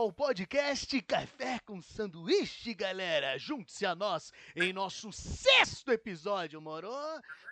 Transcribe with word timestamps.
ao 0.00 0.10
podcast 0.10 0.98
Café 1.02 1.58
com 1.58 1.82
Sanduíche, 1.82 2.72
galera. 2.72 3.36
Junte-se 3.36 3.84
a 3.84 3.94
nós 3.94 4.32
em 4.56 4.72
nosso 4.72 5.12
sexto 5.12 5.92
episódio, 5.92 6.58
moro? 6.58 6.90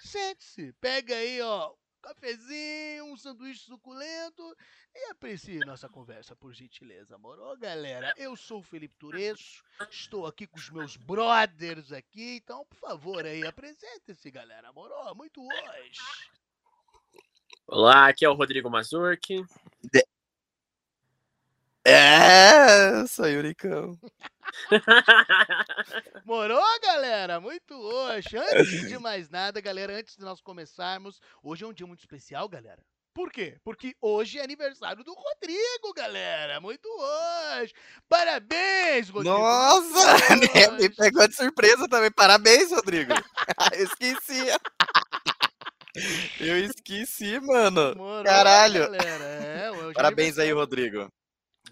Sente-se, 0.01 0.73
pega 0.81 1.15
aí, 1.15 1.43
ó, 1.43 1.71
um 1.71 2.01
cafezinho, 2.01 3.05
um 3.05 3.19
sanduíche 3.19 3.67
suculento 3.67 4.57
e 4.95 5.11
aprecie 5.11 5.59
nossa 5.59 5.91
conversa, 5.91 6.35
por 6.35 6.55
gentileza, 6.55 7.19
moro, 7.19 7.55
galera? 7.59 8.15
Eu 8.17 8.35
sou 8.35 8.61
o 8.61 8.63
Felipe 8.63 8.97
Tureço, 8.97 9.63
estou 9.91 10.27
aqui 10.27 10.47
com 10.47 10.57
os 10.57 10.71
meus 10.71 10.97
brothers 10.97 11.93
aqui, 11.93 12.37
então, 12.37 12.65
por 12.65 12.79
favor, 12.79 13.27
aí, 13.27 13.47
apresente-se, 13.47 14.31
galera, 14.31 14.73
moro? 14.73 14.95
Muito 15.15 15.47
hoje. 15.47 16.01
Olá, 17.67 18.09
aqui 18.09 18.25
é 18.25 18.29
o 18.31 18.35
Rodrigo 18.35 18.71
Mazurki. 18.71 19.45
É, 21.91 23.07
sou 23.07 23.27
Yuricão. 23.27 23.99
Morou, 26.27 26.63
galera? 26.83 27.41
Muito 27.41 27.75
hoje. 27.75 28.37
Antes 28.37 28.89
de 28.89 28.99
mais 29.01 29.31
nada, 29.31 29.59
galera, 29.59 29.95
antes 29.95 30.15
de 30.15 30.23
nós 30.23 30.39
começarmos, 30.43 31.19
hoje 31.43 31.65
é 31.65 31.67
um 31.67 31.73
dia 31.73 31.87
muito 31.87 32.01
especial, 32.01 32.47
galera. 32.47 32.83
Por 33.15 33.33
quê? 33.33 33.57
Porque 33.65 33.97
hoje 34.03 34.39
é 34.39 34.45
aniversário 34.45 35.03
do 35.03 35.15
Rodrigo, 35.15 35.95
galera. 35.97 36.61
Muito 36.61 36.87
hoje. 36.87 37.73
Parabéns, 38.07 39.09
Rodrigo. 39.09 39.39
Nossa, 39.39 40.37
né, 40.37 40.69
me 40.79 40.91
pegou 40.91 41.27
de 41.27 41.35
surpresa 41.35 41.89
também. 41.89 42.11
Parabéns, 42.11 42.71
Rodrigo. 42.71 43.15
esqueci. 43.73 44.45
Eu 46.39 46.59
esqueci, 46.59 47.41
mano. 47.41 47.95
Morou, 47.97 48.25
Caralho. 48.25 48.91
galera. 48.91 49.25
É, 49.25 49.71
hoje 49.71 49.91
é 49.91 49.95
Parabéns 49.95 50.39
aí. 50.39 50.53
Rodrigo. 50.53 51.11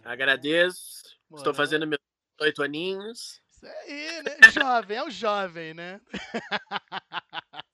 Agradeço. 0.06 1.02
Estou 1.34 1.52
fazendo 1.52 1.86
meus 1.86 2.00
oito 2.40 2.62
aninhos. 2.62 3.42
Isso 3.50 3.66
aí, 3.66 4.22
né? 4.22 4.36
Jovem, 4.54 4.96
é 4.96 5.02
o 5.02 5.10
jovem, 5.10 5.74
né? 5.74 6.00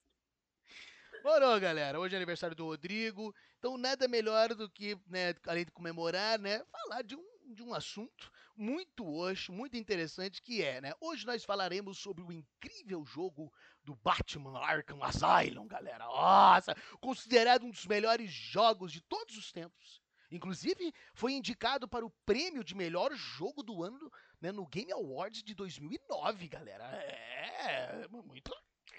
Morou, 1.22 1.60
galera. 1.60 2.00
Hoje 2.00 2.14
é 2.14 2.16
aniversário 2.16 2.56
do 2.56 2.64
Rodrigo. 2.64 3.34
Então, 3.58 3.76
nada 3.76 4.08
melhor 4.08 4.54
do 4.54 4.68
que, 4.70 4.98
né, 5.06 5.34
além 5.46 5.66
de 5.66 5.70
comemorar, 5.70 6.38
né, 6.38 6.64
falar 6.70 7.02
de 7.02 7.14
um, 7.14 7.54
de 7.54 7.62
um 7.62 7.74
assunto 7.74 8.32
muito 8.56 9.06
hoje, 9.06 9.52
muito 9.52 9.76
interessante, 9.76 10.42
que 10.42 10.62
é, 10.62 10.80
né? 10.80 10.92
Hoje 11.00 11.26
nós 11.26 11.44
falaremos 11.44 11.98
sobre 11.98 12.24
o 12.24 12.32
incrível 12.32 13.04
jogo 13.04 13.52
do 13.84 13.94
Batman 13.96 14.58
Arkham 14.58 15.02
Asylum, 15.02 15.66
galera. 15.66 16.06
Nossa, 16.06 16.74
considerado 17.00 17.64
um 17.64 17.70
dos 17.70 17.86
melhores 17.86 18.30
jogos 18.32 18.90
de 18.90 19.00
todos 19.02 19.36
os 19.36 19.52
tempos. 19.52 20.01
Inclusive, 20.32 20.94
foi 21.14 21.32
indicado 21.32 21.86
para 21.86 22.06
o 22.06 22.10
prêmio 22.24 22.64
de 22.64 22.74
melhor 22.74 23.14
jogo 23.14 23.62
do 23.62 23.82
ano 23.82 24.10
né, 24.40 24.50
no 24.50 24.66
Game 24.66 24.90
Awards 24.90 25.42
de 25.42 25.54
2009, 25.54 26.48
galera. 26.48 26.84
É, 26.84 28.08
muito. 28.08 28.50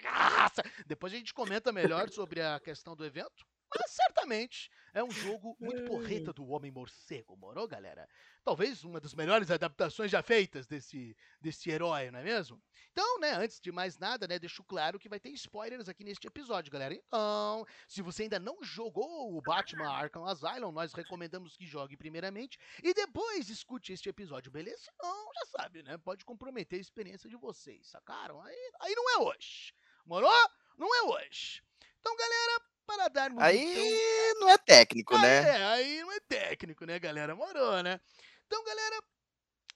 Nossa! 0.02 0.62
Depois 0.86 1.12
a 1.12 1.16
gente 1.16 1.34
comenta 1.34 1.72
melhor 1.72 2.08
sobre 2.10 2.40
a 2.40 2.60
questão 2.60 2.94
do 2.94 3.04
evento. 3.04 3.44
Mas 3.78 3.90
certamente 3.90 4.70
é 4.92 5.02
um 5.02 5.10
jogo 5.10 5.56
muito 5.58 5.84
porreta 5.84 6.32
do 6.32 6.46
Homem 6.46 6.70
Morcego, 6.70 7.36
morou, 7.36 7.66
galera? 7.66 8.08
Talvez 8.44 8.84
uma 8.84 9.00
das 9.00 9.12
melhores 9.12 9.50
adaptações 9.50 10.10
já 10.10 10.22
feitas 10.22 10.66
desse, 10.66 11.16
desse 11.40 11.68
herói, 11.70 12.10
não 12.10 12.20
é 12.20 12.22
mesmo? 12.22 12.62
Então, 12.92 13.18
né, 13.18 13.32
antes 13.32 13.60
de 13.60 13.72
mais 13.72 13.98
nada, 13.98 14.28
né, 14.28 14.38
deixo 14.38 14.62
claro 14.62 14.98
que 14.98 15.08
vai 15.08 15.18
ter 15.18 15.30
spoilers 15.30 15.88
aqui 15.88 16.04
neste 16.04 16.26
episódio, 16.28 16.70
galera. 16.70 16.94
Então, 16.94 17.66
se 17.88 18.02
você 18.02 18.22
ainda 18.22 18.38
não 18.38 18.62
jogou 18.62 19.36
o 19.36 19.42
Batman 19.42 19.90
Arkham 19.90 20.24
Asylum, 20.24 20.70
nós 20.70 20.92
recomendamos 20.92 21.56
que 21.56 21.66
jogue 21.66 21.96
primeiramente 21.96 22.56
e 22.82 22.94
depois 22.94 23.50
escute 23.50 23.92
este 23.92 24.08
episódio, 24.08 24.52
beleza? 24.52 24.78
Se 24.78 24.90
não, 25.02 25.32
já 25.34 25.46
sabe, 25.46 25.82
né? 25.82 25.98
Pode 25.98 26.24
comprometer 26.24 26.78
a 26.78 26.82
experiência 26.82 27.28
de 27.28 27.36
vocês, 27.36 27.88
sacaram? 27.88 28.40
Aí, 28.42 28.72
aí 28.80 28.94
não 28.94 29.10
é 29.10 29.18
hoje. 29.18 29.74
Morou? 30.06 30.50
Não 30.78 30.94
é 30.94 31.02
hoje. 31.02 31.62
Então, 31.98 32.16
galera, 32.16 32.62
para 32.86 33.08
darmos 33.08 33.42
então, 33.42 33.46
Aí 33.46 34.34
não 34.38 34.48
é 34.48 34.58
técnico, 34.58 35.14
ah, 35.14 35.18
né? 35.18 35.50
É, 35.50 35.64
aí 35.66 36.00
não 36.00 36.12
é 36.12 36.20
técnico, 36.20 36.84
né, 36.84 36.98
galera? 36.98 37.34
Morou, 37.34 37.82
né? 37.82 38.00
Então, 38.46 38.62
galera, 38.64 39.02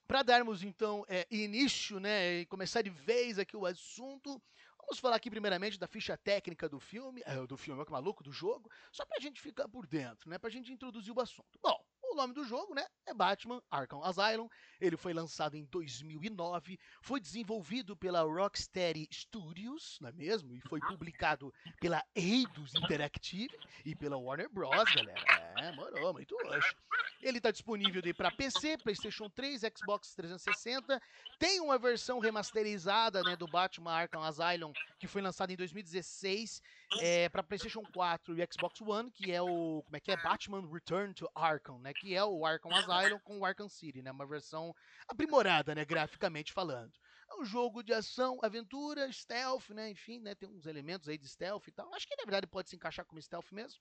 para 0.06 0.22
darmos 0.22 0.62
então 0.62 1.04
é, 1.08 1.26
início, 1.30 2.00
né, 2.00 2.40
e 2.40 2.46
começar 2.46 2.82
de 2.82 2.90
vez 2.90 3.38
aqui 3.38 3.56
o 3.56 3.66
assunto, 3.66 4.40
vamos 4.78 4.98
falar 4.98 5.16
aqui 5.16 5.28
primeiramente 5.28 5.78
da 5.78 5.86
ficha 5.86 6.16
técnica 6.16 6.68
do 6.68 6.80
filme, 6.80 7.22
é, 7.26 7.46
do 7.46 7.56
filme, 7.56 7.84
que 7.84 7.92
maluco, 7.92 8.24
do 8.24 8.32
jogo, 8.32 8.70
só 8.90 9.04
pra 9.04 9.20
gente 9.20 9.40
ficar 9.40 9.68
por 9.68 9.86
dentro, 9.86 10.30
né, 10.30 10.38
pra 10.38 10.48
gente 10.48 10.72
introduzir 10.72 11.14
o 11.14 11.20
assunto. 11.20 11.58
Bom, 11.62 11.78
nome 12.18 12.34
do 12.34 12.44
jogo, 12.44 12.74
né, 12.74 12.84
é 13.06 13.14
Batman 13.14 13.62
Arkham 13.70 14.02
Asylum. 14.02 14.48
Ele 14.80 14.96
foi 14.96 15.12
lançado 15.12 15.56
em 15.56 15.64
2009, 15.64 16.78
foi 17.02 17.20
desenvolvido 17.20 17.96
pela 17.96 18.22
Rocksteady 18.22 19.08
Studios, 19.12 19.98
não 20.00 20.08
é 20.08 20.12
mesmo? 20.12 20.54
E 20.54 20.60
foi 20.68 20.80
publicado 20.80 21.52
pela 21.80 22.04
Eidos 22.14 22.74
Interactive 22.74 23.56
e 23.84 23.94
pela 23.94 24.16
Warner 24.16 24.48
Bros, 24.50 24.94
galera. 24.94 25.20
É, 25.56 25.72
morou, 25.72 26.12
muito 26.12 26.36
hoje. 26.44 26.76
Ele 27.22 27.38
está 27.38 27.50
disponível 27.50 28.02
para 28.14 28.30
PC, 28.30 28.78
PlayStation 28.78 29.28
3, 29.30 29.62
Xbox 29.76 30.14
360. 30.14 31.00
Tem 31.38 31.60
uma 31.60 31.78
versão 31.78 32.18
remasterizada 32.18 33.22
né, 33.22 33.36
do 33.36 33.46
Batman 33.46 33.92
Arkham 33.92 34.22
Asylum 34.22 34.72
que 34.98 35.06
foi 35.06 35.22
lançada 35.22 35.52
em 35.52 35.56
2016 35.56 36.60
é, 37.00 37.28
para 37.28 37.42
PlayStation 37.42 37.82
4 37.92 38.38
e 38.38 38.48
Xbox 38.50 38.80
One, 38.80 39.10
que 39.10 39.30
é 39.30 39.42
o 39.42 39.82
como 39.84 39.96
é 39.96 40.00
que 40.00 40.10
é 40.10 40.16
Batman 40.16 40.66
Return 40.72 41.12
to 41.14 41.28
Arkham, 41.34 41.78
né? 41.80 41.92
Que 41.92 42.14
é 42.14 42.24
o 42.24 42.46
Arkham 42.46 42.74
Asylum 42.74 43.18
com 43.20 43.38
o 43.38 43.44
Arkham 43.44 43.68
City, 43.68 44.02
né? 44.02 44.10
Uma 44.10 44.26
versão 44.26 44.74
aprimorada, 45.06 45.74
né? 45.74 45.84
Graficamente 45.84 46.52
falando. 46.52 46.92
É 47.30 47.40
um 47.40 47.44
jogo 47.44 47.82
de 47.82 47.92
ação, 47.92 48.38
aventura, 48.42 49.12
stealth, 49.12 49.68
né? 49.70 49.90
Enfim, 49.90 50.18
né? 50.20 50.34
Tem 50.34 50.48
uns 50.48 50.66
elementos 50.66 51.08
aí 51.08 51.18
de 51.18 51.28
stealth 51.28 51.68
e 51.68 51.72
tal. 51.72 51.92
Acho 51.94 52.06
que 52.06 52.16
na 52.16 52.24
verdade 52.24 52.46
pode 52.46 52.70
se 52.70 52.76
encaixar 52.76 53.04
como 53.04 53.20
stealth 53.20 53.52
mesmo. 53.52 53.80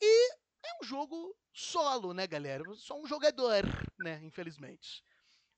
E 0.00 0.32
é 0.32 0.82
um 0.82 0.86
jogo 0.86 1.36
solo, 1.52 2.14
né, 2.14 2.26
galera? 2.26 2.64
Só 2.76 2.98
um 2.98 3.06
jogador, 3.06 3.64
né? 3.98 4.20
Infelizmente. 4.24 5.04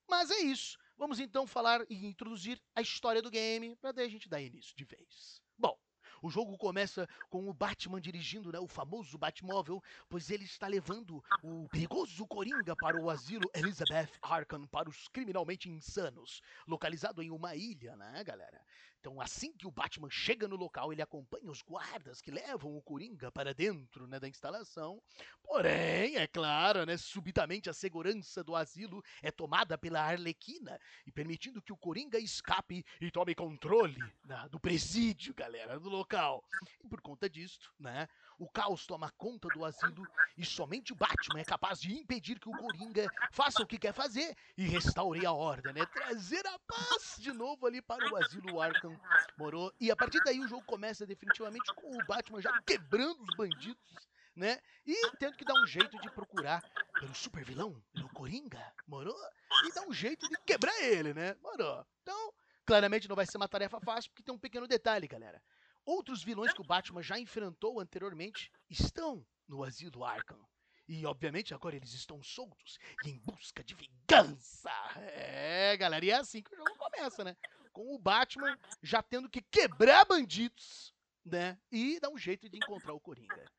Mas 0.09 0.31
é 0.31 0.41
isso. 0.41 0.77
Vamos 0.97 1.21
então 1.21 1.47
falar 1.47 1.85
e 1.89 2.05
introduzir 2.05 2.61
a 2.75 2.83
história 2.83 3.23
do 3.23 3.31
game 3.31 3.77
para 3.77 3.93
daí 3.93 4.07
a 4.07 4.11
gente 4.11 4.29
dar 4.29 4.41
início 4.41 4.75
de 4.77 4.85
vez. 4.85 5.41
Bom, 5.57 5.79
o 6.23 6.31
jogo 6.31 6.57
começa 6.57 7.09
com 7.29 7.49
o 7.49 7.55
Batman 7.55 8.01
dirigindo 8.01 8.53
né, 8.53 8.59
o 8.59 8.67
famoso 8.67 9.17
Batmóvel, 9.19 9.83
pois 10.09 10.31
ele 10.31 10.45
está 10.45 10.67
levando 10.67 11.23
o 11.43 11.69
perigoso 11.69 12.27
Coringa 12.27 12.77
para 12.77 13.01
o 13.01 13.11
asilo 13.11 13.51
Elizabeth 13.55 14.11
Arkham 14.23 14.67
para 14.67 14.89
os 14.89 15.09
criminalmente 15.09 15.69
insanos, 15.69 16.43
localizado 16.67 17.23
em 17.23 17.31
uma 17.31 17.55
ilha, 17.55 17.97
né, 17.97 18.23
galera? 18.25 18.61
Então, 19.01 19.19
assim 19.19 19.51
que 19.55 19.67
o 19.67 19.71
Batman 19.71 20.11
chega 20.11 20.47
no 20.47 20.57
local, 20.57 20.93
ele 20.93 21.01
acompanha 21.01 21.51
os 21.51 21.63
guardas 21.63 22.21
que 22.21 22.31
levam 22.31 22.77
o 22.77 22.83
Coringa 22.83 23.33
para 23.33 23.55
dentro 23.55 24.07
né, 24.07 24.21
da 24.21 24.29
instalação. 24.29 25.03
Porém, 25.43 26.17
é 26.17 26.27
claro, 26.27 26.85
né, 26.85 26.99
subitamente 26.99 27.71
a 27.71 27.73
segurança 27.73 28.45
do 28.45 28.55
asilo 28.55 29.03
é 29.23 29.31
tomada 29.31 29.79
pela 29.79 30.03
Arlequina 30.03 30.79
e 31.07 31.11
permitindo 31.11 31.63
que 31.63 31.73
o 31.73 31.79
Coringa 31.79 32.19
escape 32.19 32.85
e 33.01 33.11
tome 33.11 33.35
controle 33.35 33.99
né, 34.23 34.47
do 34.51 34.61
presídio, 34.61 35.35
galera, 35.35 35.81
do 35.81 35.89
local. 35.89 36.45
E 36.85 36.87
por 36.87 37.01
conta 37.01 37.29
disto, 37.29 37.73
né, 37.79 38.07
o 38.41 38.49
caos 38.49 38.87
toma 38.87 39.11
conta 39.19 39.51
do 39.51 39.67
asilo 39.67 40.09
e 40.37 40.47
somente 40.47 40.95
o 40.95 40.97
Batman 40.97 41.41
é 41.41 41.45
capaz 41.45 41.79
de 41.79 41.93
impedir 41.93 42.41
que 42.41 42.49
o 42.49 42.57
Coringa 42.57 43.13
faça 43.31 43.63
o 43.63 43.67
que 43.67 43.79
quer 43.79 43.93
fazer 43.93 44.35
e 44.57 44.67
restaure 44.67 45.27
a 45.27 45.33
ordem, 45.33 45.75
né? 45.75 45.85
Trazer 45.85 46.45
a 46.47 46.59
paz 46.61 47.17
de 47.19 47.33
novo 47.35 47.67
ali 47.67 47.83
para 47.83 48.11
o 48.11 48.17
asilo 48.17 48.59
Arkham 48.59 48.99
Morou. 49.37 49.71
E 49.79 49.91
a 49.91 49.97
partir 49.97 50.23
daí 50.23 50.41
o 50.41 50.49
jogo 50.49 50.65
começa 50.65 51.07
definitivamente 51.07 51.71
com 51.75 51.99
o 51.99 52.03
Batman 52.03 52.41
já 52.41 52.63
quebrando 52.63 53.23
os 53.23 53.37
bandidos, 53.37 54.09
né? 54.35 54.59
E 54.87 55.11
tendo 55.19 55.37
que 55.37 55.45
dar 55.45 55.55
um 55.55 55.67
jeito 55.67 56.01
de 56.01 56.09
procurar 56.09 56.65
pelo 56.99 57.15
super 57.15 57.45
vilão, 57.45 57.83
pelo 57.93 58.09
Coringa, 58.09 58.73
morou? 58.87 59.19
E 59.67 59.75
dar 59.75 59.83
um 59.83 59.93
jeito 59.93 60.27
de 60.27 60.39
quebrar 60.47 60.83
ele, 60.83 61.13
né? 61.13 61.35
Morou. 61.43 61.85
Então, 62.03 62.33
claramente 62.65 63.07
não 63.07 63.17
vai 63.17 63.27
ser 63.27 63.37
uma 63.37 63.49
tarefa 63.49 63.79
fácil, 63.81 64.11
porque 64.11 64.23
tem 64.23 64.35
um 64.35 64.39
pequeno 64.39 64.67
detalhe, 64.67 65.07
galera. 65.07 65.43
Outros 65.91 66.23
vilões 66.23 66.53
que 66.53 66.61
o 66.61 66.65
Batman 66.65 67.03
já 67.03 67.19
enfrentou 67.19 67.81
anteriormente 67.81 68.49
estão 68.71 69.27
no 69.49 69.65
asilo 69.65 70.05
Arkham. 70.05 70.39
E, 70.87 71.05
obviamente, 71.05 71.53
agora 71.53 71.75
eles 71.75 71.93
estão 71.95 72.23
soltos 72.23 72.79
e 73.05 73.11
em 73.11 73.19
busca 73.19 73.65
de 73.65 73.75
vingança. 73.75 74.71
É, 74.97 75.77
galera, 75.77 76.05
e 76.05 76.11
é 76.11 76.15
assim 76.15 76.43
que 76.45 76.55
o 76.55 76.57
jogo 76.57 76.77
começa, 76.77 77.25
né? 77.25 77.37
Com 77.73 77.93
o 77.93 77.99
Batman 77.99 78.57
já 78.81 79.03
tendo 79.03 79.29
que 79.29 79.43
quebrar 79.43 80.05
bandidos, 80.05 80.95
né? 81.25 81.59
E 81.73 81.99
dar 81.99 82.11
um 82.11 82.19
jeito 82.19 82.49
de 82.49 82.57
encontrar 82.59 82.93
o 82.95 83.01
Coringa. 83.01 83.51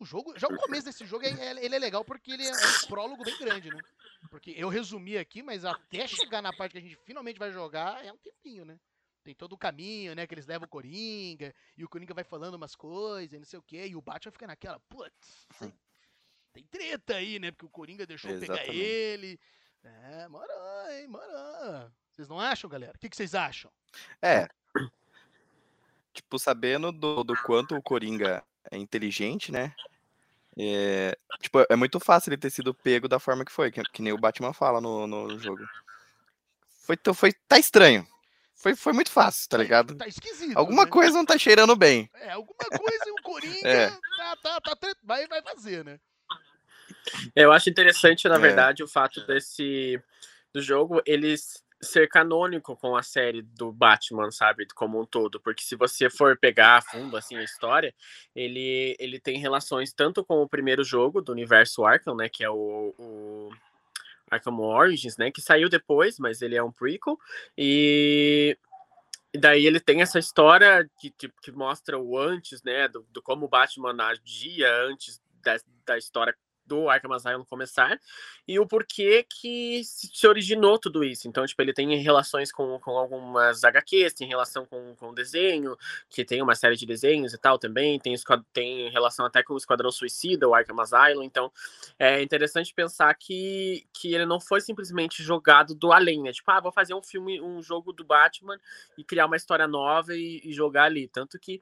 O 0.00 0.04
jogo, 0.04 0.36
já 0.36 0.48
o 0.48 0.56
começo 0.56 0.86
desse 0.86 1.06
jogo, 1.06 1.24
é- 1.26 1.64
ele 1.64 1.76
é 1.76 1.78
legal 1.78 2.04
porque 2.04 2.32
ele 2.32 2.44
é 2.44 2.52
um 2.52 2.88
prólogo 2.88 3.22
bem 3.22 3.38
grande, 3.38 3.70
né? 3.70 3.80
Porque 4.32 4.50
eu 4.56 4.68
resumi 4.68 5.16
aqui, 5.16 5.44
mas 5.44 5.64
até 5.64 6.08
chegar 6.08 6.42
na 6.42 6.52
parte 6.52 6.72
que 6.72 6.78
a 6.78 6.82
gente 6.82 6.96
finalmente 7.04 7.38
vai 7.38 7.52
jogar, 7.52 8.04
é 8.04 8.12
um 8.12 8.18
tempinho, 8.18 8.64
né? 8.64 8.80
Tem 9.28 9.34
todo 9.34 9.52
o 9.52 9.58
caminho, 9.58 10.14
né? 10.14 10.26
Que 10.26 10.32
eles 10.32 10.46
levam 10.46 10.64
o 10.64 10.70
Coringa, 10.70 11.54
e 11.76 11.84
o 11.84 11.88
Coringa 11.88 12.14
vai 12.14 12.24
falando 12.24 12.54
umas 12.54 12.74
coisas, 12.74 13.34
e 13.34 13.38
não 13.38 13.44
sei 13.44 13.58
o 13.58 13.62
quê, 13.62 13.86
e 13.86 13.94
o 13.94 14.00
Batman 14.00 14.32
fica 14.32 14.46
naquela, 14.46 14.80
putz. 14.88 15.46
tem 16.54 16.64
treta 16.64 17.16
aí, 17.16 17.38
né? 17.38 17.50
Porque 17.50 17.66
o 17.66 17.68
Coringa 17.68 18.06
deixou 18.06 18.30
pegar 18.30 18.54
Exatamente. 18.54 18.80
ele. 18.80 19.38
É, 19.84 20.28
Moran, 20.28 20.92
hein, 20.92 21.08
Moran. 21.08 21.92
Vocês 22.10 22.26
não 22.26 22.40
acham, 22.40 22.70
galera? 22.70 22.94
O 22.96 22.98
que, 22.98 23.10
que 23.10 23.14
vocês 23.14 23.34
acham? 23.34 23.70
É. 24.22 24.48
Tipo, 26.14 26.38
sabendo 26.38 26.90
do, 26.90 27.22
do 27.22 27.36
quanto 27.42 27.76
o 27.76 27.82
Coringa 27.82 28.42
é 28.70 28.78
inteligente, 28.78 29.52
né? 29.52 29.74
É, 30.58 31.16
tipo, 31.38 31.58
é 31.68 31.76
muito 31.76 32.00
fácil 32.00 32.30
ele 32.30 32.40
ter 32.40 32.50
sido 32.50 32.74
pego 32.74 33.06
da 33.06 33.20
forma 33.20 33.44
que 33.44 33.52
foi, 33.52 33.70
que, 33.70 33.82
que 33.82 34.02
nem 34.02 34.12
o 34.12 34.18
Batman 34.18 34.54
fala 34.54 34.80
no, 34.80 35.06
no 35.06 35.38
jogo. 35.38 35.62
Foi, 36.80 36.96
foi, 37.14 37.32
tá 37.46 37.58
estranho. 37.58 38.08
Foi, 38.58 38.74
foi 38.74 38.92
muito 38.92 39.10
fácil, 39.10 39.48
tá 39.48 39.56
ligado? 39.56 39.96
Tá 39.96 40.08
esquisito. 40.08 40.56
Alguma 40.56 40.84
né? 40.84 40.90
coisa 40.90 41.16
não 41.16 41.24
tá 41.24 41.38
cheirando 41.38 41.76
bem. 41.76 42.10
É, 42.14 42.32
alguma 42.32 42.58
coisa 42.58 43.04
e 43.06 43.10
o 43.12 43.22
Coringa 43.22 43.58
É. 43.68 43.88
tá, 44.42 44.60
tá, 44.60 44.76
tá, 44.76 44.92
vai, 45.04 45.26
vai 45.28 45.40
fazer, 45.42 45.84
né? 45.84 46.00
Eu 47.36 47.52
acho 47.52 47.70
interessante, 47.70 48.28
na 48.28 48.34
É. 48.34 48.38
verdade, 48.38 48.82
o 48.82 48.88
fato 48.88 49.24
desse 49.26 50.02
do 50.52 50.60
jogo 50.60 51.00
eles 51.06 51.62
ser 51.80 52.08
canônico 52.08 52.76
com 52.76 52.96
a 52.96 53.02
série 53.04 53.42
do 53.42 53.70
Batman, 53.70 54.30
sabe, 54.32 54.66
como 54.74 55.00
um 55.00 55.06
todo, 55.06 55.40
porque 55.40 55.62
se 55.62 55.76
você 55.76 56.10
for 56.10 56.36
pegar 56.36 56.78
a 56.78 56.82
fundo 56.82 57.16
assim 57.16 57.36
a 57.36 57.44
história, 57.44 57.94
ele 58.34 58.96
ele 58.98 59.20
tem 59.20 59.38
relações 59.38 59.92
tanto 59.92 60.24
com 60.24 60.42
o 60.42 60.48
primeiro 60.48 60.82
jogo 60.82 61.22
do 61.22 61.30
universo 61.30 61.84
Arkham, 61.84 62.16
né, 62.16 62.28
que 62.28 62.42
é 62.42 62.50
o, 62.50 62.92
o 62.98 63.50
Arkham 64.30 64.60
Origins, 64.60 65.16
né, 65.16 65.30
que 65.30 65.40
saiu 65.40 65.68
depois, 65.68 66.18
mas 66.18 66.42
ele 66.42 66.56
é 66.56 66.62
um 66.62 66.72
prequel. 66.72 67.18
E 67.56 68.56
e 69.32 69.38
daí 69.38 69.66
ele 69.66 69.78
tem 69.78 70.00
essa 70.00 70.18
história 70.18 70.88
que, 70.98 71.10
que, 71.10 71.28
que 71.42 71.52
mostra 71.52 71.98
o 71.98 72.18
antes, 72.18 72.62
né, 72.62 72.88
do, 72.88 73.06
do 73.10 73.20
como 73.20 73.44
o 73.44 73.48
Batman 73.48 73.94
agia 74.02 74.74
antes 74.86 75.20
da, 75.42 75.56
da 75.84 75.98
história 75.98 76.34
do 76.68 76.88
Arkham 76.88 77.12
Asylum 77.12 77.44
começar 77.44 77.98
e 78.46 78.58
o 78.58 78.66
porquê 78.66 79.26
que 79.28 79.82
se 79.84 80.26
originou 80.26 80.78
tudo 80.78 81.02
isso. 81.02 81.26
Então, 81.26 81.44
tipo, 81.46 81.60
ele 81.60 81.72
tem 81.72 81.96
relações 81.96 82.52
com, 82.52 82.78
com 82.78 82.92
algumas 82.92 83.64
HQs, 83.64 84.14
tem 84.14 84.28
relação 84.28 84.64
com, 84.66 84.94
com 84.96 85.12
desenho, 85.12 85.76
que 86.08 86.24
tem 86.24 86.42
uma 86.42 86.54
série 86.54 86.76
de 86.76 86.86
desenhos 86.86 87.32
e 87.32 87.38
tal 87.38 87.58
também, 87.58 87.98
tem, 87.98 88.14
tem 88.52 88.90
relação 88.90 89.26
até 89.26 89.42
com 89.42 89.54
o 89.54 89.56
Esquadrão 89.56 89.90
Suicida, 89.90 90.48
o 90.48 90.54
Arkham 90.54 90.80
Asylum. 90.80 91.22
Então, 91.22 91.50
é 91.98 92.22
interessante 92.22 92.72
pensar 92.72 93.12
que, 93.14 93.86
que 93.92 94.14
ele 94.14 94.26
não 94.26 94.40
foi 94.40 94.60
simplesmente 94.60 95.22
jogado 95.22 95.74
do 95.74 95.92
além, 95.92 96.22
né? 96.22 96.32
Tipo, 96.32 96.50
ah, 96.50 96.60
vou 96.60 96.72
fazer 96.72 96.94
um 96.94 97.02
filme, 97.02 97.40
um 97.40 97.62
jogo 97.62 97.92
do 97.92 98.04
Batman 98.04 98.58
e 98.96 99.04
criar 99.04 99.26
uma 99.26 99.36
história 99.36 99.66
nova 99.66 100.14
e, 100.14 100.40
e 100.44 100.52
jogar 100.52 100.84
ali. 100.84 101.08
Tanto 101.08 101.38
que 101.38 101.60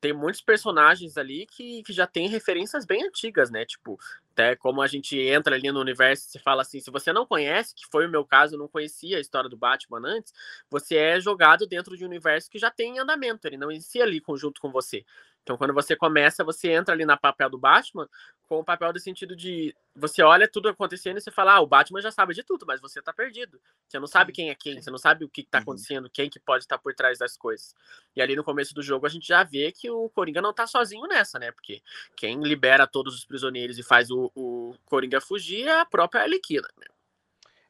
tem 0.00 0.12
muitos 0.12 0.40
personagens 0.40 1.16
ali 1.16 1.46
que, 1.46 1.82
que 1.82 1.92
já 1.92 2.06
tem 2.06 2.28
referências 2.28 2.84
bem 2.86 3.04
antigas, 3.04 3.50
né? 3.50 3.64
Tipo, 3.64 3.98
até 4.32 4.54
como 4.54 4.80
a 4.80 4.86
gente 4.86 5.18
entra 5.18 5.56
ali 5.56 5.70
no 5.72 5.80
universo, 5.80 6.28
você 6.28 6.38
fala 6.38 6.62
assim, 6.62 6.80
se 6.80 6.90
você 6.90 7.12
não 7.12 7.26
conhece, 7.26 7.74
que 7.74 7.86
foi 7.90 8.06
o 8.06 8.10
meu 8.10 8.24
caso, 8.24 8.54
eu 8.54 8.58
não 8.58 8.68
conhecia 8.68 9.16
a 9.16 9.20
história 9.20 9.50
do 9.50 9.56
Batman 9.56 10.00
antes, 10.04 10.32
você 10.70 10.96
é 10.96 11.20
jogado 11.20 11.66
dentro 11.66 11.96
de 11.96 12.04
um 12.04 12.08
universo 12.08 12.48
que 12.50 12.58
já 12.58 12.70
tem 12.70 12.96
em 12.96 12.98
andamento, 13.00 13.46
ele 13.46 13.56
não 13.56 13.72
inicia 13.72 14.04
ali 14.04 14.22
junto 14.36 14.60
com 14.60 14.70
você. 14.70 15.04
Então, 15.48 15.56
quando 15.56 15.72
você 15.72 15.96
começa, 15.96 16.44
você 16.44 16.70
entra 16.72 16.92
ali 16.94 17.06
na 17.06 17.16
papel 17.16 17.48
do 17.48 17.56
Batman 17.56 18.06
com 18.46 18.58
o 18.58 18.64
papel 18.64 18.92
do 18.92 19.00
sentido 19.00 19.34
de 19.34 19.74
você 19.96 20.22
olha 20.22 20.46
tudo 20.46 20.68
acontecendo 20.68 21.16
e 21.16 21.22
você 21.22 21.30
fala, 21.30 21.54
ah, 21.54 21.60
o 21.60 21.66
Batman 21.66 22.02
já 22.02 22.10
sabe 22.12 22.34
de 22.34 22.42
tudo, 22.42 22.66
mas 22.66 22.82
você 22.82 23.00
tá 23.00 23.14
perdido. 23.14 23.58
Você 23.88 23.98
não 23.98 24.06
sabe 24.06 24.30
quem 24.30 24.50
é 24.50 24.54
quem, 24.54 24.78
você 24.82 24.90
não 24.90 24.98
sabe 24.98 25.24
o 25.24 25.28
que, 25.28 25.42
que 25.42 25.48
tá 25.48 25.56
Uhum. 25.56 25.62
acontecendo, 25.62 26.10
quem 26.10 26.28
que 26.28 26.38
pode 26.38 26.64
estar 26.64 26.76
por 26.76 26.94
trás 26.94 27.16
das 27.16 27.34
coisas. 27.34 27.74
E 28.14 28.20
ali 28.20 28.36
no 28.36 28.44
começo 28.44 28.74
do 28.74 28.82
jogo 28.82 29.06
a 29.06 29.08
gente 29.08 29.26
já 29.26 29.42
vê 29.42 29.72
que 29.72 29.90
o 29.90 30.10
Coringa 30.10 30.42
não 30.42 30.52
tá 30.52 30.66
sozinho 30.66 31.06
nessa, 31.06 31.38
né? 31.38 31.50
Porque 31.50 31.80
quem 32.14 32.42
libera 32.42 32.86
todos 32.86 33.14
os 33.14 33.24
prisioneiros 33.24 33.78
e 33.78 33.82
faz 33.82 34.10
o, 34.10 34.30
o 34.34 34.74
Coringa 34.84 35.18
fugir 35.18 35.66
é 35.66 35.80
a 35.80 35.86
própria 35.86 36.20
Arlequina. 36.24 36.68
Né? 36.76 36.86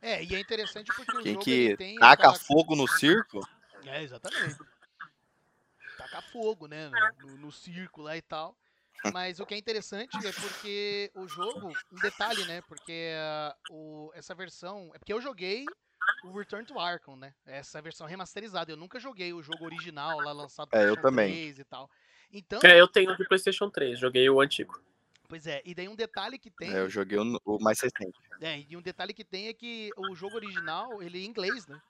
É, 0.03 0.25
e 0.25 0.35
é 0.35 0.41
interessante 0.41 0.91
porque 0.97 1.17
o 1.17 1.23
Quem 1.23 1.35
jogo 1.35 1.45
que 1.45 1.51
ele 1.53 1.77
tem 1.77 1.95
taca 1.97 2.13
aquela- 2.25 2.35
fogo 2.35 2.75
no 2.75 2.89
circo, 2.89 3.39
É, 3.87 4.03
exatamente. 4.03 4.57
Tacar 6.19 6.33
fogo, 6.33 6.67
né? 6.67 6.91
No, 7.21 7.37
no 7.37 7.53
circo 7.53 8.03
lá 8.03 8.17
e 8.17 8.23
tal. 8.23 8.57
Mas 9.13 9.39
o 9.39 9.47
que 9.47 9.55
é 9.55 9.59
interessante 9.59 10.17
é 10.27 10.33
porque 10.33 11.11
o 11.15 11.29
jogo, 11.29 11.73
um 11.93 12.01
detalhe, 12.01 12.45
né? 12.47 12.61
Porque 12.63 13.13
ah, 13.17 13.57
o, 13.71 14.11
essa 14.15 14.35
versão. 14.35 14.91
É 14.95 14.99
porque 14.99 15.13
eu 15.13 15.21
joguei 15.21 15.65
o 16.25 16.37
Return 16.37 16.67
to 16.67 16.79
Arkham, 16.79 17.17
né? 17.17 17.33
Essa 17.47 17.81
versão 17.81 18.07
remasterizada. 18.07 18.73
Eu 18.73 18.77
nunca 18.77 18.99
joguei 18.99 19.33
o 19.33 19.43
jogo 19.43 19.65
original 19.65 20.19
lá 20.19 20.33
lançado 20.33 20.69
É, 20.73 20.79
eu 20.79 20.95
PlayStation 20.95 21.03
também. 21.03 21.33
3 21.33 21.59
e 21.59 21.65
tal. 21.65 21.91
Então, 22.33 22.61
É, 22.65 22.81
eu 22.81 22.89
tenho 22.89 23.17
de 23.17 23.27
PlayStation 23.27 23.71
3, 23.71 23.99
joguei 23.99 24.29
o 24.29 24.41
antigo. 24.41 24.83
pois 25.29 25.47
é, 25.47 25.63
e 25.65 25.75
daí 25.75 25.89
um 25.89 25.97
detalhe 25.97 26.39
que 26.39 26.51
tem. 26.51 26.75
é, 26.75 26.81
eu 26.81 26.91
joguei 26.91 27.19
o, 27.19 27.41
o 27.45 27.59
mais 27.59 27.81
recente. 27.81 28.19
É, 28.41 28.65
e 28.69 28.77
um 28.77 28.83
detalhe 28.83 29.15
que 29.15 29.25
tem 29.25 29.49
é 29.49 29.55
que 29.55 29.91
o 29.97 30.15
jogo 30.15 30.37
original, 30.37 31.03
ele 31.03 31.19
é 31.19 31.23
em 31.23 31.27
inglês, 31.27 31.67
né? 31.67 31.81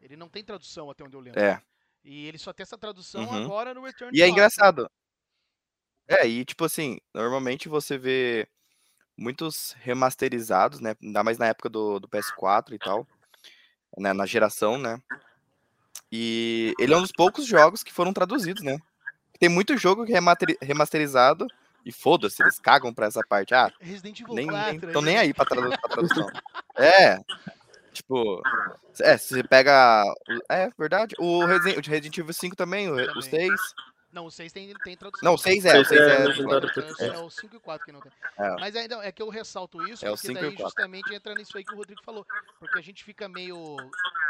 Ele 0.00 0.16
não 0.16 0.28
tem 0.28 0.44
tradução 0.44 0.90
até 0.90 1.04
onde 1.04 1.16
eu 1.16 1.20
lembro. 1.20 1.40
É. 1.40 1.62
E 2.04 2.26
ele 2.26 2.38
só 2.38 2.52
tem 2.52 2.62
essa 2.62 2.78
tradução 2.78 3.22
Uhum. 3.22 3.44
agora 3.44 3.74
no 3.74 3.82
Return 3.84 4.16
E 4.16 4.22
é 4.22 4.28
engraçado. 4.28 4.90
É, 6.06 6.26
e 6.26 6.44
tipo 6.44 6.64
assim, 6.64 6.98
normalmente 7.14 7.68
você 7.68 7.98
vê 7.98 8.48
muitos 9.16 9.74
remasterizados, 9.80 10.80
né? 10.80 10.94
Ainda 11.02 11.22
mais 11.22 11.38
na 11.38 11.46
época 11.46 11.68
do, 11.68 11.98
do 11.98 12.08
PS4 12.08 12.72
e 12.74 12.78
tal. 12.78 13.06
Né, 13.96 14.12
na 14.12 14.26
geração, 14.26 14.78
né? 14.78 15.00
E 16.10 16.74
ele 16.78 16.94
é 16.94 16.96
um 16.96 17.02
dos 17.02 17.12
poucos 17.12 17.46
jogos 17.46 17.82
que 17.82 17.92
foram 17.92 18.12
traduzidos, 18.12 18.62
né? 18.62 18.78
Tem 19.38 19.48
muito 19.48 19.76
jogo 19.76 20.04
que 20.04 20.12
é 20.14 20.20
remasterizado 20.62 21.46
e 21.84 21.92
foda-se, 21.92 22.42
eles 22.42 22.58
cagam 22.58 22.92
pra 22.92 23.06
essa 23.06 23.20
parte. 23.26 23.54
Ah, 23.54 23.72
Resident 23.80 24.20
Evil 24.20 24.34
nem, 24.34 24.46
4. 24.46 24.86
nem, 24.86 24.92
tão 24.92 25.00
aí, 25.00 25.04
nem 25.06 25.14
né? 25.14 25.20
aí 25.20 25.34
pra, 25.34 25.44
tradu 25.44 25.68
pra 25.68 25.90
tradução. 25.90 26.26
É. 26.76 27.18
Tipo, 27.98 28.42
é, 29.00 29.16
se 29.18 29.34
você 29.34 29.42
pega. 29.42 30.04
É 30.48 30.70
verdade. 30.78 31.14
O 31.18 31.44
Resident, 31.44 31.86
o 31.86 31.90
Resident 31.90 32.18
Evil 32.18 32.32
5 32.32 32.56
também, 32.56 32.88
o, 32.88 32.94
re- 32.94 33.04
o 33.04 33.20
Também. 33.20 33.48
6. 33.48 33.60
Não, 34.10 34.24
o 34.24 34.30
6 34.30 34.52
tem, 34.52 34.72
tem 34.84 34.96
tradução. 34.96 35.24
Não, 35.26 35.34
o 35.34 35.38
6 35.38 35.64
é, 35.66 35.78
o 35.78 35.84
Seis 35.84 35.88
6 35.88 36.00
é 36.00 37.06
é. 37.06 37.06
É, 37.10 37.14
é 37.14 37.18
o 37.18 37.28
5 37.28 37.54
e 37.54 37.58
o 37.58 37.60
4 37.60 37.84
que 37.84 37.92
não 37.92 38.00
tem. 38.00 38.10
É. 38.38 38.50
Mas 38.58 38.74
ainda 38.74 39.04
é 39.04 39.12
que 39.12 39.20
eu 39.20 39.28
ressalto 39.28 39.82
isso, 39.86 40.04
É 40.06 40.08
o 40.08 40.14
porque 40.14 40.28
cinco 40.28 40.38
e 40.38 40.48
daí 40.48 40.56
justamente 40.56 41.14
entra 41.14 41.34
nisso 41.34 41.58
aí 41.58 41.64
que 41.64 41.74
o 41.74 41.76
Rodrigo 41.76 42.00
falou. 42.02 42.26
Porque 42.58 42.78
a 42.78 42.82
gente 42.82 43.04
fica 43.04 43.28
meio. 43.28 43.76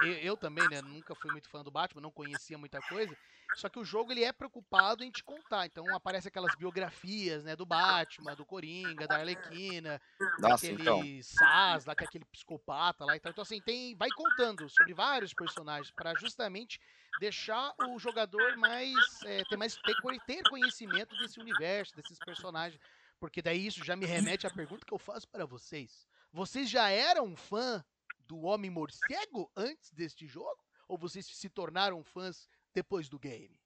Eu, 0.02 0.12
eu 0.14 0.36
também, 0.36 0.68
né? 0.68 0.82
Nunca 0.82 1.14
fui 1.14 1.30
muito 1.30 1.48
fã 1.48 1.62
do 1.62 1.70
Batman, 1.70 2.02
não 2.02 2.10
conhecia 2.10 2.58
muita 2.58 2.80
coisa. 2.80 3.16
Só 3.54 3.68
que 3.68 3.78
o 3.78 3.84
jogo 3.84 4.12
ele 4.12 4.24
é 4.24 4.32
preocupado 4.32 5.02
em 5.02 5.10
te 5.10 5.24
contar. 5.24 5.66
Então 5.66 5.84
aparece 5.94 6.28
aquelas 6.28 6.54
biografias, 6.54 7.44
né? 7.44 7.56
Do 7.56 7.66
Batman, 7.66 8.34
do 8.34 8.44
Coringa, 8.44 9.06
da 9.06 9.16
Arlequina, 9.16 10.00
Nossa, 10.38 10.66
daquele 10.66 10.82
então. 10.82 11.02
Saz, 11.22 11.84
lá 11.84 11.94
que 11.94 12.04
é 12.04 12.06
aquele 12.06 12.24
psicopata 12.26 13.04
lá 13.04 13.16
e 13.16 13.20
tal. 13.20 13.32
Então, 13.32 13.42
assim, 13.42 13.60
tem, 13.60 13.96
vai 13.96 14.10
contando 14.10 14.68
sobre 14.68 14.94
vários 14.94 15.32
personagens 15.32 15.90
para 15.90 16.14
justamente 16.14 16.80
deixar 17.20 17.74
o 17.88 17.98
jogador 17.98 18.56
mais. 18.56 18.94
é, 19.24 19.42
ter 19.44 19.56
mais 19.56 19.76
ter, 19.76 19.96
ter 20.26 20.42
conhecimento 20.48 21.16
desse 21.16 21.40
universo, 21.40 21.96
desses 21.96 22.18
personagens. 22.18 22.80
Porque 23.18 23.42
daí 23.42 23.66
isso 23.66 23.84
já 23.84 23.96
me 23.96 24.06
remete 24.06 24.46
à 24.46 24.50
pergunta 24.50 24.86
que 24.86 24.94
eu 24.94 24.98
faço 24.98 25.26
para 25.28 25.44
vocês. 25.44 26.06
Vocês 26.32 26.68
já 26.68 26.88
eram 26.90 27.34
fã 27.34 27.84
do 28.26 28.40
Homem 28.42 28.70
Morcego 28.70 29.50
antes 29.56 29.90
deste 29.90 30.26
jogo? 30.26 30.62
Ou 30.86 30.96
vocês 30.96 31.26
se 31.26 31.48
tornaram 31.48 32.04
fãs 32.04 32.48
depois 32.74 33.08
do 33.08 33.18
game? 33.18 33.58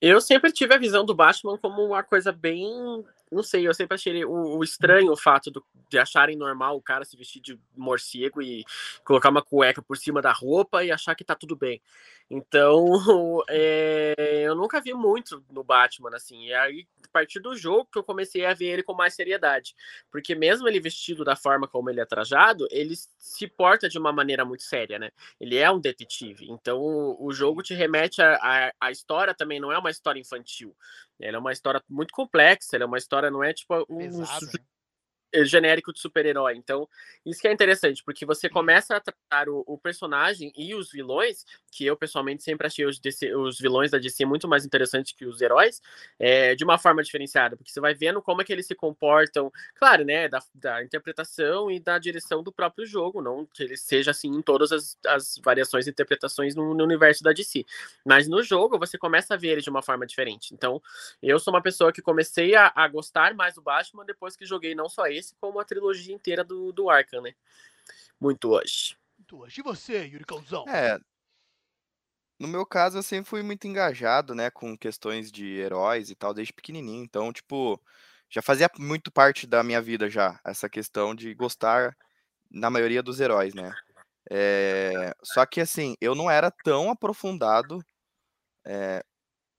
Eu 0.00 0.20
sempre 0.20 0.52
tive 0.52 0.74
a 0.74 0.78
visão 0.78 1.04
do 1.04 1.14
Batman 1.14 1.58
como 1.58 1.82
uma 1.82 2.02
coisa 2.02 2.30
bem. 2.30 3.04
Não 3.30 3.42
sei, 3.42 3.66
eu 3.66 3.74
sempre 3.74 3.96
achei 3.96 4.24
o, 4.24 4.30
o 4.58 4.62
estranho 4.62 5.10
o 5.12 5.16
fato 5.16 5.50
do- 5.50 5.64
de 5.90 5.98
acharem 5.98 6.36
normal 6.36 6.76
o 6.76 6.82
cara 6.82 7.04
se 7.04 7.16
vestir 7.16 7.40
de 7.40 7.58
morcego 7.76 8.40
e 8.40 8.64
colocar 9.04 9.30
uma 9.30 9.42
cueca 9.42 9.82
por 9.82 9.96
cima 9.96 10.22
da 10.22 10.32
roupa 10.32 10.84
e 10.84 10.92
achar 10.92 11.14
que 11.16 11.24
tá 11.24 11.34
tudo 11.34 11.56
bem. 11.56 11.82
Então, 12.30 12.84
é, 13.48 14.42
eu 14.46 14.54
nunca 14.54 14.80
vi 14.80 14.94
muito 14.94 15.44
no 15.50 15.64
Batman, 15.64 16.10
assim. 16.14 16.46
E 16.46 16.54
aí, 16.54 16.86
a 17.04 17.08
partir 17.12 17.40
do 17.40 17.56
jogo 17.56 17.88
que 17.92 17.98
eu 17.98 18.04
comecei 18.04 18.44
a 18.44 18.54
ver 18.54 18.66
ele 18.66 18.82
com 18.82 18.94
mais 18.94 19.14
seriedade. 19.14 19.74
Porque 20.10 20.34
mesmo 20.34 20.68
ele 20.68 20.80
vestido 20.80 21.24
da 21.24 21.34
forma 21.36 21.66
como 21.68 21.90
ele 21.90 22.00
é 22.00 22.04
trajado, 22.04 22.66
ele 22.70 22.94
se 23.18 23.46
porta 23.48 23.88
de 23.88 23.98
uma 23.98 24.12
maneira 24.12 24.44
muito 24.44 24.62
séria, 24.62 24.98
né? 24.98 25.10
Ele 25.40 25.56
é 25.56 25.70
um 25.70 25.80
detetive. 25.80 26.46
Então, 26.50 26.78
o, 26.80 27.26
o 27.26 27.32
jogo 27.32 27.62
te 27.62 27.74
remete 27.74 28.20
a, 28.22 28.36
a, 28.68 28.72
a 28.80 28.90
história 28.90 29.34
também 29.34 29.60
não 29.60 29.72
é 29.72 29.78
uma 29.78 29.90
história 29.90 30.20
infantil. 30.20 30.76
Ela 31.20 31.36
é 31.36 31.40
uma 31.40 31.52
história 31.52 31.82
muito 31.88 32.12
complexa, 32.12 32.76
ela 32.76 32.84
é 32.84 32.86
uma 32.86 32.98
história, 32.98 33.30
não 33.30 33.42
é 33.42 33.52
tipo 33.52 33.74
um. 33.88 33.98
Pesado? 33.98 34.46
Genérico 35.44 35.92
de 35.92 36.00
super-herói. 36.00 36.56
Então, 36.56 36.88
isso 37.24 37.40
que 37.40 37.48
é 37.48 37.52
interessante, 37.52 38.02
porque 38.04 38.24
você 38.24 38.48
começa 38.48 38.96
a 38.96 39.00
tratar 39.00 39.48
o, 39.48 39.64
o, 39.66 39.78
personagem 39.78 40.52
e 40.56 40.74
os 40.74 40.90
vilões, 40.90 41.44
que 41.70 41.84
eu 41.84 41.96
pessoalmente 41.96 42.42
sempre 42.42 42.66
achei 42.66 42.84
os, 42.84 42.98
DC, 42.98 43.34
os 43.34 43.58
vilões 43.58 43.90
da 43.90 43.98
DC 43.98 44.24
muito 44.24 44.48
mais 44.48 44.64
interessantes 44.64 45.12
que 45.12 45.24
os 45.26 45.40
heróis, 45.40 45.80
é, 46.18 46.54
de 46.54 46.64
uma 46.64 46.78
forma 46.78 47.02
diferenciada, 47.02 47.56
porque 47.56 47.70
você 47.70 47.80
vai 47.80 47.94
vendo 47.94 48.22
como 48.22 48.42
é 48.42 48.44
que 48.44 48.52
eles 48.52 48.66
se 48.66 48.74
comportam, 48.74 49.52
claro, 49.74 50.04
né, 50.04 50.28
da, 50.28 50.40
da 50.54 50.82
interpretação 50.82 51.70
e 51.70 51.78
da 51.80 51.98
direção 51.98 52.42
do 52.42 52.52
próprio 52.52 52.86
jogo, 52.86 53.20
não 53.22 53.46
que 53.46 53.62
ele 53.62 53.76
seja 53.76 54.10
assim 54.10 54.28
em 54.28 54.42
todas 54.42 54.72
as, 54.72 54.98
as 55.06 55.40
variações 55.44 55.86
e 55.86 55.90
interpretações 55.90 56.54
no, 56.54 56.74
no 56.74 56.84
universo 56.84 57.22
da 57.22 57.32
DC. 57.32 57.64
Mas 58.04 58.28
no 58.28 58.42
jogo 58.42 58.78
você 58.78 58.98
começa 58.98 59.34
a 59.34 59.36
ver 59.36 59.48
ele 59.48 59.60
de 59.60 59.70
uma 59.70 59.82
forma 59.82 60.06
diferente. 60.06 60.54
Então, 60.54 60.82
eu 61.22 61.38
sou 61.38 61.52
uma 61.52 61.62
pessoa 61.62 61.92
que 61.92 62.02
comecei 62.02 62.54
a, 62.54 62.72
a 62.74 62.88
gostar 62.88 63.34
mais 63.34 63.54
do 63.54 63.62
Batman 63.62 64.04
depois 64.04 64.36
que 64.36 64.44
joguei 64.46 64.74
não 64.74 64.88
só 64.88 65.06
esse, 65.06 65.25
como 65.40 65.58
a 65.58 65.64
trilogia 65.64 66.14
inteira 66.14 66.44
do, 66.44 66.72
do 66.72 66.90
Arkham, 66.90 67.22
né? 67.22 67.34
Muito 68.20 68.50
hoje. 68.50 68.96
Muito 69.18 69.38
hoje. 69.38 69.60
E 69.60 69.62
você, 69.62 70.04
Yuri 70.04 70.24
Calzão? 70.24 70.64
É. 70.68 70.98
No 72.38 72.46
meu 72.46 72.66
caso, 72.66 72.98
eu 72.98 73.02
sempre 73.02 73.28
fui 73.30 73.42
muito 73.42 73.66
engajado, 73.66 74.34
né, 74.34 74.50
com 74.50 74.76
questões 74.76 75.32
de 75.32 75.56
heróis 75.56 76.10
e 76.10 76.14
tal, 76.14 76.34
desde 76.34 76.52
pequenininho. 76.52 77.02
Então, 77.02 77.32
tipo, 77.32 77.80
já 78.28 78.42
fazia 78.42 78.70
muito 78.78 79.10
parte 79.10 79.46
da 79.46 79.62
minha 79.62 79.80
vida 79.80 80.10
já, 80.10 80.38
essa 80.44 80.68
questão 80.68 81.14
de 81.14 81.32
gostar, 81.34 81.96
na 82.50 82.70
maioria 82.70 83.02
dos 83.02 83.20
heróis, 83.20 83.54
né? 83.54 83.74
É, 84.30 85.14
só 85.22 85.46
que, 85.46 85.60
assim, 85.60 85.96
eu 86.00 86.14
não 86.14 86.30
era 86.30 86.50
tão 86.50 86.90
aprofundado 86.90 87.82
é, 88.64 89.02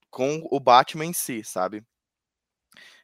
com 0.10 0.46
o 0.52 0.60
Batman 0.60 1.06
em 1.06 1.14
si, 1.14 1.44
sabe? 1.44 1.84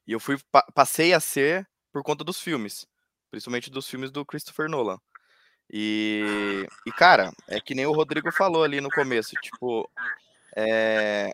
E 0.05 0.11
eu 0.11 0.19
fui 0.19 0.37
passei 0.73 1.13
a 1.13 1.19
ser 1.19 1.67
por 1.93 2.01
conta 2.03 2.23
dos 2.23 2.41
filmes, 2.41 2.87
principalmente 3.29 3.69
dos 3.69 3.87
filmes 3.87 4.09
do 4.09 4.25
Christopher 4.25 4.67
Nolan. 4.67 4.99
E, 5.71 6.67
e 6.85 6.91
cara, 6.91 7.31
é 7.47 7.61
que 7.61 7.75
nem 7.75 7.85
o 7.85 7.93
Rodrigo 7.93 8.31
falou 8.31 8.63
ali 8.63 8.81
no 8.81 8.89
começo, 8.89 9.35
tipo, 9.41 9.89
é... 10.57 11.31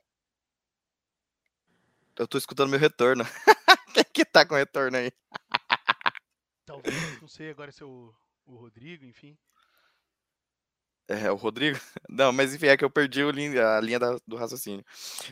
eu 2.18 2.28
tô 2.28 2.38
escutando 2.38 2.70
meu 2.70 2.80
retorno. 2.80 3.24
Quem 3.94 4.04
que 4.13 4.25
tá 4.25 4.46
com 4.46 4.54
retorno 4.54 4.98
aí? 4.98 5.12
Talvez, 6.66 7.22
não 7.22 7.28
sei 7.28 7.50
agora 7.50 7.72
se 7.72 7.82
é 7.82 7.86
o, 7.86 8.13
o 8.46 8.56
Rodrigo, 8.58 9.06
enfim. 9.06 9.36
É, 11.08 11.32
o 11.32 11.36
Rodrigo? 11.36 11.80
Não, 12.08 12.32
mas 12.32 12.54
enfim, 12.54 12.68
é 12.68 12.78
que 12.78 12.86
eu 12.86 12.89
perdi 12.89 13.24
a 13.24 13.82
linha 13.82 13.98
da, 13.98 14.20
do 14.28 14.36
raciocínio. 14.36 14.86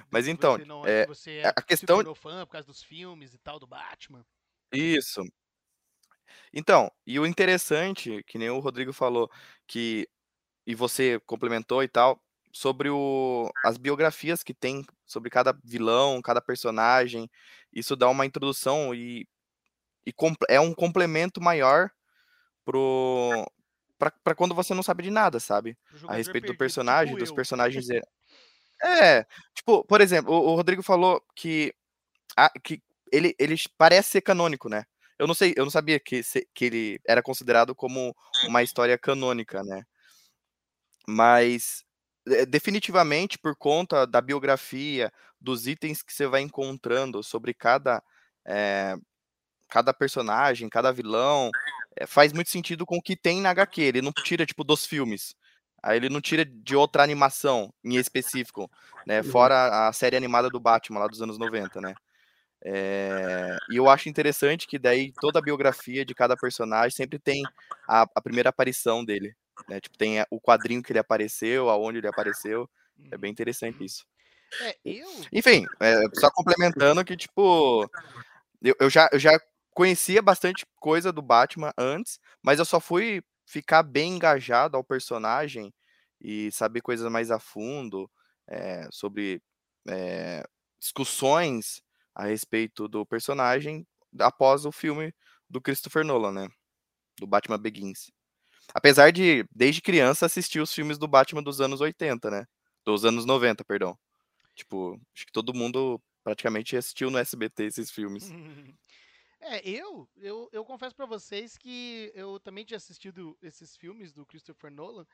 Mas 0.10 0.28
então, 0.28 0.58
não, 0.58 0.84
é, 0.84 1.06
você 1.06 1.34
é, 1.34 1.50
a 1.50 1.62
questão. 1.62 2.04
Você 2.04 2.16
fã 2.16 2.44
por 2.48 2.54
causa 2.54 2.66
dos 2.66 2.82
filmes 2.82 3.36
e 3.36 3.38
tal, 3.38 3.60
do 3.60 3.68
Batman. 3.68 4.26
Isso. 4.72 5.22
Então, 6.54 6.92
e 7.06 7.20
o 7.20 7.26
interessante, 7.26 8.24
que 8.24 8.38
nem 8.38 8.50
o 8.50 8.60
Rodrigo 8.60 8.94
falou, 8.94 9.30
que. 9.68 10.08
E 10.66 10.76
você 10.76 11.20
complementou 11.26 11.84
e 11.84 11.88
tal, 11.88 12.22
sobre 12.52 12.90
o, 12.90 13.50
as 13.66 13.78
biografias 13.78 14.44
que 14.44 14.54
tem 14.54 14.86
sobre 15.06 15.30
cada 15.30 15.58
vilão, 15.64 16.22
cada 16.22 16.42
personagem. 16.42 17.30
Isso 17.74 17.96
dá 17.96 18.10
uma 18.10 18.26
introdução 18.26 18.94
e, 18.94 19.28
e 20.06 20.14
é 20.50 20.60
um 20.60 20.74
complemento 20.74 21.42
maior 21.42 21.90
pro, 22.66 23.46
para 23.98 24.36
quando 24.36 24.56
você 24.56 24.74
não 24.74 24.84
sabe 24.84 25.04
de 25.04 25.12
nada, 25.12 25.40
sabe? 25.40 25.78
A 26.08 26.16
respeito 26.16 26.48
do 26.48 26.58
personagem, 26.58 27.14
tipo 27.16 27.20
dos 27.20 27.32
personagens. 27.32 27.90
É, 27.90 28.02
é, 28.84 29.26
tipo, 29.56 29.84
por 29.86 30.02
exemplo, 30.02 30.34
o, 30.34 30.52
o 30.52 30.56
Rodrigo 30.56 30.84
falou 30.84 31.24
que, 31.36 31.74
a, 32.38 32.50
que 32.60 32.82
ele, 33.12 33.36
ele 33.40 33.56
parece 33.78 34.10
ser 34.12 34.22
canônico, 34.22 34.70
né? 34.70 34.86
Eu 35.20 35.28
não 35.28 35.34
sei, 35.34 35.54
eu 35.58 35.64
não 35.66 35.72
sabia 35.72 36.00
que, 36.00 36.22
que 36.54 36.66
ele 36.66 37.00
era 37.06 37.24
considerado 37.24 37.74
como 37.74 38.16
uma 38.46 38.62
história 38.62 38.98
canônica, 38.98 39.64
né? 39.64 39.84
Mas 41.08 41.84
é, 42.28 42.46
definitivamente 42.46 43.38
por 43.40 43.56
conta 43.56 44.06
da 44.06 44.22
biografia, 44.22 45.12
dos 45.40 45.68
itens 45.68 46.04
que 46.04 46.14
você 46.14 46.28
vai 46.28 46.42
encontrando 46.42 47.24
sobre 47.24 47.54
cada 47.54 48.04
é, 48.46 48.96
cada 49.70 49.94
personagem, 49.94 50.70
cada 50.70 50.92
vilão, 50.92 51.52
é, 51.96 52.06
faz 52.06 52.32
muito 52.34 52.50
sentido 52.50 52.86
com 52.86 52.98
o 52.98 53.02
que 53.02 53.16
tem 53.16 53.42
na 53.42 53.50
HQ. 53.50 53.82
Ele 53.82 54.02
não 54.02 54.12
tira, 54.12 54.46
tipo, 54.46 54.64
dos 54.64 54.86
filmes. 54.86 55.36
Aí 55.84 55.98
ele 55.98 56.10
não 56.10 56.22
tira 56.22 56.46
de 56.46 56.76
outra 56.76 57.04
animação 57.04 57.74
em 57.84 57.98
específico, 57.98 58.70
né? 59.06 59.22
Uhum. 59.22 59.32
Fora 59.32 59.88
a 59.88 59.94
série 59.94 60.18
animada 60.18 60.50
do 60.50 60.60
Batman 60.60 61.00
lá 61.00 61.08
dos 61.08 61.22
anos 61.22 61.38
90, 61.38 61.80
né? 61.82 61.94
É... 62.64 63.58
E 63.70 63.78
eu 63.78 63.90
acho 63.90 64.10
interessante 64.10 64.68
que 64.68 64.80
daí 64.80 65.12
toda 65.20 65.40
a 65.40 65.42
biografia 65.42 66.06
de 66.06 66.14
cada 66.14 66.36
personagem 66.36 66.96
sempre 66.96 67.20
tem 67.20 67.44
a, 67.88 68.04
a 68.16 68.22
primeira 68.22 68.50
aparição 68.50 69.04
dele. 69.04 69.36
Né? 69.68 69.80
Tipo, 69.80 69.98
tem 69.98 70.24
o 70.30 70.40
quadrinho 70.40 70.84
que 70.84 70.92
ele 70.92 71.00
apareceu, 71.00 71.70
aonde 71.70 72.00
ele 72.00 72.08
apareceu. 72.08 72.70
É 73.12 73.18
bem 73.18 73.32
interessante 73.32 73.84
isso. 73.84 74.06
É, 74.62 74.78
eu... 74.86 75.08
Enfim, 75.32 75.66
é, 75.80 76.02
só 76.14 76.30
complementando 76.32 77.04
que, 77.04 77.18
tipo, 77.18 77.90
eu, 78.62 78.76
eu, 78.80 78.90
já, 78.90 79.10
eu 79.12 79.20
já 79.20 79.40
conhecia 79.72 80.22
bastante 80.22 80.66
coisa 80.80 81.12
do 81.12 81.22
Batman 81.22 81.74
antes, 81.78 82.20
mas 82.42 82.60
eu 82.60 82.66
só 82.66 82.80
fui 82.80 83.22
ficar 83.46 83.84
bem 83.84 84.16
engajado 84.16 84.76
ao 84.76 84.84
personagem 84.84 85.74
e 86.20 86.52
saber 86.52 86.82
coisas 86.82 87.10
mais 87.12 87.30
a 87.30 87.40
fundo 87.40 88.10
é, 88.48 88.88
sobre 88.92 89.42
é, 89.88 90.44
discussões 90.80 91.82
a 92.18 92.26
respeito 92.26 92.88
do 92.88 93.06
personagem 93.06 93.86
após 94.20 94.66
o 94.66 94.72
filme 94.72 95.14
do 95.48 95.62
Christopher 95.62 96.04
Nolan, 96.04 96.32
né? 96.32 96.50
Do 97.20 97.28
Batman 97.28 97.60
Begins. 97.60 98.12
Apesar 98.74 99.12
de, 99.12 99.46
desde 99.56 99.84
criança, 99.84 100.26
assistir 100.26 100.60
os 100.60 100.74
filmes 100.74 100.98
do 100.98 101.08
Batman 101.08 101.44
dos 101.44 101.62
anos 101.62 101.80
80, 101.80 102.32
né? 102.32 102.46
Dos 102.84 103.06
anos 103.06 103.24
90, 103.24 103.64
perdão. 103.64 103.96
Tipo, 104.56 105.00
acho 105.16 105.28
que 105.28 105.32
todo 105.32 105.54
mundo 105.54 106.02
praticamente 106.24 106.76
assistiu 106.76 107.12
no 107.12 107.20
SBT 107.20 107.66
esses 107.66 107.92
filmes. 107.92 108.30
É, 109.40 109.62
eu, 109.70 110.10
eu, 110.18 110.50
eu 110.52 110.66
confesso 110.66 110.96
para 110.96 111.06
vocês 111.06 111.60
que 111.60 112.12
eu 112.16 112.40
também 112.40 112.66
tinha 112.66 112.76
assistido 112.78 113.38
esses 113.40 113.78
filmes 113.78 114.12
do 114.12 114.26
Christopher 114.26 114.72
Nolan, 114.72 115.06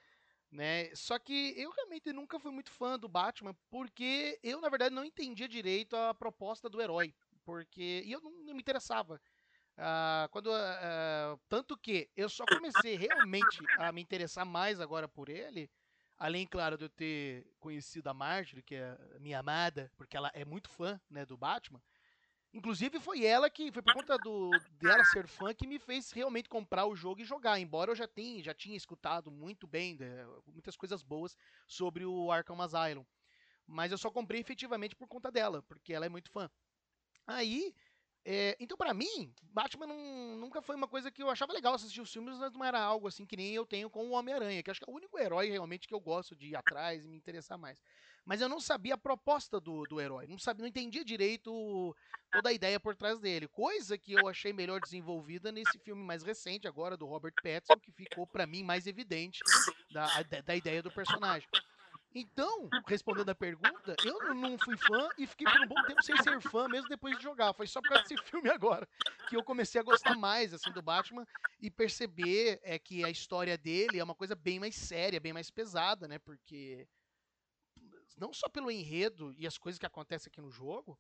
né? 0.53 0.93
Só 0.95 1.17
que 1.17 1.53
eu 1.57 1.72
realmente 1.72 2.13
nunca 2.13 2.39
fui 2.39 2.51
muito 2.51 2.72
fã 2.72 2.98
do 2.98 3.10
Batman, 3.10 3.55
porque 3.69 4.39
eu, 4.43 4.62
na 4.62 4.69
verdade, 4.69 4.93
não 4.93 5.03
entendia 5.03 5.48
direito 5.48 5.95
a 5.95 6.13
proposta 6.13 6.69
do 6.69 6.81
herói. 6.81 7.13
Porque. 7.43 8.03
E 8.05 8.12
eu 8.12 8.22
não, 8.22 8.31
não 8.43 8.53
me 8.53 8.62
interessava. 8.62 9.19
Uh, 9.75 10.29
quando, 10.29 10.48
uh, 10.48 11.39
tanto 11.50 11.75
que 11.75 12.07
eu 12.15 12.29
só 12.29 12.45
comecei 12.45 12.95
realmente 12.95 13.60
a 13.79 13.91
me 13.91 14.01
interessar 14.01 14.45
mais 14.45 14.79
agora 14.79 15.07
por 15.07 15.29
ele, 15.29 15.69
além, 16.17 16.45
claro, 16.45 16.77
de 16.77 16.86
eu 16.86 16.89
ter 16.89 17.48
conhecido 17.60 18.07
a 18.07 18.13
Marjorie, 18.13 18.62
que 18.62 18.75
é 18.75 18.98
minha 19.19 19.39
amada, 19.39 19.91
porque 19.98 20.15
ela 20.15 20.31
é 20.36 20.45
muito 20.45 20.69
fã 20.69 21.01
né, 21.10 21.25
do 21.25 21.36
Batman. 21.36 21.81
Inclusive 22.53 23.00
foi 23.00 23.25
ela 23.25 23.50
que, 23.50 23.72
foi 23.72 23.81
por 23.81 23.93
conta 23.93 24.15
do, 24.19 24.51
dela 24.79 25.03
ser 25.03 25.27
fã 25.27 25.53
que 25.55 25.65
me 25.65 25.79
fez 25.79 26.12
realmente 26.12 26.48
comprar 26.48 26.86
o 26.86 26.95
jogo 26.95 27.19
e 27.19 27.25
jogar. 27.25 27.60
Embora 27.60 27.89
eu 27.91 27.95
já 27.95 28.07
tenha, 28.07 28.43
já 28.43 28.53
tinha 28.53 28.77
escutado 28.77 29.31
muito 29.31 29.65
bem, 29.65 29.95
né, 29.95 30.24
muitas 30.45 30.77
coisas 30.77 31.01
boas 31.01 31.36
sobre 31.67 32.05
o 32.05 32.31
Arkham 32.31 32.62
Asylum. 32.62 33.03
Mas 33.65 33.91
eu 33.91 33.98
só 33.98 34.12
comprei 34.12 34.39
efetivamente 34.39 34.95
por 34.95 35.07
conta 35.07 35.31
dela, 35.31 35.63
porque 35.63 35.93
ela 35.93 36.05
é 36.05 36.10
muito 36.10 36.29
fã. 36.29 36.48
Aí, 37.25 37.74
é, 38.24 38.55
então 38.60 38.77
para 38.77 38.93
mim, 38.93 39.33
Batman 39.41 39.88
não, 39.88 40.38
nunca 40.38 40.62
foi 40.62 40.75
uma 40.75 40.88
coisa 40.88 41.10
que 41.10 41.24
eu 41.24 41.31
achava 41.31 41.53
legal 41.53 41.74
assistir 41.74 42.01
os 42.01 42.13
filmes, 42.13 42.38
mas 42.38 42.53
não 42.53 42.63
era 42.63 42.79
algo 42.79 43.07
assim 43.07 43.25
que 43.25 43.36
nem 43.36 43.53
eu 43.53 43.65
tenho 43.65 43.89
com 43.89 44.05
o 44.05 44.12
Homem-Aranha, 44.12 44.62
que 44.62 44.69
acho 44.69 44.79
que 44.79 44.88
é 44.88 44.93
o 44.93 44.95
único 44.95 45.17
herói 45.17 45.50
realmente 45.50 45.88
que 45.88 45.93
eu 45.93 46.00
gosto 46.00 46.36
de 46.36 46.50
ir 46.50 46.55
atrás 46.55 47.03
e 47.03 47.07
me 47.07 47.17
interessar 47.17 47.57
mais 47.57 47.81
mas 48.25 48.42
eu 48.42 48.50
não 48.50 48.60
sabia 48.60 48.96
a 48.96 48.98
proposta 48.98 49.60
do, 49.60 49.84
do 49.86 50.00
herói, 50.00 50.27
não 50.27 50.38
sabia, 50.38 50.62
não 50.62 50.70
entendia 50.70 51.03
direito 51.03 51.96
toda 52.32 52.50
a 52.50 52.53
ideia 52.53 52.80
por 52.80 52.96
trás 52.96 53.20
dele, 53.20 53.48
coisa 53.48 53.98
que 53.98 54.13
eu 54.13 54.27
achei 54.27 54.51
melhor 54.51 54.80
desenvolvida 54.80 55.51
nesse 55.51 55.77
filme 55.80 56.01
mais 56.03 56.24
recente 56.24 56.68
agora 56.68 56.98
do 56.98 57.06
Robert 57.06 57.34
Pattinson, 57.44 57.80
que 57.80 57.92
ficou 57.92 58.25
para 58.25 58.48
mim 58.48 58.63
mais 58.63 58.88
evidente 58.88 59.42
da, 59.92 60.08
da 60.42 60.56
ideia 60.56 60.82
do 60.82 60.92
personagem. 60.92 61.48
Então, 62.15 62.70
respondendo 62.88 63.30
a 63.30 63.36
pergunta, 63.36 63.96
eu 64.06 64.36
não 64.36 64.58
fui 64.58 64.77
fã 64.77 65.10
e 65.18 65.25
fiquei 65.25 65.48
por 65.51 65.62
um 65.62 65.68
bom 65.68 65.84
tempo 65.84 66.01
sem 66.03 66.15
ser 66.18 66.39
fã, 66.42 66.68
mesmo 66.68 66.88
depois 66.88 67.18
de 67.18 67.24
jogar. 67.24 67.53
Foi 67.53 67.65
só 67.65 67.82
por 67.82 67.89
causa 67.89 68.03
desse 68.03 68.18
filme 68.30 68.50
agora 68.50 68.88
que 69.27 69.36
eu 69.36 69.44
comecei 69.44 69.82
a 69.82 69.84
gostar 69.84 70.15
mais 70.15 70.53
assim 70.53 70.72
do 70.72 70.82
Batman 70.82 71.25
e 71.60 71.72
perceber 71.72 72.60
é 72.63 72.77
que 72.77 73.03
a 73.03 73.10
história 73.10 73.58
dele 73.58 74.00
é 74.00 74.03
uma 74.03 74.13
coisa 74.13 74.36
bem 74.36 74.60
mais 74.60 74.75
séria, 74.75 75.20
bem 75.20 75.34
mais 75.34 75.50
pesada, 75.50 76.08
né? 76.08 76.20
Porque 76.20 76.88
não 78.17 78.34
só 78.34 78.48
pelo 78.50 78.72
enredo 78.72 79.34
e 79.38 79.48
as 79.48 79.58
coisas 79.58 79.79
que 79.79 79.86
acontecem 79.86 80.29
aqui 80.32 80.41
no 80.41 80.51
jogo, 80.51 80.98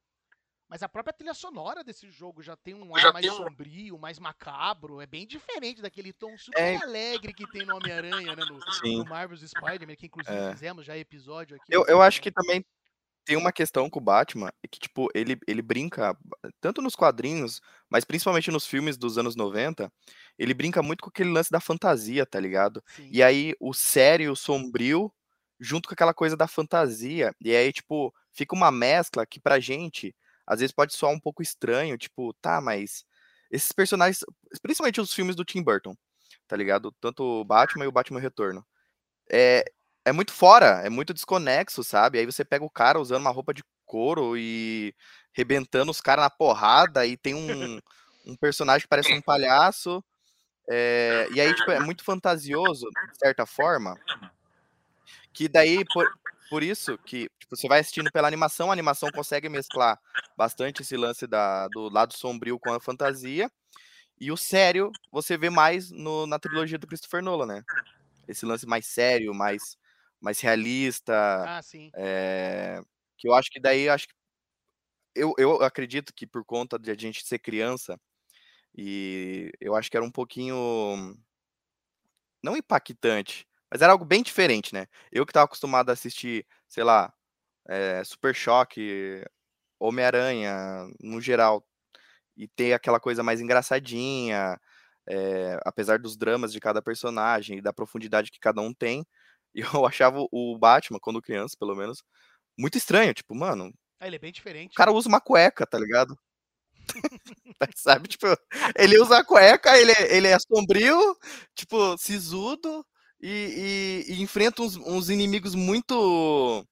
mas 0.69 0.81
a 0.81 0.89
própria 0.89 1.13
trilha 1.13 1.33
sonora 1.33 1.83
desse 1.83 2.09
jogo 2.09 2.41
já 2.41 2.55
tem 2.55 2.73
um 2.73 2.95
ar 2.95 3.13
mais 3.13 3.25
sombrio, 3.27 3.99
mais 3.99 4.17
macabro. 4.17 5.01
É 5.01 5.05
bem 5.05 5.27
diferente 5.27 5.81
daquele 5.81 6.11
tom 6.11 6.35
super 6.37 6.59
é... 6.59 6.77
alegre 6.77 7.33
que 7.33 7.45
tem 7.51 7.65
no 7.65 7.75
Homem-Aranha, 7.75 8.35
né? 8.35 8.43
No, 8.45 8.97
no 8.97 9.05
Marvel's 9.05 9.47
Spider-Man, 9.47 9.95
que 9.95 10.07
inclusive 10.07 10.35
é... 10.35 10.51
fizemos 10.51 10.85
já 10.85 10.97
episódio 10.97 11.57
aqui. 11.57 11.65
Eu, 11.69 11.85
eu 11.85 12.01
acho 12.01 12.21
que 12.21 12.31
também 12.31 12.65
tem 13.25 13.37
uma 13.37 13.51
questão 13.51 13.89
com 13.89 13.99
o 13.99 14.03
Batman, 14.03 14.51
é 14.63 14.67
que, 14.67 14.79
tipo, 14.79 15.09
ele, 15.13 15.39
ele 15.47 15.61
brinca, 15.61 16.17
tanto 16.59 16.81
nos 16.81 16.95
quadrinhos, 16.95 17.61
mas 17.89 18.03
principalmente 18.03 18.51
nos 18.51 18.67
filmes 18.67 18.97
dos 18.97 19.17
anos 19.17 19.35
90, 19.35 19.91
ele 20.37 20.53
brinca 20.53 20.81
muito 20.83 21.03
com 21.03 21.09
aquele 21.09 21.29
lance 21.29 21.49
da 21.49 21.59
fantasia, 21.59 22.25
tá 22.25 22.39
ligado? 22.39 22.83
Sim. 22.87 23.09
E 23.11 23.23
aí 23.23 23.55
o 23.59 23.73
sério, 23.73 24.31
o 24.31 24.35
sombrio, 24.35 25.13
junto 25.59 25.87
com 25.87 25.93
aquela 25.93 26.13
coisa 26.13 26.35
da 26.35 26.47
fantasia. 26.47 27.33
E 27.41 27.55
aí, 27.55 27.71
tipo, 27.71 28.13
fica 28.33 28.55
uma 28.55 28.71
mescla 28.71 29.25
que 29.25 29.39
pra 29.39 29.59
gente, 29.59 30.15
às 30.45 30.59
vezes 30.59 30.73
pode 30.73 30.93
soar 30.93 31.11
um 31.11 31.19
pouco 31.19 31.41
estranho, 31.41 31.97
tipo, 31.97 32.33
tá, 32.41 32.59
mas 32.61 33.05
esses 33.51 33.71
personagens, 33.71 34.19
principalmente 34.61 34.99
os 34.99 35.13
filmes 35.13 35.35
do 35.35 35.45
Tim 35.45 35.61
Burton, 35.61 35.95
tá 36.47 36.55
ligado? 36.55 36.91
Tanto 36.99 37.23
o 37.23 37.45
Batman 37.45 37.85
e 37.85 37.87
o 37.87 37.91
Batman 37.91 38.19
Retorno. 38.19 38.65
É, 39.31 39.63
é 40.05 40.11
muito 40.11 40.33
fora, 40.33 40.81
é 40.83 40.89
muito 40.89 41.13
desconexo, 41.13 41.83
sabe? 41.83 42.19
Aí 42.19 42.25
você 42.25 42.43
pega 42.43 42.65
o 42.65 42.69
cara 42.69 42.99
usando 42.99 43.21
uma 43.21 43.31
roupa 43.31 43.53
de 43.53 43.63
couro 43.85 44.35
e 44.37 44.93
rebentando 45.33 45.91
os 45.91 46.01
caras 46.01 46.23
na 46.23 46.29
porrada, 46.29 47.05
e 47.05 47.15
tem 47.15 47.33
um, 47.35 47.79
um 48.25 48.35
personagem 48.35 48.83
que 48.83 48.89
parece 48.89 49.13
um 49.13 49.21
palhaço. 49.21 50.03
É, 50.69 51.27
e 51.31 51.41
aí, 51.41 51.53
tipo, 51.53 51.71
é 51.71 51.79
muito 51.79 52.03
fantasioso, 52.03 52.87
de 53.11 53.17
certa 53.17 53.45
forma. 53.45 53.95
Que 55.33 55.47
daí, 55.47 55.83
por, 55.93 56.07
por 56.49 56.63
isso 56.63 56.97
que 56.99 57.29
tipo, 57.39 57.55
você 57.55 57.67
vai 57.67 57.79
assistindo 57.79 58.11
pela 58.11 58.27
animação, 58.27 58.69
a 58.69 58.73
animação 58.73 59.09
consegue 59.11 59.49
mesclar 59.49 59.99
bastante 60.37 60.81
esse 60.81 60.95
lance 60.95 61.25
da, 61.25 61.67
do 61.69 61.89
lado 61.89 62.13
sombrio 62.13 62.59
com 62.59 62.71
a 62.71 62.79
fantasia. 62.79 63.51
E 64.19 64.31
o 64.31 64.37
sério, 64.37 64.91
você 65.11 65.37
vê 65.37 65.49
mais 65.49 65.91
no, 65.91 66.25
na 66.27 66.39
trilogia 66.39 66.77
do 66.77 66.87
Christopher 66.87 67.21
Nolan, 67.21 67.45
né? 67.45 67.63
Esse 68.27 68.45
lance 68.45 68.65
mais 68.65 68.85
sério, 68.87 69.33
mais 69.33 69.77
mais 70.21 70.39
realista. 70.39 71.13
Ah, 71.45 71.61
sim. 71.61 71.91
É, 71.95 72.81
que 73.17 73.27
eu 73.27 73.33
acho 73.33 73.49
que 73.49 73.59
daí 73.59 73.89
acho 73.89 74.07
que 74.07 74.13
eu, 75.15 75.33
eu 75.37 75.61
acredito 75.61 76.13
que 76.13 76.25
por 76.25 76.43
conta 76.45 76.79
de 76.79 76.89
a 76.89 76.95
gente 76.95 77.25
ser 77.25 77.39
criança 77.39 77.99
e 78.75 79.51
eu 79.59 79.75
acho 79.75 79.91
que 79.91 79.97
era 79.97 80.05
um 80.05 80.11
pouquinho 80.11 81.15
não 82.41 82.57
impactante, 82.57 83.47
mas 83.73 83.81
era 83.81 83.91
algo 83.91 84.05
bem 84.05 84.21
diferente, 84.21 84.71
né? 84.71 84.85
Eu 85.11 85.25
que 85.25 85.31
estava 85.31 85.45
acostumado 85.45 85.89
a 85.89 85.93
assistir, 85.93 86.45
sei 86.67 86.83
lá, 86.83 87.11
é, 87.67 88.03
Super 88.03 88.35
Choque, 88.35 89.25
Homem-Aranha, 89.79 90.87
no 91.01 91.19
geral, 91.19 91.65
e 92.37 92.47
ter 92.47 92.73
aquela 92.73 92.99
coisa 92.99 93.23
mais 93.23 93.41
engraçadinha, 93.41 94.59
é, 95.09 95.59
apesar 95.65 95.97
dos 95.97 96.15
dramas 96.15 96.53
de 96.53 96.59
cada 96.59 96.83
personagem 96.83 97.57
e 97.57 97.61
da 97.63 97.73
profundidade 97.73 98.29
que 98.29 98.39
cada 98.39 98.61
um 98.61 98.71
tem, 98.71 99.03
eu 99.55 99.87
achava 99.87 100.19
o 100.31 100.55
Batman, 100.59 100.99
quando 101.01 101.19
criança, 101.19 101.57
pelo 101.59 101.75
menos, 101.75 102.03
muito 102.55 102.77
estranho. 102.77 103.11
Tipo, 103.11 103.33
mano. 103.33 103.73
Ah, 103.99 104.05
ele 104.05 104.17
é 104.17 104.19
bem 104.19 104.31
diferente. 104.31 104.73
O 104.73 104.75
cara 104.75 104.91
usa 104.91 105.09
uma 105.09 105.19
cueca, 105.19 105.65
tá 105.65 105.79
ligado? 105.79 106.15
Sabe? 107.75 108.07
Tipo, 108.07 108.27
ele 108.77 108.99
usa 108.99 109.17
a 109.17 109.25
cueca, 109.25 109.75
ele, 109.79 109.93
é, 109.93 110.15
ele 110.15 110.27
é 110.27 110.37
sombrio, 110.37 111.17
tipo, 111.55 111.97
sisudo 111.97 112.85
e, 113.23 114.03
e, 114.09 114.13
e 114.13 114.21
enfrenta 114.21 114.61
uns, 114.61 114.75
uns 114.75 115.09
inimigos 115.09 115.55
muito 115.55 116.67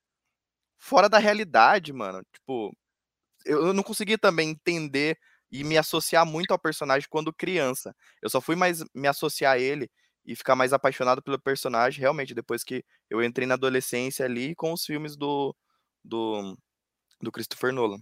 fora 0.77 1.07
da 1.07 1.17
realidade, 1.17 1.93
mano. 1.93 2.21
Tipo, 2.33 2.75
eu, 3.45 3.67
eu 3.67 3.73
não 3.73 3.81
conseguia 3.81 4.17
também 4.17 4.49
entender 4.49 5.17
e 5.49 5.63
me 5.63 5.77
associar 5.77 6.25
muito 6.25 6.51
ao 6.51 6.59
personagem 6.59 7.07
quando 7.09 7.33
criança. 7.33 7.95
Eu 8.21 8.29
só 8.29 8.41
fui 8.41 8.57
mais 8.57 8.83
me 8.93 9.07
associar 9.07 9.53
a 9.53 9.59
ele 9.59 9.89
e 10.25 10.35
ficar 10.35 10.55
mais 10.55 10.73
apaixonado 10.73 11.21
pelo 11.23 11.39
personagem, 11.39 12.01
realmente, 12.01 12.35
depois 12.35 12.65
que 12.65 12.83
eu 13.09 13.23
entrei 13.23 13.47
na 13.47 13.53
adolescência 13.53 14.25
ali 14.25 14.53
com 14.53 14.73
os 14.73 14.85
filmes 14.85 15.15
do, 15.15 15.55
do, 16.03 16.57
do 17.21 17.31
Christopher 17.31 17.71
Nolan. 17.71 18.01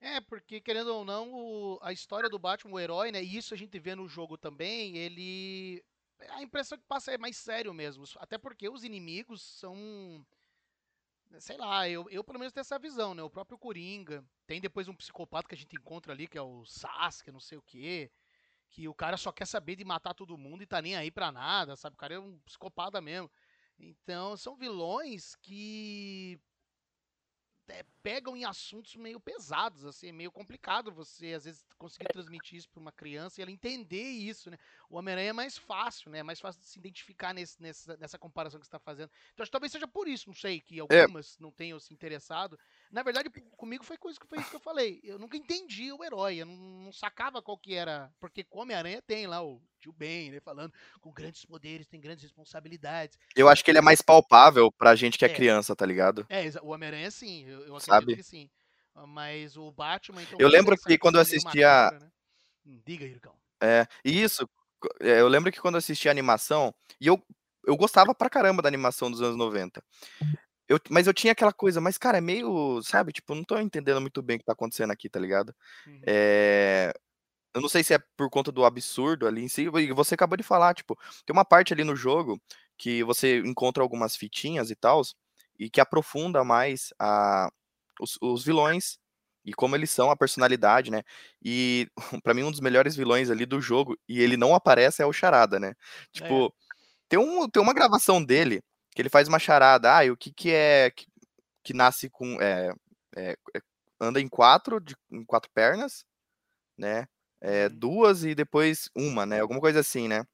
É, 0.00 0.20
porque 0.20 0.60
querendo 0.60 0.94
ou 0.94 1.04
não, 1.04 1.32
o, 1.32 1.78
a 1.82 1.92
história 1.92 2.28
do 2.28 2.38
Batman, 2.38 2.74
o 2.74 2.78
herói, 2.78 3.10
né? 3.10 3.24
E 3.24 3.36
isso 3.36 3.52
a 3.52 3.56
gente 3.56 3.78
vê 3.80 3.96
no 3.96 4.06
jogo 4.06 4.38
também, 4.38 4.96
ele. 4.96 5.82
A 6.30 6.42
impressão 6.42 6.78
que 6.78 6.84
passa 6.84 7.12
é 7.12 7.18
mais 7.18 7.36
sério 7.36 7.72
mesmo. 7.74 8.04
Até 8.18 8.38
porque 8.38 8.68
os 8.68 8.84
inimigos 8.84 9.42
são. 9.42 10.24
Sei 11.38 11.56
lá, 11.56 11.88
eu, 11.88 12.08
eu 12.10 12.22
pelo 12.22 12.38
menos 12.38 12.52
tenho 12.52 12.62
essa 12.62 12.78
visão, 12.78 13.14
né? 13.14 13.22
O 13.22 13.30
próprio 13.30 13.58
Coringa. 13.58 14.24
Tem 14.46 14.60
depois 14.60 14.88
um 14.88 14.94
psicopata 14.94 15.48
que 15.48 15.54
a 15.54 15.58
gente 15.58 15.74
encontra 15.76 16.12
ali, 16.12 16.28
que 16.28 16.38
é 16.38 16.42
o 16.42 16.64
Sasuke, 16.64 17.32
não 17.32 17.40
sei 17.40 17.58
o 17.58 17.62
quê 17.62 18.10
que 18.74 18.88
o 18.88 18.94
cara 18.94 19.16
só 19.16 19.30
quer 19.30 19.46
saber 19.46 19.76
de 19.76 19.84
matar 19.84 20.14
todo 20.14 20.36
mundo 20.36 20.62
e 20.62 20.66
tá 20.66 20.82
nem 20.82 20.96
aí 20.96 21.08
pra 21.08 21.30
nada, 21.30 21.76
sabe? 21.76 21.94
O 21.94 21.96
cara 21.96 22.14
é 22.14 22.18
um 22.18 22.38
psicopata 22.40 23.00
mesmo. 23.00 23.30
Então, 23.78 24.36
são 24.36 24.56
vilões 24.56 25.36
que 25.36 26.40
é, 27.68 27.84
pegam 28.02 28.36
em 28.36 28.44
assuntos 28.44 28.94
meio 28.96 29.18
pesados, 29.18 29.84
assim, 29.84 30.08
é 30.08 30.12
meio 30.12 30.30
complicado 30.30 30.92
você, 30.92 31.32
às 31.32 31.44
vezes, 31.44 31.64
conseguir 31.78 32.08
transmitir 32.08 32.58
isso 32.58 32.68
para 32.68 32.80
uma 32.80 32.92
criança 32.92 33.40
e 33.40 33.42
ela 33.42 33.50
entender 33.50 34.02
isso, 34.02 34.50
né? 34.50 34.58
O 34.88 34.96
Homem-Aranha 34.96 35.30
é 35.30 35.32
mais 35.32 35.56
fácil, 35.56 36.10
né? 36.10 36.18
É 36.18 36.22
mais 36.22 36.40
fácil 36.40 36.60
de 36.60 36.66
se 36.66 36.78
identificar 36.78 37.32
nesse, 37.32 37.60
nessa, 37.62 37.96
nessa 37.96 38.18
comparação 38.18 38.60
que 38.60 38.66
você 38.66 38.68
está 38.68 38.78
fazendo. 38.78 39.10
Então, 39.32 39.42
acho 39.42 39.50
que 39.50 39.52
talvez 39.52 39.72
seja 39.72 39.88
por 39.88 40.06
isso, 40.06 40.28
não 40.28 40.34
sei, 40.34 40.60
que 40.60 40.78
é. 40.78 40.80
algumas 40.80 41.36
é. 41.38 41.42
não 41.42 41.50
tenham 41.50 41.78
se 41.80 41.92
interessado. 41.92 42.58
Na 42.94 43.02
verdade, 43.02 43.28
comigo 43.56 43.82
foi 43.82 43.96
coisa 43.96 44.20
que 44.20 44.26
foi 44.26 44.38
isso 44.38 44.50
que 44.50 44.54
eu 44.54 44.60
falei. 44.60 45.00
Eu 45.02 45.18
nunca 45.18 45.36
entendi 45.36 45.92
o 45.92 46.04
herói, 46.04 46.36
eu 46.36 46.46
não, 46.46 46.54
não 46.54 46.92
sacava 46.92 47.42
qual 47.42 47.58
que 47.58 47.74
era, 47.74 48.08
porque 48.20 48.46
Homem-Aranha 48.48 49.02
tem 49.02 49.26
lá 49.26 49.42
o 49.42 49.60
tio 49.80 49.92
Ben, 49.92 50.30
né, 50.30 50.38
falando 50.38 50.72
com 51.00 51.10
grandes 51.10 51.44
poderes, 51.44 51.88
tem 51.88 52.00
grandes 52.00 52.22
responsabilidades. 52.22 53.18
Eu 53.34 53.48
acho 53.48 53.64
que 53.64 53.70
ele 53.72 53.78
é 53.78 53.82
mais 53.82 54.00
palpável 54.00 54.70
pra 54.70 54.94
gente 54.94 55.18
que 55.18 55.24
é, 55.24 55.28
é 55.28 55.34
criança, 55.34 55.74
tá 55.74 55.84
ligado? 55.84 56.24
É, 56.28 56.44
o 56.62 56.68
Homem-Aranha 56.68 57.10
sim, 57.10 57.44
eu, 57.44 57.66
eu 57.66 57.76
acredito 57.76 57.84
Sabe? 57.84 58.14
que 58.14 58.22
sim. 58.22 58.48
Mas 59.08 59.56
o 59.56 59.72
Batman, 59.72 60.22
então. 60.22 60.38
Eu 60.38 60.48
lembro 60.48 60.76
que 60.78 60.96
quando 60.96 61.16
eu 61.16 61.20
assistia. 61.20 61.90
Né? 61.90 62.08
Hum, 62.64 62.80
diga, 62.86 63.04
Ircão. 63.04 63.34
É, 63.60 63.88
isso. 64.04 64.48
É, 65.00 65.20
eu 65.20 65.26
lembro 65.26 65.50
que 65.50 65.60
quando 65.60 65.74
eu 65.74 65.78
assistia 65.78 66.12
a 66.12 66.14
animação, 66.14 66.72
e 67.00 67.08
eu, 67.08 67.20
eu 67.66 67.76
gostava 67.76 68.14
pra 68.14 68.30
caramba 68.30 68.62
da 68.62 68.68
animação 68.68 69.10
dos 69.10 69.20
anos 69.20 69.36
90. 69.36 69.82
Eu, 70.68 70.78
mas 70.90 71.06
eu 71.06 71.12
tinha 71.12 71.32
aquela 71.32 71.52
coisa, 71.52 71.80
mas, 71.80 71.98
cara, 71.98 72.18
é 72.18 72.20
meio, 72.20 72.82
sabe, 72.82 73.12
tipo, 73.12 73.34
não 73.34 73.44
tô 73.44 73.58
entendendo 73.58 74.00
muito 74.00 74.22
bem 74.22 74.36
o 74.36 74.38
que 74.38 74.44
tá 74.44 74.52
acontecendo 74.52 74.90
aqui, 74.90 75.08
tá 75.08 75.20
ligado? 75.20 75.54
Uhum. 75.86 76.00
É, 76.06 76.92
eu 77.54 77.60
não 77.60 77.68
sei 77.68 77.84
se 77.84 77.94
é 77.94 77.98
por 78.16 78.30
conta 78.30 78.50
do 78.50 78.64
absurdo 78.64 79.26
ali 79.26 79.42
em 79.42 79.48
si, 79.48 79.62
e 79.62 79.92
você 79.92 80.14
acabou 80.14 80.36
de 80.36 80.42
falar, 80.42 80.74
tipo, 80.74 80.98
tem 81.24 81.32
uma 81.32 81.44
parte 81.44 81.72
ali 81.72 81.84
no 81.84 81.94
jogo 81.94 82.40
que 82.76 83.04
você 83.04 83.38
encontra 83.40 83.82
algumas 83.82 84.16
fitinhas 84.16 84.70
e 84.70 84.74
tal, 84.74 85.02
e 85.58 85.70
que 85.70 85.80
aprofunda 85.80 86.42
mais 86.42 86.92
a, 86.98 87.50
os, 88.00 88.18
os 88.20 88.44
vilões 88.44 88.98
e 89.44 89.52
como 89.52 89.76
eles 89.76 89.90
são, 89.90 90.10
a 90.10 90.16
personalidade, 90.16 90.90
né? 90.90 91.02
E 91.44 91.86
para 92.24 92.32
mim 92.32 92.42
um 92.42 92.50
dos 92.50 92.60
melhores 92.60 92.96
vilões 92.96 93.30
ali 93.30 93.44
do 93.44 93.60
jogo, 93.60 93.96
e 94.08 94.20
ele 94.20 94.36
não 94.36 94.54
aparece, 94.54 95.02
é 95.02 95.06
o 95.06 95.12
Charada, 95.12 95.60
né? 95.60 95.74
Tipo, 96.10 96.46
é. 96.46 96.50
tem, 97.08 97.18
um, 97.18 97.48
tem 97.48 97.62
uma 97.62 97.74
gravação 97.74 98.24
dele 98.24 98.62
que 98.94 99.02
ele 99.02 99.08
faz 99.08 99.28
uma 99.28 99.38
charada, 99.38 99.96
ah, 99.96 100.04
e 100.04 100.10
o 100.10 100.16
que 100.16 100.32
que 100.32 100.50
é 100.52 100.90
que, 100.90 101.06
que 101.62 101.74
nasce 101.74 102.08
com 102.08 102.40
é, 102.40 102.72
é, 103.16 103.36
anda 104.00 104.20
em 104.20 104.28
quatro, 104.28 104.80
de, 104.80 104.96
em 105.10 105.24
quatro 105.24 105.50
pernas, 105.52 106.04
né? 106.76 107.08
é, 107.44 107.68
duas 107.68 108.24
e 108.24 108.34
depois 108.34 108.88
uma, 108.96 109.26
né? 109.26 109.40
Alguma 109.40 109.60
coisa 109.60 109.80
assim, 109.80 110.08
né? 110.08 110.26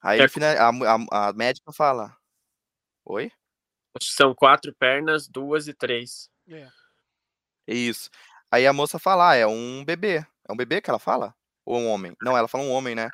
Aí 0.00 0.20
é. 0.20 0.58
a, 0.58 0.68
a, 0.68 1.28
a 1.28 1.32
médica 1.32 1.72
fala: 1.72 2.16
Oi? 3.04 3.32
São 4.00 4.32
quatro 4.34 4.72
pernas, 4.72 5.26
duas 5.26 5.66
e 5.66 5.74
três. 5.74 6.30
É. 6.48 6.68
Isso. 7.66 8.08
Aí 8.52 8.64
a 8.68 8.72
moça 8.72 9.00
fala: 9.00 9.30
ah, 9.30 9.34
é 9.34 9.46
um 9.46 9.84
bebê. 9.84 10.24
É 10.48 10.52
um 10.52 10.56
bebê 10.56 10.80
que 10.80 10.88
ela 10.88 11.00
fala? 11.00 11.34
Ou 11.64 11.80
um 11.80 11.88
homem? 11.88 12.14
Não, 12.22 12.36
ela 12.36 12.46
fala 12.46 12.62
um 12.62 12.70
homem, 12.70 12.94
né? 12.94 13.10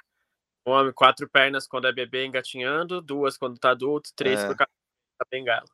Um 0.67 0.73
homem, 0.73 0.93
quatro 0.93 1.29
pernas 1.29 1.67
quando 1.67 1.87
é 1.87 1.93
bebê 1.93 2.27
engatinhando, 2.27 3.01
duas 3.01 3.37
quando 3.37 3.59
tá 3.59 3.71
adulto, 3.71 4.11
três 4.15 4.41
é. 4.41 4.47
por 4.47 4.57
causa 4.57 4.71
da 5.19 5.27
bengala. 5.31 5.67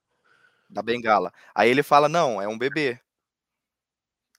Da 0.70 0.83
bengala. 0.83 1.33
Aí 1.55 1.70
ele 1.70 1.83
fala: 1.83 2.09
não, 2.09 2.40
é 2.40 2.46
um 2.46 2.59
bebê. 2.59 3.01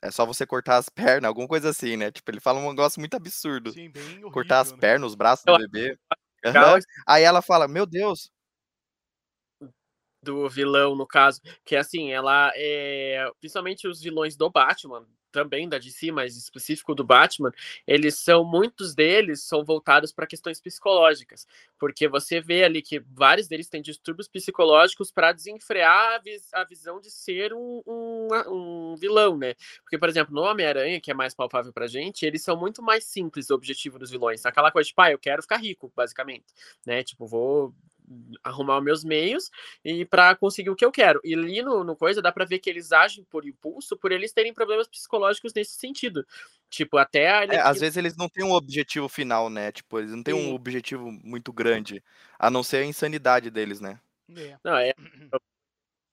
É 0.02 0.12
só 0.12 0.26
você 0.26 0.46
cortar 0.46 0.78
as 0.78 0.90
pernas, 0.90 1.28
alguma 1.28 1.48
coisa 1.48 1.70
assim, 1.70 1.98
né? 1.98 2.12
Tipo, 2.12 2.30
ele 2.32 2.40
fala 2.40 2.60
um 2.60 2.70
negócio 2.70 3.00
muito 3.00 3.16
absurdo. 3.16 3.72
Sim, 3.72 3.90
bem 3.90 4.04
horrível, 4.04 4.32
cortar 4.32 4.60
as 4.60 4.72
né? 4.72 4.78
pernas, 4.78 5.10
os 5.10 5.16
braços 5.16 5.44
do 5.44 5.58
bebê. 5.58 5.98
Uhum. 6.46 6.80
Aí 7.06 7.24
ela 7.24 7.42
fala, 7.42 7.68
meu 7.68 7.86
Deus. 7.86 8.32
Do 10.28 10.50
vilão, 10.50 10.94
no 10.94 11.08
caso, 11.08 11.40
que 11.64 11.74
assim, 11.74 12.12
ela 12.12 12.52
é. 12.54 13.32
Principalmente 13.40 13.88
os 13.88 14.02
vilões 14.02 14.36
do 14.36 14.50
Batman, 14.50 15.08
também 15.32 15.70
da 15.70 15.78
DC, 15.78 16.12
mas 16.12 16.36
específico 16.36 16.96
do 16.96 17.04
Batman, 17.04 17.52
eles 17.86 18.20
são 18.20 18.44
muitos 18.44 18.96
deles 18.96 19.44
são 19.44 19.64
voltados 19.64 20.12
para 20.12 20.28
questões 20.28 20.60
psicológicas, 20.60 21.48
porque 21.80 22.08
você 22.08 22.42
vê 22.42 22.64
ali 22.64 22.82
que 22.82 23.00
vários 23.00 23.48
deles 23.48 23.70
têm 23.70 23.82
distúrbios 23.82 24.28
psicológicos 24.28 25.12
para 25.12 25.32
desenfrear 25.32 26.16
a, 26.16 26.18
vis 26.18 26.54
a, 26.54 26.64
visão 26.64 27.00
de 27.00 27.12
ser 27.12 27.54
um, 27.54 27.82
um, 27.86 28.28
um, 28.48 28.96
vilão, 28.98 29.38
né? 29.38 29.54
Porque, 29.84 29.98
por 29.98 30.10
exemplo, 30.10 30.34
no 30.34 30.42
Homem-Aranha, 30.42 31.00
que 31.00 31.12
é 31.12 31.14
mais 31.14 31.36
palpável 31.36 31.72
pra 31.72 31.88
gente, 31.88 32.26
eles 32.26 32.44
são 32.44 32.58
muito 32.58 32.82
mais 32.82 33.06
simples 33.06 33.50
o 33.50 33.56
objetivo 33.56 34.00
dos 34.00 34.10
vilões. 34.10 34.46
Aquela 34.46 34.72
coisa 34.72 34.86
de, 34.86 34.90
tipo, 34.90 35.02
ah, 35.02 35.12
eu 35.12 35.20
quero 35.20 35.42
ficar 35.42 35.58
rico, 35.58 35.92
basicamente, 35.96 36.46
né? 36.86 37.04
Tipo, 37.04 37.28
vou 37.28 37.74
arrumar 38.44 38.78
os 38.78 38.84
meus 38.84 39.04
meios 39.04 39.50
e 39.84 40.06
para 40.06 40.36
conseguir 40.36 40.70
o 40.70 40.76
que 40.76 40.86
eu 40.86 40.92
quero. 40.92 41.20
E 41.24 41.34
ali 41.34 41.62
no, 41.62 41.84
no 41.84 41.96
coisa 41.96 42.22
dá 42.22 42.32
para 42.32 42.46
ver 42.46 42.60
que 42.60 42.70
eles 42.70 42.92
agem 42.92 43.24
por 43.26 43.46
impulso, 43.46 43.98
por 43.98 44.12
eles 44.12 44.32
terem 44.32 44.54
problemas 44.54 44.88
psicológicos 44.88 45.54
nesse 45.54 45.78
sentido. 45.78 46.26
Tipo, 46.70 46.98
até 46.98 47.30
a 47.30 47.44
é, 47.46 47.60
às 47.60 47.80
vezes 47.80 47.98
eles 47.98 48.16
não 48.16 48.28
têm 48.28 48.44
um 48.44 48.52
objetivo 48.52 49.08
final, 49.08 49.50
né? 49.50 49.72
Tipo, 49.72 50.00
eles 50.00 50.12
não 50.12 50.22
têm 50.22 50.36
Sim. 50.36 50.52
um 50.52 50.54
objetivo 50.54 51.12
muito 51.12 51.54
grande, 51.54 52.04
a 52.38 52.50
não 52.50 52.64
ser 52.64 52.78
a 52.78 52.86
insanidade 52.86 53.50
deles, 53.50 53.80
né? 53.80 54.00
É. 54.36 54.58
Não, 54.64 54.76
é 54.76 54.94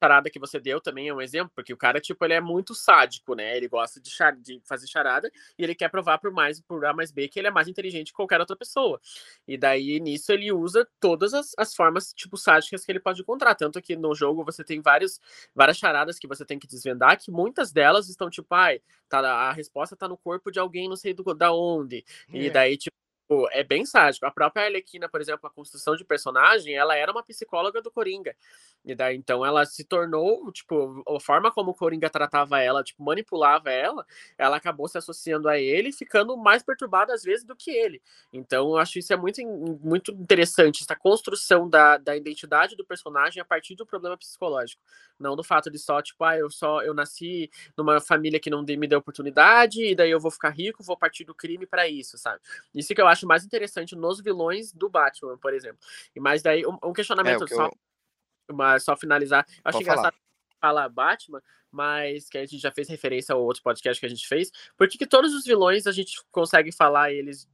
charada 0.05 0.29
que 0.29 0.39
você 0.39 0.61
deu 0.61 0.81
também 0.81 1.09
é 1.09 1.15
um 1.15 1.21
exemplo, 1.21 1.51
porque 1.55 1.73
o 1.73 1.77
cara, 1.77 2.01
tipo, 2.01 2.23
ele 2.25 2.35
é 2.35 2.41
muito 2.41 2.75
sádico, 2.75 3.35
né? 3.35 3.57
Ele 3.57 3.67
gosta 3.69 4.01
de, 4.01 4.11
char 4.11 4.37
de 4.37 4.61
fazer 4.65 4.87
charada 4.87 5.31
e 5.59 5.65
ele 5.65 5.75
quer 5.75 5.89
provar 5.89 6.19
por 6.19 6.31
mais 6.31 6.61
por 6.61 6.85
A 6.85 6.93
mais 6.93 7.11
B 7.11 7.27
que 7.29 7.39
ele 7.39 7.49
é 7.49 7.51
mais 7.51 7.69
inteligente 7.69 8.09
que 8.09 8.13
qualquer 8.13 8.41
outra 8.41 8.57
pessoa. 8.57 9.01
E 9.49 9.57
daí, 9.57 9.99
nisso, 10.01 10.31
ele 10.31 10.53
usa 10.53 10.87
todas 11.01 11.33
as, 11.33 11.53
as 11.57 11.75
formas, 11.75 12.13
tipo, 12.13 12.37
sádicas 12.37 12.85
que 12.85 12.93
ele 12.93 13.01
pode 13.01 13.23
encontrar. 13.23 13.55
Tanto 13.55 13.81
que 13.81 13.97
no 13.97 14.15
jogo 14.15 14.45
você 14.45 14.63
tem 14.63 14.81
vários, 14.81 15.21
várias 15.55 15.79
charadas 15.79 16.19
que 16.19 16.29
você 16.29 16.45
tem 16.45 16.59
que 16.59 16.67
desvendar, 16.67 17.19
que 17.19 17.31
muitas 17.31 17.73
delas 17.73 18.09
estão, 18.09 18.29
tipo, 18.29 18.55
ai, 18.55 18.81
tá, 19.09 19.21
a 19.21 19.53
resposta 19.53 19.97
tá 19.97 20.07
no 20.07 20.19
corpo 20.19 20.51
de 20.51 20.59
alguém, 20.59 20.89
não 20.89 20.97
sei 20.97 21.15
do, 21.15 21.23
da 21.35 21.53
onde. 21.53 22.05
É. 22.33 22.39
E 22.39 22.51
daí, 22.51 22.77
tipo, 22.77 22.95
Tipo, 23.25 23.49
é 23.53 23.65
bem 23.65 23.87
sádico. 23.87 24.27
A 24.27 24.31
própria 24.31 24.67
Arlequina, 24.67 25.09
por 25.09 25.19
exemplo, 25.19 25.47
a 25.47 25.51
construção 25.51 25.97
de 25.97 26.05
personagem, 26.05 26.75
ela 26.75 26.95
era 26.95 27.11
uma 27.11 27.23
psicóloga 27.23 27.81
do 27.81 27.91
Coringa. 27.91 28.37
E 28.85 28.95
daí, 28.95 29.17
então, 29.17 29.45
ela 29.45 29.65
se 29.65 29.83
tornou, 29.83 30.53
tipo, 30.53 31.03
a 31.09 31.19
forma 31.19 31.51
como 31.51 31.71
o 31.71 31.75
Coringa 31.75 32.11
tratava 32.11 32.61
ela, 32.61 32.85
tipo, 32.85 33.03
manipulava 33.03 33.71
ela, 33.71 34.05
ela 34.37 34.57
acabou 34.57 34.87
se 34.89 34.99
associando 34.99 35.49
a 35.49 35.59
ele 35.59 35.89
e 35.89 35.93
ficando 35.93 36.37
mais 36.37 36.63
perturbada, 36.63 37.15
às 37.15 37.23
vezes, 37.23 37.47
do 37.47 37.57
que 37.57 37.71
ele. 37.71 38.03
Então, 38.31 38.69
eu 38.73 38.77
acho 38.77 38.99
isso 38.99 39.11
é 39.11 39.17
muito, 39.17 39.41
muito 39.81 40.13
interessante, 40.13 40.83
essa 40.83 40.95
construção 40.95 41.67
da, 41.67 41.97
da 41.97 42.15
identidade 42.15 42.77
do 42.77 42.85
personagem 42.85 43.41
a 43.41 43.45
partir 43.45 43.75
do 43.75 43.87
problema 43.87 44.19
psicológico. 44.19 44.83
Não 45.19 45.35
do 45.35 45.43
fato 45.43 45.71
de 45.71 45.79
só, 45.79 46.03
tipo, 46.03 46.23
ah, 46.25 46.37
eu 46.37 46.51
só, 46.51 46.83
eu 46.83 46.93
nasci 46.93 47.51
numa 47.77 48.01
família 48.03 48.39
que 48.39 48.51
não 48.51 48.63
me 48.63 48.87
deu 48.87 48.99
oportunidade, 48.99 49.83
e 49.83 49.95
daí 49.95 50.11
eu 50.11 50.21
vou 50.21 50.31
ficar 50.31 50.51
rico, 50.51 50.83
vou 50.85 50.97
partir 50.97 51.25
do 51.25 51.35
crime 51.35 51.67
para 51.67 51.89
isso, 51.89 52.19
sabe? 52.19 52.39
Isso 52.75 52.95
que 52.95 53.01
eu 53.01 53.07
acho 53.07 53.14
mais 53.23 53.45
interessante 53.45 53.95
nos 53.95 54.21
vilões 54.21 54.73
do 54.73 54.89
Batman, 54.89 55.39
por 55.39 55.55
exemplo. 55.55 55.79
E 56.15 56.21
mais 56.21 56.43
daí, 56.43 56.67
um, 56.67 56.79
um 56.83 56.93
questionamento 56.93 57.45
é, 57.45 57.47
só, 57.49 57.67
eu... 57.67 58.55
mas 58.55 58.83
só 58.83 58.97
finalizar. 58.97 59.47
Eu 59.49 59.63
acho 59.65 59.81
engraçado 59.81 60.15
falar. 60.61 60.83
falar 60.83 60.89
Batman, 60.89 61.43
mas 61.71 62.29
que 62.29 62.39
a 62.39 62.47
gente 62.47 62.59
já 62.59 62.71
fez 62.71 62.89
referência 62.89 63.35
ao 63.35 63.43
outro 63.43 63.63
podcast 63.63 64.01
que 64.01 64.07
a 64.07 64.09
gente 64.09 64.27
fez. 64.27 64.51
Por 64.77 64.89
que, 64.89 64.99
que 64.99 65.07
todos 65.07 65.35
os 65.35 65.45
vilões 65.45 65.87
a 65.87 65.93
gente 65.93 66.23
consegue 66.31 66.73
falar 66.73 67.13
eles 67.13 67.49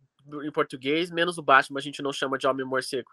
em 0.44 0.52
português, 0.52 1.10
menos 1.10 1.38
o 1.38 1.42
Batman 1.42 1.78
a 1.78 1.82
gente 1.82 2.02
não 2.02 2.12
chama 2.12 2.38
de 2.38 2.46
Homem 2.46 2.64
Morcego? 2.64 3.10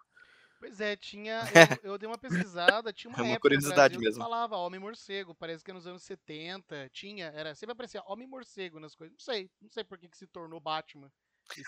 Pois 0.59 0.81
é, 0.81 0.95
tinha. 0.95 1.41
Eu, 1.83 1.91
eu, 1.91 1.97
dei 1.97 2.07
uma 2.07 2.17
pesquisada, 2.17 2.91
tinha 2.91 3.09
uma, 3.13 3.19
é 3.19 3.21
uma 3.21 3.31
época 3.33 3.41
curiosidade 3.41 3.97
mesmo. 3.97 4.13
que 4.13 4.19
falava 4.19 4.57
Homem 4.57 4.79
Morcego, 4.79 5.35
parece 5.35 5.63
que 5.63 5.71
nos 5.71 5.85
anos 5.85 6.03
70 6.03 6.89
tinha, 6.89 7.27
era, 7.27 7.53
sempre 7.53 7.73
aparecia 7.73 8.03
Homem 8.05 8.27
Morcego 8.27 8.79
nas 8.79 8.95
coisas. 8.95 9.13
Não 9.13 9.19
sei, 9.19 9.49
não 9.61 9.69
sei 9.69 9.83
por 9.83 9.97
que, 9.97 10.09
que 10.09 10.17
se 10.17 10.27
tornou 10.27 10.59
Batman. 10.59 11.11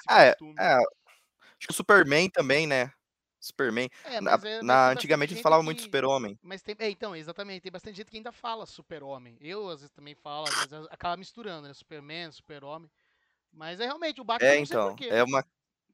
Ah, 0.08 0.24
é, 0.24 0.36
é, 0.60 0.74
acho 0.76 1.68
que 1.68 1.72
o 1.72 1.74
Superman 1.74 2.30
também, 2.30 2.68
né? 2.68 2.92
Superman. 3.40 3.90
É, 4.04 4.20
na, 4.20 4.34
é, 4.34 4.62
na 4.62 4.90
antigamente 4.90 5.34
eles 5.34 5.42
falavam 5.42 5.64
que... 5.64 5.68
muito 5.68 5.82
Super-Homem. 5.82 6.38
Mas 6.42 6.62
tem, 6.62 6.76
é, 6.78 6.90
então, 6.90 7.16
exatamente, 7.16 7.62
tem 7.62 7.72
bastante 7.72 7.96
gente 7.96 8.12
que 8.12 8.18
ainda 8.18 8.32
fala 8.32 8.66
Super-Homem. 8.66 9.38
Eu 9.40 9.70
às 9.70 9.80
vezes 9.80 9.94
também 9.96 10.14
falo, 10.16 10.48
às 10.48 10.66
vezes 10.66 10.88
acaba 10.90 11.16
misturando, 11.16 11.68
né? 11.68 11.74
Superman, 11.74 12.32
Super-Homem. 12.32 12.92
Mas 13.52 13.80
é 13.80 13.86
realmente 13.86 14.22
o 14.22 14.24
Batman 14.24 14.50
É, 14.50 14.60
então, 14.60 14.96
é 15.10 15.24
uma 15.24 15.44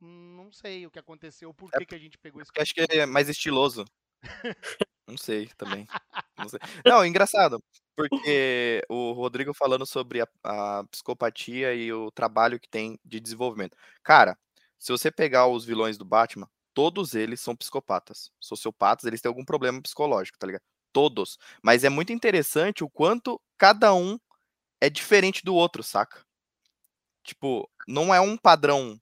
não 0.02 0.52
sei 0.52 0.86
o 0.86 0.92
que 0.92 1.00
aconteceu, 1.00 1.54
por 1.54 1.70
é 1.74 1.80
que, 1.80 1.86
que 1.86 1.96
a 1.96 1.98
gente 1.98 2.18
pegou 2.18 2.42
esse 2.42 2.52
Acho 2.58 2.74
que 2.74 2.82
é 2.82 3.06
mais 3.06 3.30
estiloso. 3.30 3.86
não 5.08 5.18
sei 5.18 5.48
também. 5.58 5.88
Não, 6.38 6.50
sei. 6.50 6.60
não, 6.86 7.06
engraçado, 7.06 7.64
porque 7.96 8.82
o 8.90 9.12
Rodrigo 9.14 9.54
falando 9.54 9.86
sobre 9.86 10.22
a, 10.22 10.28
a 10.44 10.84
psicopatia 10.86 11.74
e 11.74 11.92
o 11.94 12.12
trabalho 12.12 12.60
que 12.60 12.70
tem 12.70 13.00
de 13.06 13.20
desenvolvimento. 13.20 13.78
Cara, 14.04 14.38
se 14.80 14.92
você 14.92 15.12
pegar 15.12 15.48
os 15.48 15.66
vilões 15.66 15.98
do 15.98 16.06
Batman, 16.06 16.50
todos 16.74 17.16
eles 17.16 17.40
são 17.42 17.56
psicopatas. 17.56 18.32
Sociopatas, 18.40 19.06
eles 19.06 19.22
têm 19.22 19.30
algum 19.30 19.46
problema 19.46 19.82
psicológico, 19.82 20.38
tá 20.38 20.48
ligado? 20.48 20.64
Todos. 20.94 21.38
Mas 21.64 21.84
é 21.84 21.90
muito 21.90 22.14
interessante 22.14 22.84
o 22.84 22.90
quanto 22.90 23.42
cada 23.58 23.94
um 23.94 24.20
é 24.82 24.90
diferente 24.90 25.44
do 25.44 25.56
outro, 25.56 25.84
saca? 25.84 26.24
Tipo, 27.24 27.70
não 27.88 28.14
é 28.14 28.20
um 28.22 28.38
padrão. 28.38 29.00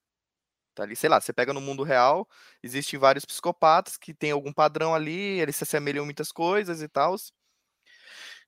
Tá 0.76 0.84
ali, 0.84 0.96
sei 0.96 1.10
lá, 1.10 1.22
você 1.22 1.34
pega 1.34 1.54
no 1.54 1.62
mundo 1.62 1.84
real, 1.84 2.28
existem 2.64 3.00
vários 3.00 3.26
psicopatas 3.26 3.98
que 3.98 4.14
tem 4.14 4.32
algum 4.32 4.52
padrão 4.54 4.96
ali, 4.96 5.40
eles 5.40 5.56
se 5.56 5.64
assemelham 5.64 6.06
muitas 6.06 6.32
coisas 6.32 6.82
e 6.82 6.88
tal. 6.90 7.16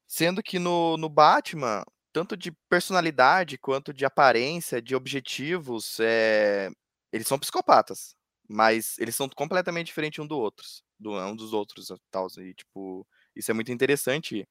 Sendo 0.07 0.43
que 0.43 0.59
no, 0.59 0.97
no 0.97 1.09
Batman, 1.09 1.83
tanto 2.13 2.37
de 2.37 2.51
personalidade 2.69 3.57
quanto 3.57 3.93
de 3.93 4.05
aparência, 4.05 4.81
de 4.81 4.95
objetivos, 4.95 5.99
é, 5.99 6.69
eles 7.11 7.27
são 7.27 7.39
psicopatas, 7.39 8.15
mas 8.47 8.97
eles 8.99 9.15
são 9.15 9.27
completamente 9.29 9.87
diferentes 9.87 10.19
um 10.19 10.27
do 10.27 10.37
outros, 10.37 10.83
do 10.99 11.13
um 11.13 11.35
dos 11.35 11.53
outros, 11.53 11.87
tal, 12.11 12.27
e 12.37 12.53
tipo, 12.53 13.05
isso 13.35 13.49
é 13.51 13.53
muito 13.53 13.71
interessante 13.71 14.47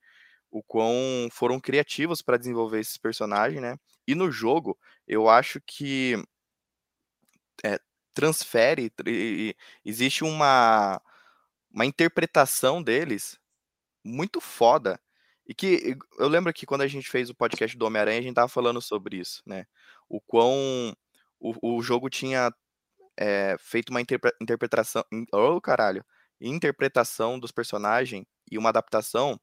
o 0.51 0.63
quão 0.65 1.29
foram 1.33 1.61
criativos 1.61 2.23
para 2.23 2.39
desenvolver 2.39 2.81
esses 2.81 2.99
personagens, 2.99 3.63
né? 3.63 3.77
E 4.09 4.15
no 4.17 4.31
jogo, 4.33 4.79
eu 5.09 5.29
acho 5.29 5.61
que 5.67 6.17
é, 7.65 7.79
transfere, 8.15 8.93
existe 9.85 10.25
uma 10.25 11.01
uma 11.73 11.87
interpretação 11.87 12.83
deles 12.83 13.39
muito 14.05 14.41
foda. 14.41 15.01
E 15.47 15.55
que 15.55 15.97
eu 16.19 16.29
lembro 16.29 16.53
que 16.53 16.67
quando 16.67 16.83
a 16.83 16.87
gente 16.87 17.09
fez 17.09 17.29
o 17.29 17.35
podcast 17.35 17.77
do 17.77 17.85
Homem-Aranha, 17.87 18.19
a 18.19 18.23
gente 18.23 18.35
tava 18.35 18.49
falando 18.49 18.81
sobre 18.81 19.19
isso, 19.19 19.43
né? 19.47 19.67
O 20.09 20.21
quão 20.21 20.95
o, 21.39 21.77
o 21.77 21.83
jogo 21.83 22.09
tinha 22.09 22.51
é, 23.19 23.57
feito 23.59 23.91
uma 23.91 24.01
interpretação. 24.01 25.05
Oh, 25.33 25.61
caralho! 25.61 26.05
Interpretação 26.41 27.39
dos 27.39 27.53
personagens 27.53 28.25
e 28.51 28.59
uma 28.59 28.71
adaptação 28.71 29.39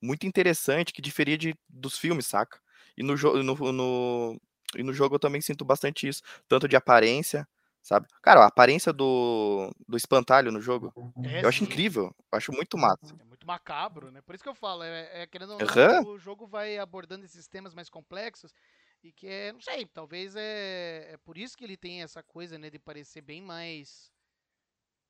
muito 0.00 0.26
interessante 0.26 0.92
que 0.92 1.00
diferia 1.00 1.38
de, 1.38 1.54
dos 1.68 1.98
filmes, 1.98 2.26
saca? 2.26 2.58
E 2.96 3.02
no, 3.02 3.14
no, 3.14 3.72
no, 3.72 4.40
e 4.76 4.82
no 4.82 4.92
jogo 4.92 5.14
eu 5.14 5.20
também 5.20 5.40
sinto 5.40 5.64
bastante 5.64 6.08
isso, 6.08 6.22
tanto 6.48 6.66
de 6.68 6.76
aparência, 6.76 7.46
sabe? 7.80 8.06
Cara, 8.22 8.40
a 8.40 8.46
aparência 8.46 8.92
do, 8.92 9.70
do 9.88 9.96
espantalho 9.96 10.50
no 10.50 10.60
jogo, 10.60 10.92
é, 11.24 11.44
eu 11.44 11.48
acho 11.48 11.64
incrível, 11.64 12.14
eu 12.32 12.36
acho 12.36 12.52
muito 12.52 12.76
massa. 12.76 13.14
Muito 13.42 13.46
macabro, 13.46 14.10
né? 14.10 14.20
Por 14.22 14.34
isso 14.34 14.44
que 14.44 14.48
eu 14.48 14.54
falo, 14.54 14.82
é, 14.82 15.22
é 15.22 15.26
querendo 15.26 15.54
ou 15.54 15.58
não, 15.58 16.02
uhum. 16.02 16.10
o 16.10 16.18
jogo 16.18 16.46
vai 16.46 16.78
abordando 16.78 17.24
esses 17.24 17.48
temas 17.48 17.74
mais 17.74 17.88
complexos 17.88 18.54
e 19.02 19.12
que 19.12 19.26
é, 19.26 19.52
não 19.52 19.60
sei, 19.60 19.84
talvez 19.86 20.36
é, 20.36 21.12
é 21.12 21.16
por 21.18 21.36
isso 21.36 21.56
que 21.56 21.64
ele 21.64 21.76
tem 21.76 22.02
essa 22.02 22.22
coisa, 22.22 22.58
né, 22.58 22.70
de 22.70 22.78
parecer 22.78 23.20
bem 23.20 23.42
mais 23.42 24.12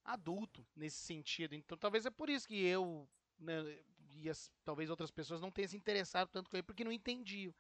adulto 0.05 0.67
nesse 0.75 0.97
sentido. 0.97 1.55
Então 1.55 1.77
talvez 1.77 2.07
é 2.07 2.11
por 2.11 2.31
isso 2.31 2.49
que 2.49 2.65
eu 2.65 3.09
né, 3.39 3.81
e 4.15 4.29
as, 4.29 4.51
talvez 4.65 4.91
outras 4.91 5.11
pessoas 5.11 5.41
não 5.41 5.51
tenham 5.51 5.69
se 5.69 5.77
interessado 5.77 6.29
tanto 6.29 6.51
com 6.51 6.57
ele 6.57 6.63
porque 6.63 6.85
não 6.85 6.93
entendiam. 6.93 7.55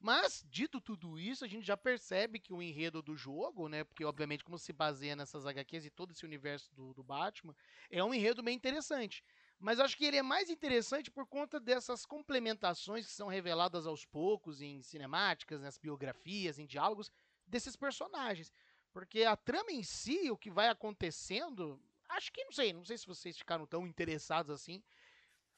Mas, 0.00 0.44
dito 0.48 0.80
tudo 0.80 1.18
isso, 1.18 1.44
a 1.44 1.48
gente 1.48 1.66
já 1.66 1.76
percebe 1.76 2.38
que 2.38 2.52
o 2.52 2.62
enredo 2.62 3.02
do 3.02 3.16
jogo, 3.16 3.68
né? 3.68 3.82
Porque, 3.82 4.04
obviamente, 4.04 4.44
como 4.44 4.56
se 4.56 4.72
baseia 4.72 5.16
nessas 5.16 5.44
HQs 5.44 5.86
e 5.86 5.90
todo 5.90 6.12
esse 6.12 6.24
universo 6.24 6.72
do, 6.72 6.94
do 6.94 7.02
Batman, 7.02 7.54
é 7.90 8.02
um 8.02 8.14
enredo 8.14 8.40
bem 8.40 8.54
interessante. 8.54 9.24
Mas 9.58 9.80
acho 9.80 9.96
que 9.96 10.04
ele 10.04 10.16
é 10.16 10.22
mais 10.22 10.48
interessante 10.48 11.10
por 11.10 11.26
conta 11.26 11.58
dessas 11.58 12.06
complementações 12.06 13.06
que 13.06 13.12
são 13.12 13.26
reveladas 13.26 13.86
aos 13.86 14.04
poucos 14.04 14.62
em 14.62 14.82
cinemáticas, 14.82 15.60
nas 15.60 15.76
biografias, 15.76 16.58
em 16.58 16.66
diálogos 16.66 17.10
desses 17.46 17.74
personagens. 17.74 18.52
Porque 18.92 19.24
a 19.24 19.36
trama 19.36 19.72
em 19.72 19.82
si, 19.82 20.30
o 20.30 20.36
que 20.36 20.50
vai 20.50 20.68
acontecendo, 20.68 21.80
acho 22.08 22.32
que 22.32 22.44
não 22.44 22.52
sei, 22.52 22.72
não 22.72 22.84
sei 22.84 22.96
se 22.96 23.06
vocês 23.06 23.36
ficaram 23.36 23.66
tão 23.66 23.86
interessados 23.86 24.52
assim. 24.52 24.82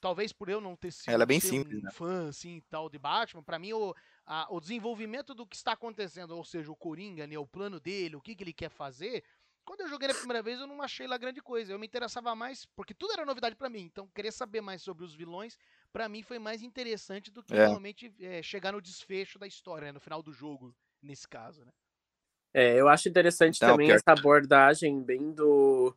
Talvez 0.00 0.32
por 0.32 0.48
eu 0.48 0.62
não 0.62 0.74
ter 0.74 0.92
sido 0.92 1.12
Ela 1.12 1.24
é 1.24 1.26
bem 1.26 1.40
simples, 1.40 1.78
um 1.78 1.84
né? 1.84 1.90
fã 1.90 2.28
assim 2.28 2.62
tal 2.70 2.88
de 2.88 2.98
Batman, 2.98 3.42
para 3.42 3.58
mim 3.58 3.74
o, 3.74 3.94
a, 4.24 4.46
o 4.50 4.58
desenvolvimento 4.58 5.34
do 5.34 5.46
que 5.46 5.54
está 5.54 5.72
acontecendo, 5.72 6.34
ou 6.34 6.42
seja, 6.42 6.72
o 6.72 6.76
Coringa, 6.76 7.26
né, 7.26 7.36
o 7.36 7.46
plano 7.46 7.78
dele, 7.78 8.16
o 8.16 8.20
que, 8.20 8.34
que 8.34 8.42
ele 8.42 8.54
quer 8.54 8.70
fazer, 8.70 9.22
quando 9.64 9.80
eu 9.82 9.88
joguei 9.88 10.08
na 10.08 10.14
primeira 10.14 10.42
vez, 10.42 10.60
eu 10.60 10.66
não 10.66 10.82
achei 10.82 11.06
lá 11.06 11.16
grande 11.18 11.40
coisa. 11.40 11.72
Eu 11.72 11.78
me 11.78 11.86
interessava 11.86 12.34
mais, 12.34 12.66
porque 12.66 12.94
tudo 12.94 13.12
era 13.12 13.24
novidade 13.24 13.56
para 13.56 13.70
mim. 13.70 13.82
Então, 13.82 14.08
querer 14.08 14.32
saber 14.32 14.60
mais 14.60 14.82
sobre 14.82 15.04
os 15.04 15.14
vilões, 15.14 15.58
para 15.92 16.08
mim, 16.08 16.22
foi 16.22 16.38
mais 16.38 16.62
interessante 16.62 17.30
do 17.30 17.42
que 17.42 17.54
é. 17.54 17.66
realmente 17.66 18.14
é, 18.20 18.42
chegar 18.42 18.72
no 18.72 18.80
desfecho 18.82 19.38
da 19.38 19.46
história, 19.46 19.86
né, 19.86 19.92
no 19.92 20.00
final 20.00 20.22
do 20.22 20.32
jogo, 20.32 20.74
nesse 21.02 21.26
caso, 21.28 21.64
né? 21.64 21.72
É, 22.52 22.80
eu 22.80 22.88
acho 22.88 23.08
interessante 23.08 23.60
também 23.60 23.92
essa 23.92 24.12
abordagem 24.12 25.00
bem 25.00 25.32
do, 25.32 25.94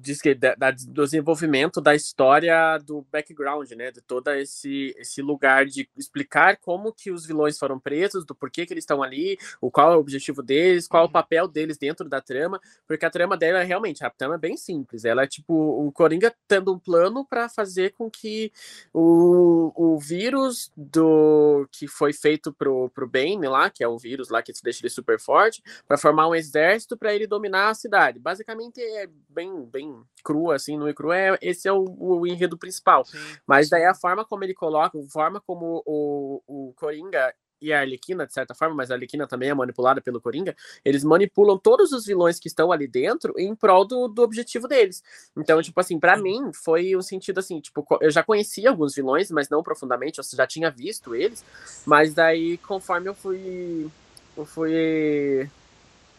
diz 0.00 0.20
que 0.20 0.34
da, 0.34 0.54
da, 0.54 0.70
do 0.70 1.04
desenvolvimento 1.04 1.80
da 1.80 1.94
história 1.94 2.78
do 2.78 3.04
background, 3.10 3.70
né, 3.72 3.90
de 3.90 4.00
todo 4.00 4.30
esse 4.30 4.94
esse 4.98 5.20
lugar 5.22 5.66
de 5.66 5.88
explicar 5.96 6.56
como 6.58 6.92
que 6.92 7.10
os 7.10 7.26
vilões 7.26 7.58
foram 7.58 7.78
presos, 7.78 8.24
do 8.24 8.34
porquê 8.34 8.66
que 8.66 8.72
eles 8.72 8.82
estão 8.82 9.02
ali, 9.02 9.38
o 9.60 9.70
qual 9.70 9.92
é 9.92 9.96
o 9.96 10.00
objetivo 10.00 10.42
deles, 10.42 10.86
qual 10.86 11.02
é 11.02 11.04
o 11.04 11.08
uhum. 11.08 11.12
papel 11.12 11.48
deles 11.48 11.78
dentro 11.78 12.08
da 12.08 12.20
trama, 12.20 12.60
porque 12.86 13.04
a 13.04 13.10
trama 13.10 13.36
dela 13.36 13.60
é 13.60 13.64
realmente 13.64 14.04
a 14.04 14.10
trama 14.10 14.34
é 14.34 14.38
bem 14.38 14.56
simples, 14.56 15.04
ela 15.04 15.24
é 15.24 15.26
tipo 15.26 15.54
o 15.54 15.90
Coringa 15.92 16.34
tendo 16.46 16.72
um 16.72 16.78
plano 16.78 17.24
para 17.24 17.48
fazer 17.48 17.92
com 17.92 18.10
que 18.10 18.52
o, 18.92 19.72
o 19.74 19.98
vírus 19.98 20.70
do 20.76 21.68
que 21.72 21.88
foi 21.88 22.12
feito 22.12 22.52
pro 22.52 22.90
pro 22.90 23.08
Bane 23.08 23.48
lá, 23.48 23.70
que 23.70 23.82
é 23.82 23.88
o 23.88 23.98
vírus 23.98 24.28
lá 24.28 24.42
que 24.42 24.52
deixa 24.62 24.80
ele 24.82 24.90
super 24.90 25.18
forte, 25.18 25.62
para 25.96 25.98
formar 25.98 26.28
um 26.28 26.34
exército 26.34 26.96
para 26.96 27.14
ele 27.14 27.26
dominar 27.26 27.70
a 27.70 27.74
cidade. 27.74 28.18
Basicamente 28.18 28.80
é 28.80 29.08
bem 29.28 29.64
bem 29.64 30.02
crua, 30.22 30.56
assim, 30.56 30.76
no 30.76 30.88
e 30.88 30.94
cru, 30.94 31.10
é, 31.10 31.36
esse 31.40 31.66
é 31.66 31.72
o, 31.72 31.84
o 31.98 32.26
enredo 32.26 32.58
principal. 32.58 33.04
Sim. 33.04 33.18
Mas 33.46 33.68
daí 33.68 33.84
a 33.84 33.94
forma 33.94 34.24
como 34.24 34.44
ele 34.44 34.54
coloca, 34.54 34.98
a 34.98 35.10
forma 35.10 35.40
como 35.40 35.82
o, 35.86 36.42
o 36.46 36.72
Coringa 36.74 37.34
e 37.58 37.72
a 37.72 37.80
Arlequina, 37.80 38.26
de 38.26 38.34
certa 38.34 38.54
forma, 38.54 38.74
mas 38.74 38.90
a 38.90 38.94
Arlequina 38.94 39.26
também 39.26 39.48
é 39.48 39.54
manipulada 39.54 40.02
pelo 40.02 40.20
Coringa, 40.20 40.54
eles 40.84 41.02
manipulam 41.02 41.56
todos 41.56 41.90
os 41.92 42.04
vilões 42.04 42.38
que 42.38 42.48
estão 42.48 42.70
ali 42.70 42.86
dentro 42.86 43.32
em 43.38 43.54
prol 43.54 43.86
do, 43.86 44.08
do 44.08 44.22
objetivo 44.22 44.68
deles. 44.68 45.02
Então, 45.34 45.62
tipo 45.62 45.80
assim, 45.80 45.98
para 45.98 46.18
mim, 46.18 46.50
foi 46.52 46.94
um 46.94 47.00
sentido 47.00 47.38
assim, 47.38 47.58
tipo, 47.58 47.86
eu 48.02 48.10
já 48.10 48.22
conhecia 48.22 48.68
alguns 48.68 48.94
vilões, 48.94 49.30
mas 49.30 49.48
não 49.48 49.62
profundamente, 49.62 50.18
eu 50.18 50.24
já 50.24 50.46
tinha 50.46 50.70
visto 50.70 51.14
eles, 51.14 51.42
mas 51.86 52.12
daí, 52.12 52.58
conforme 52.58 53.08
eu 53.08 53.14
fui, 53.14 53.90
eu 54.36 54.44
fui 54.44 55.48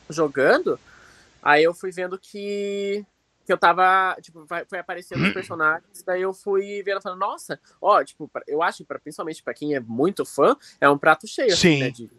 jogando, 0.09 0.79
aí 1.41 1.63
eu 1.63 1.73
fui 1.73 1.91
vendo 1.91 2.17
que 2.17 3.05
que 3.45 3.53
eu 3.53 3.57
tava, 3.57 4.17
tipo, 4.21 4.45
foi 4.67 4.77
aparecendo 4.77 5.25
os 5.25 5.31
personagens, 5.33 6.03
daí 6.05 6.21
eu 6.21 6.33
fui 6.33 6.83
vendo 6.83 7.01
falando, 7.01 7.19
nossa, 7.19 7.57
ó, 7.81 8.03
tipo, 8.03 8.29
eu 8.45 8.61
acho 8.61 8.83
que 8.83 8.99
principalmente 8.99 9.41
para 9.41 9.53
quem 9.53 9.73
é 9.73 9.79
muito 9.79 10.25
fã, 10.25 10.57
é 10.81 10.89
um 10.89 10.97
prato 10.97 11.25
cheio, 11.25 11.53
assim, 11.53 11.55
Sim. 11.55 11.75
Assim, 11.75 11.79
né, 11.79 11.89
de, 11.91 12.11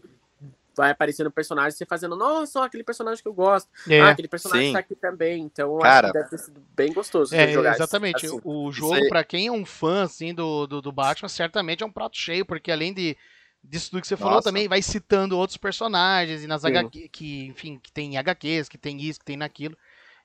vai 0.74 0.90
aparecendo 0.92 1.30
personagem, 1.30 1.76
você 1.76 1.84
fazendo, 1.84 2.16
nossa, 2.16 2.60
ó, 2.60 2.62
aquele 2.62 2.84
personagem 2.84 3.20
que 3.20 3.28
eu 3.28 3.34
gosto, 3.34 3.68
é. 3.90 4.00
ah, 4.00 4.10
aquele 4.10 4.28
personagem 4.28 4.68
Sim. 4.68 4.72
tá 4.72 4.78
aqui 4.78 4.94
também, 4.94 5.42
então 5.42 5.76
Cara, 5.78 6.12
deve 6.12 6.30
ter 6.30 6.38
sido 6.38 6.62
bem 6.74 6.92
gostoso 6.92 7.34
é, 7.34 7.52
jogar 7.52 7.74
Exatamente, 7.74 8.24
assim. 8.24 8.40
o 8.42 8.72
jogo, 8.72 9.08
para 9.08 9.24
quem 9.24 9.48
é 9.48 9.52
um 9.52 9.66
fã, 9.66 10.04
assim, 10.04 10.32
do, 10.32 10.66
do, 10.66 10.80
do, 10.80 10.92
Batman, 10.92 11.28
certamente 11.28 11.82
é 11.82 11.86
um 11.86 11.92
prato 11.92 12.16
cheio, 12.16 12.46
porque 12.46 12.70
além 12.70 12.94
de 12.94 13.16
disso 13.62 13.90
tudo 13.90 14.00
que 14.00 14.08
você 14.08 14.14
nossa. 14.14 14.24
falou, 14.24 14.42
também 14.42 14.68
vai 14.68 14.82
citando 14.82 15.36
outros 15.36 15.56
personagens, 15.56 16.42
e 16.42 16.46
nas 16.46 16.64
HQ, 16.64 17.08
que, 17.08 17.46
enfim, 17.46 17.78
que 17.78 17.92
tem 17.92 18.16
HQs, 18.16 18.68
que 18.68 18.78
tem 18.78 19.00
isso, 19.00 19.18
que 19.18 19.24
tem 19.24 19.36
naquilo, 19.36 19.76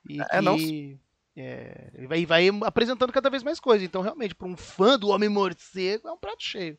e 0.08 0.22
é, 0.22 0.26
que 0.26 0.42
não... 0.42 0.58
é, 1.36 2.08
vai, 2.08 2.26
vai 2.26 2.48
apresentando 2.64 3.12
cada 3.12 3.30
vez 3.30 3.44
mais 3.44 3.60
coisas. 3.60 3.86
Então, 3.86 4.02
realmente, 4.02 4.36
para 4.36 4.48
um 4.48 4.58
fã 4.58 4.98
do 4.98 5.10
Homem 5.10 5.30
Morcego, 5.30 6.08
é 6.08 6.12
um 6.12 6.18
prato 6.18 6.44
cheio. 6.44 6.78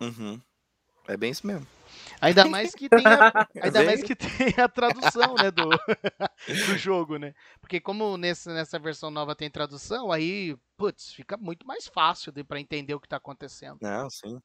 Uhum. 0.00 0.40
É 1.06 1.16
bem 1.16 1.30
isso 1.30 1.46
mesmo. 1.46 1.66
Ainda 2.20 2.44
mais 2.44 2.74
que 2.74 2.88
tem 2.88 3.04
a, 3.04 3.48
ainda 3.62 3.82
mais 3.82 4.02
que 4.02 4.14
tem 4.14 4.54
a 4.62 4.68
tradução, 4.68 5.34
né, 5.34 5.50
do, 5.50 5.68
do 6.66 6.78
jogo, 6.78 7.16
né? 7.16 7.34
Porque 7.60 7.80
como 7.80 8.16
nesse, 8.16 8.48
nessa 8.50 8.78
versão 8.78 9.10
nova 9.10 9.34
tem 9.34 9.50
tradução, 9.50 10.12
aí, 10.12 10.56
putz, 10.76 11.12
fica 11.12 11.36
muito 11.36 11.66
mais 11.66 11.88
fácil 11.88 12.32
para 12.44 12.60
entender 12.60 12.94
o 12.94 13.00
que 13.00 13.08
tá 13.08 13.16
acontecendo. 13.16 13.78
Não, 13.80 14.08
sim. 14.08 14.40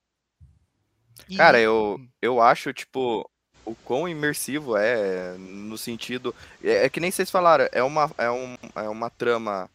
E... 1.29 1.37
Cara, 1.37 1.59
eu, 1.59 1.99
eu 2.21 2.41
acho, 2.41 2.73
tipo, 2.73 3.29
o 3.65 3.75
quão 3.75 4.07
imersivo 4.07 4.77
é, 4.77 5.35
no 5.37 5.77
sentido. 5.77 6.33
É, 6.63 6.85
é, 6.85 6.89
que 6.89 6.99
nem 6.99 7.11
vocês 7.11 7.31
falaram, 7.31 7.67
é 7.71 7.83
uma, 7.83 8.11
é, 8.17 8.29
um, 8.29 8.55
é 8.75 8.89
uma 8.89 9.09
trama, 9.09 9.69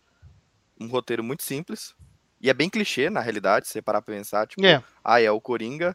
um 0.80 0.86
roteiro 0.86 1.24
muito 1.24 1.42
simples. 1.42 1.94
E 2.40 2.48
é 2.48 2.54
bem 2.54 2.70
clichê, 2.70 3.10
na 3.10 3.20
realidade, 3.20 3.66
se 3.66 3.72
você 3.72 3.82
parar 3.82 4.00
pra 4.00 4.14
pensar. 4.14 4.46
Tipo, 4.46 4.64
é. 4.64 4.82
ah, 5.04 5.20
é 5.20 5.30
o 5.30 5.40
Coringa, 5.40 5.94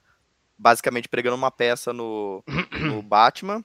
basicamente 0.58 1.08
pregando 1.08 1.36
uma 1.36 1.50
peça 1.50 1.92
no, 1.92 2.44
no 2.80 3.02
Batman. 3.04 3.64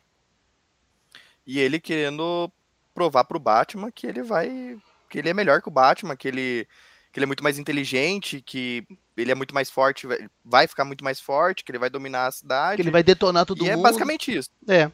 E 1.46 1.58
ele 1.58 1.80
querendo 1.80 2.50
provar 2.94 3.24
pro 3.24 3.40
Batman 3.40 3.90
que 3.90 4.06
ele 4.06 4.22
vai. 4.22 4.78
que 5.10 5.18
ele 5.18 5.28
é 5.28 5.34
melhor 5.34 5.60
que 5.60 5.68
o 5.68 5.72
Batman, 5.72 6.16
que 6.16 6.28
ele 6.28 6.66
que 7.12 7.18
ele 7.18 7.24
é 7.24 7.26
muito 7.26 7.42
mais 7.42 7.58
inteligente, 7.58 8.40
que 8.40 8.86
ele 9.16 9.32
é 9.32 9.34
muito 9.34 9.54
mais 9.54 9.70
forte, 9.70 10.06
vai 10.44 10.66
ficar 10.66 10.84
muito 10.84 11.02
mais 11.02 11.20
forte, 11.20 11.64
que 11.64 11.70
ele 11.70 11.78
vai 11.78 11.90
dominar 11.90 12.26
a 12.26 12.32
cidade. 12.32 12.76
Que 12.76 12.82
ele 12.82 12.90
vai 12.90 13.02
detonar 13.02 13.44
todo 13.44 13.64
e 13.64 13.68
é 13.68 13.74
mundo. 13.74 13.80
é 13.80 13.88
basicamente 13.90 14.36
isso. 14.36 14.50
É. 14.68 14.90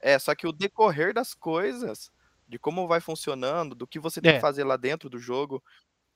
É, 0.00 0.18
só 0.18 0.34
que 0.34 0.46
o 0.46 0.52
decorrer 0.52 1.12
das 1.12 1.34
coisas, 1.34 2.10
de 2.48 2.58
como 2.58 2.86
vai 2.86 3.00
funcionando, 3.00 3.74
do 3.74 3.86
que 3.86 3.98
você 3.98 4.20
tem 4.20 4.32
é. 4.32 4.34
que 4.34 4.40
fazer 4.40 4.64
lá 4.64 4.76
dentro 4.76 5.08
do 5.08 5.18
jogo, 5.18 5.62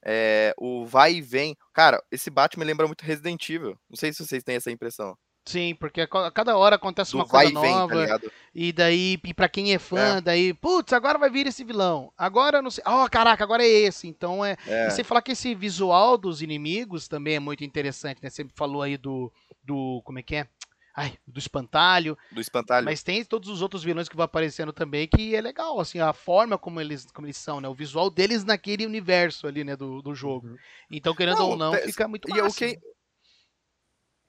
é, 0.02 0.54
o 0.56 0.86
vai 0.86 1.14
e 1.14 1.22
vem. 1.22 1.56
Cara, 1.72 2.02
esse 2.10 2.30
Batman 2.30 2.64
lembra 2.64 2.86
muito 2.86 3.02
Resident 3.02 3.48
Evil. 3.48 3.78
Não 3.88 3.96
sei 3.96 4.12
se 4.12 4.24
vocês 4.24 4.42
têm 4.42 4.56
essa 4.56 4.70
impressão. 4.70 5.16
Sim, 5.48 5.74
porque 5.74 6.02
a 6.02 6.30
cada 6.30 6.58
hora 6.58 6.76
acontece 6.76 7.14
uma 7.14 7.26
coisa 7.26 7.50
nova. 7.50 8.06
Vem, 8.06 8.06
tá 8.06 8.20
e 8.54 8.70
daí, 8.70 9.18
e 9.24 9.32
pra 9.32 9.48
quem 9.48 9.72
é 9.72 9.78
fã, 9.78 10.18
é. 10.18 10.20
daí, 10.20 10.52
putz, 10.52 10.92
agora 10.92 11.18
vai 11.18 11.30
vir 11.30 11.46
esse 11.46 11.64
vilão. 11.64 12.12
Agora 12.18 12.61
não 12.61 12.70
sei. 12.70 12.84
Oh, 12.87 13.08
caraca, 13.08 13.44
agora 13.44 13.64
é 13.64 13.66
esse. 13.66 14.06
Então 14.06 14.44
é. 14.44 14.58
é. 14.66 14.88
E 14.88 14.90
você 14.90 15.02
falar 15.02 15.22
que 15.22 15.32
esse 15.32 15.54
visual 15.54 16.18
dos 16.18 16.42
inimigos 16.42 17.08
também 17.08 17.37
é 17.37 17.40
muito 17.40 17.64
interessante, 17.64 18.22
né? 18.22 18.28
Você 18.28 18.46
falou 18.54 18.82
aí 18.82 18.98
do. 18.98 19.32
do 19.64 20.02
como 20.04 20.18
é 20.18 20.22
que 20.22 20.37
é? 20.37 20.46
Ai, 20.94 21.16
do 21.26 21.38
espantalho. 21.38 22.18
Do 22.30 22.42
espantalho. 22.42 22.84
Mas 22.84 23.02
tem 23.02 23.24
todos 23.24 23.48
os 23.48 23.62
outros 23.62 23.82
vilões 23.82 24.06
que 24.06 24.16
vão 24.16 24.24
aparecendo 24.24 24.72
também, 24.72 25.06
que 25.06 25.34
é 25.34 25.40
legal, 25.40 25.80
assim, 25.80 26.00
a 26.00 26.12
forma 26.12 26.58
como 26.58 26.78
eles, 26.78 27.06
como 27.11 27.26
eles 27.26 27.38
são, 27.38 27.58
né? 27.58 27.68
O 27.68 27.74
visual 27.74 28.11
deles 28.11 28.44
naquele 28.44 28.84
universo 28.84 29.46
ali, 29.46 29.64
né, 29.64 29.76
do, 29.76 30.02
do 30.02 30.14
jogo. 30.14 30.48
Uhum. 30.48 30.56
Então, 30.90 31.14
querendo 31.14 31.38
não, 31.38 31.50
ou 31.50 31.56
não, 31.56 31.72
fica 31.72 32.06
muito 32.06 32.28
massa. 32.28 32.42
E 32.42 32.42
o 32.42 32.52
que, 32.52 32.80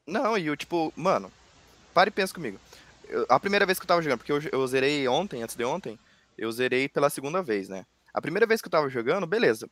não, 0.09 0.37
e 0.37 0.47
eu, 0.47 0.57
tipo, 0.57 0.91
mano, 0.95 1.31
para 1.93 2.09
e 2.09 2.11
pensa 2.11 2.33
comigo. 2.33 2.59
Eu, 3.07 3.25
a 3.29 3.39
primeira 3.39 3.65
vez 3.65 3.79
que 3.79 3.83
eu 3.83 3.87
tava 3.87 4.01
jogando, 4.01 4.19
porque 4.19 4.31
eu, 4.31 4.41
eu 4.51 4.67
zerei 4.67 5.07
ontem, 5.07 5.41
antes 5.41 5.55
de 5.55 5.63
ontem, 5.63 5.97
eu 6.37 6.51
zerei 6.51 6.87
pela 6.87 7.09
segunda 7.09 7.41
vez, 7.41 7.69
né? 7.69 7.85
A 8.13 8.21
primeira 8.21 8.45
vez 8.45 8.61
que 8.61 8.67
eu 8.67 8.71
tava 8.71 8.89
jogando, 8.89 9.27
beleza. 9.27 9.69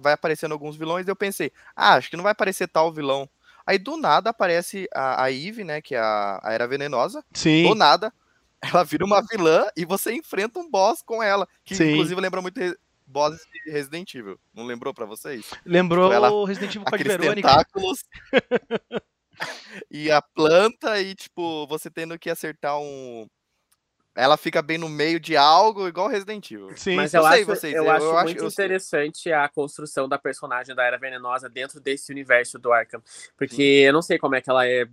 Vai 0.00 0.12
aparecendo 0.12 0.52
alguns 0.52 0.76
vilões, 0.76 1.06
eu 1.06 1.16
pensei, 1.16 1.52
ah, 1.74 1.94
acho 1.94 2.10
que 2.10 2.16
não 2.16 2.22
vai 2.22 2.32
aparecer 2.32 2.68
tal 2.68 2.92
vilão. 2.92 3.28
Aí 3.66 3.78
do 3.78 3.96
nada 3.96 4.30
aparece 4.30 4.88
a, 4.94 5.24
a 5.24 5.32
Eve, 5.32 5.64
né? 5.64 5.80
Que 5.80 5.94
é 5.94 5.98
a, 5.98 6.40
a 6.42 6.52
Era 6.52 6.66
Venenosa. 6.66 7.24
Sim. 7.32 7.68
Do 7.68 7.74
nada, 7.74 8.12
ela 8.60 8.84
vira 8.84 9.04
uma 9.04 9.22
vilã 9.22 9.66
e 9.76 9.84
você 9.84 10.12
enfrenta 10.12 10.58
um 10.58 10.68
boss 10.68 11.02
com 11.02 11.22
ela. 11.22 11.48
Que 11.64 11.74
Sim. 11.74 11.92
inclusive 11.92 12.20
lembra 12.20 12.42
muito 12.42 12.60
bosses 13.06 13.40
de 13.52 13.70
Resident 13.70 14.14
Evil. 14.14 14.38
Não 14.54 14.64
lembrou 14.64 14.94
para 14.94 15.04
vocês? 15.04 15.50
Lembrou 15.64 16.10
tipo, 16.10 16.14
ela, 16.14 16.46
Resident 16.46 16.74
Evil 16.74 16.84
com 16.84 16.94
a 16.94 16.98
Verônica. 16.98 17.48
tentáculos. 17.48 18.04
e 19.90 20.10
a 20.10 20.22
planta 20.22 21.00
e, 21.00 21.14
tipo, 21.14 21.66
você 21.66 21.90
tendo 21.90 22.18
que 22.18 22.30
acertar 22.30 22.78
um. 22.78 23.26
Ela 24.16 24.36
fica 24.36 24.60
bem 24.60 24.76
no 24.76 24.88
meio 24.88 25.20
de 25.20 25.36
algo, 25.36 25.86
igual 25.86 26.08
Resident 26.08 26.50
Evil. 26.50 26.76
Sim, 26.76 26.96
mas 26.96 27.14
eu, 27.14 27.24
acho, 27.24 27.46
vocês, 27.46 27.72
eu, 27.72 27.84
eu, 27.84 27.90
acho 27.90 28.06
eu 28.06 28.22
muito 28.24 28.44
acho, 28.44 28.52
interessante 28.52 29.32
a 29.32 29.48
construção 29.48 30.08
da 30.08 30.18
personagem 30.18 30.74
da 30.74 30.82
Era 30.82 30.98
Venenosa 30.98 31.48
dentro 31.48 31.80
desse 31.80 32.10
universo 32.10 32.58
do 32.58 32.72
Arkham. 32.72 33.00
Porque 33.36 33.54
Sim. 33.54 33.62
eu 33.62 33.92
não 33.92 34.02
sei 34.02 34.18
como 34.18 34.34
é 34.34 34.40
que 34.40 34.50
ela 34.50 34.66
é 34.66 34.86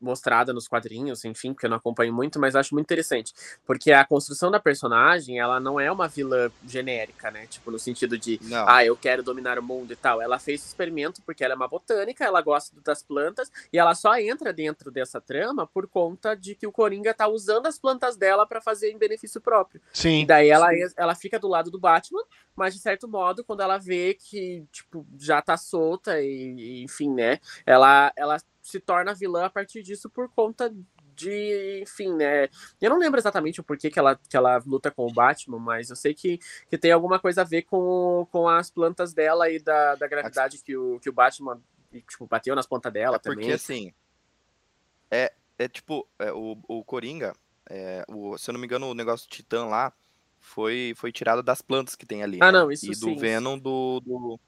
mostrada 0.00 0.52
nos 0.52 0.68
quadrinhos, 0.68 1.24
enfim, 1.24 1.52
porque 1.52 1.66
eu 1.66 1.70
não 1.70 1.76
acompanho 1.76 2.12
muito, 2.12 2.38
mas 2.38 2.54
acho 2.54 2.74
muito 2.74 2.86
interessante, 2.86 3.32
porque 3.66 3.92
a 3.92 4.04
construção 4.04 4.50
da 4.50 4.60
personagem, 4.60 5.38
ela 5.38 5.58
não 5.58 5.78
é 5.78 5.90
uma 5.90 6.08
vilã 6.08 6.50
genérica, 6.66 7.30
né? 7.30 7.46
Tipo, 7.46 7.70
no 7.70 7.78
sentido 7.78 8.16
de, 8.16 8.38
não. 8.42 8.68
ah, 8.68 8.84
eu 8.84 8.96
quero 8.96 9.22
dominar 9.22 9.58
o 9.58 9.62
mundo 9.62 9.92
e 9.92 9.96
tal. 9.96 10.20
Ela 10.22 10.38
fez 10.38 10.64
experimento 10.64 11.22
porque 11.22 11.44
ela 11.44 11.54
é 11.54 11.56
uma 11.56 11.68
botânica, 11.68 12.24
ela 12.24 12.40
gosta 12.40 12.76
das 12.84 13.02
plantas, 13.02 13.50
e 13.72 13.78
ela 13.78 13.94
só 13.94 14.16
entra 14.18 14.52
dentro 14.52 14.90
dessa 14.90 15.20
trama 15.20 15.66
por 15.66 15.86
conta 15.88 16.34
de 16.34 16.54
que 16.54 16.66
o 16.66 16.72
Coringa 16.72 17.12
tá 17.12 17.26
usando 17.28 17.66
as 17.66 17.78
plantas 17.78 18.16
dela 18.16 18.46
para 18.46 18.60
fazer 18.60 18.90
em 18.90 18.98
benefício 18.98 19.40
próprio. 19.40 19.80
Sim. 19.92 20.22
E 20.22 20.26
daí 20.26 20.48
ela, 20.48 20.68
ela 20.96 21.14
fica 21.14 21.38
do 21.38 21.48
lado 21.48 21.70
do 21.70 21.78
Batman, 21.78 22.22
mas 22.54 22.74
de 22.74 22.80
certo 22.80 23.08
modo, 23.08 23.44
quando 23.44 23.62
ela 23.62 23.78
vê 23.78 24.14
que, 24.14 24.64
tipo, 24.72 25.06
já 25.18 25.40
tá 25.40 25.56
solta 25.56 26.20
e, 26.20 26.54
e 26.58 26.82
enfim, 26.82 27.12
né, 27.14 27.38
ela, 27.64 28.12
ela 28.16 28.38
se 28.68 28.80
torna 28.80 29.14
vilã 29.14 29.46
a 29.46 29.50
partir 29.50 29.82
disso 29.82 30.10
por 30.10 30.28
conta 30.28 30.72
de, 31.14 31.80
enfim, 31.82 32.14
né? 32.14 32.48
Eu 32.80 32.90
não 32.90 32.98
lembro 32.98 33.18
exatamente 33.18 33.60
o 33.60 33.64
porquê 33.64 33.90
que 33.90 33.98
ela, 33.98 34.16
que 34.16 34.36
ela 34.36 34.62
luta 34.64 34.90
com 34.90 35.06
o 35.06 35.12
Batman, 35.12 35.58
mas 35.58 35.90
eu 35.90 35.96
sei 35.96 36.14
que, 36.14 36.38
que 36.68 36.78
tem 36.78 36.92
alguma 36.92 37.18
coisa 37.18 37.40
a 37.40 37.44
ver 37.44 37.62
com, 37.62 38.26
com 38.30 38.48
as 38.48 38.70
plantas 38.70 39.12
dela 39.12 39.50
e 39.50 39.58
da, 39.58 39.96
da 39.96 40.06
gravidade 40.06 40.58
que 40.58 40.76
o, 40.76 41.00
que 41.00 41.08
o 41.08 41.12
Batman 41.12 41.60
tipo, 42.06 42.26
bateu 42.26 42.54
nas 42.54 42.66
plantas 42.66 42.92
dela 42.92 43.16
é 43.16 43.18
também. 43.18 43.38
Porque 43.38 43.52
assim, 43.52 43.92
é, 45.10 45.32
é 45.58 45.68
tipo, 45.68 46.06
é, 46.18 46.30
o, 46.30 46.56
o 46.68 46.84
Coringa, 46.84 47.34
é, 47.68 48.04
o, 48.08 48.38
se 48.38 48.50
eu 48.50 48.52
não 48.52 48.60
me 48.60 48.66
engano, 48.66 48.86
o 48.86 48.94
negócio 48.94 49.26
do 49.26 49.30
Titã 49.30 49.64
lá 49.64 49.92
foi, 50.38 50.92
foi 50.96 51.10
tirado 51.10 51.42
das 51.42 51.60
plantas 51.60 51.96
que 51.96 52.06
tem 52.06 52.22
ali. 52.22 52.38
Ah, 52.40 52.52
né? 52.52 52.60
não, 52.60 52.70
isso 52.70 52.90
E 52.90 52.94
sim. 52.94 53.14
do 53.14 53.18
Venom 53.18 53.58
do. 53.58 54.00
Do, 54.00 54.40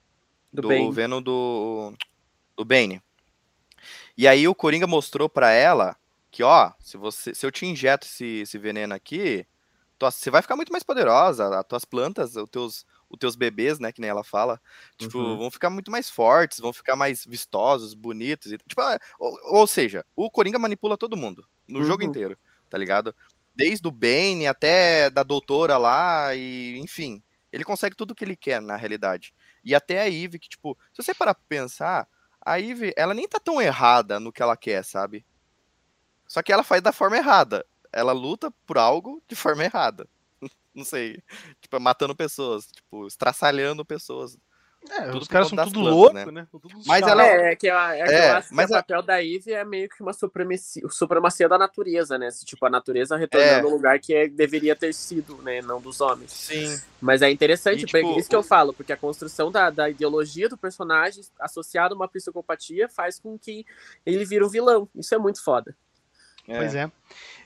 do, 0.53 0.69
do 0.69 0.93
Venom 0.93 1.21
do. 1.21 1.95
Do 2.57 2.65
Bane. 2.65 3.03
E 4.17 4.29
aí 4.29 4.47
o 4.49 4.55
Coringa 4.55 4.87
mostrou 4.87 5.29
para 5.29 5.51
ela 5.53 5.97
que, 6.31 6.43
ó, 6.43 6.73
se 6.81 6.97
você, 6.97 7.35
se 7.35 7.45
eu 7.47 7.51
te 7.53 7.67
injeto 7.67 8.07
esse, 8.07 8.43
esse 8.43 8.59
veneno 8.59 8.95
aqui, 8.95 9.47
você 10.01 10.31
vai 10.31 10.43
ficar 10.43 10.57
muito 10.57 10.73
mais 10.73 10.83
poderosa, 10.85 11.59
as 11.59 11.65
tuas 11.67 11.85
plantas, 11.85 12.37
os 12.37 12.49
teus, 12.51 12.87
os 13.11 13.19
teus 13.19 13.37
bebês, 13.37 13.79
né, 13.79 13.93
que 13.93 14.01
nem 14.01 14.11
ela 14.11 14.25
fala, 14.25 14.61
tipo, 14.99 15.19
Uhum. 15.19 15.39
vão 15.39 15.51
ficar 15.51 15.71
muito 15.71 15.91
mais 15.91 16.11
fortes, 16.11 16.59
vão 16.61 16.73
ficar 16.73 16.97
mais 16.97 17.25
vistosos, 17.25 17.95
bonitos, 17.95 18.53
e, 18.53 18.59
tipo, 18.59 18.81
é, 18.83 18.99
ou, 19.19 19.39
ou 19.61 19.67
seja, 19.67 20.05
o 20.17 20.31
Coringa 20.31 20.59
manipula 20.59 20.97
todo 20.99 21.17
mundo, 21.17 21.47
no 21.69 21.83
jogo 21.85 22.03
Uhum. 22.03 22.05
inteiro, 22.05 22.39
tá 22.69 22.79
ligado? 22.79 23.15
Desde 23.55 23.87
o 23.87 23.91
Bane 23.91 24.47
até 24.47 25.11
da 25.11 25.23
doutora 25.23 25.77
lá, 25.77 26.35
e 26.35 26.79
enfim, 26.79 27.23
ele 27.53 27.65
consegue 27.65 27.97
tudo 27.97 28.15
que 28.15 28.25
ele 28.25 28.37
quer, 28.37 28.61
na 28.63 28.77
realidade. 28.77 29.35
E 29.65 29.75
até 29.75 30.01
a 30.01 30.09
Eve, 30.11 30.39
que, 30.39 30.49
tipo, 30.49 30.79
se 30.93 31.03
você 31.03 31.15
parar 31.15 31.35
pra 31.35 31.45
pensar, 31.49 32.09
a 32.45 32.61
Eve, 32.61 32.93
ela 32.97 33.15
nem 33.15 33.29
tá 33.29 33.39
tão 33.41 33.61
errada 33.61 34.21
no 34.21 34.33
que 34.33 34.43
ela 34.43 34.57
quer, 34.57 34.85
sabe? 34.85 35.25
Só 36.27 36.43
que 36.43 36.53
ela 36.53 36.63
faz 36.63 36.83
da 36.83 36.93
forma 36.93 37.17
errada. 37.17 37.67
Ela 37.93 38.13
luta 38.13 38.51
por 38.67 38.79
algo 38.79 39.23
de 39.29 39.35
forma 39.35 39.65
errada. 39.65 40.09
Não 40.75 40.85
sei. 40.85 41.23
Tipo, 41.61 41.81
matando 41.81 42.15
pessoas, 42.15 42.67
tipo, 42.67 43.07
estraçalhando 43.07 43.85
pessoas. 43.85 44.39
É, 44.89 45.03
Tudo 45.09 45.19
os 45.19 45.29
caras 45.29 45.49
são 45.49 45.57
tudo 45.59 45.73
plantas, 45.73 45.93
loucos, 45.95 46.15
né? 46.15 46.25
né? 46.33 46.47
Tudo 46.51 46.69
Mas 46.87 47.03
ela- 47.07 47.25
É, 47.27 47.53
é 47.53 47.57
que, 47.57 47.67
eu, 47.67 47.77
é 47.79 48.05
que 48.05 48.13
É, 48.15 48.31
eu 48.31 48.37
acho 48.37 48.55
mas 48.55 48.67
que 48.67 48.73
o 48.73 48.77
a- 48.77 48.79
papel 48.83 49.03
da 49.03 49.23
Eve 49.23 49.53
é 49.53 49.63
meio 49.65 49.89
que 49.89 50.03
uma 50.03 50.13
supremacia, 50.15 50.83
supremacia 50.89 51.49
da 51.49 51.59
natureza, 51.59 52.17
né? 52.19 52.31
Se, 52.31 52.45
Tipo, 52.47 52.65
a 52.67 52.71
natureza 52.71 53.17
retornando 53.17 53.53
É. 53.53 53.61
ao 53.63 53.69
lugar 53.71 53.99
que 54.01 54.15
é- 54.15 54.27
deveria 54.27 54.75
ter 54.75 54.93
sido, 54.95 55.37
né? 55.43 55.61
Não 55.63 55.81
dos 55.81 56.01
homens. 56.01 56.33
Sim. 56.33 56.81
Mas 57.01 57.21
é 57.23 57.31
interessante, 57.31 57.83
E, 57.83 57.87
tipo, 57.87 58.19
isso 58.19 58.29
que 58.29 58.35
eu 58.37 58.43
falo, 58.43 58.73
porque 58.73 58.93
a 58.93 58.97
construção 58.97 59.51
da, 59.51 59.69
da 59.71 59.89
ideologia 59.91 60.49
do 60.49 60.57
personagem 60.57 61.23
associada 61.39 61.95
a 61.95 61.97
uma 61.97 62.09
psicopatia 62.09 62.89
faz 62.89 63.19
com 63.21 63.39
que 63.39 63.65
ele 64.05 64.25
vire 64.25 64.43
um 64.45 64.49
vilão. 64.49 64.89
Isso 64.97 65.15
é 65.15 65.19
muito 65.19 65.45
foda. 65.45 65.77
Pois 66.47 66.75
é. 66.75 66.91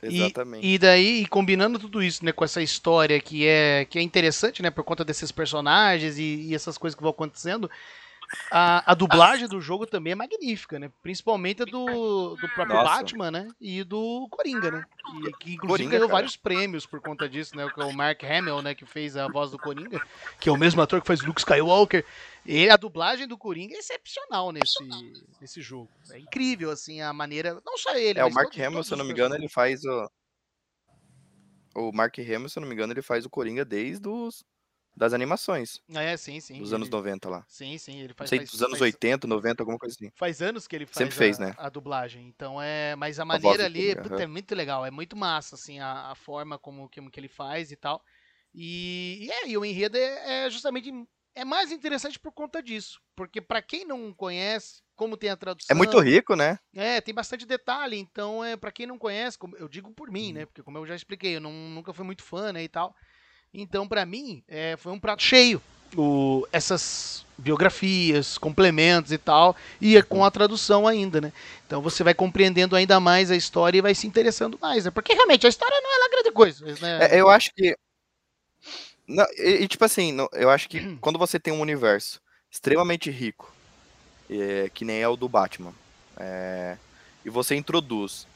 E- 0.03 0.17
Exatamente. 0.17 0.67
E 0.67 0.79
daí, 0.79 1.23
e 1.23 1.27
combinando 1.27 1.79
tudo 1.79 2.03
isso, 2.03 2.25
né, 2.25 2.33
com 2.33 2.45
essa 2.45 2.61
história 2.63 3.19
que 3.21 3.47
é, 3.47 3.87
que 3.89 3.99
é 3.99 4.03
interessante, 4.03 4.63
né, 4.63 4.71
por 4.71 4.85
conta 4.85 5.05
desses 5.05 5.33
personagens 5.33 6.19
e, 6.19 6.49
e 6.49 6.55
essas 6.55 6.77
coisas 6.77 6.95
que 6.95 7.03
vão 7.03 7.11
acontecendo, 7.11 7.71
a, 8.51 8.93
a 8.93 8.95
dublagem 8.95 9.49
do 9.49 9.61
jogo 9.61 9.87
também 9.87 10.13
é 10.13 10.17
magnífica, 10.17 10.79
né? 10.79 10.91
Principalmente 11.03 11.63
a 11.63 11.65
do, 11.65 12.37
do 12.37 12.49
próprio 12.55 12.77
Nossa. 12.77 12.97
Batman, 12.97 13.31
né? 13.31 13.49
E 13.61 13.83
do 13.83 14.29
Coringa, 14.31 14.71
né? 14.71 14.85
E, 15.15 15.33
que 15.33 15.55
inclusive 15.55 15.67
Coringa, 15.67 15.91
ganhou 15.91 16.09
cara. 16.09 16.17
vários 16.19 16.37
prêmios 16.37 16.87
por 16.87 17.01
conta 17.01 17.29
disso, 17.29 17.57
né? 17.57 17.67
É 17.77 17.85
o 17.85 17.93
Mark 17.93 18.23
Hamill, 18.23 18.63
né? 18.63 18.75
Que 18.75 18.87
fez 18.87 19.17
a 19.17 19.29
voz 19.29 19.51
do 19.51 19.59
Coringa, 19.59 20.01
que 20.41 20.49
é 20.49 20.53
o 20.53 20.57
mesmo 20.57 20.81
ator 20.81 21.01
que 21.01 21.07
faz 21.07 21.21
Luke 21.23 21.41
Skywalker. 21.41 22.05
E 22.47 22.69
a 22.69 22.77
dublagem 22.77 23.27
do 23.27 23.39
Coringa 23.39 23.75
é 23.75 23.79
excepcional 23.79 24.53
nesse, 24.53 24.85
nesse 25.41 25.63
jogo. 25.63 25.89
É 26.11 26.19
incrível, 26.19 26.71
assim, 26.71 27.01
a 27.01 27.13
maneira. 27.13 27.61
Não 27.65 27.79
só 27.79 27.97
ele, 27.97 28.19
É, 28.19 28.25
o 28.25 28.33
Mark 28.33 28.57
Hamill, 28.59 28.85
se 28.85 28.93
eu 28.93 28.99
não 28.99 29.05
me 29.05 29.13
engano, 29.13 29.35
ele 29.35 29.49
faz 29.49 29.83
o. 29.85 30.11
O 31.77 31.91
Mark 31.93 32.17
Hamill, 32.19 32.49
se 32.49 32.59
eu 32.59 32.61
não 32.61 32.69
me 32.69 32.75
engano, 32.75 32.93
ele 32.93 33.03
faz 33.03 33.27
o 33.27 33.31
Coringa 33.31 33.65
desde 33.65 34.09
os... 34.09 34.45
das 34.97 35.13
animações, 35.13 35.81
É, 35.95 36.17
sim, 36.17 36.41
sim. 36.41 36.59
dos 36.59 36.73
anos 36.73 36.89
ele- 36.89 36.97
90 36.97 37.29
lá. 37.29 37.45
Sim, 37.49 37.77
sim, 37.79 37.99
ele 37.99 38.09
Não 38.09 38.15
faz. 38.17 38.31
sei, 38.31 38.39
faz- 38.41 38.51
dos 38.51 38.63
anos 38.63 38.79
faz- 38.79 38.83
80, 38.83 39.27
90, 39.27 39.63
alguma 39.63 39.79
coisa 39.79 39.95
assim. 39.95 40.11
Faz 40.15 40.41
anos 40.41 40.67
que 40.69 40.77
ele 40.77 40.87
faz 40.87 40.99
Sempre 40.99 41.15
a, 41.15 41.19
fez, 41.19 41.39
né? 41.39 41.55
a 41.59 41.69
dublagem. 41.69 42.27
Então 42.29 42.61
é. 42.63 42.95
Mas 42.97 43.19
a 43.19 43.25
maneira 43.25 43.59
do 43.65 43.67
ali 43.67 43.97
puta, 43.97 44.23
é 44.23 44.27
muito 44.27 44.55
legal. 44.55 44.87
É 44.87 44.91
muito 44.91 45.17
massa, 45.17 45.57
assim, 45.57 45.81
a, 45.81 46.11
a 46.11 46.15
forma 46.15 46.59
como 46.59 46.89
que, 46.89 47.01
que 47.11 47.21
ele 47.21 47.29
faz 47.29 47.73
e 47.73 47.77
tal. 47.77 48.03
E, 48.55 49.19
e 49.27 49.31
é, 49.31 49.49
e 49.49 49.59
o 49.59 49.65
enredo 49.65 49.97
é, 49.97 50.47
é 50.47 50.51
justamente. 50.51 50.93
É 51.37 51.45
mais 51.45 51.73
interessante 51.73 52.17
por 52.21 52.31
conta 52.31 52.63
disso. 52.63 53.01
Porque 53.17 53.41
pra 53.41 53.61
quem 53.61 53.85
não 53.85 54.15
conhece, 54.15 54.81
como 54.95 55.17
tem 55.17 55.31
a 55.31 55.37
tradução. 55.37 55.75
É 55.75 55.77
muito 55.77 55.99
rico, 55.99 56.37
né? 56.37 56.61
É, 56.73 57.01
tem 57.01 57.13
bastante 57.13 57.45
detalhe, 57.45 57.97
então 57.99 58.45
é 58.45 58.57
para 58.57 58.71
quem 58.71 58.87
não 58.87 58.97
conhece, 58.97 59.37
como- 59.37 59.57
eu 59.57 59.69
digo 59.69 59.91
por 59.93 60.09
mim, 60.13 60.33
né? 60.33 60.47
Porque 60.47 60.63
como 60.63 60.79
eu 60.79 60.87
já 60.87 60.95
expliquei, 60.95 61.35
eu 61.35 61.41
não- 61.41 61.51
nunca 61.53 61.93
fui 61.93 62.05
muito 62.05 62.23
fã, 62.23 62.53
né, 62.53 62.63
e 62.63 62.69
tal. 62.69 62.95
Então, 63.55 63.87
pra 63.87 64.05
mim, 64.05 64.43
é, 64.49 64.77
foi 64.77 64.93
um 64.93 64.99
prato 64.99 65.23
cheio. 65.23 65.63
O, 65.97 66.45
essas 66.51 67.25
biografias, 67.39 68.37
complementos 68.37 69.13
e 69.13 69.19
tal, 69.19 69.57
e 69.81 69.97
é 69.97 70.03
com 70.03 70.25
a 70.25 70.31
tradução 70.31 70.87
ainda, 70.89 71.21
né? 71.21 71.33
Então 71.67 71.81
você 71.81 72.03
vai 72.03 72.15
compreendendo 72.15 72.75
ainda 72.75 72.99
mais 72.99 73.31
a 73.31 73.37
história 73.37 73.79
e 73.79 73.81
vai 73.81 73.95
se 73.95 74.07
interessando 74.07 74.59
mais, 74.61 74.85
né? 74.85 74.91
Porque 74.91 75.15
realmente 75.15 75.47
a 75.47 75.49
história 75.49 75.81
não 75.81 75.95
é 75.95 75.99
lá 75.99 76.09
grande 76.11 76.33
coisa, 76.33 76.67
né? 76.81 77.09
É, 77.11 77.21
eu 77.21 77.29
acho 77.29 77.53
que. 77.55 77.77
Não, 79.07 79.27
e, 79.37 79.63
e, 79.63 79.69
tipo 79.69 79.85
assim, 79.85 80.17
eu 80.33 80.51
acho 80.51 80.69
que 80.69 80.97
quando 81.01 81.19
você 81.19 81.39
tem 81.39 81.53
um 81.53 81.61
universo 81.61 82.21
extremamente 82.51 83.11
rico, 83.11 83.55
é, 84.31 84.69
que 84.73 84.85
nem 84.85 85.01
é 85.01 85.09
o 85.09 85.17
do 85.17 85.29
Batman, 85.29 85.75
é, 86.17 86.77
e 87.25 87.31
você 87.31 87.55
introduz, 87.55 88.27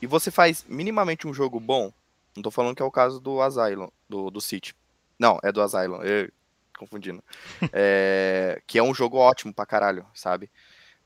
e 0.00 0.06
você 0.06 0.30
faz 0.30 0.64
minimamente 0.68 1.26
um 1.26 1.34
jogo 1.34 1.60
bom, 1.60 1.92
não 2.36 2.42
tô 2.42 2.50
falando 2.50 2.76
que 2.76 2.82
é 2.82 2.84
o 2.84 2.90
caso 2.90 3.20
do 3.20 3.40
Asylum, 3.40 3.88
do, 4.08 4.30
do 4.30 4.40
City. 4.40 4.74
Não, 5.18 5.38
é 5.42 5.50
do 5.50 5.62
Asylum, 5.62 6.02
eu, 6.02 6.30
confundindo. 6.78 7.22
É, 7.72 8.62
que 8.66 8.78
é 8.78 8.82
um 8.82 8.94
jogo 8.94 9.16
ótimo 9.16 9.52
pra 9.52 9.66
caralho, 9.66 10.06
sabe? 10.14 10.50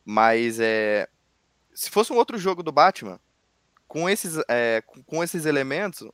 Mas 0.05 0.59
é. 0.61 1.09
Se 1.73 1.91
fosse 1.91 2.13
um 2.13 2.17
outro 2.17 2.37
jogo 2.37 2.63
do 2.63 2.73
Batman, 2.73 3.21
com 3.87 4.09
esses, 4.09 4.37
é, 4.49 4.83
com, 5.07 5.23
esses 5.23 5.47
elementos, 5.47 6.09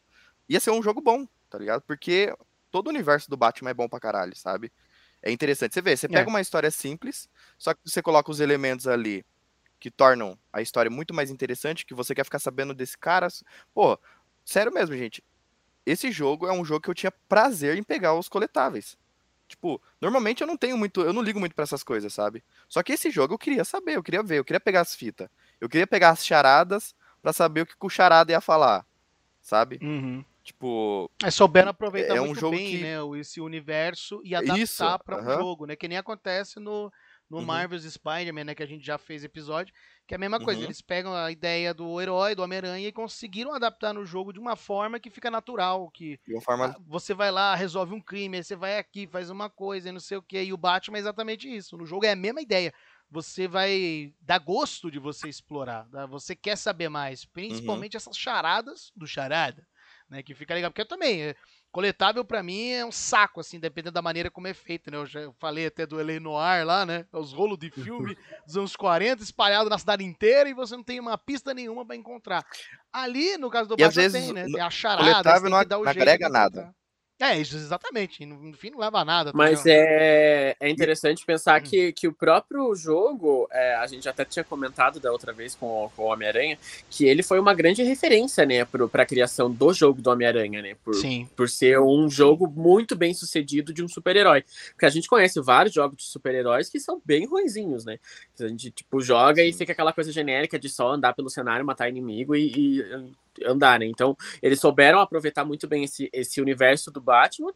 ia 0.48 0.60
ser 0.60 0.70
um 0.70 0.82
jogo 0.82 1.00
bom, 1.00 1.26
tá 1.50 1.58
ligado? 1.58 1.82
Porque 1.82 2.34
todo 2.70 2.86
o 2.86 2.90
universo 2.90 3.28
do 3.28 3.36
Batman 3.36 3.70
é 3.70 3.74
bom 3.74 3.88
pra 3.88 4.00
caralho, 4.00 4.36
sabe? 4.36 4.72
É 5.22 5.30
interessante. 5.30 5.74
Você 5.74 5.82
vê, 5.82 5.96
você 5.96 6.08
pega 6.08 6.22
É. 6.22 6.26
uma 6.26 6.40
história 6.40 6.70
simples, 6.70 7.28
só 7.58 7.74
que 7.74 7.80
você 7.84 8.02
coloca 8.02 8.30
os 8.30 8.40
elementos 8.40 8.86
ali 8.86 9.24
que 9.78 9.90
tornam 9.90 10.38
a 10.52 10.62
história 10.62 10.90
muito 10.90 11.12
mais 11.12 11.30
interessante, 11.30 11.84
que 11.84 11.94
você 11.94 12.14
quer 12.14 12.24
ficar 12.24 12.38
sabendo 12.38 12.74
desse 12.74 12.96
cara. 12.96 13.28
Pô, 13.74 13.98
sério 14.46 14.72
mesmo, 14.72 14.96
gente. 14.96 15.22
Esse 15.84 16.10
jogo 16.10 16.46
é 16.46 16.52
um 16.52 16.64
jogo 16.64 16.80
que 16.80 16.88
eu 16.90 16.94
tinha 16.94 17.12
prazer 17.28 17.76
em 17.76 17.82
pegar 17.82 18.14
os 18.14 18.28
coletáveis. 18.28 18.96
Tipo, 19.48 19.80
normalmente 20.00 20.40
eu 20.40 20.46
não 20.46 20.56
tenho 20.56 20.76
muito, 20.78 21.02
eu 21.02 21.12
não 21.12 21.22
ligo 21.22 21.38
muito 21.38 21.54
pra 21.54 21.62
essas 21.64 21.84
coisas, 21.84 22.12
sabe? 22.14 22.42
Só 22.68 22.82
que 22.82 22.92
esse 22.94 23.10
jogo 23.10 23.34
eu 23.34 23.38
queria 23.38 23.64
saber, 23.64 23.96
eu 23.96 24.02
queria 24.02 24.22
ver, 24.22 24.38
eu 24.38 24.44
queria 24.44 24.58
pegar 24.58 24.80
as 24.80 24.94
fitas. 24.94 25.28
Eu 25.60 25.68
queria 25.68 25.86
pegar 25.86 26.10
as 26.10 26.24
charadas 26.24 26.94
pra 27.22 27.32
saber 27.32 27.60
o 27.62 27.66
que 27.66 27.74
o 27.80 27.88
charada 27.88 28.32
ia 28.32 28.40
falar, 28.40 28.84
sabe? 29.40 29.78
Uhum. 29.82 30.24
Tipo, 30.42 31.10
É, 31.24 31.30
souberam 31.30 31.70
aproveitar 31.70 32.16
É 32.16 32.20
um 32.20 32.26
muito 32.26 32.40
jogo 32.40 32.56
bem, 32.56 32.66
que- 32.66 32.82
né, 32.82 33.02
o- 33.02 33.14
esse 33.16 33.40
universo 33.40 34.20
e 34.24 34.34
adaptar 34.34 34.98
para 34.98 35.16
um 35.16 35.20
aham. 35.20 35.38
jogo, 35.38 35.66
né? 35.66 35.76
Que 35.76 35.88
nem 35.88 35.98
acontece 35.98 36.58
no, 36.60 36.92
no 37.28 37.38
Uhum. 37.38 37.44
Marvel's 37.44 37.84
Spider-Man, 37.84 38.44
né? 38.44 38.54
Que 38.54 38.62
a 38.62 38.66
gente 38.66 38.84
já 38.84 38.96
fez 38.98 39.24
episódio, 39.24 39.74
que 40.06 40.14
é 40.14 40.16
a 40.16 40.18
mesma 40.18 40.38
coisa. 40.38 40.60
Uhum. 40.60 40.66
Eles 40.66 40.80
pegam 40.80 41.14
a 41.14 41.30
ideia 41.30 41.74
do 41.74 42.00
herói, 42.00 42.34
do 42.34 42.42
Homem-Aranha, 42.42 42.88
e 42.88 42.92
conseguiram 42.92 43.52
adaptar 43.52 43.92
no 43.92 44.04
jogo 44.06 44.32
de 44.32 44.38
uma 44.38 44.54
forma 44.56 45.00
que 45.00 45.10
fica 45.10 45.30
natural, 45.30 45.90
que 45.90 46.20
forma. 46.44 46.76
você 46.86 47.12
vai 47.12 47.30
lá, 47.30 47.54
resolve 47.54 47.94
um 47.94 48.00
crime, 48.00 48.36
aí 48.36 48.44
você 48.44 48.54
vai 48.54 48.78
aqui, 48.78 49.06
faz 49.06 49.30
uma 49.30 49.50
coisa 49.50 49.88
e 49.88 49.92
não 49.92 50.00
sei 50.00 50.16
o 50.16 50.22
que, 50.22 50.40
e 50.42 50.52
o 50.52 50.56
Batman 50.56 50.98
é 50.98 51.00
exatamente 51.00 51.48
isso. 51.54 51.76
No 51.76 51.84
jogo 51.86 52.04
é 52.06 52.12
a 52.12 52.16
mesma 52.16 52.40
ideia. 52.40 52.72
Você 53.10 53.46
vai 53.46 54.12
dar 54.20 54.38
gosto 54.38 54.90
de 54.90 54.98
você 54.98 55.28
explorar, 55.28 55.88
tá? 55.90 56.06
você 56.06 56.34
quer 56.34 56.56
saber 56.56 56.88
mais, 56.88 57.24
principalmente 57.24 57.96
essas 57.96 58.16
charadas 58.18 58.90
do 58.96 59.06
charada, 59.06 59.64
né? 60.08 60.22
Que 60.24 60.34
fica 60.34 60.52
legal, 60.54 60.70
porque 60.72 60.80
eu 60.82 60.88
também, 60.88 61.22
é, 61.22 61.36
coletável 61.76 62.24
pra 62.24 62.42
mim 62.42 62.70
é 62.70 62.86
um 62.86 62.90
saco, 62.90 63.38
assim, 63.38 63.60
dependendo 63.60 63.92
da 63.92 64.00
maneira 64.00 64.30
como 64.30 64.46
é 64.46 64.54
feito, 64.54 64.90
né? 64.90 64.96
Eu 64.96 65.04
já 65.04 65.30
falei 65.38 65.66
até 65.66 65.84
do 65.84 66.00
L.A. 66.00 66.18
Noir 66.18 66.64
lá, 66.64 66.86
né? 66.86 67.04
Os 67.12 67.34
rolos 67.34 67.58
de 67.58 67.70
filme 67.70 68.16
dos 68.46 68.56
anos 68.56 68.74
40 68.74 69.22
espalhado 69.22 69.68
na 69.68 69.76
cidade 69.76 70.02
inteira 70.02 70.48
e 70.48 70.54
você 70.54 70.74
não 70.74 70.82
tem 70.82 70.98
uma 70.98 71.18
pista 71.18 71.52
nenhuma 71.52 71.84
pra 71.84 71.94
encontrar. 71.94 72.42
Ali, 72.90 73.36
no 73.36 73.50
caso 73.50 73.68
do 73.68 73.76
Batman, 73.76 74.10
tem, 74.10 74.32
né? 74.32 74.44
Tem 74.46 74.58
a 74.58 74.70
charada, 74.70 75.02
coletável 75.02 75.50
não 75.50 75.58
que 75.58 75.66
dar 75.66 75.76
o 75.76 75.84
não 75.84 75.92
jeito 75.92 76.00
agrega 76.00 76.30
nada. 76.30 76.74
É, 77.18 77.38
isso, 77.38 77.56
exatamente. 77.56 78.22
e 78.22 78.26
No, 78.26 78.36
no 78.42 78.52
fim 78.56 78.68
não 78.70 78.78
leva 78.78 78.98
a 79.00 79.04
nada. 79.04 79.32
tá 79.32 79.38
Mas 79.38 79.64
é, 79.64 80.54
é 80.60 80.68
interessante 80.68 81.24
pensar 81.24 81.60
que, 81.62 81.90
que 81.92 82.06
o 82.06 82.12
próprio 82.12 82.74
jogo, 82.74 83.48
é, 83.50 83.74
a 83.76 83.86
gente 83.86 84.06
até 84.06 84.22
tinha 84.24 84.44
comentado 84.44 85.00
da 85.00 85.10
outra 85.10 85.32
vez 85.32 85.54
com, 85.54 85.66
o- 85.86 85.90
com 85.90 86.02
o 86.02 86.06
Homem-Aranha, 86.12 86.58
que 86.90 87.06
ele 87.06 87.22
foi 87.22 87.40
uma 87.40 87.54
grande 87.54 87.82
referência, 87.82 88.44
né, 88.44 88.64
para 88.66 89.02
a 89.02 89.06
criação 89.06 89.50
do 89.50 89.72
jogo 89.72 90.02
do 90.02 90.10
Homem-Aranha, 90.10 90.60
né? 90.60 90.76
Por, 90.84 90.94
Sim. 90.94 91.26
por 91.34 91.48
ser 91.48 91.80
um 91.80 92.10
jogo 92.10 92.46
muito 92.46 92.94
bem 92.94 93.14
sucedido 93.14 93.72
de 93.72 93.82
um 93.82 93.88
super-herói. 93.88 94.44
Porque 94.72 94.84
a 94.84 94.90
gente 94.90 95.08
conhece 95.08 95.40
vários 95.40 95.74
jogos 95.74 95.96
de 95.96 96.04
super-heróis 96.04 96.68
que 96.68 96.78
são 96.78 97.00
bem 97.02 97.24
ruinzinhos, 97.26 97.86
né? 97.86 97.98
A 98.38 98.46
gente, 98.46 98.70
tipo, 98.70 99.00
joga 99.00 99.42
e 99.42 99.50
Sim. 99.52 99.58
fica 99.60 99.72
aquela 99.72 99.92
coisa 99.92 100.12
genérica 100.12 100.58
de 100.58 100.68
só 100.68 100.90
andar 100.92 101.14
pelo 101.14 101.30
cenário, 101.30 101.64
matar 101.64 101.88
inimigo 101.88 102.36
e, 102.36 102.52
e 102.78 103.10
andar, 103.44 103.80
né? 103.80 103.86
Então, 103.86 104.16
eles 104.42 104.60
souberam 104.60 105.00
aproveitar 105.00 105.44
muito 105.44 105.66
bem 105.66 105.84
esse, 105.84 106.08
esse 106.12 106.40
universo 106.40 106.90
do 106.90 107.00
Batman, 107.00 107.52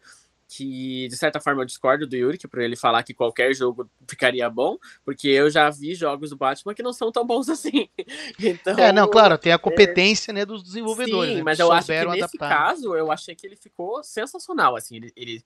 que 0.50 1.06
de 1.08 1.16
certa 1.16 1.40
forma 1.40 1.62
eu 1.62 1.66
discordo 1.66 2.08
do 2.08 2.16
Yuri, 2.16 2.36
que 2.36 2.48
por 2.48 2.60
ele 2.60 2.74
falar 2.74 3.04
que 3.04 3.14
qualquer 3.14 3.54
jogo 3.54 3.88
ficaria 4.08 4.50
bom, 4.50 4.76
porque 5.04 5.28
eu 5.28 5.48
já 5.48 5.70
vi 5.70 5.94
jogos 5.94 6.30
do 6.30 6.36
Batman 6.36 6.74
que 6.74 6.82
não 6.82 6.92
são 6.92 7.12
tão 7.12 7.24
bons 7.24 7.48
assim. 7.48 7.88
Então, 8.38 8.76
É, 8.76 8.90
não, 8.90 9.08
claro, 9.08 9.38
tem 9.38 9.52
a 9.52 9.58
competência 9.58 10.32
né, 10.32 10.44
dos 10.44 10.64
desenvolvedores. 10.64 11.30
Sim, 11.30 11.36
né, 11.36 11.42
mas 11.44 11.60
eu 11.60 11.70
acho 11.70 11.86
que 11.86 11.92
souberam 11.92 12.10
nesse 12.10 12.24
adaptar. 12.24 12.48
caso, 12.48 12.96
eu 12.96 13.12
achei 13.12 13.36
que 13.36 13.46
ele 13.46 13.54
ficou 13.54 14.02
sensacional, 14.02 14.74
assim, 14.74 14.96
ele, 14.96 15.12
ele 15.14 15.44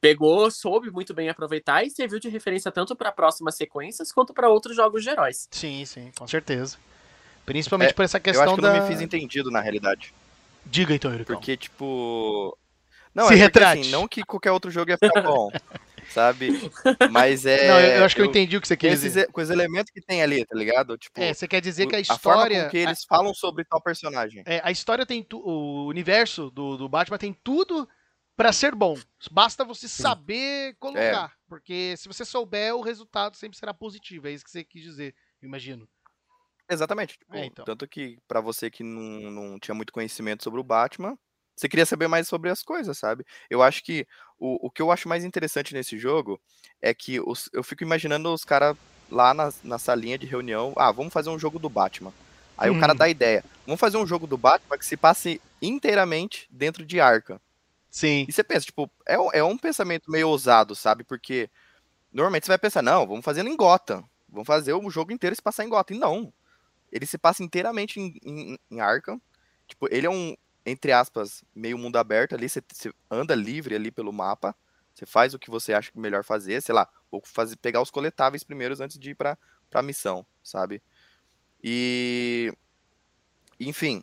pegou, 0.00 0.48
soube 0.50 0.90
muito 0.90 1.12
bem 1.12 1.28
aproveitar 1.28 1.82
e 1.82 1.90
serviu 1.90 2.20
de 2.20 2.28
referência 2.28 2.70
tanto 2.70 2.94
para 2.94 3.10
próximas 3.10 3.56
sequências 3.56 4.12
quanto 4.12 4.32
para 4.32 4.48
outros 4.48 4.76
jogos 4.76 5.02
de 5.02 5.10
heróis. 5.10 5.48
Sim, 5.50 5.84
sim, 5.84 6.12
com 6.16 6.28
certeza. 6.28 6.78
Principalmente 7.48 7.90
É, 7.90 7.92
por 7.92 8.04
essa 8.04 8.18
Eu 8.18 8.22
questão 8.22 8.44
acho 8.44 8.54
que 8.54 8.60
eu 8.60 8.62
da. 8.64 8.74
não 8.74 8.82
me 8.82 8.88
fiz 8.88 9.00
entendido, 9.00 9.50
na 9.50 9.60
realidade. 9.60 10.12
Diga 10.64 10.94
então, 10.94 11.10
Yuricão. 11.10 11.36
Porque, 11.36 11.56
tipo. 11.56 12.56
Não, 13.14 13.24
Se 13.26 13.34
é 13.34 13.36
porque, 13.36 13.42
retrate. 13.44 13.80
assim, 13.80 13.90
não 13.90 14.06
que 14.06 14.22
qualquer 14.22 14.52
outro 14.52 14.70
jogo 14.70 14.90
ia 14.90 14.98
ficar 14.98 15.20
bom, 15.22 15.50
sabe? 16.10 16.50
Mas 17.10 17.44
é. 17.46 17.66
Não, 17.68 17.80
eu, 17.80 17.96
eu 17.98 18.04
acho 18.04 18.14
que 18.14 18.20
eu, 18.20 18.26
entendi 18.26 18.56
o 18.56 18.60
que 18.60 18.68
você 18.68 18.76
quer 18.76 18.90
dizer. 18.96 19.26
com 19.32 19.40
os 19.40 19.50
elementos 19.50 19.90
que 19.90 20.00
tem 20.00 20.22
ali, 20.22 20.44
tá 20.44 20.54
ligado? 20.56 20.96
Tipo, 20.96 21.20
É, 21.20 21.32
você 21.34 21.48
quer 21.48 21.60
dizer 21.60 21.86
que 21.86 21.94
a 21.96 21.98
a 21.98 22.00
história. 22.02 22.64
com 22.64 22.70
que 22.70 22.76
eles 22.78 23.04
falam 23.04 23.34
sobre 23.34 23.64
tal 23.64 23.80
personagem. 23.80 24.42
É, 24.46 24.60
a 24.62 24.70
história 24.70 25.04
tem 25.06 25.22
tu- 25.22 25.40
o 25.44 25.86
universo 25.88 26.50
do, 26.50 26.76
do 26.76 26.88
Batman 26.88 27.18
tem 27.18 27.32
tudo 27.42 27.88
pra 28.36 28.52
ser 28.52 28.74
bom. 28.74 28.96
Basta 29.32 29.64
você 29.64 29.88
saber 29.88 30.76
colocar, 30.78 31.32
porque 31.48 31.94
se 31.96 32.06
você 32.06 32.24
souber, 32.24 32.74
o 32.76 32.82
resultado 32.82 33.36
sempre 33.36 33.58
será 33.58 33.74
positivo. 33.74 34.28
É 34.28 34.32
isso 34.32 34.44
que 34.44 34.50
você 34.50 34.62
quis 34.62 34.82
dizer, 34.82 35.14
eu 35.42 35.48
imagino. 35.48 35.88
Exatamente. 36.70 37.18
tipo, 37.18 37.34
É, 37.36 37.46
então. 37.46 37.64
Tanto 37.64 37.86
que 37.88 38.18
pra 38.28 38.40
você 38.40 38.70
que 38.70 38.82
não, 38.82 39.30
não 39.30 39.58
tinha 39.58 39.74
muito 39.74 39.92
conhecimento 39.92 40.44
sobre 40.44 40.60
o 40.60 40.64
Batman, 40.64 41.16
você 41.56 41.68
queria 41.68 41.86
saber 41.86 42.08
mais 42.08 42.28
sobre 42.28 42.50
as 42.50 42.62
coisas, 42.62 42.96
sabe? 42.98 43.24
Eu 43.50 43.62
acho 43.62 43.82
que 43.82 44.06
o, 44.38 44.66
o 44.66 44.70
que 44.70 44.80
eu 44.82 44.92
acho 44.92 45.08
mais 45.08 45.24
interessante 45.24 45.74
nesse 45.74 45.98
jogo 45.98 46.40
é 46.80 46.94
que 46.94 47.20
os- 47.20 47.48
eu 47.52 47.62
fico 47.64 47.82
imaginando 47.82 48.32
os 48.32 48.44
caras 48.44 48.76
lá 49.10 49.32
na, 49.34 49.52
na 49.64 49.78
salinha 49.78 50.18
de 50.18 50.26
reunião. 50.26 50.72
Ah, 50.76 50.92
vamos 50.92 51.12
fazer 51.12 51.30
um 51.30 51.38
jogo 51.38 51.58
do 51.58 51.68
Batman. 51.68 52.12
Aí 52.56 52.70
o 52.70 52.78
cara 52.78 52.92
Hum. 52.92 52.96
dá 52.96 53.04
a 53.06 53.08
ideia. 53.08 53.44
Vamos 53.66 53.80
fazer 53.80 53.96
um 53.96 54.06
jogo 54.06 54.26
do 54.26 54.36
Batman 54.36 54.78
que 54.78 54.84
se 54.86 54.96
passe 54.96 55.40
inteiramente 55.62 56.46
dentro 56.50 56.84
de 56.84 57.00
Arkham. 57.00 57.40
Sim. 57.90 58.26
E 58.28 58.32
você 58.32 58.44
pensa, 58.44 58.66
tipo, 58.66 58.90
é, 59.06 59.18
um- 59.18 59.30
é 59.32 59.42
um 59.42 59.56
pensamento 59.56 60.10
meio 60.10 60.28
ousado, 60.28 60.74
sabe? 60.76 61.02
Porque 61.04 61.48
normalmente 62.12 62.44
você 62.46 62.52
vai 62.52 62.58
pensar, 62.58 62.82
não, 62.82 63.06
vamos 63.06 63.24
fazer 63.24 63.46
em 63.46 63.56
Gotham. 63.56 64.04
Vamos 64.28 64.46
fazer 64.46 64.72
o 64.74 64.90
jogo 64.90 65.12
inteiro 65.12 65.34
se 65.36 65.42
passar 65.42 65.64
em 65.64 65.68
Gotham. 65.68 65.96
E 65.96 66.00
não. 66.00 66.32
Ele 66.92 67.06
se 67.06 67.18
passa 67.18 67.42
inteiramente 67.42 68.00
em, 68.00 68.14
em, 68.24 68.58
em 68.70 68.80
Arkham. 68.80 69.20
Tipo, 69.66 69.88
ele 69.90 70.06
é 70.06 70.10
um, 70.10 70.34
entre 70.64 70.92
aspas, 70.92 71.44
meio 71.54 71.78
mundo 71.78 71.96
aberto 71.96 72.34
ali. 72.34 72.48
Você, 72.48 72.62
você 72.72 72.92
anda 73.10 73.34
livre 73.34 73.74
ali 73.74 73.90
pelo 73.90 74.12
mapa. 74.12 74.54
Você 74.94 75.06
faz 75.06 75.34
o 75.34 75.38
que 75.38 75.50
você 75.50 75.72
acha 75.72 75.92
que 75.92 75.98
é 75.98 76.00
melhor 76.00 76.24
fazer. 76.24 76.60
Sei 76.62 76.74
lá, 76.74 76.88
ou 77.10 77.22
fazer, 77.24 77.56
pegar 77.56 77.80
os 77.82 77.90
coletáveis 77.90 78.42
primeiros 78.42 78.80
antes 78.80 78.98
de 78.98 79.10
ir 79.10 79.14
pra, 79.14 79.38
pra 79.70 79.82
missão, 79.82 80.26
sabe? 80.42 80.82
E. 81.62 82.52
Enfim. 83.60 84.02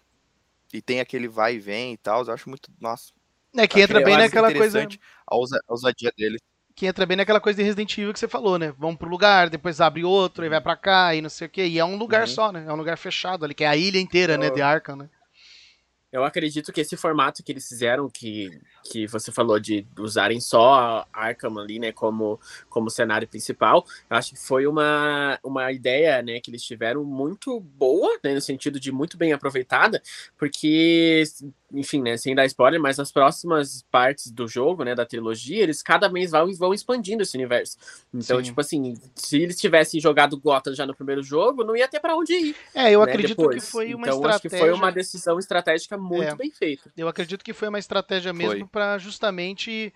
E 0.74 0.82
tem 0.82 1.00
aquele 1.00 1.28
vai 1.28 1.56
e 1.56 1.60
vem 1.60 1.94
e 1.94 1.98
tal. 1.98 2.26
Eu 2.26 2.34
acho 2.34 2.50
muito. 2.50 2.72
Nossa, 2.80 3.14
É 3.56 3.68
que 3.68 3.80
entra 3.80 4.00
eu 4.02 4.06
bem 4.06 4.18
naquela 4.18 4.54
coisa. 4.54 4.88
a 5.28 5.36
ousadia 5.70 6.12
dele. 6.18 6.38
Que 6.76 6.88
entra 6.88 7.06
bem 7.06 7.16
naquela 7.16 7.40
coisa 7.40 7.56
de 7.58 7.64
Resident 7.64 7.98
Evil 7.98 8.12
que 8.12 8.20
você 8.20 8.28
falou, 8.28 8.60
né? 8.60 8.74
Vão 8.78 8.96
pro 8.96 9.10
lugar, 9.10 9.50
depois 9.50 9.80
abre 9.80 10.04
outro, 10.04 10.44
aí 10.44 10.50
vai 10.50 10.60
pra 10.60 10.76
cá, 10.76 11.16
e 11.16 11.22
não 11.22 11.30
sei 11.30 11.48
o 11.48 11.50
quê. 11.50 11.66
E 11.68 11.80
é 11.80 11.86
um 11.86 11.96
lugar 11.96 12.22
Uhum. 12.22 12.28
só, 12.28 12.52
né? 12.52 12.66
É 12.68 12.74
um 12.74 12.76
lugar 12.76 12.98
fechado 12.98 13.46
ali, 13.46 13.54
que 13.54 13.64
é 13.64 13.68
a 13.68 13.78
ilha 13.78 13.98
inteira, 14.00 14.38
né? 14.38 14.50
De 14.50 14.62
Arkham, 14.62 14.98
né? 14.98 15.10
Eu 16.12 16.24
acredito 16.24 16.72
que 16.72 16.80
esse 16.80 16.96
formato 16.96 17.44
que 17.44 17.52
eles 17.52 17.68
fizeram, 17.68 18.10
que, 18.10 18.50
que 18.90 19.06
você 19.06 19.34
falou 19.34 19.60
de 19.60 19.86
usarem 20.00 20.40
só 20.40 21.06
Arkham 21.12 21.58
ali, 21.60 21.78
né, 21.78 21.92
como, 21.92 22.40
como 22.70 22.90
cenário 22.90 23.28
principal, 23.28 23.86
eu 24.10 24.16
acho 24.16 24.32
que 24.34 24.40
foi 24.40 24.66
uma, 24.66 25.38
uma 25.44 25.74
ideia, 25.74 26.22
né, 26.22 26.40
que 26.40 26.50
eles 26.50 26.64
tiveram 26.64 27.04
muito 27.04 27.60
boa, 27.60 28.18
né, 28.24 28.34
no 28.34 28.40
sentido 28.40 28.80
de 28.80 28.94
muito 28.94 29.18
bem 29.18 29.34
aproveitada, 29.34 30.02
porque, 30.38 31.24
enfim, 31.74 32.02
né, 32.02 32.16
sem 32.16 32.36
dar 32.36 32.46
spoiler, 32.46 32.80
mas 32.80 33.00
as 33.00 33.12
próximas 33.12 33.84
partes 33.92 34.32
do 34.32 34.48
jogo, 34.48 34.84
né, 34.84 34.94
da 34.94 35.06
trilogia, 35.06 35.64
eles 35.64 35.82
cada 35.82 36.08
vez 36.08 36.32
vão, 36.32 36.54
vão 36.54 36.74
expandindo 36.74 37.24
esse 37.24 37.36
universo. 37.36 37.78
Então, 38.14 38.38
Sim. 38.38 38.44
tipo 38.44 38.62
assim, 38.62 38.94
se 39.16 39.42
eles 39.42 39.60
tivessem 39.60 40.00
jogado 40.00 40.40
Gotham 40.40 40.74
já 40.76 40.86
no 40.86 40.96
primeiro 40.96 41.24
jogo, 41.24 41.64
não 41.64 41.76
ia 41.76 41.88
ter 41.88 42.00
pra 42.00 42.16
onde 42.16 42.34
ir. 42.34 42.56
É, 42.74 42.92
eu 42.92 43.04
né, 43.04 43.12
acredito 43.12 43.38
depois. 43.38 43.66
que 43.66 43.72
foi 43.72 43.94
uma 43.96 44.08
então, 44.08 44.20
acho 44.20 44.36
estratégia. 44.36 44.50
que 44.50 44.58
foi 44.58 44.72
uma 44.74 44.92
decisão 44.92 45.40
estratégica 45.40 45.98
muito 45.98 46.24
É. 46.24 46.36
bem 46.36 46.52
feita. 46.52 46.92
Eu 46.96 47.08
acredito 47.08 47.44
que 47.44 47.52
foi 47.54 47.68
uma 47.68 47.80
estratégia 47.80 48.32
mesmo 48.32 48.68
pra 48.68 48.98
justamente. 49.00 49.92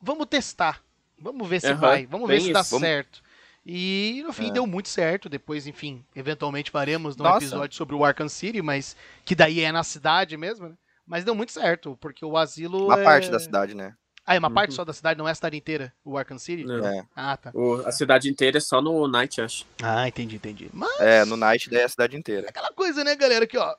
Vamos 0.00 0.26
testar. 0.26 0.80
Vamos 1.18 1.46
ver 1.48 1.60
se 1.60 1.66
Aham, 1.66 1.80
vai. 1.80 2.06
Vamos 2.06 2.28
ver 2.28 2.40
se 2.40 2.52
dá 2.52 2.60
isso. 2.60 2.70
Vamos- 2.70 2.86
certo. 2.86 3.22
E 3.66 4.22
no 4.24 4.32
fim 4.32 4.48
É. 4.48 4.52
deu 4.52 4.66
muito 4.66 4.88
certo. 4.88 5.28
Depois, 5.28 5.66
enfim, 5.66 6.02
eventualmente 6.16 6.70
faremos 6.70 7.14
um 7.18 7.26
episódio 7.36 7.76
sobre 7.76 7.94
o 7.94 8.02
Arkham 8.04 8.28
City, 8.28 8.62
mas 8.62 8.96
que 9.24 9.34
daí 9.34 9.60
é 9.60 9.70
na 9.70 9.82
cidade 9.84 10.36
mesmo, 10.36 10.68
né? 10.68 10.74
Mas 11.10 11.24
deu 11.24 11.34
muito 11.34 11.50
certo, 11.50 11.98
porque 12.00 12.24
o 12.24 12.36
asilo. 12.36 12.86
Uma 12.86 13.00
é... 13.00 13.02
parte 13.02 13.28
da 13.32 13.40
cidade, 13.40 13.74
né? 13.74 13.94
Ah, 14.24 14.36
é 14.36 14.38
uma 14.38 14.48
parte 14.50 14.70
Uhum. 14.70 14.76
só 14.76 14.84
da 14.84 14.92
cidade, 14.92 15.18
não 15.18 15.26
é 15.26 15.32
a 15.32 15.34
cidade 15.34 15.56
inteira, 15.56 15.92
o 16.04 16.16
Arkham 16.16 16.38
City? 16.38 16.62
Não. 16.64 16.86
É. 16.86 17.04
Ah, 17.16 17.36
tá. 17.36 17.50
O- 17.52 17.82
a 17.84 17.90
cidade 17.90 18.30
inteira 18.30 18.58
é 18.58 18.60
só 18.60 18.80
no 18.80 19.08
Night, 19.08 19.40
acho. 19.40 19.66
Ah, 19.82 20.06
entendi, 20.06 20.36
entendi. 20.36 20.70
Mas 20.72 21.00
É, 21.00 21.24
no 21.24 21.36
Night 21.36 21.68
daí 21.68 21.80
é 21.80 21.84
a 21.84 21.88
cidade 21.88 22.16
inteira. 22.16 22.48
aquela 22.48 22.72
coisa, 22.72 23.02
né, 23.02 23.16
galera? 23.16 23.44
Aqui, 23.44 23.58
ó. 23.58 23.74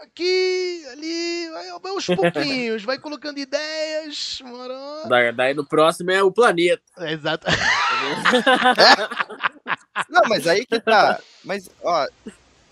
Aqui, 0.00 0.84
ali, 0.90 1.48
vai, 1.50 1.68
aos 1.68 2.06
pouquinhos, 2.06 2.82
vai 2.90 2.98
colocando 2.98 3.38
ideias. 3.38 4.40
Moro... 4.44 4.74
Da- 5.08 5.30
Daí 5.30 5.54
no 5.54 5.64
próximo 5.64 6.10
é 6.10 6.20
o 6.24 6.32
planeta. 6.32 6.82
Exato. 7.08 7.46
Não, 10.10 10.22
mas 10.28 10.44
aí 10.48 10.66
que 10.66 10.80
tá. 10.80 11.20
Mas, 11.44 11.70
ó, 11.82 12.08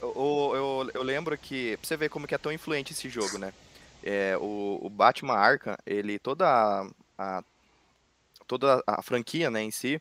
eu, 0.00 0.52
eu, 0.56 0.90
eu 0.94 1.02
lembro 1.04 1.38
que. 1.38 1.76
Pra 1.76 1.86
você 1.86 1.96
ver 1.96 2.08
como 2.08 2.26
que 2.26 2.34
é 2.34 2.38
tão 2.38 2.50
influente 2.50 2.92
esse 2.92 3.08
jogo, 3.08 3.38
né? 3.38 3.52
É, 4.02 4.36
o, 4.38 4.78
o 4.82 4.90
Batman 4.90 5.34
Arkham, 5.34 5.76
ele. 5.86 6.18
Toda 6.18 6.46
a, 6.48 6.86
a- 7.18 7.44
toda 8.46 8.82
a 8.86 9.02
franquia, 9.02 9.50
né, 9.50 9.62
em 9.62 9.70
si, 9.70 10.00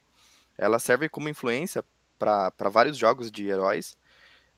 ela 0.57 0.79
serve 0.79 1.09
como 1.09 1.29
influência 1.29 1.83
pra 2.19 2.51
vários 2.71 2.97
jogos 2.97 3.31
de 3.31 3.47
heróis. 3.47 3.97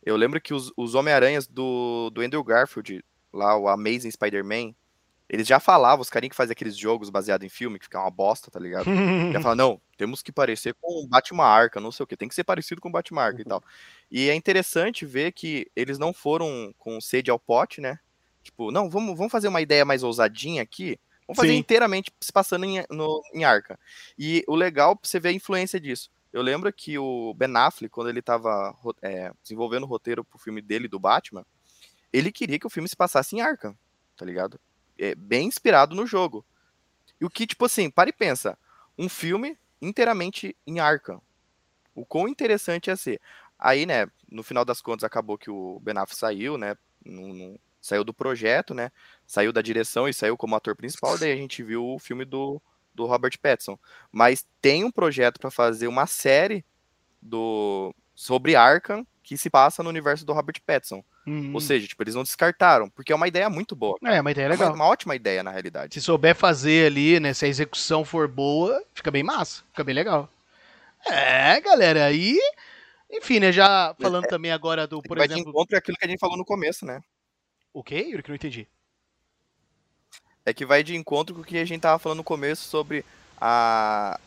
Eu 0.05 0.15
lembro 0.17 0.41
que 0.41 0.53
os, 0.53 0.71
os 0.77 0.95
Homem-Aranhas 0.95 1.47
do, 1.47 2.09
do 2.11 2.21
Andrew 2.21 2.43
Garfield, 2.43 3.03
lá, 3.31 3.57
o 3.57 3.67
Amazing 3.69 4.11
Spider-Man, 4.11 4.73
eles 5.29 5.47
já 5.47 5.59
falavam, 5.59 6.01
os 6.01 6.09
carinhos 6.09 6.31
que 6.31 6.37
fazem 6.37 6.51
aqueles 6.53 6.77
jogos 6.77 7.09
baseados 7.09 7.45
em 7.45 7.49
filme, 7.49 7.79
que 7.79 7.85
fica 7.85 7.99
uma 7.99 8.11
bosta, 8.11 8.51
tá 8.51 8.59
ligado? 8.59 8.85
Já 9.31 9.39
fala, 9.41 9.55
não, 9.55 9.81
temos 9.97 10.21
que 10.21 10.31
parecer 10.31 10.75
com 10.81 11.03
o 11.03 11.07
Batman 11.07 11.45
Arkham, 11.45 11.81
não 11.81 11.91
sei 11.91 12.03
o 12.03 12.07
que, 12.07 12.17
tem 12.17 12.27
que 12.29 12.35
ser 12.35 12.43
parecido 12.43 12.81
com 12.81 12.89
o 12.89 12.91
Batman 12.91 13.23
Arkham 13.23 13.41
e 13.41 13.45
tal. 13.45 13.63
E 14.11 14.29
é 14.29 14.35
interessante 14.35 15.05
ver 15.05 15.31
que 15.31 15.69
eles 15.75 15.97
não 15.97 16.13
foram 16.13 16.73
com 16.77 16.99
sede 17.01 17.31
ao 17.31 17.39
pote, 17.39 17.81
né? 17.81 17.99
Tipo, 18.43 18.71
não, 18.71 18.89
vamos, 18.89 19.17
vamos 19.17 19.31
fazer 19.31 19.47
uma 19.47 19.61
ideia 19.61 19.85
mais 19.85 20.03
ousadinha 20.03 20.61
aqui. 20.61 20.99
Vamos 21.25 21.37
fazer 21.37 21.53
Sim. 21.53 21.57
inteiramente 21.57 22.11
se 22.19 22.31
passando 22.31 22.65
em, 22.65 22.83
no, 22.89 23.21
em 23.33 23.43
Arkham. 23.45 23.77
E 24.19 24.43
o 24.47 24.55
legal, 24.55 24.99
você 25.01 25.19
ver 25.19 25.29
a 25.29 25.33
influência 25.33 25.79
disso. 25.79 26.11
Eu 26.33 26.41
lembro 26.41 26.71
que 26.73 26.97
o 26.97 27.33
Ben 27.35 27.55
Affleck, 27.55 27.89
quando 27.91 28.09
ele 28.09 28.21
tava 28.21 28.71
ro- 28.71 28.95
é, 29.01 29.31
desenvolvendo 29.41 29.83
o 29.83 29.87
roteiro 29.87 30.23
pro 30.23 30.39
filme 30.39 30.61
dele, 30.61 30.87
do 30.87 30.99
Batman, 30.99 31.45
ele 32.11 32.31
queria 32.31 32.59
que 32.59 32.67
o 32.67 32.69
filme 32.69 32.89
se 32.89 32.95
passasse 32.95 33.35
em 33.35 33.41
Arkham, 33.41 33.77
tá 34.17 34.25
ligado? 34.25 34.59
É, 34.97 35.15
bem 35.15 35.47
inspirado 35.47 35.95
no 35.95 36.05
jogo. 36.05 36.45
E 37.21 37.25
o 37.25 37.29
que, 37.29 37.47
tipo 37.47 37.65
assim, 37.65 37.89
para 37.89 38.09
e 38.09 38.13
pensa, 38.13 38.57
um 38.97 39.07
filme 39.07 39.57
inteiramente 39.81 40.57
em 40.67 40.79
Arkham. 40.79 41.21
O 41.95 42.05
quão 42.05 42.27
interessante 42.27 42.87
ia 42.87 42.95
ser. 42.97 43.21
Aí, 43.57 43.85
né, 43.85 44.07
no 44.29 44.43
final 44.43 44.65
das 44.65 44.81
contas, 44.81 45.03
acabou 45.03 45.37
que 45.37 45.49
o 45.49 45.79
Ben 45.79 45.95
Affleck 45.97 46.17
saiu, 46.19 46.57
né, 46.57 46.75
não- 47.05 47.33
não- 47.33 47.59
saiu 47.84 48.03
do 48.03 48.13
projeto, 48.13 48.73
né, 48.73 48.89
saiu 49.27 49.51
da 49.51 49.61
direção 49.61 50.07
e 50.07 50.13
saiu 50.13 50.38
como 50.38 50.55
ator 50.55 50.75
principal, 50.75 51.17
daí 51.17 51.34
a 51.34 51.36
gente 51.36 51.61
viu 51.61 51.86
o 51.86 51.99
filme 51.99 52.23
do, 52.23 52.61
do 52.95 53.05
Robert 53.05 53.38
Pattinson. 53.41 53.77
Mas 54.11 54.45
tem 54.61 54.84
um 54.86 54.91
projeto 54.91 55.39
para 55.39 55.51
fazer 55.51 55.88
uma 55.88 56.07
série 56.07 56.63
do 57.21 57.93
sobre 58.15 58.55
Arkham 58.55 59.05
que 59.21 59.38
se 59.38 59.49
passa 59.49 59.81
no 59.84 59.89
universo 59.89 60.25
do 60.25 60.34
Robert 60.34 60.61
Pattinson. 60.65 61.03
Hum. 61.25 61.51
Ou 61.53 61.61
seja, 61.61 61.88
tipo, 61.88 62.03
eles 62.03 62.15
não 62.15 62.23
descartaram, 62.23 62.89
porque 62.89 63.13
é 63.13 63.15
uma 63.15 63.27
ideia 63.27 63.49
muito 63.49 63.75
boa. 63.75 63.97
É, 64.03 64.19
uma 64.19 64.31
ideia 64.31 64.45
É 64.45 64.47
uma, 64.49 64.55
legal. 64.55 64.73
uma 64.73 64.86
ótima 64.86 65.15
ideia, 65.15 65.41
na 65.41 65.51
realidade. 65.51 65.93
Se 65.93 66.01
souber 66.01 66.36
fazer 66.36 66.88
ali, 66.88 67.19
né? 67.19 67.34
Se 67.34 67.45
a 67.45 67.47
execução 67.47 68.03
for 68.03 68.27
boa, 68.27 68.84
fica 68.93 69.09
bem 69.09 69.23
massa. 69.23 69.63
Fica 69.71 69.84
bem 69.86 69.95
legal. 69.95 70.29
É, 71.05 71.59
galera, 71.61 72.05
aí. 72.05 72.38
Enfim, 73.09 73.39
né? 73.39 73.51
Já 73.53 73.95
falando 74.01 74.25
também 74.27 74.51
agora 74.51 74.86
do, 74.86 75.01
por 75.01 75.17
Vai 75.17 75.27
de 75.27 75.36
exemplo. 75.36 75.51
encontro 75.51 75.77
aquilo 75.77 75.97
que 75.97 76.05
a 76.05 76.07
gente 76.09 76.19
falou 76.19 76.38
no 76.38 76.43
começo, 76.45 76.86
né? 76.86 76.99
O 77.74 77.84
quê, 77.84 77.97
Yuri? 77.97 78.21
Que 78.21 78.30
eu 78.30 78.34
não 78.34 78.36
entendi. 78.36 78.67
É 80.45 80.53
que 80.53 80.65
vai 80.65 80.84
de 80.84 80.95
encontro 80.95 81.34
com 81.34 81.41
o 81.41 81.43
que 81.43 81.57
a 81.57 81.65
gente 81.65 81.82
tava 81.82 81.97
falando 81.97 82.17
no 82.17 82.24
começo 82.24 82.69
sobre 82.69 83.03
a 83.39 84.19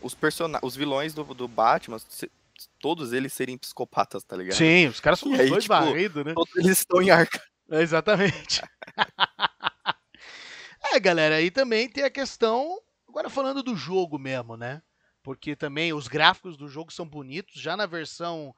os 0.00 0.14
persona... 0.14 0.58
os 0.62 0.76
vilões 0.76 1.14
do, 1.14 1.24
do 1.34 1.48
Batman, 1.48 1.98
se- 1.98 2.30
todos 2.78 3.12
eles 3.12 3.32
serem 3.32 3.58
psicopatas, 3.58 4.22
tá 4.22 4.36
ligado? 4.36 4.56
Sim, 4.56 4.86
os 4.86 5.00
caras 5.00 5.18
são 5.18 5.32
os 5.32 5.36
dois 5.36 5.64
tipo, 5.64 5.74
varridos, 5.74 6.24
né? 6.24 6.32
Todos 6.34 6.54
eles 6.56 6.78
estão 6.78 7.02
em 7.02 7.10
Arkham. 7.10 7.40
É, 7.70 7.82
Exatamente. 7.82 8.62
é, 10.92 11.00
galera, 11.00 11.36
aí 11.36 11.50
também 11.50 11.88
tem 11.88 12.04
a 12.04 12.10
questão. 12.10 12.78
Agora 13.08 13.30
falando 13.30 13.62
do 13.62 13.76
jogo 13.76 14.18
mesmo, 14.18 14.56
né? 14.56 14.82
Porque 15.22 15.56
também 15.56 15.92
os 15.92 16.06
gráficos 16.06 16.56
do 16.56 16.68
jogo 16.68 16.92
são 16.92 17.08
bonitos. 17.08 17.60
Já 17.60 17.76
na 17.76 17.86
versão 17.86 18.54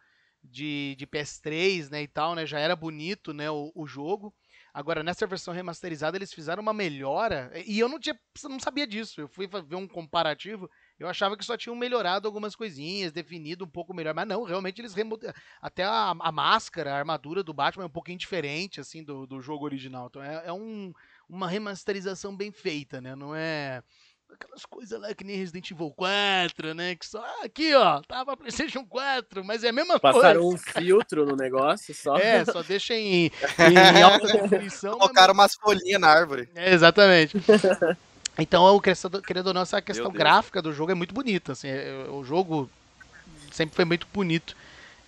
de, 0.50 0.94
de 0.96 1.06
PS3, 1.06 1.90
né, 1.90 2.02
e 2.02 2.08
tal, 2.08 2.34
né? 2.34 2.46
Já 2.46 2.58
era 2.58 2.76
bonito, 2.76 3.32
né, 3.32 3.50
o, 3.50 3.72
o 3.74 3.86
jogo. 3.86 4.34
Agora, 4.76 5.02
nessa 5.02 5.26
versão 5.26 5.54
remasterizada, 5.54 6.18
eles 6.18 6.34
fizeram 6.34 6.62
uma 6.62 6.74
melhora. 6.74 7.50
E 7.64 7.78
eu 7.78 7.88
não, 7.88 7.98
tinha, 7.98 8.14
não 8.44 8.60
sabia 8.60 8.86
disso. 8.86 9.22
Eu 9.22 9.26
fui 9.26 9.46
ver 9.46 9.74
um 9.74 9.88
comparativo. 9.88 10.68
Eu 10.98 11.08
achava 11.08 11.34
que 11.34 11.46
só 11.46 11.56
tinham 11.56 11.74
melhorado 11.74 12.28
algumas 12.28 12.54
coisinhas, 12.54 13.10
definido 13.10 13.64
um 13.64 13.68
pouco 13.68 13.94
melhor. 13.94 14.12
Mas 14.12 14.28
não, 14.28 14.44
realmente 14.44 14.78
eles 14.78 14.92
remodelam. 14.92 15.34
Até 15.62 15.82
a, 15.82 16.10
a 16.20 16.30
máscara, 16.30 16.92
a 16.92 16.98
armadura 16.98 17.42
do 17.42 17.54
Batman 17.54 17.84
é 17.84 17.86
um 17.86 17.90
pouquinho 17.90 18.18
diferente, 18.18 18.78
assim, 18.78 19.02
do, 19.02 19.26
do 19.26 19.40
jogo 19.40 19.64
original. 19.64 20.08
Então 20.10 20.22
é, 20.22 20.42
é 20.44 20.52
um, 20.52 20.92
uma 21.26 21.48
remasterização 21.48 22.36
bem 22.36 22.52
feita, 22.52 23.00
né? 23.00 23.16
Não 23.16 23.34
é 23.34 23.82
aquelas 24.36 24.64
coisas 24.64 25.00
lá 25.00 25.14
que 25.14 25.24
nem 25.24 25.36
Resident 25.36 25.70
Evil 25.70 25.90
4, 25.90 26.74
né? 26.74 26.94
Que 26.94 27.06
só 27.06 27.18
ah, 27.18 27.44
aqui, 27.44 27.74
ó, 27.74 28.00
tava 28.02 28.36
PlayStation 28.36 28.84
4, 28.84 29.44
mas 29.44 29.64
é 29.64 29.70
a 29.70 29.72
mesma 29.72 29.98
Passaram 29.98 30.40
coisa. 30.42 30.56
um 30.56 30.58
filtro 30.58 31.26
no 31.26 31.34
negócio 31.34 31.94
só. 31.94 32.16
É, 32.16 32.44
só 32.44 32.62
deixa 32.62 32.94
em, 32.94 33.26
em 33.26 33.30
alta 34.02 34.26
definição. 34.26 34.98
Colocaram 34.98 35.34
umas 35.34 35.54
folhinhas 35.54 36.00
na 36.00 36.08
árvore. 36.08 36.48
É, 36.54 36.72
exatamente. 36.72 37.36
Então, 38.38 38.64
o 38.64 38.80
querendo 38.82 39.46
ou 39.46 39.54
não, 39.54 39.62
essa 39.62 39.80
questão 39.80 40.12
gráfica 40.12 40.60
do 40.60 40.70
jogo 40.70 40.92
é 40.92 40.94
muito 40.94 41.14
bonita. 41.14 41.52
Assim, 41.52 41.68
é- 41.68 42.06
o 42.10 42.22
jogo 42.22 42.70
sempre 43.50 43.74
foi 43.74 43.86
muito 43.86 44.06
bonito. 44.12 44.54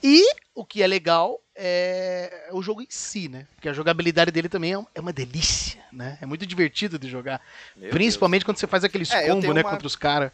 E 0.02 0.22
o 0.54 0.64
que 0.64 0.82
é 0.82 0.86
legal 0.86 1.40
é 1.54 2.48
o 2.52 2.62
jogo 2.62 2.80
em 2.82 2.86
si, 2.88 3.28
né? 3.28 3.46
Porque 3.56 3.68
a 3.68 3.72
jogabilidade 3.72 4.30
dele 4.30 4.48
também 4.48 4.74
é 4.74 4.78
é 4.94 5.00
uma 5.00 5.12
delícia, 5.12 5.84
né? 5.92 6.18
É 6.20 6.26
muito 6.26 6.46
divertido 6.46 6.98
de 6.98 7.08
jogar. 7.08 7.40
Meu 7.76 7.90
Principalmente 7.90 8.44
quando 8.44 8.58
você 8.58 8.66
faz 8.66 8.84
aqueles 8.84 9.10
É, 9.10 9.28
combos, 9.28 9.44
né, 9.54 9.60
uma- 9.62 9.70
contra 9.70 9.86
os 9.86 9.96
caras. 9.96 10.30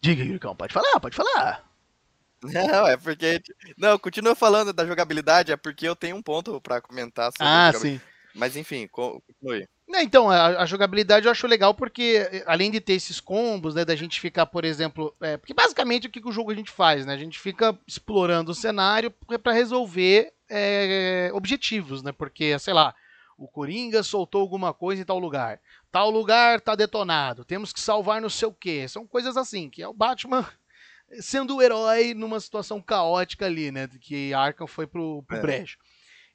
Diga, 0.00 0.24
Yuricão, 0.24 0.56
pode 0.56 0.72
falar, 0.72 0.98
pode 0.98 1.14
falar. 1.14 1.64
Deus. 2.42 2.54
Não, 2.54 2.86
é 2.88 2.96
porque. 2.96 3.40
Não, 3.76 3.98
continua 3.98 4.34
falando 4.34 4.72
da 4.72 4.84
jogabilidade, 4.84 5.52
é 5.52 5.56
porque 5.56 5.86
eu 5.86 5.94
tenho 5.94 6.16
um 6.16 6.22
ponto 6.22 6.60
pra 6.60 6.80
comentar 6.80 7.30
sobre 7.30 7.46
Ah, 7.46 7.72
sim. 7.72 8.00
Mas 8.34 8.56
enfim, 8.56 8.88
co- 8.88 9.22
continue. 9.22 9.68
Então, 10.00 10.30
a, 10.30 10.62
a 10.62 10.66
jogabilidade 10.66 11.26
eu 11.26 11.32
acho 11.32 11.46
legal 11.46 11.74
porque, 11.74 12.42
além 12.46 12.70
de 12.70 12.80
ter 12.80 12.94
esses 12.94 13.20
combos, 13.20 13.74
né, 13.74 13.84
da 13.84 13.94
gente 13.94 14.20
ficar, 14.20 14.46
por 14.46 14.64
exemplo. 14.64 15.14
é, 15.20 15.36
porque 15.36 15.52
basicamente 15.52 16.06
o 16.06 16.10
que, 16.10 16.20
que 16.20 16.28
o 16.28 16.32
jogo 16.32 16.50
a 16.50 16.54
gente 16.54 16.70
faz, 16.70 17.04
né? 17.04 17.12
A 17.12 17.18
gente 17.18 17.38
fica 17.38 17.78
explorando 17.86 18.52
o 18.52 18.54
cenário 18.54 19.10
para 19.42 19.52
resolver 19.52 20.32
é, 20.48 21.30
objetivos, 21.34 22.02
né? 22.02 22.12
Porque, 22.12 22.58
sei 22.58 22.72
lá, 22.72 22.94
o 23.36 23.48
Coringa 23.48 24.02
soltou 24.02 24.40
alguma 24.40 24.72
coisa 24.72 25.02
em 25.02 25.04
tal 25.04 25.18
lugar. 25.18 25.60
Tal 25.90 26.10
lugar 26.10 26.60
tá 26.60 26.74
detonado. 26.74 27.44
Temos 27.44 27.72
que 27.72 27.80
salvar 27.80 28.20
não 28.20 28.30
sei 28.30 28.48
o 28.48 28.52
quê. 28.52 28.86
São 28.88 29.06
coisas 29.06 29.36
assim, 29.36 29.68
que 29.68 29.82
é 29.82 29.88
o 29.88 29.92
Batman 29.92 30.48
sendo 31.20 31.56
o 31.56 31.62
herói 31.62 32.14
numa 32.14 32.40
situação 32.40 32.80
caótica 32.80 33.46
ali, 33.46 33.70
né? 33.70 33.88
Que 34.00 34.32
Arkham 34.32 34.66
foi 34.66 34.86
pro, 34.86 35.22
pro 35.26 35.36
É. 35.36 35.40
brejo. 35.40 35.76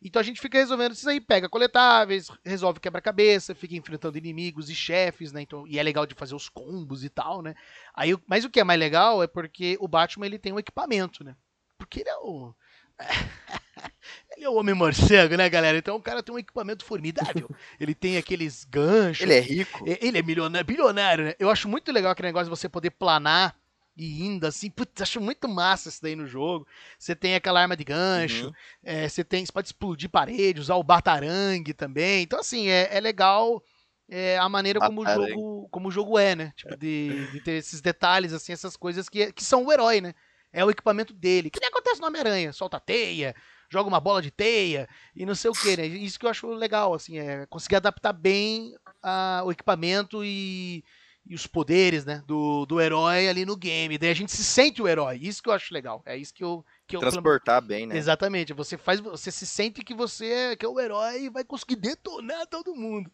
Então 0.01 0.19
a 0.19 0.23
gente 0.23 0.39
fica 0.39 0.57
resolvendo 0.57 0.93
isso 0.93 1.09
aí, 1.09 1.19
pega 1.19 1.49
coletáveis, 1.49 2.29
resolve 2.45 2.79
quebra-cabeça, 2.79 3.55
fica 3.55 3.75
enfrentando 3.75 4.17
inimigos 4.17 4.69
e 4.69 4.75
chefes, 4.75 5.31
né? 5.31 5.41
Então, 5.41 5.67
e 5.67 5.79
é 5.79 5.83
legal 5.83 6.05
de 6.05 6.13
fazer 6.13 6.35
os 6.35 6.47
combos 6.47 7.03
e 7.03 7.09
tal, 7.09 7.41
né? 7.41 7.55
Aí, 7.93 8.15
mas 8.27 8.45
o 8.45 8.49
que 8.49 8.59
é 8.59 8.63
mais 8.63 8.79
legal 8.79 9.23
é 9.23 9.27
porque 9.27 9.75
o 9.79 9.87
Batman 9.87 10.27
ele 10.27 10.37
tem 10.37 10.53
um 10.53 10.59
equipamento, 10.59 11.23
né? 11.23 11.35
Porque 11.77 12.01
ele 12.01 12.09
é 12.09 12.17
o 12.17 12.53
ele 14.35 14.45
é 14.45 14.49
o 14.49 14.55
homem 14.55 14.73
morcego, 14.73 15.35
né, 15.35 15.49
galera? 15.49 15.77
Então 15.77 15.95
o 15.95 16.01
cara 16.01 16.23
tem 16.23 16.33
um 16.33 16.39
equipamento 16.39 16.83
formidável. 16.83 17.49
Ele 17.79 17.93
tem 17.93 18.17
aqueles 18.17 18.63
ganchos. 18.63 19.21
Ele 19.21 19.35
é 19.35 19.39
rico. 19.39 19.83
Ele 19.85 20.17
é 20.17 20.21
milionário, 20.23 20.65
bilionário, 20.65 21.25
né? 21.25 21.35
Eu 21.37 21.49
acho 21.51 21.67
muito 21.67 21.91
legal 21.91 22.11
aquele 22.11 22.29
negócio 22.29 22.45
de 22.45 22.59
você 22.59 22.67
poder 22.67 22.89
planar 22.89 23.55
e 23.97 24.23
indo 24.23 24.45
assim. 24.45 24.69
Putz, 24.69 25.01
acho 25.01 25.19
muito 25.19 25.47
massa 25.49 25.89
isso 25.89 26.01
daí 26.01 26.15
no 26.15 26.27
jogo. 26.27 26.67
Você 26.99 27.15
tem 27.15 27.35
aquela 27.35 27.59
arma 27.61 27.75
de 27.75 27.83
gancho, 27.83 28.47
Uhum. 28.47 28.53
é, 28.83 29.09
você 29.09 29.23
tem, 29.23 29.45
você 29.45 29.51
pode 29.51 29.67
explodir 29.69 30.09
parede, 30.09 30.61
usar 30.61 30.75
o 30.75 30.83
batarangue 30.83 31.73
também. 31.73 32.23
Então, 32.23 32.39
assim, 32.39 32.67
é, 32.69 32.95
é 32.95 32.99
legal 32.99 33.63
é, 34.09 34.37
a 34.37 34.47
maneira 34.47 34.79
como 34.79 35.01
o, 35.01 35.05
jogo, 35.05 35.67
como 35.69 35.87
o 35.87 35.91
jogo 35.91 36.17
é, 36.19 36.35
né? 36.35 36.53
Tipo, 36.55 36.77
de, 36.77 37.27
de 37.31 37.41
ter 37.41 37.53
esses 37.53 37.81
detalhes, 37.81 38.31
assim, 38.33 38.53
essas 38.53 38.77
coisas 38.77 39.09
que, 39.09 39.33
que 39.33 39.43
são 39.43 39.65
o 39.65 39.71
herói, 39.73 39.99
né? 39.99 40.13
É 40.53 40.63
o 40.63 40.69
equipamento 40.71 41.13
dele. 41.13 41.49
Que 41.49 41.59
nem 41.59 41.69
acontece 41.69 41.99
no 41.99 42.07
Homem-Aranha. 42.07 42.53
Solta 42.53 42.79
teia, 42.79 43.35
joga 43.69 43.89
uma 43.89 43.99
bola 43.99 44.21
de 44.21 44.31
teia 44.31 44.87
e 45.15 45.25
não 45.25 45.35
sei 45.35 45.51
o 45.51 45.55
que, 45.55 45.75
né? 45.75 45.85
Isso 45.85 46.17
que 46.17 46.25
eu 46.25 46.29
acho 46.29 46.47
legal, 46.47 46.93
assim, 46.93 47.17
é 47.19 47.45
conseguir 47.47 47.75
adaptar 47.75 48.13
bem 48.13 48.73
a- 49.03 49.41
o 49.45 49.51
equipamento 49.51 50.23
e, 50.23 50.83
e 51.29 51.35
os 51.35 51.45
poderes, 51.45 52.05
né, 52.05 52.23
do, 52.25 52.65
do 52.65 52.79
herói 52.79 53.27
ali 53.27 53.45
no 53.45 53.55
game. 53.55 53.97
Daí 53.97 54.09
a 54.09 54.15
gente 54.15 54.31
se 54.31 54.43
sente 54.43 54.81
o 54.81 54.87
herói. 54.87 55.19
Isso 55.21 55.43
que 55.43 55.49
eu 55.49 55.53
acho 55.53 55.73
legal. 55.73 56.01
É 56.05 56.15
isso 56.17 56.33
que 56.33 56.43
eu 56.43 56.65
que 56.87 56.95
eu 56.95 57.01
Transportar 57.01 57.61
bem, 57.61 57.85
né? 57.85 57.97
Exatamente. 57.97 58.53
Você 58.53 58.77
faz, 58.77 59.01
você 59.01 59.29
se 59.29 59.45
sente 59.45 59.83
que 59.83 59.93
você 59.93 60.25
é, 60.25 60.55
que 60.55 60.65
é 60.65 60.69
o 60.69 60.79
herói 60.79 61.23
e 61.23 61.29
vai 61.29 61.43
conseguir 61.43 61.75
detonar 61.75 62.47
todo 62.47 62.75
mundo. 62.75 63.11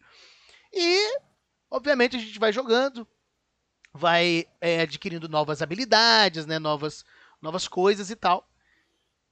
E, 0.72 1.18
obviamente, 1.68 2.14
a 2.14 2.20
gente 2.20 2.38
vai 2.38 2.52
jogando, 2.52 3.06
vai 3.92 4.46
é, 4.60 4.82
adquirindo 4.82 5.28
novas 5.28 5.60
habilidades, 5.60 6.46
né, 6.46 6.60
novas, 6.60 7.04
novas 7.42 7.66
coisas 7.66 8.10
e 8.10 8.16
tal. 8.16 8.48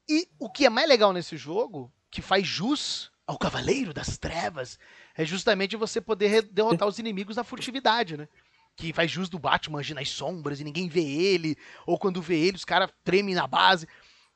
E 0.08 0.28
o 0.40 0.50
que 0.50 0.66
é 0.66 0.70
mais 0.70 0.88
legal 0.88 1.12
nesse 1.12 1.36
jogo, 1.36 1.92
que 2.10 2.20
faz 2.20 2.44
jus 2.44 3.12
ao 3.24 3.38
Cavaleiro 3.38 3.94
das 3.94 4.18
Trevas, 4.18 4.76
é 5.16 5.24
justamente 5.24 5.76
você 5.76 6.00
poder 6.00 6.42
derrotar 6.42 6.88
os 6.88 6.98
inimigos 6.98 7.36
na 7.36 7.44
furtividade, 7.44 8.16
né? 8.16 8.28
Que 8.76 8.92
faz 8.92 9.10
jus 9.10 9.28
do 9.28 9.38
Batman 9.38 9.80
agir 9.80 9.94
nas 9.94 10.08
sombras 10.08 10.60
e 10.60 10.64
ninguém 10.64 10.88
vê 10.88 11.02
ele, 11.02 11.56
ou 11.86 11.98
quando 11.98 12.22
vê 12.22 12.38
ele, 12.38 12.56
os 12.56 12.64
caras 12.64 12.90
tremem 13.04 13.34
na 13.34 13.46
base. 13.46 13.86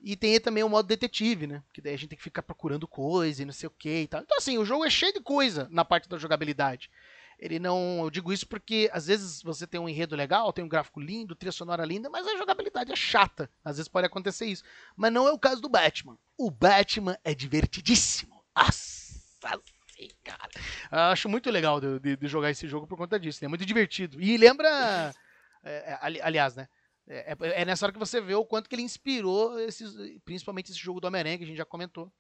E 0.01 0.15
tem 0.15 0.39
também 0.39 0.63
o 0.63 0.69
modo 0.69 0.87
detetive, 0.87 1.47
né? 1.47 1.63
Que 1.73 1.81
daí 1.81 1.95
a 1.95 1.97
gente 1.97 2.11
tem 2.11 2.19
que 2.19 2.23
ficar 2.23 2.43
procurando 2.43 2.87
coisa 2.87 3.43
e 3.43 3.45
não 3.45 3.53
sei 3.53 3.67
o 3.67 3.73
que 3.77 4.03
e 4.03 4.07
tal. 4.07 4.21
Então, 4.21 4.37
assim, 4.37 4.59
o 4.59 4.65
jogo 4.65 4.85
é 4.85 4.91
cheio 4.91 5.13
de 5.13 5.21
coisa 5.21 5.67
na 5.71 5.85
parte 5.85 6.09
da 6.09 6.19
jogabilidade. 6.19 6.91
Ele 7.39 7.59
não. 7.59 8.01
Eu 8.03 8.11
digo 8.11 8.33
isso 8.33 8.47
porque 8.47 8.89
às 8.93 9.07
vezes 9.07 9.43
você 9.43 9.67
tem 9.67 9.81
um 9.81 9.89
enredo 9.89 10.17
legal, 10.17 10.53
tem 10.53 10.65
um 10.65 10.69
gráfico 10.69 11.01
lindo, 11.01 11.35
trilha 11.35 11.53
sonora 11.53 11.85
linda, 11.85 12.09
mas 12.09 12.27
a 12.27 12.37
jogabilidade 12.37 12.93
é 12.93 12.97
chata. 12.97 13.51
Às 13.65 13.77
vezes 13.77 13.89
pode 13.89 14.07
acontecer 14.07 14.47
isso. 14.47 14.65
Mas 14.97 15.13
não 15.13 15.29
é 15.29 15.33
o 15.33 15.39
caso 15.39 15.61
do 15.61 15.69
Batman. 15.69 16.19
O 16.39 16.51
Batman 16.51 17.19
é 17.25 17.35
divertidíssimo. 17.35 18.43
Nossa, 18.57 19.67
sim, 19.97 20.09
cara. 20.25 20.49
Eu 20.93 20.99
acho 21.13 21.29
muito 21.29 21.51
legal 21.51 21.81
de, 21.81 21.99
de- 22.01 22.17
de 22.17 22.27
jogar 22.29 22.51
esse 22.51 22.67
jogo 22.69 22.87
por 22.87 22.97
conta 22.97 23.19
disso. 23.19 23.45
É 23.45 23.49
muito 23.49 23.65
divertido. 23.67 24.21
E 24.21 24.37
lembra. 24.37 25.15
é, 25.65 25.93
é, 25.93 25.99
ali- 26.01 26.21
aliás, 26.23 26.55
né? 26.55 26.69
É, 27.09 27.33
é- 27.33 27.63
é 27.63 27.65
nessa 27.65 27.87
hora 27.87 27.93
que 27.93 27.99
você 27.99 28.21
vê 28.21 28.35
o 28.35 28.45
quanto 28.45 28.69
que 28.69 28.75
ele 28.75 28.83
inspirou 28.83 29.59
esses, 29.61 29.95
principalmente 30.25 30.71
esse 30.71 30.79
jogo 30.79 31.01
do 31.01 31.07
Homem-Aranha 31.07 31.39
que 31.39 31.45
a 31.45 31.47
gente 31.47 31.57
já 31.57 31.65
comentou. 31.65 32.13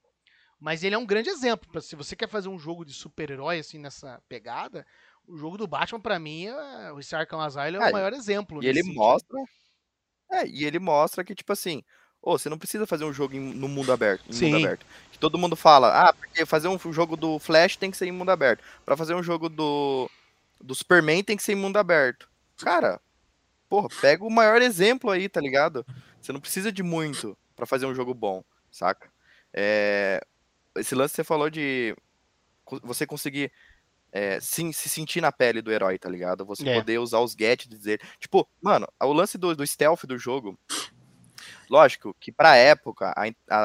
Mas 0.59 0.83
ele 0.83 0.95
é 0.95 0.99
um 0.99 1.05
grande 1.07 1.29
exemplo. 1.29 1.68
pra- 1.70 1.81
Se 1.83 1.95
você 1.97 2.16
quer 2.16 2.29
fazer 2.29 2.49
um 2.49 2.59
jogo 2.59 2.85
de 2.85 2.93
super-herói 2.95 3.59
assim 3.59 3.79
nessa 3.79 4.22
pegada, 4.29 4.87
o 5.27 5.37
jogo 5.37 5.59
do 5.59 5.66
Batman 5.66 6.01
pra 6.01 6.18
mim, 6.18 6.47
é, 6.47 6.93
o 6.93 6.99
Arkham 7.12 7.41
Asylum 7.41 7.81
é 7.83 7.87
Ah, 7.87 7.91
o 7.91 7.93
maior 7.93 8.12
exemplo. 8.14 8.62
E 8.64 8.66
ele 8.68 8.81
sentido. 8.83 8.97
mostra. 8.97 9.39
É, 10.31 10.47
e 10.47 10.64
ele 10.64 10.79
mostra 10.79 11.22
que, 11.24 11.35
tipo 11.35 11.53
assim, 11.53 11.85
ô, 12.27 12.37
você 12.39 12.49
não 12.49 12.59
precisa 12.59 12.87
fazer 12.87 13.05
um 13.05 13.12
jogo 13.12 13.37
em- 13.37 13.55
no 13.55 13.68
mundo 13.68 13.93
aberto. 13.93 14.33
Sim. 14.35 14.53
mundo 14.53 14.64
aberto. 14.66 14.87
Que 15.12 15.18
todo 15.18 15.39
mundo 15.39 15.55
fala, 15.55 16.09
ah, 16.09 16.12
porque 16.12 16.45
fazer 16.45 16.68
um 16.68 16.79
jogo 16.93 17.16
do 17.16 17.39
Flash 17.39 17.77
tem 17.77 17.91
que 17.91 17.97
ser 17.97 18.07
em 18.07 18.12
mundo 18.12 18.31
aberto. 18.31 18.62
Pra 18.85 18.97
fazer 18.97 19.14
um 19.14 19.22
jogo 19.22 19.49
do, 19.49 20.11
do 20.61 20.74
Superman 20.74 21.22
tem 21.22 21.37
que 21.37 21.43
ser 21.43 21.53
em 21.53 21.57
mundo 21.57 21.77
aberto. 21.77 22.29
Cara, 22.59 23.01
porra, 23.68 23.89
pega 24.01 24.24
o 24.24 24.31
maior 24.31 24.61
exemplo 24.61 25.11
aí, 25.11 25.29
tá 25.29 25.41
ligado? 25.41 25.87
Você 26.20 26.33
não 26.33 26.41
precisa 26.41 26.72
de 26.72 26.83
muito 26.83 27.37
pra 27.55 27.64
fazer 27.64 27.87
um 27.87 27.95
jogo 27.95 28.12
bom, 28.12 28.43
saca? 28.70 29.09
É, 29.55 30.20
esse 30.77 30.95
lance 30.95 31.12
que 31.12 31.16
você 31.16 31.24
falou 31.24 31.49
de 31.49 31.95
você 32.83 33.07
conseguir 33.07 33.53
é, 34.12 34.41
sim, 34.41 34.72
se 34.72 34.89
sentir 34.89 35.20
na 35.20 35.31
pele 35.31 35.61
do 35.62 35.70
herói, 35.70 35.99
tá 35.99 36.09
ligado? 36.09 36.45
Você 36.47 36.66
É. 36.68 36.74
poder 36.79 36.99
usar 36.99 37.20
os 37.20 37.35
gadgets 37.35 37.79
dele. 37.81 38.01
Tipo, 38.18 38.49
mano, 38.62 38.87
o 39.01 39.12
lance 39.12 39.37
do, 39.39 39.55
do 39.55 39.66
stealth 39.66 40.05
do 40.05 40.16
jogo. 40.18 40.59
Lógico 41.69 42.14
que 42.21 42.31
pra 42.33 42.57
época 42.57 43.12
a, 43.17 43.25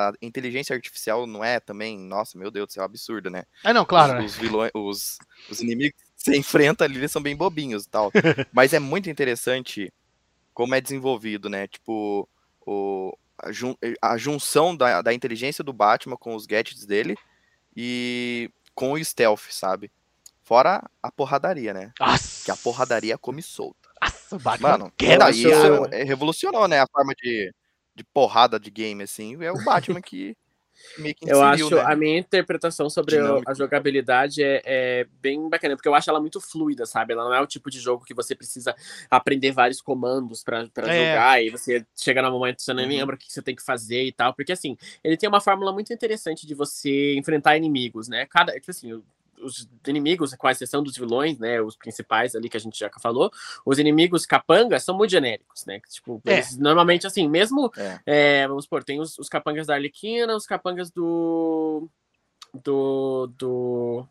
a 0.10 0.14
inteligência 0.22 0.76
artificial 0.76 1.26
não 1.28 1.44
é 1.44 1.60
também, 1.60 1.98
nossa, 2.00 2.38
meu 2.38 2.50
Deus 2.52 2.68
do 2.68 2.74
céu, 2.74 2.84
absurdo, 2.84 3.30
né? 3.30 3.44
Ah, 3.64 3.74
não, 3.74 3.86
claro. 3.86 4.14
né? 4.14 4.20
Os, 4.26 4.34
os 4.34 4.38
vilões, 4.38 4.72
os, 4.74 5.18
os 5.50 5.60
inimigos 5.62 6.00
que 6.02 6.10
você 6.16 6.36
enfrenta 6.38 6.84
ali, 6.84 6.98
eles 6.98 7.12
são 7.12 7.22
bem 7.22 7.36
bobinhos 7.36 7.86
e 7.86 7.90
tal. 7.90 8.12
Mas 8.54 8.74
é 8.74 8.80
muito 8.80 9.10
interessante 9.10 9.92
como 10.54 10.76
é 10.76 10.82
desenvolvido, 10.82 11.50
né? 11.50 11.68
Tipo, 11.68 12.28
o, 12.66 13.16
a, 13.38 13.52
jun- 13.52 13.76
a 14.02 14.18
junção 14.18 14.76
da, 14.76 15.02
da 15.02 15.14
inteligência 15.14 15.64
do 15.64 15.74
Batman 15.74 16.18
com 16.18 16.36
os 16.36 16.46
gadgets 16.46 16.86
dele 16.86 17.16
e 17.76 18.50
com 18.76 18.94
o 18.94 19.04
stealth, 19.04 19.50
sabe? 19.50 19.92
Fora 20.44 20.84
a 21.02 21.12
porradaria, 21.12 21.74
né? 21.74 21.94
Nossa, 22.00 22.44
Que 22.46 22.52
a 22.52 22.58
porradaria 22.58 23.18
come 23.18 23.42
solta. 23.42 23.90
Nossa, 24.02 24.36
o 24.36 24.40
Batman 24.40 24.70
Mano, 24.72 24.94
quebra 24.98 25.30
isso 25.30 25.48
é- 25.92 26.04
revolucionou, 26.04 26.68
né? 26.68 26.80
A 26.82 26.88
forma 26.92 27.14
de, 27.16 27.54
de 27.96 28.04
porrada 28.04 28.60
de 28.60 28.70
game, 28.72 29.04
assim. 29.04 29.42
É 29.44 29.52
o 29.52 29.64
Batman 29.64 30.02
que 30.06 30.36
meio 30.98 31.14
que 31.16 31.30
Eu 31.30 31.44
acho 31.44 31.70
né? 31.76 31.84
a 31.86 31.96
minha 31.96 32.18
interpretação 32.18 32.90
sobre 32.90 33.16
a 33.46 33.54
jogabilidade 33.54 34.42
é, 34.44 34.62
é 34.66 35.08
bem 35.22 35.48
bacana, 35.50 35.76
porque 35.76 35.88
eu 35.88 35.94
acho 35.94 36.10
ela 36.10 36.20
muito 36.20 36.42
fluida, 36.42 36.86
sabe? 36.86 37.14
Ela 37.14 37.24
não 37.26 37.34
é 37.34 37.42
o 37.42 37.46
tipo 37.48 37.70
de 37.70 37.80
jogo 37.80 38.04
que 38.06 38.14
você 38.14 38.34
precisa 38.36 38.76
aprender 39.10 39.52
vários 39.52 39.82
comandos 39.82 40.44
pra 40.44 40.68
pra 40.70 40.90
É. 40.90 40.96
jogar 41.12 41.44
e 41.44 41.50
você 41.50 41.86
chega 41.96 42.22
no 42.22 42.32
momento 42.32 42.58
que 42.58 42.64
você 42.64 42.74
não 42.74 42.84
Uhum. 42.84 42.90
lembra 42.90 43.16
o 43.16 43.20
que 43.20 43.32
você 43.32 43.42
tem 43.42 43.56
que 43.56 43.64
fazer 43.64 44.04
e 44.04 44.12
tal. 44.12 44.34
Porque 44.34 44.52
assim, 44.52 44.78
ele 45.04 45.18
tem 45.18 45.30
uma 45.30 45.42
fórmula 45.42 45.72
muito 45.72 45.94
interessante 45.94 46.48
de 46.48 46.56
você 46.56 47.16
enfrentar 47.16 47.56
inimigos, 47.58 48.08
né? 48.08 48.26
Cada, 48.26 48.54
tipo 48.54 48.72
assim, 48.72 49.02
os 49.42 49.68
inimigos, 49.88 50.34
com 50.36 50.48
a 50.48 50.52
exceção 50.52 50.82
dos 50.84 50.96
vilões, 50.96 51.38
né, 51.40 51.62
os 51.62 51.76
principais 51.76 52.36
ali 52.36 52.50
que 52.50 52.58
a 52.58 52.60
gente 52.60 52.78
já 52.80 52.90
falou, 53.02 53.32
os 53.66 53.80
inimigos 53.80 54.26
capangas 54.26 54.84
são 54.84 54.96
muito 54.98 55.12
genéricos, 55.12 55.66
né? 55.66 55.80
Tipo, 55.90 56.22
É. 56.26 56.34
eles 56.34 56.58
normalmente, 56.58 57.06
assim, 57.08 57.28
mesmo 57.28 57.72
É. 57.78 58.00
é, 58.06 58.48
vamos 58.48 58.66
supor, 58.66 58.84
tem 58.84 59.00
os, 59.00 59.18
os 59.18 59.28
capangas 59.30 59.68
da 59.68 59.74
Arlequina, 59.76 60.36
os 60.36 60.46
capangas 60.46 60.92
do. 60.92 61.90
do, 62.64 63.28
do 63.38 64.08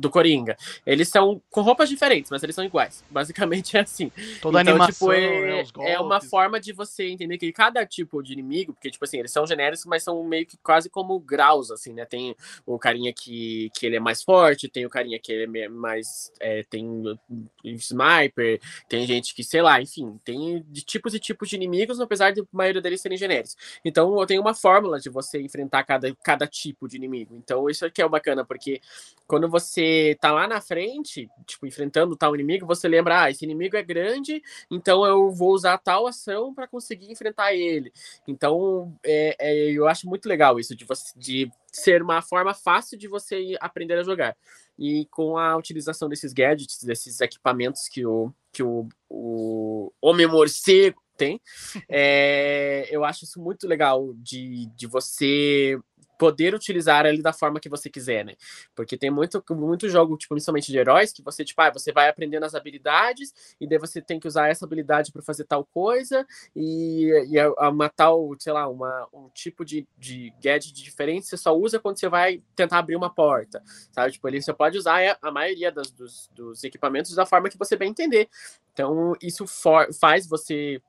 do 0.00 0.10
Coringa. 0.10 0.56
Eles 0.84 1.08
são 1.08 1.40
com 1.50 1.60
roupas 1.60 1.88
diferentes, 1.88 2.30
mas 2.30 2.42
eles 2.42 2.54
são 2.54 2.64
iguais. 2.64 3.04
Basicamente 3.10 3.76
é 3.76 3.80
assim. 3.80 4.10
Toda 4.40 4.60
então, 4.60 4.74
animação, 4.74 5.08
tipo, 5.08 5.12
é, 5.12 5.62
né, 5.62 5.64
é 5.92 6.00
uma 6.00 6.20
forma 6.20 6.58
de 6.58 6.72
você 6.72 7.08
entender 7.08 7.38
que 7.38 7.52
cada 7.52 7.84
tipo 7.86 8.22
de 8.22 8.32
inimigo, 8.32 8.72
porque, 8.72 8.90
tipo 8.90 9.04
assim, 9.04 9.18
eles 9.18 9.30
são 9.30 9.46
genéricos, 9.46 9.84
mas 9.84 10.02
são 10.02 10.22
meio 10.24 10.46
que 10.46 10.56
quase 10.58 10.88
como 10.88 11.18
graus, 11.18 11.70
assim, 11.70 11.92
né? 11.92 12.04
Tem 12.04 12.34
o 12.66 12.78
carinha 12.78 13.12
que, 13.12 13.70
que 13.74 13.86
ele 13.86 13.96
é 13.96 14.00
mais 14.00 14.22
forte, 14.22 14.68
tem 14.68 14.86
o 14.86 14.90
carinha 14.90 15.18
que 15.18 15.32
ele 15.32 15.58
é 15.58 15.68
mais. 15.68 16.32
é, 16.40 16.62
tem 16.64 17.18
sniper, 17.64 18.60
tem 18.88 19.06
gente 19.06 19.34
que, 19.34 19.44
sei 19.44 19.62
lá, 19.62 19.80
enfim, 19.80 20.18
tem 20.24 20.64
de 20.68 20.82
tipos 20.82 21.14
e 21.14 21.18
tipos 21.18 21.48
de 21.48 21.56
inimigos, 21.56 22.00
apesar 22.00 22.32
de 22.32 22.40
a 22.40 22.44
maioria 22.52 22.80
deles 22.80 23.00
serem 23.00 23.18
genéricos. 23.18 23.56
Então, 23.84 24.18
eu 24.18 24.26
tenho 24.26 24.40
uma 24.40 24.54
fórmula 24.54 24.98
de 24.98 25.10
você 25.10 25.40
enfrentar 25.40 25.84
cada, 25.84 26.14
cada 26.22 26.46
tipo 26.46 26.88
de 26.88 26.96
inimigo. 26.96 27.36
Então, 27.36 27.68
isso 27.68 27.84
aqui 27.84 28.00
é 28.00 28.06
o 28.06 28.08
bacana, 28.08 28.44
porque 28.44 28.80
quando 29.26 29.48
você 29.90 30.16
tá 30.20 30.32
lá 30.32 30.46
na 30.46 30.60
frente, 30.60 31.28
tipo, 31.46 31.66
enfrentando 31.66 32.16
tal 32.16 32.34
inimigo, 32.34 32.66
você 32.66 32.88
lembra, 32.88 33.22
ah, 33.22 33.30
esse 33.30 33.44
inimigo 33.44 33.76
é 33.76 33.82
grande, 33.82 34.42
então 34.70 35.04
eu 35.04 35.30
vou 35.30 35.52
usar 35.52 35.78
tal 35.78 36.06
ação 36.06 36.54
para 36.54 36.68
conseguir 36.68 37.10
enfrentar 37.10 37.54
ele. 37.54 37.92
Então, 38.26 38.96
é, 39.04 39.36
é, 39.38 39.70
eu 39.72 39.86
acho 39.88 40.08
muito 40.08 40.28
legal 40.28 40.58
isso 40.58 40.74
de, 40.76 40.84
você, 40.84 41.18
de 41.18 41.50
ser 41.72 42.02
uma 42.02 42.22
forma 42.22 42.54
fácil 42.54 42.96
de 42.96 43.08
você 43.08 43.56
aprender 43.60 43.98
a 43.98 44.02
jogar. 44.02 44.36
E 44.78 45.06
com 45.10 45.36
a 45.36 45.56
utilização 45.56 46.08
desses 46.08 46.32
gadgets, 46.32 46.82
desses 46.82 47.20
equipamentos 47.20 47.88
que 47.88 48.06
o, 48.06 48.32
que 48.52 48.62
o, 48.62 48.88
o 49.08 49.92
Homem 50.00 50.26
Morcego 50.26 51.02
tem, 51.16 51.40
é, 51.88 52.88
eu 52.90 53.04
acho 53.04 53.24
isso 53.24 53.40
muito 53.40 53.66
legal 53.66 54.14
de, 54.14 54.66
de 54.74 54.86
você 54.86 55.78
poder 56.20 56.54
utilizar 56.54 57.06
ele 57.06 57.22
da 57.22 57.32
forma 57.32 57.58
que 57.58 57.68
você 57.70 57.88
quiser, 57.88 58.26
né? 58.26 58.34
Porque 58.76 58.94
tem 58.94 59.10
muito, 59.10 59.42
muito 59.52 59.88
jogo, 59.88 60.18
tipo, 60.18 60.34
principalmente 60.34 60.70
de 60.70 60.76
heróis, 60.76 61.14
que 61.14 61.22
você, 61.22 61.42
tipo, 61.42 61.62
ah, 61.62 61.70
você 61.70 61.92
vai 61.92 62.10
aprendendo 62.10 62.44
as 62.44 62.54
habilidades, 62.54 63.32
e 63.58 63.66
daí 63.66 63.78
você 63.78 64.02
tem 64.02 64.20
que 64.20 64.28
usar 64.28 64.48
essa 64.48 64.66
habilidade 64.66 65.12
para 65.12 65.22
fazer 65.22 65.44
tal 65.44 65.64
coisa, 65.64 66.26
e, 66.54 67.08
e 67.26 67.38
a, 67.38 67.46
a 67.56 67.70
uma 67.70 67.88
tal, 67.88 68.36
sei 68.38 68.52
lá, 68.52 68.68
uma, 68.68 69.08
um 69.14 69.30
tipo 69.30 69.64
de, 69.64 69.88
de 69.96 70.30
gadget 70.42 70.74
diferente 70.74 71.26
você 71.26 71.38
só 71.38 71.56
usa 71.56 71.80
quando 71.80 71.98
você 71.98 72.08
vai 72.08 72.42
tentar 72.54 72.80
abrir 72.80 72.96
uma 72.96 73.08
porta, 73.08 73.62
sabe? 73.90 74.12
Tipo, 74.12 74.28
ele 74.28 74.42
você 74.42 74.52
pode 74.52 74.76
usar 74.76 75.02
a, 75.02 75.16
a 75.22 75.30
maioria 75.30 75.72
das, 75.72 75.90
dos, 75.90 76.28
dos 76.34 76.62
equipamentos 76.64 77.14
da 77.14 77.24
forma 77.24 77.48
que 77.48 77.56
você 77.56 77.76
bem 77.76 77.88
entender. 77.88 78.28
Então, 78.74 79.14
isso 79.22 79.46
for, 79.46 79.88
faz 79.94 80.28
você 80.28 80.82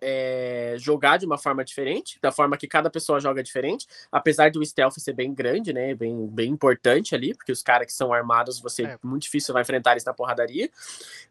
é, 0.00 0.74
jogar 0.78 1.16
de 1.16 1.26
uma 1.26 1.38
forma 1.38 1.64
diferente, 1.64 2.18
da 2.20 2.30
forma 2.32 2.56
que 2.56 2.66
cada 2.66 2.90
pessoa 2.90 3.20
joga 3.20 3.42
diferente, 3.42 3.86
apesar 4.10 4.50
do 4.50 4.64
stealth 4.64 4.94
ser 4.98 5.12
bem 5.12 5.32
grande, 5.34 5.72
né, 5.72 5.94
bem, 5.94 6.26
bem 6.28 6.50
importante 6.50 7.14
ali, 7.14 7.34
porque 7.34 7.52
os 7.52 7.62
caras 7.62 7.86
que 7.86 7.92
são 7.92 8.12
armados, 8.12 8.60
você 8.60 8.84
É. 8.84 8.98
muito 9.02 9.22
difícil 9.22 9.52
vai 9.52 9.62
enfrentar 9.62 9.92
eles 9.92 10.04
na 10.04 10.12
porradaria, 10.14 10.70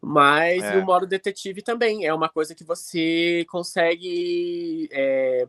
mas 0.01 0.63
É. 0.63 0.75
no 0.75 0.85
modo 0.85 1.05
detetive 1.07 1.61
também, 1.61 2.05
é 2.05 2.13
uma 2.13 2.29
coisa 2.29 2.53
que 2.55 2.63
você 2.63 3.45
consegue 3.49 4.89
é, 4.91 5.47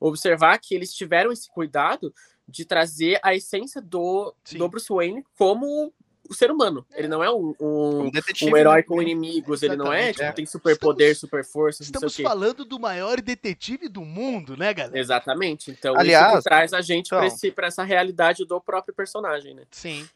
observar 0.00 0.58
que 0.58 0.74
eles 0.74 0.92
tiveram 0.92 1.30
esse 1.32 1.48
cuidado 1.50 2.12
de 2.48 2.64
trazer 2.64 3.18
a 3.22 3.34
essência 3.34 3.80
do, 3.80 4.34
Sim. 4.44 4.58
do 4.58 4.68
Bruce 4.68 4.92
Wayne 4.92 5.24
como 5.38 5.92
o 6.28 6.34
ser 6.34 6.50
humano. 6.50 6.86
Ele 6.94 7.08
não 7.08 7.22
é 7.22 7.30
um, 7.30 7.54
um, 7.60 8.00
Um 8.06 8.10
detetive. 8.10 8.52
um 8.52 8.56
herói 8.56 8.76
né? 8.76 8.82
com 8.82 9.02
inimigos, 9.02 9.62
ele 9.62 9.76
não 9.76 9.92
é, 9.92 10.12
tipo, 10.12 10.24
é. 10.24 10.32
tem 10.32 10.46
super 10.46 10.78
poder, 10.78 11.10
Estamos- 11.12 11.18
super 11.20 11.44
força, 11.44 11.82
não 11.82 11.86
Estamos 11.86 12.14
sei 12.14 12.24
o 12.24 12.28
quê. 12.28 12.32
falando 12.32 12.64
do 12.64 12.78
maior 12.78 13.20
detetive 13.20 13.88
do 13.88 14.02
mundo, 14.02 14.56
né, 14.56 14.72
galera? 14.72 14.98
Exatamente. 14.98 15.70
Então, 15.70 15.94
Aliás, 15.98 16.28
isso 16.32 16.38
que 16.38 16.44
traz 16.44 16.72
a 16.72 16.80
gente 16.80 17.08
pra 17.10 17.26
então- 17.26 17.50
para 17.54 17.66
essa 17.66 17.82
realidade 17.82 18.44
do 18.44 18.60
próprio 18.60 18.94
personagem, 18.94 19.54
né? 19.54 19.64
Sim. 19.70 20.08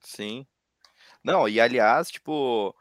Sim. 0.00 0.46
Não, 1.22 1.48
e 1.48 1.60
aliás, 1.60 2.08
tipo, 2.10 2.74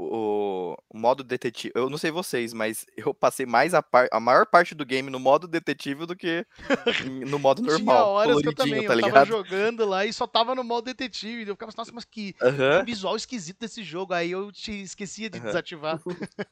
o, 0.00 0.76
o 0.88 0.96
modo 0.98 1.24
detetive. 1.24 1.72
Eu 1.74 1.90
não 1.90 1.98
sei 1.98 2.10
vocês, 2.12 2.52
mas 2.52 2.86
eu 2.96 3.12
passei 3.12 3.44
mais 3.44 3.74
a, 3.74 3.82
par, 3.82 4.06
a 4.12 4.20
maior 4.20 4.46
parte 4.46 4.74
do 4.74 4.86
game 4.86 5.10
no 5.10 5.18
modo 5.18 5.48
detetive 5.48 6.06
do 6.06 6.14
que 6.14 6.46
no 7.26 7.38
modo 7.38 7.62
Tinha 7.62 7.96
normal. 7.96 8.14
horas 8.14 8.40
que 8.40 8.48
eu 8.48 8.54
também, 8.54 8.86
tá 8.86 8.94
eu 8.94 9.00
tava 9.00 9.24
jogando 9.24 9.84
lá 9.84 10.06
e 10.06 10.12
só 10.12 10.26
tava 10.26 10.54
no 10.54 10.62
modo 10.62 10.84
detetive. 10.84 11.48
Eu 11.48 11.54
ficava 11.54 11.70
assim, 11.70 11.78
nossa, 11.78 11.92
mas 11.92 12.04
que, 12.04 12.32
que 12.32 12.46
Aham. 12.46 12.84
visual 12.84 13.16
esquisito 13.16 13.58
desse 13.58 13.82
jogo. 13.82 14.14
Aí 14.14 14.30
eu 14.30 14.52
te 14.52 14.70
esquecia 14.82 15.28
de 15.28 15.38
Aham. 15.38 15.44
desativar. 15.46 16.00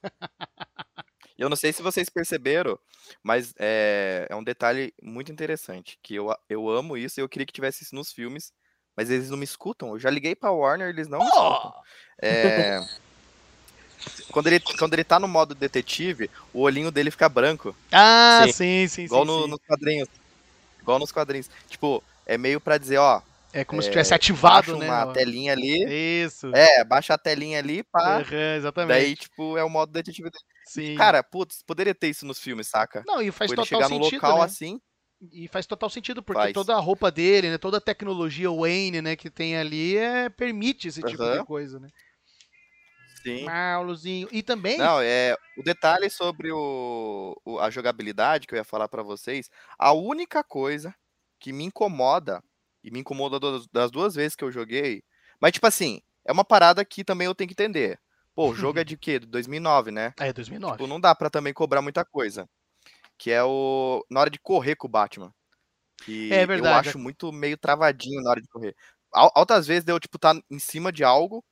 Eu 1.38 1.49
não 1.49 1.57
sei 1.57 1.72
se 1.72 1.82
vocês 1.82 2.09
perceberam, 2.09 2.78
mas 3.22 3.53
é, 3.59 4.26
é 4.30 4.34
um 4.36 4.42
detalhe 4.44 4.94
muito 5.03 5.30
interessante, 5.30 5.99
que 6.03 6.14
eu, 6.14 6.34
eu 6.49 6.68
amo 6.68 6.97
isso 6.97 7.20
e 7.20 7.22
eu 7.22 7.28
queria 7.28 7.47
que 7.47 7.53
tivesse 7.53 7.84
isso 7.84 7.94
nos 7.94 8.12
filmes, 8.12 8.53
mas 8.97 9.11
eles 9.11 9.28
não 9.30 9.36
me 9.36 9.44
escutam. 9.44 9.90
Eu 9.90 9.99
já 9.99 10.09
liguei 10.11 10.34
pra 10.34 10.51
Warner, 10.51 10.88
eles 10.88 11.09
não 11.09 11.22
me 11.22 11.28
escutam. 11.28 11.72
Oh! 11.72 11.82
É, 12.22 12.80
quando, 14.30 14.46
ele, 14.48 14.61
quando 14.78 14.92
ele 14.94 15.04
tá 15.04 15.18
no 15.18 15.28
modo 15.28 15.54
detetive, 15.54 16.30
o 16.52 16.61
olhinho 16.62 16.90
dele 16.90 17.11
fica 17.11 17.28
branco. 17.28 17.74
Ah, 17.92 18.44
Sim. 18.46 18.52
sim, 18.52 18.88
sim, 18.88 19.04
Igual 19.07 19.24
sim, 19.24 19.32
no- 19.32 19.42
sim. 19.44 19.50
nos 19.50 19.59
quadrinhos. 19.66 20.09
Igual 20.80 20.98
nos 20.98 21.12
quadrinhos. 21.12 21.48
Tipo, 21.68 22.02
é 22.26 22.36
meio 22.36 22.61
pra 22.61 22.78
dizer, 22.78 22.98
ó, 22.98 23.20
É 23.52 23.64
como 23.64 23.80
se 23.80 23.88
é, 23.88 23.90
tivesse 23.92 24.11
baixa 24.11 24.16
ativado, 24.16 24.76
né? 24.76 24.88
uma 24.88 25.04
ó. 25.07 25.12
telinha 25.12 25.52
ali. 25.52 25.84
Isso. 26.24 26.54
É, 26.54 26.84
baixa 26.84 27.14
a 27.14 27.18
telinha 27.18 27.59
ali, 27.59 27.82
pá. 27.82 28.18
Aham, 28.20 28.57
exatamente. 28.57 28.98
Daí, 28.98 29.16
tipo, 29.16 29.57
é 29.57 29.64
o 29.64 29.70
modo 29.70 29.92
detetive 29.92 30.30
dele. 30.30 30.44
sim. 30.66 30.94
Cara, 30.96 31.22
putz, 31.22 31.62
poderia 31.62 31.94
ter 31.94 32.09
isso 32.09 32.26
nos 32.26 32.38
filmes, 32.38 32.66
saca? 32.68 33.02
não, 33.07 33.20
e 33.22 33.30
faz 33.30 33.50
Tipo, 33.50 33.62
ele 33.62 33.66
total 33.68 33.88
chegar 33.88 33.88
num 33.88 34.02
sentido, 34.04 34.22
local 34.22 34.38
né? 34.38 34.44
assim. 34.44 34.80
E 35.32 35.48
faz 35.48 35.66
total 35.66 35.88
sentido, 35.88 36.22
porque 36.22 36.42
Faz. 36.42 36.52
toda 36.52 36.74
a 36.74 36.78
roupa 36.78 37.11
dele, 37.11 37.48
né, 37.48 37.57
toda 37.57 37.78
a 37.78 37.80
tecnologia 37.80 38.50
Wayne, 38.50 39.00
né, 39.00 39.16
que 39.16 39.30
tem 39.30 39.57
ali, 39.57 39.96
é, 39.96 40.28
permite 40.28 40.88
esse 40.88 41.02
tipo 41.02 41.22
de 41.24 41.44
coisa, 41.44 41.80
né? 41.80 41.88
Sim. 43.27 43.45
Marlozinho. 43.45 44.29
E 44.31 44.43
também, 44.43 44.79
Não, 44.79 45.01
é. 45.01 45.35
O 45.57 45.62
detalhe 45.62 46.09
sobre 46.11 46.51
o, 46.53 47.35
o- 47.45 47.59
a 47.59 47.70
jogabilidade 47.70 48.47
que 48.47 48.55
eu 48.55 48.59
ia 48.59 48.64
falar 48.64 48.89
pra 48.89 49.03
vocês, 49.03 49.51
a 49.79 49.93
única 49.93 50.45
coisa 50.45 50.95
que 51.41 51.53
me 51.53 51.64
incomoda, 51.64 52.43
e 52.85 52.91
me 52.91 53.01
incomodou 53.01 53.41
das- 53.72 53.91
duas 53.91 54.14
vezes 54.14 54.37
que 54.37 54.45
eu 54.45 54.53
joguei, 54.53 55.03
mas 55.41 55.53
tipo 55.53 55.66
assim, 55.66 56.01
é 56.24 56.31
uma 56.33 56.45
parada 56.45 56.85
que 56.85 57.03
também 57.05 57.27
eu 57.27 57.35
tenho 57.35 57.49
que 57.49 57.55
entender. 57.55 57.99
Pô, 58.35 58.51
o 58.51 58.55
jogo 58.55 58.79
é 58.79 58.85
de 58.85 58.97
quê? 58.99 59.18
De 59.18 59.27
2009, 59.27 59.91
né? 59.91 60.12
é 60.20 60.33
2009. 60.33 60.74
Tipo, 60.77 60.87
não 60.87 61.01
dá 61.01 61.14
pra 61.14 61.31
também 61.31 61.53
cobrar 61.55 61.81
muita 61.83 62.05
coisa. 62.05 62.47
Que 63.18 63.31
é 63.31 63.43
o. 63.43 64.05
Na 64.11 64.20
hora 64.20 64.29
de 64.31 64.39
correr 64.39 64.77
com 64.77 64.87
o 64.87 64.91
Batman. 64.91 65.33
Que 66.05 66.31
É 66.33 66.43
eu 66.43 66.47
verdade. 66.47 66.91
acho 66.91 66.99
muito 66.99 67.33
meio 67.33 67.57
travadinho 67.57 68.22
na 68.22 68.31
hora 68.31 68.43
de 68.43 68.49
correr. 68.49 68.74
Al- 69.11 69.33
Altas 69.35 69.66
vezes 69.66 69.85
deu, 69.85 69.99
tipo, 69.99 70.18
tá 70.18 70.35
em 70.51 70.59
cima 70.59 70.93
de 70.93 71.03
algo. 71.03 71.43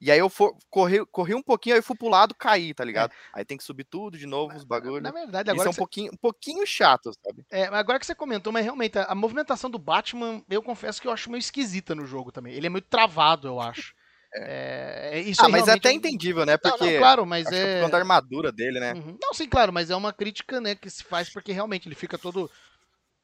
E 0.00 0.10
aí 0.10 0.18
eu 0.18 0.28
for, 0.28 0.54
corri, 0.68 1.04
corri 1.06 1.34
um 1.34 1.42
pouquinho, 1.42 1.74
aí 1.76 1.82
fui 1.82 1.96
pro 1.96 2.08
lado, 2.08 2.34
caí, 2.34 2.74
tá 2.74 2.84
ligado? 2.84 3.12
Aí 3.32 3.44
tem 3.44 3.56
que 3.56 3.64
subir 3.64 3.84
tudo 3.84 4.18
de 4.18 4.26
novo, 4.26 4.54
os 4.54 4.64
bagulhos. 4.64 5.02
Na 5.02 5.10
verdade, 5.10 5.48
Isso 5.48 5.54
agora 5.54 5.68
é 5.68 5.70
um 5.70 5.72
que, 5.72 5.78
pouquinho, 5.78 6.12
um 6.12 6.16
pouquinho 6.16 6.66
chato, 6.66 7.12
sabe? 7.24 7.44
você, 7.48 7.56
é, 7.56 7.64
agora 7.66 7.98
que 7.98 8.06
você 8.06 8.14
comentou, 8.14 8.52
mas 8.52 8.64
realmente, 8.64 8.98
a, 8.98 9.04
a 9.04 9.14
movimentação 9.14 9.70
do 9.70 9.78
Batman, 9.78 10.42
eu 10.50 10.62
confesso 10.62 11.00
que 11.00 11.08
eu 11.08 11.12
acho 11.12 11.30
meio 11.30 11.40
esquisita 11.40 11.94
no 11.94 12.04
jogo 12.06 12.30
também. 12.30 12.54
Ele 12.54 12.66
é 12.66 12.70
muito 12.70 12.88
travado, 12.88 13.48
eu 13.48 13.58
acho. 13.58 13.94
É, 14.34 15.10
é- 15.14 15.20
isso 15.20 15.40
Ah, 15.42 15.46
aí 15.46 15.52
mas 15.52 15.68
é 15.68 15.72
até 15.72 15.92
entendível, 15.92 16.44
né? 16.44 16.58
Não, 16.62 16.70
não, 16.70 16.78
Porque 16.78 16.98
claro, 16.98 17.24
mas 17.24 17.46
é 17.46 17.50
por 17.50 17.68
é... 17.68 17.80
conta 17.80 17.92
da 17.92 17.98
armadura 17.98 18.52
dele, 18.52 18.78
né? 18.80 18.92
Uhum. 18.92 19.16
Não, 19.20 19.32
sim, 19.32 19.48
claro, 19.48 19.72
mas 19.72 19.90
é 19.90 19.96
uma 19.96 20.12
crítica, 20.12 20.60
né, 20.60 20.74
que 20.74 20.90
se 20.90 21.02
faz 21.02 21.30
porque 21.30 21.52
realmente 21.52 21.88
ele 21.88 21.94
fica 21.94 22.18
todo. 22.18 22.50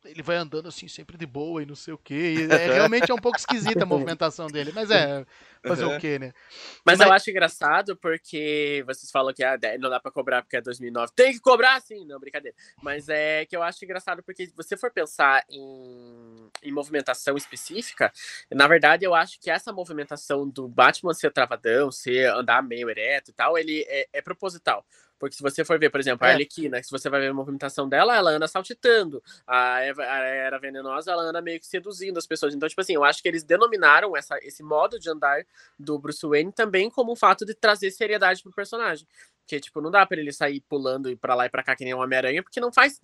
Ele 0.04 0.22
vai 0.22 0.36
andando 0.36 0.68
assim, 0.68 0.88
sempre 0.88 1.16
de 1.16 1.24
boa 1.26 1.62
e 1.62 1.66
não 1.66 1.76
sei 1.76 1.94
o 1.94 1.98
quê. 1.98 2.48
E 2.48 2.52
é, 2.52 2.66
realmente 2.72 3.10
é 3.10 3.14
um 3.14 3.18
pouco 3.18 3.38
esquisita 3.38 3.84
a 3.84 3.86
movimentação 3.86 4.48
dele, 4.48 4.72
mas 4.74 4.90
é. 4.90 5.24
Fazer 5.64 5.84
o 5.84 5.90
Uhum. 5.90 5.98
quê, 6.00 6.18
né? 6.18 6.32
Mas, 6.84 6.98
Mas- 6.98 7.06
eu 7.06 7.12
acho 7.12 7.30
engraçado 7.30 7.96
porque 7.96 8.82
vocês 8.84 9.10
falam 9.12 9.32
que 9.32 9.44
ah, 9.44 9.56
não 9.78 9.88
dá 9.88 10.00
pra 10.00 10.10
cobrar 10.10 10.42
porque 10.42 10.56
é 10.56 10.60
2009. 10.60 11.12
Tem 11.14 11.32
que 11.32 11.38
cobrar 11.38 11.80
sim, 11.80 12.04
não, 12.04 12.18
brincadeira. 12.18 12.56
Mas 12.82 13.08
é 13.08 13.46
que 13.46 13.56
eu 13.56 13.62
acho 13.62 13.84
engraçado 13.84 14.22
porque 14.24 14.46
se 14.46 14.52
você 14.56 14.76
for 14.76 14.90
pensar 14.90 15.44
em, 15.48 16.50
em 16.64 16.72
movimentação 16.72 17.36
específica, 17.36 18.12
na 18.50 18.66
verdade 18.66 19.04
eu 19.04 19.14
acho 19.14 19.38
que 19.40 19.50
essa 19.50 19.72
movimentação 19.72 20.48
do 20.48 20.66
Batman 20.66 21.14
ser 21.14 21.30
travadão, 21.32 21.92
ser 21.92 22.26
andar 22.34 22.60
meio 22.62 22.90
ereto 22.90 23.30
e 23.30 23.34
tal, 23.34 23.56
ele 23.56 23.84
é, 23.88 24.08
é 24.12 24.20
proposital. 24.20 24.84
Porque 25.22 25.36
se 25.36 25.42
você 25.42 25.64
for 25.64 25.78
ver, 25.78 25.88
por 25.88 26.00
exemplo, 26.00 26.26
a 26.26 26.30
É. 26.30 26.32
Arlequina, 26.32 26.82
se 26.82 26.90
você 26.90 27.08
vai 27.08 27.20
ver 27.20 27.28
a 27.28 27.32
movimentação 27.32 27.88
dela, 27.88 28.16
ela 28.16 28.32
anda 28.32 28.48
saltitando. 28.48 29.22
A, 29.46 29.78
Eva, 29.80 30.02
a 30.02 30.18
Era 30.18 30.58
Venenosa, 30.58 31.12
ela 31.12 31.22
anda 31.22 31.40
meio 31.40 31.60
que 31.60 31.66
seduzindo 31.68 32.18
as 32.18 32.26
pessoas. 32.26 32.52
Então, 32.56 32.68
tipo 32.68 32.80
assim, 32.80 32.94
eu 32.94 33.04
acho 33.04 33.22
que 33.22 33.28
eles 33.28 33.44
denominaram 33.44 34.16
essa, 34.16 34.36
esse 34.42 34.64
modo 34.64 34.98
de 34.98 35.08
andar 35.08 35.44
do 35.78 35.96
Bruce 35.96 36.26
Wayne 36.26 36.50
também 36.50 36.90
como 36.90 37.12
um 37.12 37.16
fato 37.16 37.46
de 37.46 37.54
trazer 37.54 37.92
seriedade 37.92 38.42
pro 38.42 38.50
personagem. 38.52 39.06
Que, 39.46 39.60
tipo, 39.60 39.80
não 39.80 39.92
dá 39.92 40.04
pra 40.04 40.18
ele 40.18 40.32
sair 40.32 40.60
pulando 40.68 41.08
e 41.08 41.14
pra 41.14 41.36
lá 41.36 41.46
e 41.46 41.48
pra 41.50 41.62
cá 41.62 41.76
que 41.76 41.84
nem 41.84 41.94
um 41.94 42.00
Homem-Aranha, 42.00 42.42
porque 42.42 42.58
não 42.58 42.72
faz 42.72 43.00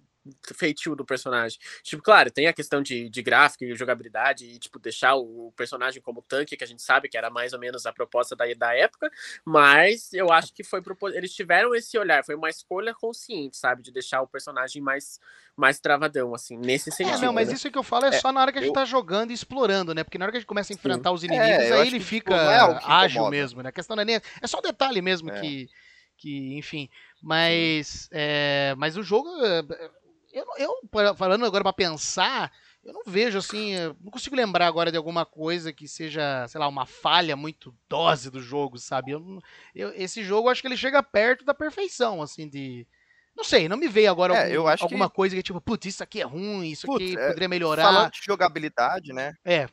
feitio 0.54 0.94
do 0.94 1.04
personagem. 1.04 1.58
Tipo, 1.82 2.02
claro, 2.02 2.30
tem 2.30 2.46
a 2.46 2.52
questão 2.52 2.82
de, 2.82 3.08
de 3.08 3.22
gráfico 3.22 3.64
e 3.64 3.74
jogabilidade 3.74 4.44
e, 4.44 4.58
tipo, 4.58 4.78
deixar 4.78 5.14
o 5.16 5.52
personagem 5.56 6.00
como 6.02 6.22
tanque, 6.22 6.56
que 6.56 6.64
a 6.64 6.66
gente 6.66 6.82
sabe 6.82 7.08
que 7.08 7.16
era 7.16 7.30
mais 7.30 7.52
ou 7.52 7.58
menos 7.58 7.86
a 7.86 7.92
proposta 7.92 8.34
da, 8.34 8.44
da 8.54 8.74
época, 8.74 9.10
mas 9.44 10.12
eu 10.12 10.32
acho 10.32 10.52
que 10.52 10.64
foi 10.64 10.82
eles 11.14 11.34
tiveram 11.34 11.74
esse 11.74 11.98
olhar, 11.98 12.24
foi 12.24 12.34
uma 12.34 12.48
escolha 12.48 12.94
consciente, 12.94 13.56
sabe, 13.56 13.82
de 13.82 13.92
deixar 13.92 14.22
o 14.22 14.26
personagem 14.26 14.80
mais 14.82 15.20
mais 15.56 15.80
travadão, 15.80 16.36
assim, 16.36 16.56
nesse 16.56 16.88
sentido. 16.92 17.16
É, 17.16 17.26
não, 17.26 17.32
mas 17.32 17.48
né? 17.48 17.54
isso 17.54 17.68
que 17.68 17.76
eu 17.76 17.82
falo 17.82 18.04
é, 18.04 18.10
é, 18.10 18.12
só 18.12 18.30
na 18.30 18.40
hora 18.40 18.52
que 18.52 18.58
a 18.58 18.60
gente 18.60 18.68
eu... 18.68 18.74
tá 18.74 18.84
jogando 18.84 19.32
e 19.32 19.34
explorando, 19.34 19.92
né? 19.92 20.04
Porque 20.04 20.16
na 20.16 20.24
hora 20.24 20.30
que 20.30 20.36
a 20.36 20.40
gente 20.40 20.46
começa 20.46 20.72
a 20.72 20.74
enfrentar 20.74 21.08
Sim. 21.08 21.14
os 21.16 21.24
inimigos, 21.24 21.48
é, 21.48 21.72
aí 21.72 21.88
ele 21.88 21.98
que, 21.98 22.04
fica 22.04 22.32
tipo, 22.32 22.48
é 22.48 22.80
ágil 22.84 23.28
mesmo, 23.28 23.60
né? 23.60 23.70
A 23.70 23.72
questão 23.72 23.96
não 23.96 24.02
é 24.02 24.04
nem... 24.04 24.20
É 24.40 24.46
só 24.46 24.58
o 24.58 24.62
detalhe 24.62 25.02
mesmo 25.02 25.32
é. 25.32 25.40
que, 25.40 25.68
que, 26.16 26.56
enfim... 26.56 26.88
Mas, 27.20 28.08
é, 28.12 28.74
mas 28.78 28.96
o 28.96 29.02
jogo, 29.02 29.28
é, 29.44 29.62
eu, 30.32 30.46
eu 30.58 31.14
falando 31.16 31.44
agora 31.44 31.64
para 31.64 31.72
pensar, 31.72 32.52
eu 32.84 32.92
não 32.92 33.02
vejo 33.06 33.38
assim, 33.38 33.74
não 34.00 34.10
consigo 34.10 34.36
lembrar 34.36 34.66
agora 34.66 34.90
de 34.90 34.96
alguma 34.96 35.26
coisa 35.26 35.72
que 35.72 35.88
seja, 35.88 36.46
sei 36.48 36.60
lá, 36.60 36.68
uma 36.68 36.86
falha 36.86 37.36
muito 37.36 37.74
dose 37.88 38.30
do 38.30 38.40
jogo, 38.40 38.78
sabe? 38.78 39.12
Eu, 39.12 39.40
eu, 39.74 39.92
esse 39.94 40.22
jogo, 40.22 40.48
acho 40.48 40.60
que 40.60 40.68
ele 40.68 40.76
chega 40.76 41.02
perto 41.02 41.44
da 41.44 41.54
perfeição, 41.54 42.22
assim, 42.22 42.48
de. 42.48 42.86
Não 43.36 43.44
sei, 43.44 43.68
não 43.68 43.76
me 43.76 43.86
veio 43.86 44.10
agora 44.10 44.34
é, 44.34 44.56
algum, 44.56 44.68
alguma 44.80 45.08
que... 45.08 45.14
coisa 45.14 45.36
que 45.36 45.42
tipo, 45.42 45.60
putz, 45.60 45.86
isso 45.86 46.02
aqui 46.02 46.20
é 46.20 46.24
ruim, 46.24 46.70
isso 46.70 46.86
putz, 46.86 47.04
aqui 47.04 47.18
é, 47.18 47.28
poderia 47.28 47.48
melhorar. 47.48 47.84
Falando 47.84 48.10
de 48.10 48.20
jogabilidade, 48.20 49.12
né? 49.12 49.34
É, 49.44 49.68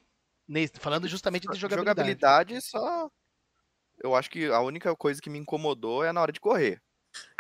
falando 0.73 1.07
justamente 1.07 1.47
de 1.47 1.57
jogabilidade. 1.57 2.09
Jogabilidade 2.09 2.61
só. 2.61 3.09
Eu 4.03 4.13
acho 4.13 4.29
que 4.29 4.45
a 4.45 4.59
única 4.59 4.95
coisa 4.95 5.21
que 5.21 5.29
me 5.29 5.39
incomodou 5.39 6.03
é 6.03 6.11
na 6.11 6.21
hora 6.21 6.31
de 6.31 6.39
correr. 6.39 6.81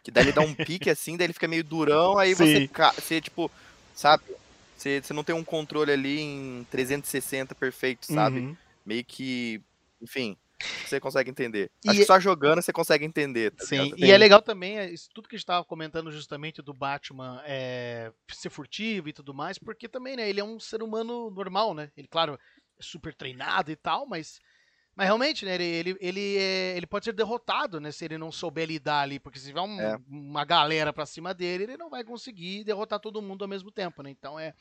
Que 0.03 0.11
daí 0.11 0.25
ele 0.25 0.31
dá 0.31 0.41
um 0.41 0.53
pique 0.53 0.89
assim, 0.89 1.17
daí 1.17 1.25
ele 1.25 1.33
fica 1.33 1.47
meio 1.47 1.63
durão, 1.63 2.17
aí 2.17 2.33
você, 2.33 2.69
você, 2.95 3.19
tipo, 3.19 3.49
sabe? 3.93 4.23
Você, 4.77 5.01
você 5.01 5.13
não 5.13 5.23
tem 5.23 5.33
um 5.33 5.43
controle 5.43 5.91
ali 5.91 6.19
em 6.19 6.67
360 6.69 7.55
perfeito, 7.55 8.05
sabe? 8.05 8.39
Uhum. 8.39 8.57
Meio 8.85 9.03
que. 9.03 9.61
Enfim, 10.01 10.37
você 10.85 10.99
consegue 10.99 11.29
entender. 11.29 11.71
E 11.83 11.89
Acho 11.89 11.99
que 11.99 12.05
só 12.05 12.19
jogando 12.19 12.61
você 12.61 12.71
consegue 12.71 13.05
entender. 13.05 13.51
Tá 13.51 13.65
Sim, 13.65 13.83
ligado? 13.83 13.99
e 13.99 14.11
é 14.11 14.17
legal 14.17 14.41
também, 14.41 14.77
é, 14.77 14.91
isso, 14.91 15.09
tudo 15.13 15.27
que 15.27 15.35
a 15.35 15.37
gente 15.37 15.43
estava 15.43 15.65
comentando 15.65 16.11
justamente 16.11 16.61
do 16.61 16.73
Batman 16.73 17.41
é, 17.45 18.11
ser 18.31 18.49
furtivo 18.49 19.09
e 19.09 19.13
tudo 19.13 19.33
mais, 19.33 19.57
porque 19.57 19.87
também, 19.87 20.15
né, 20.15 20.29
ele 20.29 20.39
é 20.39 20.43
um 20.43 20.59
ser 20.59 20.81
humano 20.83 21.29
normal, 21.29 21.73
né? 21.73 21.91
Ele, 21.97 22.07
claro, 22.07 22.39
é 22.79 22.83
super 22.83 23.13
treinado 23.13 23.71
e 23.71 23.75
tal, 23.75 24.05
mas 24.05 24.39
mas 24.95 25.07
realmente, 25.07 25.43
né, 25.43 25.55
ele, 25.55 25.65
ele, 25.65 25.97
ele, 25.99 26.37
é, 26.37 26.77
ele, 26.77 26.87
pode 26.87 27.03
ser 27.03 27.11
derrotado, 27.11 27.81
né, 27.81 27.91
se 27.91 28.05
ele 28.05 28.17
não 28.17 28.31
souber 28.31 28.65
lidar 28.67 29.01
ali, 29.01 29.19
porque 29.19 29.37
se 29.37 29.47
tiver 29.47 29.59
um, 29.61 29.79
é. 29.79 29.99
uma 30.07 30.45
galera 30.45 30.93
pra 30.93 31.05
cima 31.05 31.33
dele, 31.33 31.63
ele 31.63 31.77
não 31.77 31.89
vai 31.89 32.03
conseguir 32.03 32.63
derrotar 32.63 32.99
todo 32.99 33.21
mundo 33.21 33.43
ao 33.43 33.47
mesmo 33.47 33.69
tempo, 33.71 34.01
né? 34.01 34.09
Então 34.09 34.39
é. 34.39 34.53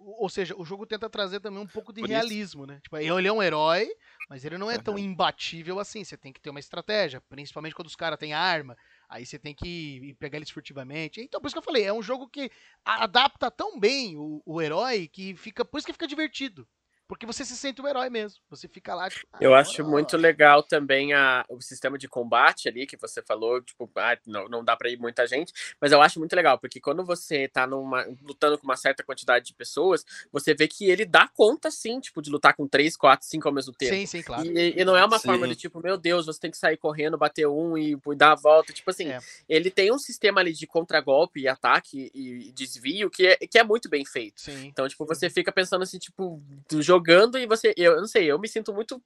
Ou 0.00 0.28
seja, 0.28 0.54
o 0.56 0.64
jogo 0.64 0.86
tenta 0.86 1.10
trazer 1.10 1.40
também 1.40 1.60
um 1.60 1.66
pouco 1.66 1.92
de 1.92 2.00
Por 2.00 2.08
realismo, 2.08 2.62
isso. 2.62 2.72
né? 2.72 2.80
Tipo, 2.80 2.98
ele 2.98 3.26
é 3.26 3.32
um 3.32 3.42
herói, 3.42 3.88
mas 4.30 4.44
ele 4.44 4.56
não 4.56 4.70
é 4.70 4.78
tão 4.78 4.96
imbatível 4.96 5.80
assim. 5.80 6.04
Você 6.04 6.16
tem 6.16 6.32
que 6.32 6.40
ter 6.40 6.50
uma 6.50 6.60
estratégia, 6.60 7.20
principalmente 7.28 7.74
quando 7.74 7.88
os 7.88 7.96
caras 7.96 8.16
têm 8.16 8.32
arma. 8.32 8.76
Aí 9.08 9.26
você 9.26 9.40
tem 9.40 9.52
que 9.52 10.14
pegar 10.20 10.36
eles 10.36 10.50
furtivamente. 10.50 11.20
Então, 11.20 11.40
por 11.40 11.48
isso 11.48 11.54
que 11.54 11.58
eu 11.58 11.64
falei, 11.64 11.82
é 11.82 11.92
um 11.92 12.00
jogo 12.00 12.28
que 12.28 12.48
adapta 12.84 13.50
tão 13.50 13.78
bem 13.78 14.16
o, 14.16 14.40
o 14.46 14.62
herói 14.62 15.08
que 15.08 15.34
fica. 15.34 15.64
Por 15.64 15.78
isso 15.78 15.86
que 15.86 15.92
fica 15.92 16.06
divertido. 16.06 16.64
Porque 17.08 17.24
você 17.24 17.42
se 17.42 17.56
sente 17.56 17.80
o 17.80 17.88
herói 17.88 18.10
mesmo. 18.10 18.38
Você 18.50 18.68
fica 18.68 18.94
lá, 18.94 19.08
tipo, 19.08 19.26
ah, 19.32 19.38
Eu 19.40 19.54
acho 19.54 19.82
muito 19.82 20.14
legal 20.16 20.62
também 20.62 21.14
a, 21.14 21.42
o 21.48 21.58
sistema 21.60 21.96
de 21.96 22.06
combate 22.06 22.68
ali 22.68 22.86
que 22.86 22.98
você 22.98 23.22
falou, 23.22 23.62
tipo, 23.62 23.90
ah, 23.96 24.16
não, 24.26 24.46
não 24.46 24.62
dá 24.62 24.76
para 24.76 24.90
ir 24.90 24.98
muita 24.98 25.26
gente, 25.26 25.52
mas 25.80 25.90
eu 25.90 26.02
acho 26.02 26.18
muito 26.18 26.36
legal, 26.36 26.58
porque 26.58 26.78
quando 26.78 27.02
você 27.02 27.48
tá 27.48 27.66
numa, 27.66 28.04
lutando 28.22 28.58
com 28.58 28.64
uma 28.64 28.76
certa 28.76 29.02
quantidade 29.02 29.46
de 29.46 29.54
pessoas, 29.54 30.04
você 30.30 30.54
vê 30.54 30.68
que 30.68 30.84
ele 30.84 31.06
dá 31.06 31.26
conta, 31.26 31.70
sim, 31.70 31.98
tipo, 31.98 32.20
de 32.20 32.28
lutar 32.28 32.54
com 32.54 32.68
três, 32.68 32.94
quatro, 32.94 33.26
cinco 33.26 33.48
ao 33.48 33.54
mesmo 33.54 33.72
tempo. 33.72 33.94
Sim, 33.94 34.04
sim, 34.04 34.22
claro. 34.22 34.44
E, 34.44 34.78
e 34.78 34.84
não 34.84 34.94
é 34.94 35.02
uma 35.02 35.18
sim. 35.18 35.28
forma 35.28 35.48
de, 35.48 35.56
tipo, 35.56 35.80
meu 35.82 35.96
Deus, 35.96 36.26
você 36.26 36.38
tem 36.38 36.50
que 36.50 36.58
sair 36.58 36.76
correndo, 36.76 37.16
bater 37.16 37.48
um 37.48 37.78
e, 37.78 37.92
e 37.92 38.14
dar 38.14 38.32
a 38.32 38.34
volta. 38.34 38.70
Tipo 38.70 38.90
assim, 38.90 39.08
é. 39.08 39.18
ele 39.48 39.70
tem 39.70 39.90
um 39.90 39.98
sistema 39.98 40.40
ali 40.40 40.52
de 40.52 40.66
contragolpe 40.66 41.40
e 41.40 41.48
ataque 41.48 42.10
e, 42.14 42.48
e 42.48 42.52
desvio 42.52 43.08
que 43.08 43.26
é, 43.26 43.36
que 43.36 43.58
é 43.58 43.64
muito 43.64 43.88
bem 43.88 44.04
feito. 44.04 44.42
Sim. 44.42 44.66
Então, 44.66 44.86
tipo, 44.86 45.06
você 45.06 45.30
fica 45.30 45.50
pensando 45.50 45.82
assim, 45.82 45.98
tipo, 45.98 46.42
do 46.68 46.82
jogo 46.82 46.97
jogando 46.98 47.38
e 47.38 47.46
você. 47.46 47.72
Eu, 47.76 47.92
eu 47.92 48.00
não 48.00 48.06
sei, 48.08 48.26
eu 48.30 48.38
me 48.38 48.48
sinto 48.48 48.72
muito. 48.72 49.02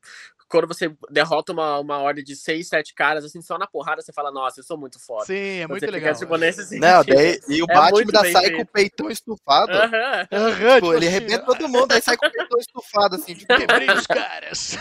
Quando 0.49 0.67
você 0.67 0.95
derrota 1.11 1.53
uma, 1.53 1.79
uma 1.79 1.99
ordem 1.99 2.23
de 2.23 2.37
seis, 2.37 2.69
sete 2.69 2.95
caras, 2.95 3.25
assim, 3.25 3.41
só 3.41 3.57
na 3.57 3.67
porrada, 3.67 4.03
você 4.03 4.13
fala, 4.13 4.31
nossa, 4.31 4.61
eu 4.61 4.65
sou 4.65 4.77
muito 4.77 4.99
foda. 4.99 5.25
Sim, 5.25 5.61
é 5.61 5.67
muito 5.67 5.83
legal. 5.83 6.15
Fica, 6.15 6.27
tipo, 6.27 6.37
nesse 6.37 6.79
não, 6.79 7.03
daí, 7.05 7.41
e 7.49 7.63
o 7.63 7.67
é 7.69 7.75
Batman 7.75 8.01
ainda 8.01 8.21
sai 8.21 8.43
feito. 8.43 8.57
com 8.57 8.63
o 8.63 8.67
peitão 8.67 9.11
estufado. 9.11 9.73
Aham. 9.73 10.29
Uhum. 10.33 10.43
Uhum, 10.43 10.75
tipo, 10.75 10.95
ele 10.95 11.07
assim, 11.07 11.17
arrebenta 11.17 11.47
todo 11.47 11.69
mundo, 11.69 11.93
aí 11.93 12.03
sai 12.03 12.17
com 12.17 12.27
o 12.27 12.31
peitão 12.31 12.59
estufado, 12.59 13.17
assim. 13.17 13.35
Tipo, 13.35 13.57
Quebrei 13.57 13.91
os 13.91 14.07
caras. 14.07 14.77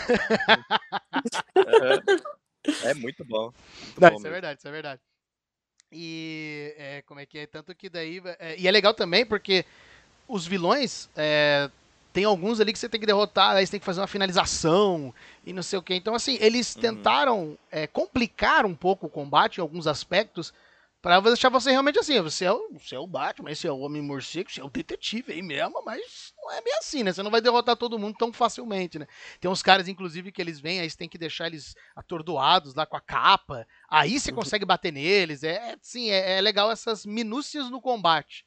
É 2.84 2.94
muito 2.94 3.24
bom. 3.24 3.52
Muito 3.82 4.00
não, 4.00 4.10
bom 4.10 4.16
isso 4.16 4.26
é 4.26 4.28
mesmo. 4.28 4.28
é 4.28 4.30
verdade, 4.30 4.58
isso 4.58 4.68
é 4.68 4.70
verdade. 4.70 5.00
E 5.90 6.74
é, 6.78 7.02
como 7.02 7.20
é 7.20 7.26
que 7.26 7.38
é? 7.38 7.46
Tanto 7.46 7.74
que 7.74 7.88
daí. 7.88 8.22
É, 8.38 8.58
e 8.58 8.68
é 8.68 8.70
legal 8.70 8.94
também 8.94 9.26
porque 9.26 9.64
os 10.28 10.46
vilões 10.46 11.10
é, 11.16 11.68
tem 12.12 12.24
alguns 12.24 12.60
ali 12.60 12.72
que 12.72 12.78
você 12.78 12.88
tem 12.88 13.00
que 13.00 13.06
derrotar, 13.06 13.56
aí 13.56 13.66
você 13.66 13.72
tem 13.72 13.80
que 13.80 13.86
fazer 13.86 14.00
uma 14.00 14.06
finalização 14.06 15.14
e 15.44 15.52
não 15.52 15.62
sei 15.62 15.78
o 15.78 15.82
que. 15.82 15.94
Então, 15.94 16.14
assim, 16.14 16.36
eles 16.40 16.74
uhum. 16.74 16.80
tentaram 16.82 17.58
é, 17.70 17.86
complicar 17.86 18.66
um 18.66 18.74
pouco 18.74 19.06
o 19.06 19.10
combate 19.10 19.58
em 19.58 19.60
alguns 19.60 19.86
aspectos 19.86 20.52
para 21.02 21.18
deixar 21.18 21.48
você 21.48 21.72
realmente 21.72 21.98
assim, 21.98 22.20
você 22.20 22.44
é, 22.44 22.52
o, 22.52 22.78
você 22.78 22.94
é 22.94 22.98
o 22.98 23.08
Batman, 23.08 23.50
esse 23.50 23.66
é 23.66 23.72
o 23.72 23.80
Homem-Morcego, 23.80 24.48
você 24.48 24.60
é 24.60 24.64
o 24.64 24.70
detetive 24.70 25.32
aí 25.32 25.42
mesmo, 25.42 25.82
mas 25.84 26.32
não 26.36 26.52
é 26.52 26.62
bem 26.62 26.74
assim, 26.78 27.02
né? 27.02 27.12
Você 27.12 27.24
não 27.24 27.30
vai 27.30 27.40
derrotar 27.40 27.76
todo 27.76 27.98
mundo 27.98 28.16
tão 28.16 28.32
facilmente, 28.32 29.00
né? 29.00 29.08
Tem 29.40 29.50
uns 29.50 29.64
caras, 29.64 29.88
inclusive, 29.88 30.30
que 30.30 30.40
eles 30.40 30.60
vêm, 30.60 30.78
aí 30.78 30.88
você 30.88 30.96
tem 30.96 31.08
que 31.08 31.18
deixar 31.18 31.48
eles 31.48 31.74
atordoados 31.96 32.76
lá 32.76 32.86
com 32.86 32.96
a 32.96 33.00
capa, 33.00 33.66
aí 33.90 34.20
você 34.20 34.30
uhum. 34.30 34.36
consegue 34.36 34.64
bater 34.64 34.92
neles, 34.92 35.42
é, 35.42 35.76
sim, 35.82 36.08
é, 36.08 36.38
é 36.38 36.40
legal 36.40 36.70
essas 36.70 37.04
minúcias 37.04 37.68
no 37.68 37.80
combate. 37.80 38.46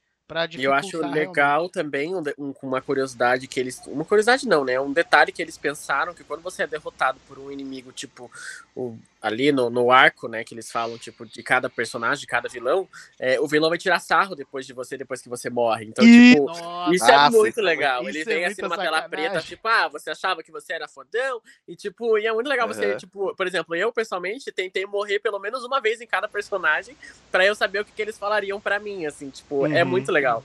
E 0.58 0.64
eu 0.64 0.74
acho 0.74 0.98
legal 1.06 1.70
também 1.70 2.16
um, 2.16 2.24
um, 2.38 2.54
uma 2.64 2.82
curiosidade 2.82 3.48
que 3.48 3.60
eles. 3.60 3.80
Uma 3.86 4.04
curiosidade 4.04 4.48
não, 4.48 4.66
né? 4.66 4.80
Um 4.80 4.92
detalhe 4.92 5.32
que 5.32 5.40
eles 5.40 5.56
pensaram 5.56 6.16
que 6.16 6.24
quando 6.24 6.42
você 6.42 6.64
é 6.64 6.68
derrotado 6.68 7.20
por 7.28 7.38
um 7.38 7.52
inimigo, 7.52 7.92
tipo, 7.92 8.32
o, 8.76 8.98
ali 9.26 9.52
no, 9.52 9.72
no 9.72 9.92
arco, 9.92 10.28
né? 10.28 10.44
Que 10.44 10.54
eles 10.54 10.72
falam, 10.72 11.00
tipo, 11.00 11.26
de 11.26 11.42
cada 11.42 11.68
personagem, 11.68 12.22
de 12.22 12.28
cada 12.28 12.48
vilão, 12.48 12.88
é, 13.20 13.40
o 13.40 13.48
vilão 13.48 13.70
vai 13.70 13.78
tirar 13.80 14.00
sarro 14.00 14.36
depois 14.36 14.68
de 14.68 14.74
você, 14.74 14.96
depois 14.96 15.20
que 15.20 15.28
você 15.28 15.50
morre. 15.50 15.86
Então, 15.86 16.06
e... 16.06 16.36
tipo, 16.36 16.46
Nossa, 16.46 16.94
isso 16.94 17.06
é 17.06 17.30
muito 17.32 17.60
legal. 17.60 18.08
Ele 18.08 18.24
vem 18.24 18.44
é 18.44 18.46
assim 18.46 18.62
numa 18.62 18.76
sacanagem. 18.76 19.10
tela 19.10 19.10
preta, 19.10 19.42
tipo, 19.42 19.68
ah, 19.68 19.88
você 19.88 20.12
achava 20.12 20.44
que 20.44 20.52
você 20.52 20.74
era 20.74 20.88
fodão, 20.88 21.42
e 21.68 21.76
tipo, 21.76 22.20
e 22.20 22.28
é 22.28 22.32
muito 22.32 22.48
legal 22.48 22.68
uhum. 22.68 22.74
você, 22.74 22.96
tipo, 22.98 23.36
por 23.36 23.48
exemplo, 23.48 23.76
eu 23.76 23.92
pessoalmente 23.92 24.52
tentei 24.52 24.86
morrer 24.86 25.18
pelo 25.18 25.40
menos 25.40 25.64
uma 25.64 25.82
vez 25.82 26.00
em 26.02 26.06
cada 26.06 26.28
personagem 26.28 26.96
para 27.32 27.44
eu 27.44 27.56
saber 27.56 27.80
o 27.80 27.86
que, 27.86 27.92
que 27.92 28.02
eles 28.02 28.20
falariam 28.20 28.62
para 28.62 28.78
mim, 28.78 29.08
assim, 29.08 29.32
tipo, 29.32 29.66
é 29.66 29.70
uhum. 29.70 29.76
é 29.78 29.84
muito 29.84 30.12
legal. 30.12 30.44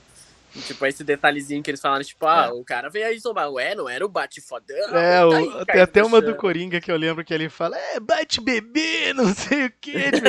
Tipo, 0.53 0.85
esse 0.87 1.05
detalhezinho 1.05 1.63
que 1.63 1.71
eles 1.71 1.81
falaram, 1.81 2.03
tipo, 2.03 2.27
ah, 2.27 2.47
é. 2.49 2.53
o 2.53 2.65
cara 2.65 2.91
veio 2.91 3.07
aí 3.07 3.19
zombar. 3.19 3.51
Ué, 3.53 3.75
não 3.75 3.89
era 3.89 4.05
o 4.05 4.09
Bate-Fodão? 4.09 4.97
É, 4.97 5.25
o, 5.25 5.65
tem 5.65 5.81
até 5.81 6.03
uma 6.03 6.21
do 6.21 6.35
Coringa 6.35 6.81
que 6.81 6.91
eu 6.91 6.97
lembro 6.97 7.25
que 7.25 7.33
ele 7.33 7.49
fala, 7.49 7.79
é, 7.79 8.01
bate-bebê, 8.01 9.13
não 9.15 9.33
sei 9.33 9.67
o 9.67 9.73
que. 9.81 10.11
Tipo, 10.11 10.27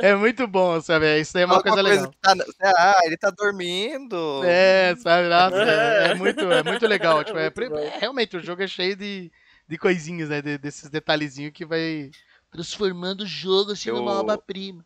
é 0.00 0.14
muito 0.14 0.46
bom, 0.46 0.80
sabe? 0.80 1.18
Isso 1.18 1.32
daí 1.32 1.44
é 1.44 1.46
uma 1.46 1.62
coisa, 1.62 1.82
coisa 1.82 1.88
legal. 1.88 2.14
Tá, 2.20 2.34
ah, 2.62 3.00
ele 3.04 3.16
tá 3.16 3.30
dormindo. 3.30 4.42
É, 4.44 4.94
sabe? 4.96 5.28
Nossa, 5.28 5.56
é, 5.64 6.08
é, 6.10 6.14
muito, 6.14 6.40
é 6.52 6.62
muito 6.62 6.86
legal. 6.86 7.24
Tipo, 7.24 7.38
é, 7.38 7.46
é, 7.46 7.98
realmente, 7.98 8.36
o 8.36 8.42
jogo 8.42 8.62
é 8.62 8.66
cheio 8.66 8.94
de, 8.94 9.32
de 9.66 9.78
coisinhas, 9.78 10.28
né? 10.28 10.42
De, 10.42 10.58
desses 10.58 10.90
detalhezinhos 10.90 11.52
que 11.52 11.64
vai 11.64 12.10
transformando 12.50 13.22
o 13.22 13.26
jogo 13.26 13.72
assim 13.72 13.88
eu... 13.88 13.96
numa 13.96 14.20
obra-prima. 14.20 14.84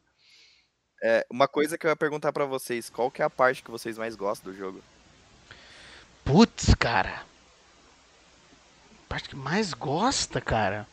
É, 1.09 1.25
uma 1.31 1.47
coisa 1.47 1.79
que 1.79 1.87
eu 1.87 1.89
ia 1.89 1.95
perguntar 1.95 2.33
para 2.33 2.45
vocês, 2.45 2.91
qual 2.91 3.13
que 3.13 3.23
é 3.23 3.25
a 3.25 3.31
parte 3.31 3.63
que 3.63 3.71
vocês 3.71 3.97
mais 3.97 4.17
gostam 4.17 4.51
do 4.51 4.59
jogo? 4.59 4.83
Putz, 6.25 6.75
cara. 6.75 7.23
A 9.05 9.09
parte 9.09 9.29
que 9.29 9.37
mais 9.37 9.73
gosta, 9.73 10.41
cara. 10.41 10.85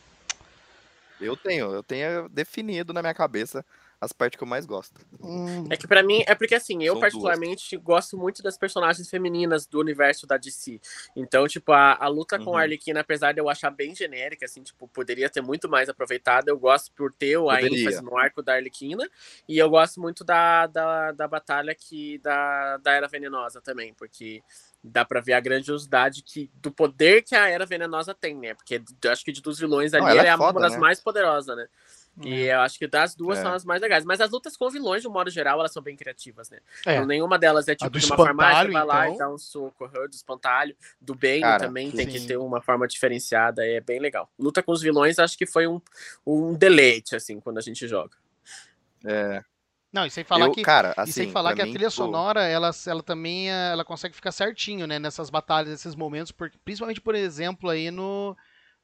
Eu 1.20 1.36
tenho, 1.36 1.72
eu 1.72 1.82
tenho 1.82 2.28
definido 2.28 2.92
na 2.92 3.02
minha 3.02 3.12
cabeça 3.12 3.66
as 4.04 4.12
partes 4.12 4.36
que 4.36 4.44
eu 4.44 4.48
mais 4.48 4.66
gosto. 4.66 5.00
Hum. 5.22 5.64
É 5.70 5.76
que 5.76 5.86
para 5.86 6.02
mim, 6.02 6.22
é 6.26 6.34
porque 6.34 6.54
assim, 6.54 6.82
eu 6.82 6.94
São 6.94 7.00
particularmente 7.00 7.76
duas. 7.76 7.84
gosto 7.84 8.16
muito 8.16 8.42
das 8.42 8.56
personagens 8.56 9.08
femininas 9.08 9.66
do 9.66 9.80
universo 9.80 10.26
da 10.26 10.36
DC. 10.36 10.80
Então, 11.16 11.46
tipo, 11.48 11.72
a, 11.72 11.94
a 11.94 12.08
luta 12.08 12.38
uhum. 12.38 12.44
com 12.44 12.56
a 12.56 12.62
Arlequina, 12.62 13.00
apesar 13.00 13.32
de 13.32 13.40
eu 13.40 13.48
achar 13.48 13.70
bem 13.70 13.94
genérica, 13.94 14.44
assim, 14.44 14.62
tipo, 14.62 14.86
poderia 14.88 15.28
ter 15.28 15.42
muito 15.42 15.68
mais 15.68 15.88
aproveitada, 15.88 16.50
eu 16.50 16.58
gosto 16.58 16.92
por 16.92 17.12
ter 17.12 17.36
a 17.38 17.62
ênfase 17.62 18.02
no 18.02 18.16
arco 18.16 18.42
da 18.42 18.54
Arlequina, 18.54 19.08
e 19.48 19.58
eu 19.58 19.68
gosto 19.68 20.00
muito 20.00 20.24
da, 20.24 20.66
da, 20.66 21.12
da 21.12 21.26
batalha 21.26 21.74
que 21.74 22.18
da, 22.18 22.76
da 22.78 22.92
Era 22.92 23.08
Venenosa 23.08 23.60
também, 23.60 23.94
porque 23.94 24.42
dá 24.84 25.04
para 25.04 25.20
ver 25.20 25.32
a 25.32 25.40
grandiosidade 25.40 26.22
que, 26.22 26.50
do 26.56 26.70
poder 26.70 27.22
que 27.22 27.34
a 27.34 27.48
Era 27.48 27.64
Venenosa 27.64 28.14
tem, 28.14 28.36
né? 28.36 28.54
Porque 28.54 28.82
acho 29.08 29.24
que 29.24 29.32
de 29.32 29.40
dos 29.40 29.58
vilões 29.58 29.94
ali 29.94 30.02
Não, 30.02 30.10
ela 30.10 30.22
é, 30.22 30.28
é 30.28 30.36
foda, 30.36 30.58
uma 30.58 30.60
das 30.60 30.74
né? 30.74 30.78
mais 30.78 31.00
poderosas, 31.00 31.56
né? 31.56 31.66
E 32.22 32.42
eu 32.42 32.60
acho 32.60 32.78
que 32.78 32.86
das 32.86 33.14
duas 33.14 33.38
É. 33.38 33.42
são 33.42 33.52
as 33.52 33.64
mais 33.64 33.82
legais. 33.82 34.04
Mas 34.04 34.20
as 34.20 34.30
lutas 34.30 34.56
com 34.56 34.70
vilões, 34.70 35.02
de 35.02 35.08
um 35.08 35.10
modo 35.10 35.30
geral, 35.30 35.58
elas 35.58 35.72
são 35.72 35.82
bem 35.82 35.96
criativas, 35.96 36.48
né? 36.48 36.60
É. 36.86 36.94
Então, 36.94 37.06
nenhuma 37.06 37.38
delas 37.38 37.66
é 37.66 37.74
tipo 37.74 37.98
de 37.98 38.06
uma 38.06 38.16
farmácia, 38.16 38.70
vai 38.70 38.84
lá 38.84 39.04
então. 39.06 39.14
e 39.14 39.18
dá 39.18 39.28
um 39.30 39.38
soco. 39.38 39.88
Do 39.88 40.14
espantalho, 40.14 40.76
do 41.00 41.14
Bane 41.14 41.40
Cara, 41.40 41.66
também 41.66 41.90
tem 41.90 42.06
que 42.06 42.20
sim. 42.20 42.26
ter 42.28 42.36
uma 42.36 42.60
forma 42.62 42.86
diferenciada, 42.86 43.66
é 43.66 43.80
bem 43.80 43.98
legal. 43.98 44.30
Luta 44.38 44.62
com 44.62 44.70
os 44.72 44.80
vilões, 44.80 45.18
acho 45.18 45.36
que 45.36 45.46
foi 45.46 45.66
um, 45.66 45.80
um 46.24 46.54
deleite, 46.54 47.16
assim, 47.16 47.40
quando 47.40 47.58
a 47.58 47.62
gente 47.62 47.88
joga. 47.88 48.16
É, 49.04 49.42
Não, 49.92 50.06
e 50.06 50.10
sem 50.10 50.24
falar 50.24 50.46
eu, 50.46 50.52
que. 50.52 50.62
cara, 50.62 50.94
assim, 50.96 51.12
sem 51.12 51.30
falar 51.30 51.54
que 51.54 51.62
a 51.62 51.66
mim, 51.66 51.72
trilha 51.72 51.88
tipo, 51.88 52.02
sonora, 52.02 52.42
ela, 52.44 52.70
ela 52.86 53.02
também 53.02 53.50
eh, 53.50 53.72
ela 53.72 53.84
consegue 53.84 54.14
ficar 54.14 54.32
certinho, 54.32 54.86
né? 54.86 54.98
Nessas 54.98 55.30
batalhas, 55.30 55.70
nesses 55.70 55.94
momentos, 55.94 56.32
porque, 56.32 56.56
principalmente, 56.64 57.00
por 57.00 57.14
exemplo, 57.14 57.70
aí 57.70 57.90
no, 57.90 58.36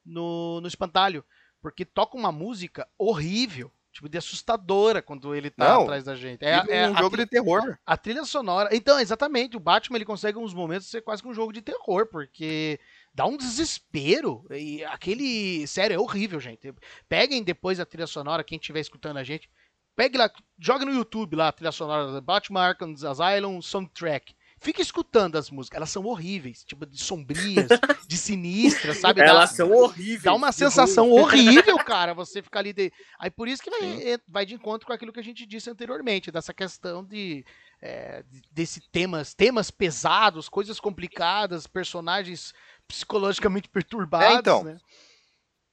no, 0.05 0.59
no 0.61 0.67
Espantalho. 0.67 1.23
Porque 1.61 1.85
toca 1.85 2.17
uma 2.17 2.31
música 2.31 2.87
horrível, 2.97 3.71
tipo, 3.91 4.09
de 4.09 4.17
assustadora 4.17 5.01
quando 5.01 5.35
ele 5.35 5.49
tá 5.49 5.75
Não, 5.75 5.83
atrás 5.83 6.03
da 6.03 6.15
gente. 6.15 6.43
É, 6.43 6.63
é 6.67 6.89
um 6.89 6.97
jogo 6.97 7.17
de 7.17 7.25
terror. 7.25 7.77
a 7.85 7.97
trilha 7.97 8.25
sonora. 8.25 8.69
Então, 8.71 8.99
exatamente, 8.99 9.55
o 9.55 9.59
Batman 9.59 9.97
ele 9.97 10.05
consegue 10.05 10.37
uns 10.37 10.53
momentos 10.53 10.89
ser 10.89 11.01
quase 11.01 11.21
que 11.21 11.27
um 11.27 11.33
jogo 11.33 11.53
de 11.53 11.61
terror, 11.61 12.07
porque 12.07 12.79
dá 13.13 13.25
um 13.25 13.37
desespero. 13.37 14.45
E 14.49 14.83
aquele. 14.85 15.67
Sério, 15.67 15.95
é 15.95 15.99
horrível, 15.99 16.39
gente. 16.39 16.73
Peguem 17.07 17.43
depois 17.43 17.79
a 17.79 17.85
trilha 17.85 18.07
sonora, 18.07 18.43
quem 18.43 18.57
estiver 18.57 18.79
escutando 18.79 19.17
a 19.17 19.23
gente. 19.23 19.49
Pegue 19.95 20.17
lá, 20.17 20.31
joga 20.57 20.85
no 20.85 20.93
YouTube 20.93 21.35
lá 21.35 21.49
a 21.49 21.51
trilha 21.51 21.71
sonora 21.71 22.11
da 22.11 22.21
Batman 22.21 22.61
Arkham 22.61 22.93
Asylum 22.93 23.61
Soundtrack. 23.61 24.33
Fica 24.63 24.79
escutando 24.79 25.37
as 25.39 25.49
músicas, 25.49 25.77
elas 25.77 25.89
são 25.89 26.05
horríveis, 26.05 26.63
tipo, 26.63 26.85
de 26.85 26.95
sombrias, 26.95 27.67
de 28.07 28.15
sinistras, 28.15 28.97
sabe? 28.97 29.19
Dá- 29.19 29.25
Elas 29.27 29.49
são 29.53 29.71
horríveis. 29.71 30.21
Dá 30.21 30.35
uma 30.35 30.51
sensação 30.51 31.09
ruim. 31.09 31.19
horrível, 31.23 31.77
cara, 31.79 32.13
você 32.13 32.43
ficar 32.43 32.59
ali. 32.59 32.71
De... 32.71 32.93
Aí 33.17 33.31
por 33.31 33.47
isso 33.47 33.63
que 33.63 33.71
vai, 33.71 33.79
Sim. 33.79 34.03
é, 34.07 34.19
vai 34.27 34.45
de 34.45 34.53
encontro 34.53 34.85
com 34.85 34.93
aquilo 34.93 35.11
que 35.11 35.19
a 35.19 35.23
gente 35.23 35.47
disse 35.47 35.67
anteriormente, 35.67 36.31
dessa 36.31 36.53
questão 36.53 37.03
de. 37.03 37.43
é, 37.81 38.21
de- 38.29 38.41
desse 38.51 38.79
temas, 38.91 39.33
temas 39.33 39.71
pesados, 39.71 40.47
coisas 40.47 40.79
complicadas, 40.79 41.65
personagens 41.65 42.53
psicologicamente 42.87 43.67
perturbados, 43.73 44.37
então. 44.37 44.63
né? 44.63 44.77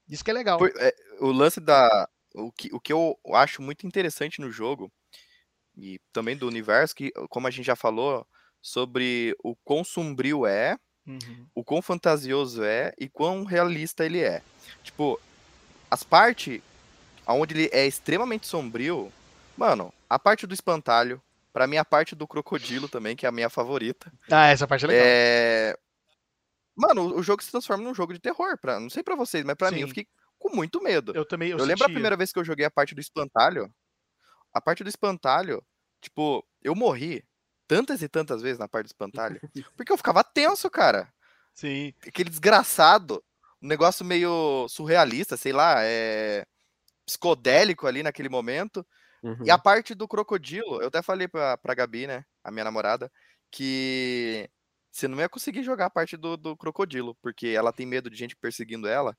Isso 0.08 0.24
que 0.24 0.30
é 0.30 0.34
legal. 0.34 0.56
Por- 0.56 0.72
é, 0.78 0.94
o 1.20 1.30
lance 1.30 1.60
da. 1.60 2.08
O 2.34 2.50
que, 2.50 2.70
o 2.74 2.80
que 2.80 2.92
eu 2.92 3.18
acho 3.34 3.60
muito 3.60 3.86
interessante 3.86 4.40
no 4.40 4.50
jogo, 4.50 4.90
e 5.76 6.00
também 6.10 6.34
do 6.36 6.46
universo, 6.48 6.94
que, 6.94 7.10
como 7.28 7.46
a 7.46 7.50
gente 7.50 7.66
já 7.66 7.76
falou, 7.76 8.26
sobre 8.68 9.34
o 9.42 9.56
quão 9.64 9.82
sombrio 9.82 10.46
é, 10.46 10.78
Uhum. 11.06 11.46
o 11.54 11.64
quão 11.64 11.80
fantasioso 11.80 12.62
é 12.62 12.92
e 12.98 13.08
quão 13.08 13.42
realista 13.44 14.04
ele 14.04 14.20
é. 14.20 14.42
Tipo, 14.82 15.18
as 15.90 16.02
partes 16.02 16.60
onde 17.26 17.54
ele 17.54 17.70
é 17.72 17.86
extremamente 17.86 18.46
sombrio, 18.46 19.10
mano, 19.56 19.90
a 20.08 20.18
parte 20.18 20.46
do 20.46 20.52
espantalho, 20.52 21.22
pra 21.50 21.66
mim 21.66 21.78
a 21.78 21.84
parte 21.84 22.14
do 22.14 22.28
crocodilo 22.28 22.88
também, 22.90 23.16
que 23.16 23.24
é 23.24 23.28
a 23.28 23.32
minha 23.32 23.48
favorita. 23.48 24.12
Ah, 24.30 24.48
essa 24.48 24.66
parte 24.68 24.84
é 24.84 24.88
legal. 24.88 25.06
É... 25.06 25.78
Mano, 26.76 27.16
o 27.16 27.22
jogo 27.22 27.42
se 27.42 27.50
transforma 27.50 27.82
num 27.82 27.94
jogo 27.94 28.12
de 28.12 28.20
terror. 28.20 28.58
Pra... 28.60 28.78
Não 28.78 28.90
sei 28.90 29.02
pra 29.02 29.16
vocês, 29.16 29.44
mas 29.44 29.56
pra 29.56 29.70
mim 29.70 29.80
eu 29.80 29.88
fiquei 29.88 30.06
com 30.38 30.54
muito 30.54 30.80
medo. 30.82 31.12
Eu 31.14 31.24
também. 31.24 31.50
Eu, 31.50 31.58
Eu, 31.58 31.64
lembro 31.64 31.84
a 31.84 31.88
primeira 31.88 32.16
vez 32.16 32.32
que 32.32 32.38
eu 32.38 32.44
joguei 32.44 32.66
a 32.66 32.70
parte 32.70 32.94
do 32.94 33.00
espantalho. 33.00 33.72
A 34.52 34.60
parte 34.60 34.84
do 34.84 34.88
espantalho, 34.88 35.64
tipo, 36.02 36.46
eu 36.62 36.74
morri 36.74 37.24
tantas 37.68 38.02
e 38.02 38.08
tantas 38.08 38.42
vezes 38.42 38.58
na 38.58 38.66
parte 38.66 38.86
do 38.86 38.90
espantalho. 38.90 39.38
Porque 39.76 39.92
eu 39.92 39.96
ficava 39.96 40.24
tenso, 40.24 40.68
cara. 40.70 41.12
Sim. 41.54 41.92
Aquele 42.06 42.30
desgraçado. 42.30 43.22
Um 43.62 43.68
negócio 43.68 44.04
meio 44.04 44.66
surrealista, 44.68 45.36
sei 45.36 45.52
lá, 45.52 45.84
é. 45.84 46.44
Psicodélico 47.04 47.86
ali 47.86 48.02
naquele 48.02 48.28
momento. 48.28 48.84
Uhum. 49.22 49.44
E 49.44 49.50
a 49.50 49.58
parte 49.58 49.94
do 49.94 50.08
crocodilo, 50.08 50.80
eu 50.80 50.88
até 50.88 51.02
falei 51.02 51.28
pra, 51.28 51.56
pra 51.56 51.74
Gabi, 51.74 52.06
né? 52.06 52.24
A 52.42 52.50
minha 52.50 52.64
namorada, 52.64 53.10
que 53.50 54.48
você 54.90 55.06
não 55.06 55.18
ia 55.20 55.28
conseguir 55.28 55.62
jogar 55.62 55.86
a 55.86 55.90
parte 55.90 56.16
do, 56.16 56.36
do 56.36 56.56
crocodilo, 56.56 57.14
porque 57.22 57.48
ela 57.48 57.72
tem 57.72 57.86
medo 57.86 58.10
de 58.10 58.16
gente 58.16 58.34
perseguindo 58.36 58.88
ela. 58.88 59.16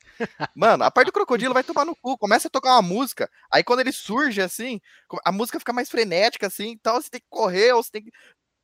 Mano, 0.55 0.83
a 0.83 0.91
parte 0.91 1.07
do 1.07 1.13
crocodilo 1.13 1.53
vai 1.53 1.63
tomar 1.63 1.85
no 1.85 1.95
cu, 1.95 2.17
começa 2.17 2.47
a 2.47 2.51
tocar 2.51 2.73
uma 2.73 2.81
música, 2.81 3.29
aí 3.51 3.63
quando 3.63 3.79
ele 3.79 3.91
surge 3.91 4.41
assim, 4.41 4.81
a 5.23 5.31
música 5.31 5.59
fica 5.59 5.71
mais 5.71 5.89
frenética 5.89 6.47
assim, 6.47 6.69
então 6.71 7.01
você 7.01 7.09
tem 7.09 7.21
que 7.21 7.27
correr, 7.29 7.71
ou 7.73 7.83
você 7.83 7.91
tem 7.91 8.03
que. 8.03 8.11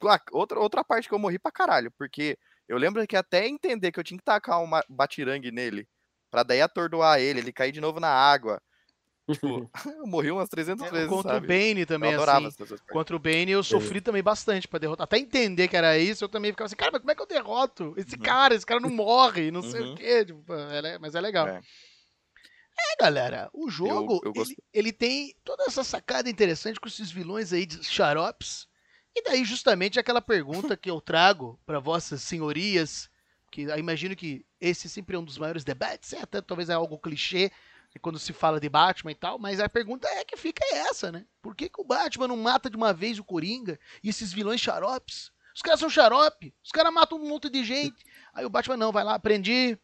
Ah, 0.07 0.19
Outra, 0.31 0.59
outra 0.59 0.83
parte 0.83 1.07
que 1.07 1.13
eu 1.13 1.19
morri 1.19 1.39
pra 1.39 1.51
caralho, 1.51 1.91
porque 1.97 2.37
eu 2.67 2.77
lembro 2.77 3.05
que 3.07 3.15
até 3.15 3.47
entender 3.47 3.91
que 3.91 3.99
eu 3.99 4.03
tinha 4.03 4.17
que 4.17 4.23
tacar 4.23 4.61
uma 4.63 4.83
batirangue 4.89 5.51
nele, 5.51 5.87
pra 6.31 6.43
daí 6.43 6.61
atordoar 6.61 7.19
ele, 7.19 7.39
ele 7.39 7.53
cair 7.53 7.71
de 7.71 7.81
novo 7.81 7.99
na 7.99 8.09
água. 8.09 8.61
Tipo, 9.31 9.69
eu 9.97 10.05
morri 10.07 10.31
umas 10.31 10.49
300 10.49 10.89
vezes. 10.91 11.05
É, 11.07 11.09
Contra 11.09 11.33
sabe? 11.33 11.45
o 11.45 11.47
Bane 11.47 11.81
Eu 11.81 11.87
também, 11.87 12.13
adorava 12.13 12.47
assim. 12.47 12.63
Contra 12.89 13.15
o 13.15 13.19
Bane 13.19 13.51
eu 13.51 13.63
sofri 13.63 14.01
também 14.01 14.21
bastante 14.23 14.67
pra 14.67 14.79
derrotar. 14.79 15.05
Até 15.05 15.17
entender 15.17 15.67
que 15.67 15.75
era 15.77 15.97
isso, 15.97 16.23
eu 16.23 16.29
também 16.29 16.51
ficava 16.51 16.65
assim, 16.67 16.75
cara, 16.75 16.91
mas 16.91 17.01
como 17.01 17.11
é 17.11 17.15
que 17.15 17.21
eu 17.21 17.27
derroto 17.27 17.93
esse 17.97 18.15
Uhum. 18.15 18.21
cara? 18.23 18.53
Esse 18.55 18.65
cara 18.65 18.79
não 18.79 18.89
morre, 18.89 19.49
não 19.51 19.61
sei 19.63 19.81
o 19.81 19.85
Uhum. 19.85 19.95
quê. 19.95 20.25
Tipo, 20.25 20.53
é 20.53 20.99
mas 20.99 21.15
é 21.15 21.21
legal. 21.21 21.47
É. 21.47 21.61
É, 22.77 23.03
galera, 23.03 23.49
o 23.53 23.69
jogo, 23.69 24.19
eu 24.23 24.31
ele, 24.31 24.39
gosto- 24.39 24.63
ele 24.73 24.91
tem 24.93 25.33
toda 25.43 25.63
essa 25.63 25.83
sacada 25.83 26.29
interessante 26.29 26.79
com 26.79 26.87
esses 26.87 27.09
vilões 27.09 27.53
aí 27.53 27.65
de 27.65 27.83
xaropes. 27.83 28.67
E 29.15 29.23
daí, 29.23 29.45
justamente, 29.45 29.99
aquela 29.99 30.21
pergunta 30.21 30.75
que 30.75 30.89
eu 30.89 30.99
trago 30.99 31.59
para 31.65 31.79
vossas 31.79 32.21
senhorias, 32.21 33.09
que 33.51 33.61
imagino 33.77 34.15
que 34.15 34.45
esse 34.59 34.89
sempre 34.89 35.15
é 35.15 35.19
um 35.19 35.23
dos 35.23 35.37
maiores 35.37 35.63
debates, 35.63 36.11
é, 36.13 36.21
até 36.21 36.41
talvez 36.41 36.69
é 36.69 36.73
algo 36.73 36.99
clichê 36.99 37.51
quando 38.01 38.19
se 38.19 38.33
fala 38.33 38.59
de 38.59 38.67
Batman 38.67 39.11
e 39.11 39.15
tal, 39.15 39.39
mas 39.39 39.59
a 39.59 39.69
pergunta 39.69 40.05
é 40.07 40.25
que 40.25 40.35
fica 40.35 40.61
essa, 40.75 41.13
né? 41.13 41.25
Por 41.41 41.55
que, 41.55 41.69
que 41.69 41.79
o 41.79 41.85
Batman 41.85 42.27
não 42.27 42.35
mata 42.35 42.69
de 42.69 42.75
uma 42.75 42.93
vez 42.93 43.19
o 43.19 43.23
Coringa 43.23 43.79
e 44.03 44.09
esses 44.09 44.33
vilões 44.33 44.59
xaropes? 44.59 45.31
Os 45.55 45.61
caras 45.61 45.79
são 45.79 45.89
xarope, 45.89 46.53
os 46.61 46.71
caras 46.71 46.93
matam 46.93 47.17
um 47.17 47.29
monte 47.29 47.49
de 47.49 47.63
gente. 47.63 48.03
Aí 48.33 48.45
o 48.45 48.49
Batman 48.49 48.75
não, 48.75 48.91
vai 48.91 49.05
lá, 49.05 49.17
prendi, 49.17 49.79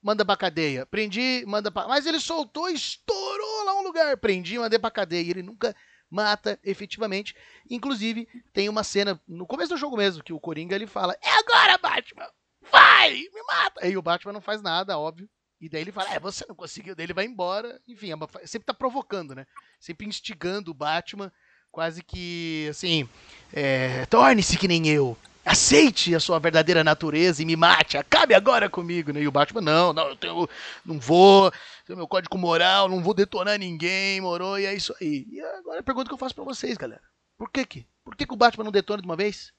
manda 0.00 0.24
pra 0.24 0.36
cadeia. 0.36 0.86
Prendi, 0.86 1.44
manda 1.46 1.70
pra. 1.70 1.88
Mas 1.88 2.06
ele 2.06 2.20
soltou, 2.20 2.68
estourou 2.68 3.64
lá 3.64 3.74
um 3.74 3.82
lugar. 3.82 4.16
Prendi, 4.18 4.58
mandei 4.58 4.78
pra 4.78 4.90
cadeia. 4.90 5.22
E 5.22 5.30
ele 5.30 5.42
nunca 5.42 5.74
mata 6.10 6.58
efetivamente. 6.64 7.34
Inclusive, 7.70 8.26
tem 8.52 8.68
uma 8.68 8.82
cena 8.84 9.20
no 9.26 9.46
começo 9.46 9.70
do 9.70 9.76
jogo 9.78 9.96
mesmo 9.96 10.22
que 10.22 10.32
o 10.32 10.40
Coringa 10.40 10.74
ele 10.74 10.86
fala: 10.86 11.16
É 11.22 11.30
agora, 11.38 11.78
Batman! 11.78 12.28
Vai! 12.70 13.12
Me 13.32 13.42
mata! 13.46 13.80
Aí 13.84 13.96
o 13.96 14.02
Batman 14.02 14.32
não 14.32 14.40
faz 14.40 14.60
nada, 14.62 14.98
óbvio. 14.98 15.28
E 15.60 15.68
daí 15.68 15.80
ele 15.80 15.92
fala: 15.92 16.12
É, 16.14 16.20
você 16.20 16.44
não 16.48 16.54
conseguiu. 16.54 16.94
Daí 16.94 17.04
ele 17.06 17.12
vai 17.14 17.24
embora. 17.24 17.80
Enfim, 17.86 18.10
é 18.10 18.14
uma- 18.14 18.28
sempre 18.44 18.66
tá 18.66 18.74
provocando, 18.74 19.34
né? 19.34 19.46
Sempre 19.80 20.06
instigando 20.06 20.70
o 20.70 20.74
Batman. 20.74 21.32
Quase 21.70 22.02
que 22.02 22.66
assim. 22.70 23.08
É, 23.52 24.06
Torne-se 24.06 24.56
que 24.56 24.66
nem 24.68 24.88
eu. 24.88 25.16
Aceite 25.48 26.14
a 26.14 26.20
sua 26.20 26.38
verdadeira 26.38 26.84
natureza 26.84 27.42
e 27.42 27.46
me 27.46 27.56
mate. 27.56 27.96
Acabe 27.96 28.34
agora 28.34 28.68
comigo, 28.68 29.12
né? 29.12 29.22
E 29.22 29.26
o 29.26 29.32
Batman, 29.32 29.62
não, 29.62 29.92
não, 29.94 30.08
eu 30.08 30.16
tenho, 30.16 30.48
não 30.84 31.00
vou, 31.00 31.50
tenho 31.86 31.96
meu 31.96 32.06
código 32.06 32.36
moral, 32.36 32.86
não 32.86 33.02
vou 33.02 33.14
detonar 33.14 33.58
ninguém, 33.58 34.20
moro? 34.20 34.58
E 34.58 34.66
é 34.66 34.74
isso 34.74 34.94
aí. 35.00 35.26
E 35.30 35.40
agora 35.40 35.80
a 35.80 35.82
pergunta 35.82 36.08
que 36.08 36.12
eu 36.12 36.18
faço 36.18 36.34
pra 36.34 36.44
vocês, 36.44 36.76
galera. 36.76 37.00
Por 37.38 37.50
que 37.50 37.64
que? 37.64 37.86
Por 38.04 38.14
que, 38.14 38.26
que 38.26 38.34
o 38.34 38.36
Batman 38.36 38.64
não 38.64 38.70
detona 38.70 39.00
de 39.00 39.08
uma 39.08 39.16
vez? 39.16 39.50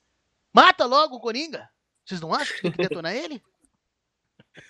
Mata 0.53 0.85
logo 0.85 1.15
o 1.15 1.19
Coringa. 1.19 1.67
Vocês 2.05 2.21
não 2.21 2.33
acham 2.35 2.55
que 2.55 2.61
tem 2.61 2.71
que 2.71 2.77
detonar 2.77 3.15
ele? 3.15 3.41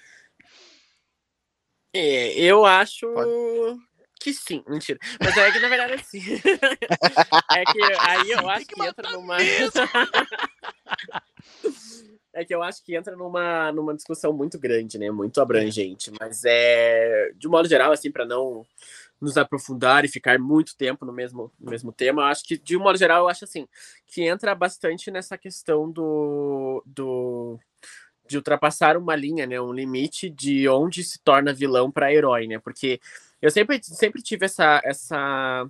É, 1.91 2.39
eu 2.39 2.67
acho 2.67 3.11
Pode. 3.11 3.88
Que 4.19 4.33
sim, 4.33 4.63
mentira. 4.67 4.99
Mas 5.19 5.37
é 5.37 5.51
que 5.51 5.59
na 5.59 5.69
verdade 5.69 5.93
é 5.93 5.97
sim. 5.99 6.19
é 7.51 7.65
que 7.65 7.81
aí 7.99 8.31
eu 8.31 8.49
acho 8.49 8.65
que 8.65 8.83
entra 8.83 9.11
numa. 9.11 9.37
é 12.33 12.43
que 12.43 12.53
eu 12.53 12.61
acho 12.61 12.83
que 12.83 12.93
entra 12.95 13.15
numa, 13.15 13.71
numa 13.71 13.95
discussão 13.95 14.33
muito 14.33 14.59
grande, 14.59 14.99
né? 14.99 15.09
Muito 15.09 15.39
abrangente. 15.39 16.11
Mas 16.19 16.43
é. 16.45 17.31
De 17.37 17.47
um 17.47 17.51
modo 17.51 17.69
geral, 17.69 17.93
assim, 17.93 18.11
para 18.11 18.25
não 18.25 18.65
nos 19.21 19.37
aprofundar 19.37 20.03
e 20.03 20.09
ficar 20.09 20.37
muito 20.37 20.75
tempo 20.77 21.05
no 21.05 21.13
mesmo, 21.13 21.51
no 21.59 21.71
mesmo 21.71 21.91
tema, 21.91 22.21
eu 22.21 22.27
acho 22.27 22.45
que, 22.45 22.57
de 22.57 22.77
um 22.77 22.81
modo 22.81 22.97
geral, 22.97 23.23
eu 23.23 23.29
acho 23.29 23.43
assim, 23.43 23.67
que 24.07 24.23
entra 24.23 24.53
bastante 24.53 25.09
nessa 25.09 25.37
questão 25.37 25.89
do. 25.89 26.83
do 26.85 27.57
de 28.27 28.37
ultrapassar 28.37 28.95
uma 28.95 29.15
linha, 29.15 29.47
né, 29.47 29.59
um 29.59 29.73
limite 29.73 30.29
de 30.29 30.69
onde 30.69 31.03
se 31.03 31.19
torna 31.23 31.51
vilão 31.51 31.89
para 31.89 32.13
herói, 32.13 32.45
né? 32.45 32.59
Porque 32.59 32.99
eu 33.41 33.49
sempre, 33.51 33.79
sempre 33.83 34.21
tive 34.21 34.45
essa, 34.45 34.81
essa, 34.83 35.69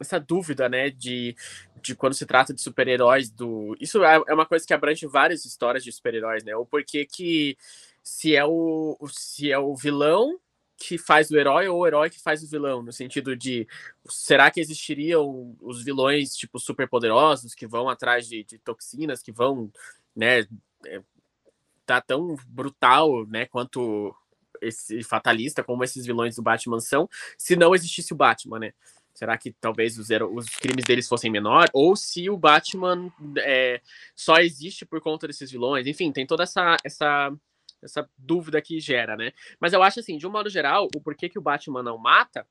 essa 0.00 0.18
dúvida, 0.18 0.68
né, 0.68 0.90
de, 0.90 1.36
de 1.82 1.94
quando 1.94 2.14
se 2.14 2.26
trata 2.26 2.52
de 2.52 2.60
super-heróis 2.60 3.30
do 3.30 3.76
isso 3.80 4.04
é 4.04 4.22
é 4.26 4.34
uma 4.34 4.46
coisa 4.46 4.66
que 4.66 4.74
abrange 4.74 5.06
várias 5.06 5.44
histórias 5.44 5.84
de 5.84 5.92
super-heróis, 5.92 6.44
né? 6.44 6.56
O 6.56 6.66
porquê 6.66 7.06
que 7.06 7.56
se 8.02 8.34
é 8.36 8.44
o 8.44 8.96
se 9.08 9.50
é 9.50 9.58
o 9.58 9.74
vilão 9.74 10.38
que 10.76 10.98
faz 10.98 11.30
o 11.30 11.36
herói 11.36 11.68
ou 11.68 11.78
o 11.80 11.86
herói 11.86 12.10
que 12.10 12.20
faz 12.20 12.42
o 12.42 12.48
vilão, 12.48 12.82
no 12.82 12.92
sentido 12.92 13.34
de 13.34 13.66
será 14.08 14.50
que 14.50 14.60
existiriam 14.60 15.56
os 15.60 15.82
vilões 15.82 16.36
tipo 16.36 16.58
super 16.60 16.88
poderosos 16.88 17.54
que 17.54 17.66
vão 17.66 17.88
atrás 17.88 18.28
de, 18.28 18.44
de 18.44 18.58
toxinas, 18.58 19.22
que 19.22 19.32
vão, 19.32 19.72
né, 20.14 20.40
é, 20.84 21.02
tá 21.86 22.00
tão 22.00 22.36
brutal, 22.46 23.26
né, 23.26 23.46
quanto 23.46 24.14
esse 24.60 25.02
fatalista, 25.02 25.62
como 25.62 25.84
esses 25.84 26.06
vilões 26.06 26.36
do 26.36 26.42
Batman 26.42 26.80
são, 26.80 27.08
se 27.36 27.56
não 27.56 27.74
existisse 27.74 28.12
o 28.12 28.16
Batman, 28.16 28.58
né? 28.58 28.72
Será 29.16 29.38
que 29.38 29.50
talvez 29.52 29.98
os, 29.98 30.08
os 30.10 30.46
crimes 30.56 30.84
deles 30.84 31.08
fossem 31.08 31.30
menor? 31.30 31.68
Ou 31.72 31.96
se 31.96 32.28
o 32.28 32.36
Batman 32.36 33.10
é, 33.38 33.80
só 34.14 34.36
existe 34.36 34.84
por 34.84 35.00
conta 35.00 35.26
desses 35.26 35.50
vilões? 35.50 35.86
Enfim, 35.86 36.12
tem 36.12 36.26
toda 36.26 36.42
essa, 36.42 36.76
essa, 36.84 37.32
essa 37.82 38.08
dúvida 38.18 38.60
que 38.60 38.78
gera, 38.78 39.16
né? 39.16 39.32
Mas 39.58 39.72
eu 39.72 39.82
acho 39.82 40.00
assim, 40.00 40.18
de 40.18 40.26
um 40.26 40.30
modo 40.30 40.50
geral, 40.50 40.88
o 40.94 41.00
porquê 41.00 41.30
que 41.30 41.38
o 41.38 41.42
Batman 41.42 41.82
não 41.82 41.96
mata 41.96 42.46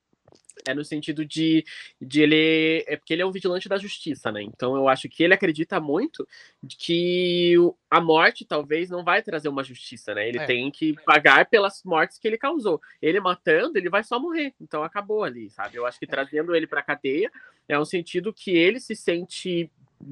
é 0.67 0.73
no 0.73 0.83
sentido 0.83 1.25
de, 1.25 1.63
de 2.01 2.21
ele. 2.21 2.83
É 2.87 2.95
porque 2.95 3.13
ele 3.13 3.21
é 3.21 3.25
um 3.25 3.31
vigilante 3.31 3.69
da 3.69 3.77
justiça, 3.77 4.31
né? 4.31 4.41
Então 4.41 4.75
eu 4.75 4.87
acho 4.87 5.07
que 5.09 5.23
ele 5.23 5.33
acredita 5.33 5.79
muito 5.79 6.27
de 6.61 6.75
que 6.75 7.55
a 7.89 8.01
morte 8.01 8.45
talvez 8.45 8.89
não 8.89 9.03
vai 9.03 9.21
trazer 9.21 9.49
uma 9.49 9.63
justiça, 9.63 10.13
né? 10.13 10.27
Ele 10.27 10.39
é. 10.39 10.45
tem 10.45 10.71
que 10.71 10.93
pagar 11.05 11.45
pelas 11.45 11.83
mortes 11.83 12.17
que 12.17 12.27
ele 12.27 12.37
causou. 12.37 12.81
Ele 13.01 13.19
matando, 13.19 13.77
ele 13.77 13.89
vai 13.89 14.03
só 14.03 14.19
morrer. 14.19 14.53
Então 14.59 14.83
acabou 14.83 15.23
ali, 15.23 15.49
sabe? 15.49 15.77
Eu 15.77 15.85
acho 15.85 15.99
que 15.99 16.05
é. 16.05 16.07
trazendo 16.07 16.55
ele 16.55 16.67
pra 16.67 16.81
cadeia 16.81 17.31
é 17.67 17.79
um 17.79 17.85
sentido 17.85 18.33
que 18.33 18.51
ele 18.51 18.79
se 18.79 18.95
sente, 18.95 19.71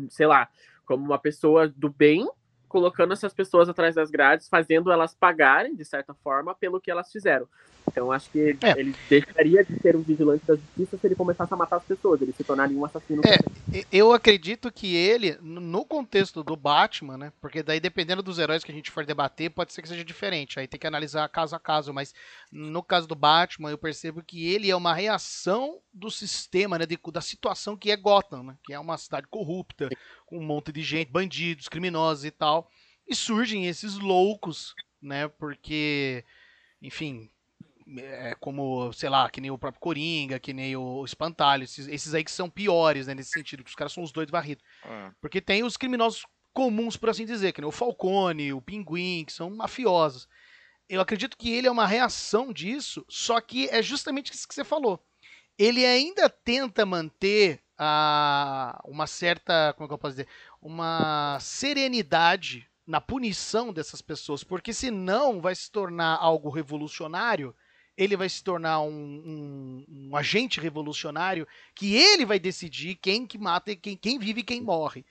sei 0.09 0.25
lá, 0.25 0.49
como 0.85 1.05
uma 1.05 1.19
pessoa 1.19 1.67
do 1.67 1.89
bem 1.89 2.27
colocando 2.67 3.13
essas 3.13 3.35
pessoas 3.35 3.69
atrás 3.69 3.93
das 3.93 4.09
grades, 4.09 4.49
fazendo 4.49 4.91
elas 4.91 5.13
pagarem, 5.13 5.75
de 5.75 5.85
certa 5.85 6.11
forma, 6.15 6.55
pelo 6.55 6.81
que 6.81 6.89
elas 6.89 7.11
fizeram. 7.11 7.47
Então, 7.87 8.11
acho 8.11 8.29
que 8.29 8.57
é. 8.61 8.79
ele 8.79 8.95
deixaria 9.09 9.63
de 9.63 9.79
ser 9.79 9.95
um 9.95 10.01
vigilante 10.01 10.45
da 10.45 10.55
justiça 10.55 10.97
se 10.97 11.07
ele 11.07 11.15
começasse 11.15 11.53
a 11.53 11.57
matar 11.57 11.77
as 11.77 11.83
pessoas, 11.83 12.21
ele 12.21 12.33
se 12.33 12.43
tornaria 12.43 12.77
um 12.77 12.85
assassino. 12.85 13.21
É, 13.25 13.85
eu 13.91 14.13
acredito 14.13 14.71
que 14.71 14.95
ele, 14.95 15.37
no 15.41 15.85
contexto 15.85 16.43
do 16.43 16.55
Batman, 16.55 17.17
né? 17.17 17.33
Porque 17.41 17.61
daí, 17.61 17.79
dependendo 17.79 18.23
dos 18.23 18.39
heróis 18.39 18.63
que 18.63 18.71
a 18.71 18.75
gente 18.75 18.91
for 18.91 19.05
debater, 19.05 19.49
pode 19.49 19.73
ser 19.73 19.81
que 19.81 19.87
seja 19.87 20.03
diferente. 20.03 20.59
Aí 20.59 20.67
tem 20.67 20.79
que 20.79 20.87
analisar 20.87 21.27
caso 21.29 21.55
a 21.55 21.59
caso. 21.59 21.93
Mas 21.93 22.13
no 22.51 22.81
caso 22.81 23.07
do 23.07 23.15
Batman, 23.15 23.69
eu 23.69 23.77
percebo 23.77 24.23
que 24.23 24.51
ele 24.51 24.69
é 24.69 24.75
uma 24.75 24.93
reação 24.93 25.79
do 25.93 26.09
sistema, 26.09 26.77
né? 26.77 26.85
De, 26.85 26.99
da 27.11 27.21
situação 27.21 27.77
que 27.77 27.91
é 27.91 27.97
Gotham, 27.97 28.43
né? 28.43 28.57
Que 28.63 28.73
é 28.73 28.79
uma 28.79 28.97
cidade 28.97 29.27
corrupta, 29.27 29.89
com 30.25 30.39
um 30.39 30.45
monte 30.45 30.71
de 30.71 30.81
gente, 30.81 31.11
bandidos, 31.11 31.67
criminosos 31.67 32.25
e 32.25 32.31
tal. 32.31 32.69
E 33.07 33.15
surgem 33.15 33.67
esses 33.67 33.97
loucos, 33.97 34.73
né? 35.01 35.27
Porque, 35.27 36.23
enfim, 36.81 37.29
é, 37.97 38.35
como, 38.39 38.91
sei 38.93 39.09
lá, 39.09 39.29
que 39.29 39.41
nem 39.41 39.51
o 39.51 39.57
próprio 39.57 39.81
Coringa, 39.81 40.39
que 40.39 40.53
nem 40.53 40.75
o 40.75 41.03
Espantalho, 41.03 41.63
esses, 41.63 41.87
esses 41.87 42.13
aí 42.13 42.23
que 42.23 42.31
são 42.31 42.49
piores, 42.49 43.07
né, 43.07 43.13
nesse 43.13 43.31
sentido, 43.31 43.63
que 43.63 43.69
os 43.69 43.75
caras 43.75 43.93
são 43.93 44.03
os 44.03 44.11
dois 44.11 44.29
varridos. 44.29 44.63
É. 44.83 45.11
Porque 45.21 45.41
tem 45.41 45.63
os 45.63 45.77
criminosos 45.77 46.25
comuns, 46.53 46.95
por 46.95 47.09
assim 47.09 47.25
dizer, 47.25 47.51
que 47.51 47.61
nem 47.61 47.67
o 47.67 47.71
Falcone, 47.71 48.53
o 48.53 48.61
Pinguim, 48.61 49.25
que 49.25 49.33
são 49.33 49.49
mafiosos. 49.49 50.27
Eu 50.87 51.01
acredito 51.01 51.37
que 51.37 51.51
ele 51.51 51.67
é 51.67 51.71
uma 51.71 51.87
reação 51.87 52.53
disso, 52.53 53.05
só 53.09 53.39
que 53.41 53.67
é 53.69 53.81
justamente 53.81 54.33
isso 54.33 54.47
que 54.47 54.53
você 54.53 54.63
falou. 54.63 55.03
Ele 55.57 55.85
ainda 55.85 56.29
tenta 56.29 56.85
manter 56.85 57.61
a, 57.77 58.81
uma 58.85 59.07
certa, 59.07 59.73
como 59.73 59.85
é 59.85 59.87
que 59.87 59.93
eu 59.93 59.97
posso 59.97 60.15
dizer, 60.15 60.27
uma 60.61 61.37
serenidade 61.39 62.69
na 62.85 62.99
punição 62.99 63.71
dessas 63.71 64.01
pessoas, 64.01 64.43
porque 64.43 64.73
senão 64.73 65.41
vai 65.41 65.55
se 65.55 65.71
tornar 65.71 66.17
algo 66.17 66.49
revolucionário 66.49 67.55
ele 67.97 68.17
vai 68.17 68.27
se 68.27 68.43
tornar 68.43 68.81
um, 68.81 68.89
um, 68.89 69.85
um, 69.89 70.15
agente 70.15 70.59
revolucionário 70.59 71.47
que 71.75 71.95
ele 71.95 72.25
vai 72.25 72.39
decidir 72.39 72.95
quem 72.95 73.25
que 73.25 73.37
mata 73.37 73.71
e 73.71 73.75
quem, 73.75 73.95
quem 73.95 74.19
vive 74.19 74.41
e 74.41 74.43
quem 74.43 74.61
morre. 74.61 75.05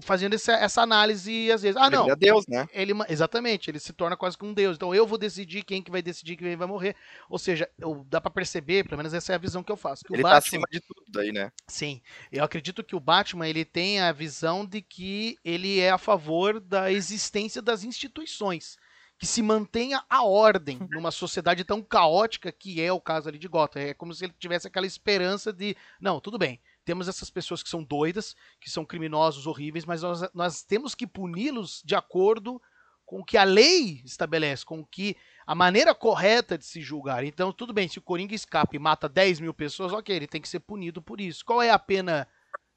Fazendo 0.00 0.34
essa, 0.34 0.52
essa 0.52 0.80
análise, 0.80 1.50
às 1.50 1.62
vezes. 1.62 1.76
Ah, 1.76 1.90
não. 1.90 2.04
Ele 2.04 2.12
é 2.12 2.16
Deus, 2.16 2.46
né? 2.46 2.68
Ele, 2.72 2.92
exatamente, 3.08 3.68
ele 3.68 3.80
se 3.80 3.92
torna 3.92 4.16
quase 4.16 4.38
que 4.38 4.44
um 4.44 4.54
Deus. 4.54 4.76
Então 4.76 4.94
eu 4.94 5.04
vou 5.04 5.18
decidir 5.18 5.64
quem 5.64 5.82
que 5.82 5.90
vai 5.90 6.00
decidir 6.00 6.36
quem 6.36 6.54
vai 6.54 6.68
morrer. 6.68 6.94
Ou 7.28 7.36
seja, 7.36 7.68
eu, 7.76 8.06
dá 8.08 8.20
para 8.20 8.30
perceber, 8.30 8.84
pelo 8.84 8.98
menos 8.98 9.12
essa 9.12 9.32
é 9.32 9.34
a 9.34 9.38
visão 9.38 9.64
que 9.64 9.72
eu 9.72 9.76
faço. 9.76 10.04
Que 10.04 10.14
ele 10.14 10.22
Batman, 10.22 10.40
tá 10.40 10.46
acima 10.46 10.66
de 10.70 10.78
tudo 10.78 11.02
daí, 11.08 11.32
né? 11.32 11.50
Sim. 11.66 12.00
Eu 12.30 12.44
acredito 12.44 12.84
que 12.84 12.94
o 12.94 13.00
Batman 13.00 13.48
ele 13.48 13.64
tem 13.64 13.98
a 13.98 14.12
visão 14.12 14.64
de 14.64 14.80
que 14.80 15.36
ele 15.44 15.80
é 15.80 15.90
a 15.90 15.98
favor 15.98 16.60
da 16.60 16.92
existência 16.92 17.60
das 17.60 17.82
instituições 17.82 18.78
que 19.18 19.26
se 19.26 19.42
mantenha 19.42 20.04
a 20.08 20.24
ordem 20.24 20.78
uhum. 20.78 20.88
numa 20.90 21.10
sociedade 21.10 21.64
tão 21.64 21.82
caótica 21.82 22.52
que 22.52 22.82
é 22.82 22.92
o 22.92 23.00
caso 23.00 23.28
ali 23.28 23.38
de 23.38 23.48
Gotham. 23.48 23.80
É 23.80 23.94
como 23.94 24.12
se 24.12 24.24
ele 24.24 24.34
tivesse 24.38 24.66
aquela 24.66 24.86
esperança 24.86 25.52
de, 25.52 25.76
não, 26.00 26.20
tudo 26.20 26.38
bem, 26.38 26.60
temos 26.84 27.08
essas 27.08 27.30
pessoas 27.30 27.62
que 27.62 27.68
são 27.68 27.82
doidas, 27.82 28.36
que 28.60 28.70
são 28.70 28.84
criminosos 28.84 29.46
horríveis, 29.46 29.84
mas 29.84 30.02
nós, 30.02 30.20
nós 30.34 30.62
temos 30.62 30.94
que 30.94 31.06
puni-los 31.06 31.82
de 31.84 31.94
acordo 31.94 32.60
com 33.06 33.20
o 33.20 33.24
que 33.24 33.38
a 33.38 33.44
lei 33.44 34.02
estabelece, 34.04 34.64
com 34.64 34.80
o 34.80 34.86
que 34.86 35.16
a 35.46 35.54
maneira 35.54 35.94
correta 35.94 36.58
de 36.58 36.64
se 36.64 36.80
julgar. 36.82 37.24
Então, 37.24 37.52
tudo 37.52 37.72
bem, 37.72 37.88
se 37.88 37.98
o 37.98 38.02
Coringa 38.02 38.34
escapa 38.34 38.74
e 38.74 38.78
mata 38.78 39.08
10 39.08 39.40
mil 39.40 39.54
pessoas, 39.54 39.92
ok, 39.92 40.14
ele 40.14 40.26
tem 40.26 40.40
que 40.40 40.48
ser 40.48 40.60
punido 40.60 41.00
por 41.00 41.20
isso. 41.20 41.44
Qual 41.44 41.62
é 41.62 41.70
a 41.70 41.78
pena 41.78 42.26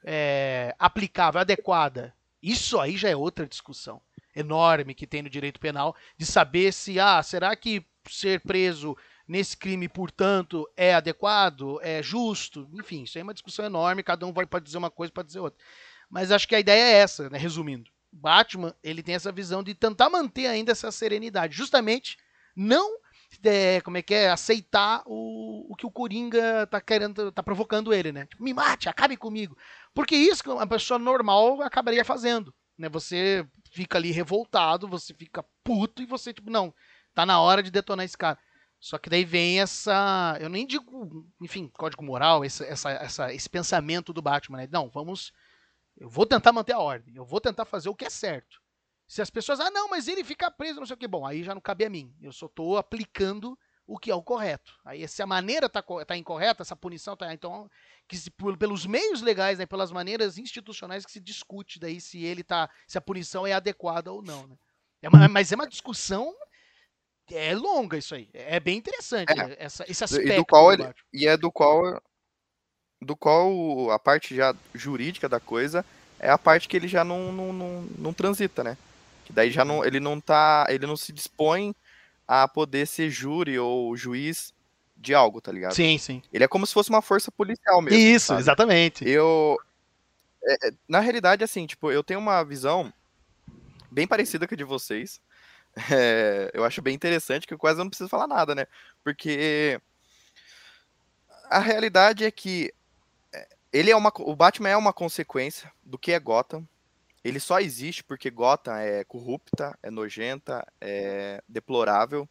é, 0.06 0.74
aplicável, 0.78 1.42
adequada? 1.42 2.14
Isso 2.42 2.80
aí 2.80 2.96
já 2.96 3.10
é 3.10 3.16
outra 3.16 3.48
discussão 3.48 4.00
enorme 4.40 4.94
que 4.94 5.08
tem 5.08 5.22
no 5.22 5.30
direito 5.30 5.60
penal 5.60 5.96
de 6.18 6.26
saber 6.26 6.72
se, 6.74 7.00
ah, 7.00 7.22
será 7.22 7.56
que 7.56 7.86
ser 8.10 8.42
preso 8.42 8.96
nesse 9.28 9.56
crime, 9.56 9.88
portanto, 9.88 10.68
é 10.76 10.94
adequado, 10.94 11.80
é 11.82 12.02
justo? 12.02 12.68
Enfim, 12.74 13.04
isso 13.04 13.18
aí 13.18 13.22
é 13.22 13.24
uma 13.24 13.34
discussão 13.34 13.66
enorme, 13.66 14.04
cada 14.04 14.26
um 14.26 14.34
pode 14.34 14.66
dizer 14.66 14.78
uma 14.78 14.90
coisa, 14.90 15.14
pode 15.14 15.28
dizer 15.28 15.40
outra. 15.40 15.60
Mas 16.10 16.32
acho 16.32 16.48
que 16.48 16.56
a 16.56 16.60
ideia 16.60 16.82
é 16.82 16.94
essa, 16.94 17.30
né, 17.30 17.38
resumindo. 17.38 17.90
Batman, 18.12 18.74
ele 18.84 19.04
tem 19.04 19.14
essa 19.14 19.32
visão 19.32 19.62
de 19.62 19.76
tentar 19.76 20.10
manter 20.10 20.48
ainda 20.48 20.72
essa 20.72 20.92
serenidade, 20.92 21.56
justamente 21.56 22.18
não 22.56 22.98
é, 23.44 23.80
como 23.82 23.98
é 23.98 24.02
que 24.02 24.14
é, 24.14 24.30
aceitar 24.30 25.04
o, 25.06 25.72
o 25.72 25.76
que 25.76 25.86
o 25.86 25.92
Coringa 25.92 26.66
tá 26.68 26.82
querendo, 26.82 27.32
tá 27.32 27.44
provocando 27.44 27.94
ele, 27.94 28.12
né? 28.12 28.26
Tipo, 28.26 28.44
me 28.44 28.54
mate, 28.54 28.90
acabe 28.90 29.16
comigo. 29.16 29.56
Porque 29.94 30.16
isso 30.16 30.44
que 30.44 30.50
uma 30.50 30.66
pessoa 30.66 30.98
normal 30.98 31.62
acabaria 31.62 32.04
fazendo, 32.04 32.54
né? 32.80 32.90
Você 32.90 33.46
fica 33.72 33.98
ali 33.98 34.12
revoltado, 34.12 34.88
você 34.88 35.14
fica 35.14 35.44
puto 35.64 36.02
e 36.02 36.06
você, 36.06 36.34
tipo, 36.34 36.50
não, 36.50 36.74
tá 37.14 37.26
na 37.26 37.40
hora 37.42 37.62
de 37.62 37.70
detonar 37.70 38.06
esse 38.06 38.18
cara. 38.18 38.40
Só 38.80 38.98
que 38.98 39.10
daí 39.10 39.26
vem 39.26 39.60
essa. 39.60 40.38
Eu 40.40 40.48
nem 40.48 40.66
digo, 40.66 41.28
enfim, 41.42 41.68
código 41.68 42.04
moral, 42.04 42.46
esse, 42.46 42.64
essa, 42.64 42.90
essa, 42.92 43.34
esse 43.34 43.50
pensamento 43.50 44.14
do 44.14 44.22
Batman, 44.22 44.60
né? 44.60 44.70
Não, 44.72 44.90
vamos. 44.90 45.34
Eu 45.98 46.10
vou 46.10 46.26
tentar 46.26 46.54
manter 46.54 46.74
a 46.74 46.80
ordem, 46.80 47.14
eu 47.16 47.26
vou 47.26 47.42
tentar 47.42 47.66
fazer 47.66 47.90
o 47.90 47.96
que 47.96 48.06
é 48.06 48.10
certo. 48.10 48.62
Se 49.06 49.22
as 49.22 49.30
pessoas, 49.30 49.60
ah, 49.60 49.70
não, 49.70 49.90
mas 49.90 50.08
ele 50.08 50.24
fica 50.24 50.50
preso, 50.50 50.80
não 50.80 50.86
sei 50.86 50.94
o 50.94 50.98
que, 50.98 51.08
bom, 51.08 51.26
aí 51.26 51.44
já 51.44 51.54
não 51.54 51.60
cabe 51.60 51.84
a 51.84 51.90
mim. 51.90 52.16
Eu 52.22 52.32
só 52.32 52.48
tô 52.48 52.78
aplicando 52.78 53.58
o 53.90 53.98
que 53.98 54.12
é 54.12 54.16
o 54.16 54.22
correto. 54.22 54.72
Aí, 54.86 55.06
se 55.08 55.22
a 55.22 55.26
maneira 55.26 55.68
tá, 55.68 55.84
tá 56.06 56.16
incorreta, 56.16 56.62
essa 56.62 56.76
punição 56.76 57.18
tá. 57.18 57.34
Então, 57.34 57.68
que 58.08 58.16
se, 58.16 58.30
pelos 58.30 58.86
meios 58.86 59.22
legais, 59.22 59.58
né, 59.58 59.66
pelas 59.66 59.92
maneiras 59.92 60.38
institucionais 60.38 61.06
que 61.06 61.12
se 61.12 61.20
discute 61.20 61.80
daí 61.80 62.00
se 62.00 62.24
ele 62.24 62.44
tá, 62.44 62.70
se 62.88 63.00
a 63.00 63.02
punição 63.02 63.48
é 63.48 63.54
adequada 63.54 64.12
ou 64.12 64.22
não, 64.22 64.46
né? 64.46 64.56
É 65.02 65.10
uma, 65.10 65.28
mas 65.28 65.52
é 65.52 65.56
uma 65.56 65.68
discussão 65.68 66.34
é 67.32 67.54
longa 67.56 67.98
isso 67.98 68.16
aí. 68.16 68.30
É 68.34 68.60
bem 68.60 68.78
interessante 68.78 69.32
é. 69.32 69.56
essa, 69.60 69.86
esse 69.88 70.04
aspecto. 70.04 70.32
E, 70.32 70.36
do 70.36 70.46
qual 70.46 70.74
ele, 70.74 70.92
e 71.14 71.28
é 71.28 71.38
do 71.38 71.52
qual 71.52 72.02
do 73.02 73.16
qual 73.16 73.92
a 73.92 74.00
parte 74.00 74.36
já 74.36 74.54
jurídica 74.74 75.30
da 75.30 75.40
coisa 75.40 75.86
é 76.20 76.30
a 76.30 76.38
parte 76.38 76.68
que 76.68 76.76
ele 76.76 76.88
já 76.88 77.04
não, 77.04 77.32
não, 77.32 77.54
não, 77.54 77.82
não 77.98 78.14
transita, 78.14 78.64
né? 78.64 78.78
Que 79.26 79.32
daí 79.32 79.52
já 79.52 79.64
não 79.64 79.86
ele 79.86 80.00
não 80.00 80.20
tá, 80.20 80.66
ele 80.70 80.86
não 80.88 80.98
se 80.98 81.14
dispõe 81.14 81.74
a 82.30 82.48
poder 82.48 82.86
ser 82.86 83.10
júri 83.10 83.58
ou 83.58 83.98
juiz 83.98 84.54
de 84.96 85.16
algo, 85.16 85.42
tá 85.42 85.52
ligado? 85.52 85.74
Sim, 85.74 85.98
sim. 85.98 86.22
Ele 86.32 86.44
é 86.44 86.48
como 86.48 86.64
se 86.64 86.76
fosse 86.76 86.92
uma 86.92 87.02
força 87.02 87.32
policial 87.32 87.82
mesmo. 87.82 88.00
Isso, 88.00 88.28
sabe? 88.28 88.40
exatamente. 88.40 89.10
Eu. 89.10 89.58
É, 90.44 90.68
é, 90.68 90.72
na 90.88 91.00
realidade, 91.00 91.44
assim, 91.44 91.66
tipo, 91.66 91.92
eu 91.92 92.04
tenho 92.04 92.20
uma 92.20 92.44
visão 92.44 92.94
bem 93.90 94.06
parecida 94.06 94.48
com 94.48 94.54
a 94.54 94.58
de 94.58 94.64
vocês. 94.64 95.20
É, 95.92 96.50
eu 96.54 96.66
acho 96.66 96.82
bem 96.82 96.96
interessante 96.96 97.48
que 97.48 97.54
eu 97.54 97.58
quase 97.58 97.78
não 97.78 97.88
preciso 97.88 98.10
falar 98.10 98.28
nada, 98.28 98.56
né? 98.56 98.66
Porque 99.04 99.80
a 101.46 101.60
realidade 101.60 102.26
é 102.26 102.32
que 102.32 102.74
é, 103.32 103.48
ele 103.72 103.92
é 103.92 103.96
uma, 103.96 104.12
o 104.18 104.36
Batman 104.36 104.70
é 104.70 104.76
uma 104.76 104.92
consequência 104.92 105.72
do 105.84 105.98
que 105.98 106.12
é 106.12 106.20
Gotham. 106.20 106.68
Ele 107.24 107.40
só 107.40 107.60
existe 107.60 108.04
porque 108.04 108.30
Gotham 108.30 108.78
é 108.78 109.04
corrupta, 109.04 109.78
é 109.84 109.92
nojenta, 109.92 110.66
é 110.80 111.44
deplorável 111.48 112.28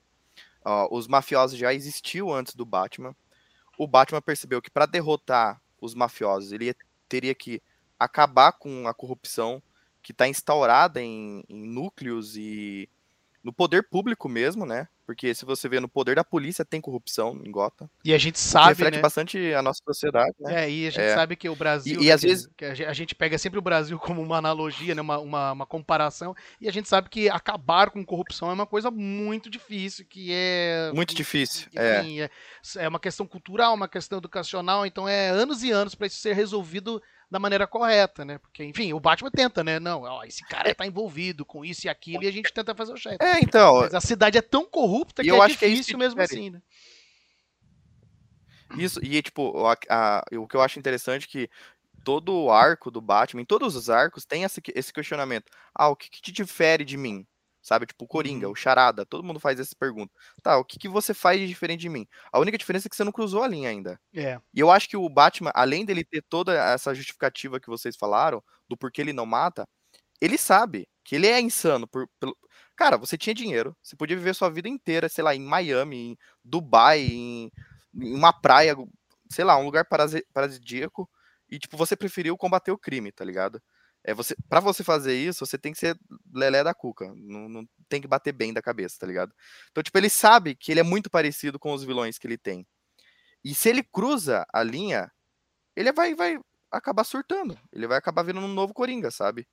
os 0.90 1.06
mafiosos 1.06 1.58
já 1.58 1.72
existiam 1.72 2.32
antes 2.32 2.54
do 2.54 2.64
Batman. 2.64 3.14
O 3.76 3.86
Batman 3.86 4.20
percebeu 4.20 4.60
que 4.60 4.70
para 4.70 4.86
derrotar 4.86 5.60
os 5.80 5.94
mafiosos 5.94 6.52
ele 6.52 6.74
teria 7.08 7.34
que 7.34 7.62
acabar 7.98 8.52
com 8.52 8.86
a 8.86 8.94
corrupção 8.94 9.62
que 10.02 10.12
está 10.12 10.28
instaurada 10.28 11.00
em, 11.00 11.44
em, 11.48 11.66
núcleos 11.66 12.36
e 12.36 12.88
no 13.42 13.52
poder 13.52 13.88
público 13.88 14.28
mesmo, 14.28 14.66
né? 14.66 14.88
Porque 15.06 15.34
se 15.34 15.46
você 15.46 15.68
vê 15.70 15.80
no 15.80 15.88
poder 15.88 16.16
da 16.16 16.22
polícia, 16.24 16.66
tem 16.66 16.82
corrupção 16.82 17.40
em 17.42 17.50
Gotham. 17.50 17.88
E 18.04 18.12
a 18.12 18.18
gente 18.18 18.38
sabe, 18.38 18.68
reflete 18.70 18.96
né? 18.96 19.00
bastante 19.00 19.54
a 19.54 19.62
nossa 19.62 19.80
sociedade, 19.82 20.34
né? 20.38 20.64
É, 20.66 20.70
e 20.70 20.86
a 20.86 20.90
gente 20.90 21.00
É. 21.00 21.14
sabe 21.14 21.34
que 21.34 21.48
o 21.48 21.56
Brasil. 21.56 21.98
E- 21.98 22.04
e 22.04 22.08
né, 22.08 22.12
às 22.12 22.20
que- 22.20 22.26
vezes- 22.26 22.50
que 22.54 22.64
a 22.66 22.74
gen- 22.74 22.86
a 22.86 22.92
gente 22.92 23.14
pega 23.14 23.38
sempre 23.38 23.58
o 23.58 23.62
Brasil 23.62 23.98
como 24.20 24.20
uma 24.20 24.36
analogia, 24.36 24.94
né, 24.94 25.00
uma, 25.00 25.18
uma, 25.18 25.52
uma 25.52 25.66
comparação, 25.66 26.34
e 26.60 26.68
a 26.68 26.72
gente 26.72 26.88
sabe 26.90 27.08
que 27.08 27.30
acabar 27.30 27.90
com 27.90 28.04
corrupção 28.04 28.50
é 28.50 28.52
uma 28.52 28.66
coisa 28.66 28.90
muito 28.90 29.48
difícil, 29.48 30.04
que 30.06 30.28
é. 30.30 30.90
Muito 30.94 31.14
difícil. 31.14 31.68
É. 31.74 32.00
Enfim, 32.00 32.20
é, 32.20 32.30
é 32.76 32.88
uma 32.88 33.00
questão 33.00 33.26
cultural, 33.26 33.72
uma 33.74 33.88
questão 33.88 34.18
educacional, 34.18 34.84
então 34.84 35.08
é 35.08 35.30
anos 35.30 35.62
e 35.62 35.70
anos 35.70 35.94
para 35.94 36.06
isso 36.06 36.16
ser 36.18 36.34
resolvido 36.34 37.00
da 37.30 37.38
maneira 37.38 37.66
correta, 37.66 38.24
né? 38.24 38.38
Porque, 38.38 38.64
enfim, 38.64 38.92
o 38.92 39.00
Batman 39.00 39.30
tenta, 39.30 39.62
né? 39.62 39.78
Não, 39.78 40.02
ó, 40.02 40.24
esse 40.24 40.44
cara 40.44 40.74
tá 40.74 40.86
envolvido 40.86 41.44
com 41.44 41.64
isso 41.64 41.86
e 41.86 41.88
aquilo, 41.90 42.22
e 42.22 42.26
a 42.26 42.32
gente 42.32 42.52
tenta 42.52 42.74
fazer 42.74 42.92
o 42.92 42.96
chefe. 42.96 43.18
É, 43.20 43.40
então, 43.40 43.80
Mas 43.80 43.94
a 43.94 44.00
cidade 44.00 44.38
é 44.38 44.42
tão 44.42 44.64
corrupta 44.64 45.22
que 45.22 45.30
eu 45.30 45.42
é 45.42 45.46
acho 45.46 45.58
que 45.58 45.64
é 45.64 45.68
isso 45.68 45.76
difícil 45.76 45.98
que 45.98 46.04
mesmo 46.04 46.20
difere. 46.20 46.40
assim, 46.40 46.50
né? 46.50 46.62
Isso, 48.76 49.00
e 49.02 49.20
tipo, 49.22 49.66
a- 49.66 49.76
a- 49.88 50.24
o 50.36 50.46
que 50.46 50.56
eu 50.56 50.60
acho 50.60 50.78
interessante 50.78 51.24
é 51.24 51.28
que 51.28 51.50
todo 52.04 52.34
o 52.34 52.50
arco 52.52 52.90
do 52.90 53.00
Batman, 53.00 53.42
em 53.42 53.46
todos 53.46 53.76
os 53.76 53.90
arcos, 53.90 54.24
tem 54.24 54.42
esse 54.44 54.92
questionamento. 54.92 55.50
Ah, 55.74 55.88
o 55.88 55.96
que, 55.96 56.10
que 56.10 56.20
te 56.20 56.32
difere 56.32 56.84
de 56.84 56.96
mim? 56.96 57.26
Sabe, 57.68 57.84
tipo, 57.84 58.06
o 58.06 58.08
Coringa, 58.08 58.46
Uhum. 58.46 58.52
o 58.52 58.56
Charada, 58.56 59.04
todo 59.04 59.22
mundo 59.22 59.38
faz 59.38 59.60
essa 59.60 59.76
pergunta. 59.78 60.10
Tá, 60.42 60.56
o 60.56 60.64
que, 60.64 60.78
que 60.78 60.88
você 60.88 61.12
faz 61.12 61.38
de 61.38 61.46
diferente 61.46 61.80
de 61.80 61.90
mim? 61.90 62.08
A 62.32 62.38
única 62.38 62.56
diferença 62.56 62.88
é 62.88 62.90
que 62.90 62.96
você 62.96 63.04
não 63.04 63.12
cruzou 63.12 63.42
a 63.42 63.46
linha 63.46 63.68
ainda. 63.68 64.00
É. 64.14 64.40
E 64.54 64.60
eu 64.60 64.70
acho 64.70 64.88
que 64.88 64.96
o 64.96 65.06
Batman, 65.06 65.50
além 65.54 65.84
dele 65.84 66.02
ter 66.02 66.22
toda 66.30 66.54
essa 66.54 66.94
justificativa 66.94 67.60
que 67.60 67.68
vocês 67.68 67.94
falaram, 67.94 68.42
do 68.66 68.74
porquê 68.74 69.02
ele 69.02 69.12
não 69.12 69.26
mata, 69.26 69.68
ele 70.18 70.38
sabe 70.38 70.88
que 71.04 71.14
ele 71.16 71.26
é 71.26 71.38
insano. 71.42 71.86
Por, 71.86 72.08
pelo... 72.18 72.34
Cara, 72.74 72.96
você 72.96 73.18
tinha 73.18 73.34
dinheiro, 73.34 73.76
você 73.82 73.94
podia 73.94 74.16
viver 74.16 74.34
sua 74.34 74.48
vida 74.48 74.66
inteira, 74.66 75.06
sei 75.10 75.22
lá, 75.22 75.34
em 75.34 75.40
Miami, 75.40 76.12
em 76.12 76.18
Dubai, 76.42 77.00
em, 77.02 77.52
em 77.94 78.14
uma 78.14 78.32
praia, 78.32 78.74
sei 79.28 79.44
lá, 79.44 79.58
um 79.58 79.64
lugar 79.66 79.84
paradisíaco, 80.32 81.06
e 81.50 81.58
tipo, 81.58 81.76
você 81.76 81.94
preferiu 81.94 82.34
combater 82.34 82.70
o 82.70 82.78
crime, 82.78 83.12
tá 83.12 83.26
ligado? 83.26 83.60
É 84.08 84.14
você, 84.14 84.34
para 84.48 84.58
você 84.58 84.82
fazer 84.82 85.14
isso, 85.14 85.44
você 85.44 85.58
tem 85.58 85.70
que 85.70 85.78
ser 85.78 85.94
lelé 86.32 86.64
da 86.64 86.72
cuca, 86.72 87.12
não, 87.14 87.46
não 87.46 87.68
tem 87.90 88.00
que 88.00 88.08
bater 88.08 88.32
bem 88.32 88.54
da 88.54 88.62
cabeça, 88.62 88.96
tá 88.98 89.06
ligado? 89.06 89.34
Então, 89.70 89.82
tipo, 89.82 89.98
ele 89.98 90.08
sabe 90.08 90.54
que 90.54 90.72
ele 90.72 90.80
é 90.80 90.82
muito 90.82 91.10
parecido 91.10 91.58
com 91.58 91.74
os 91.74 91.84
vilões 91.84 92.16
que 92.16 92.26
ele 92.26 92.38
tem. 92.38 92.66
E 93.44 93.54
se 93.54 93.68
ele 93.68 93.82
cruza 93.82 94.46
a 94.50 94.62
linha, 94.62 95.12
ele 95.76 95.92
vai, 95.92 96.14
vai 96.14 96.40
acabar 96.70 97.04
surtando. 97.04 97.60
Ele 97.70 97.86
vai 97.86 97.98
acabar 97.98 98.22
virando 98.22 98.46
um 98.46 98.54
novo 98.54 98.72
Coringa, 98.72 99.10
sabe? 99.10 99.46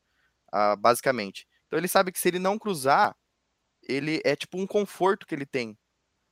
Ah, 0.50 0.78
basicamente. 0.78 1.46
Então 1.68 1.78
ele 1.78 1.90
sabe 1.90 2.14
que 2.14 2.20
se 2.20 2.30
ele 2.30 2.40
não 2.40 2.58
cruzar, 2.58 3.14
ele 3.84 4.22
é 4.24 4.38
tipo 4.38 4.58
um 4.58 4.66
conforto 4.66 5.28
que 5.28 5.36
ele 5.36 5.46
tem. 5.46 5.78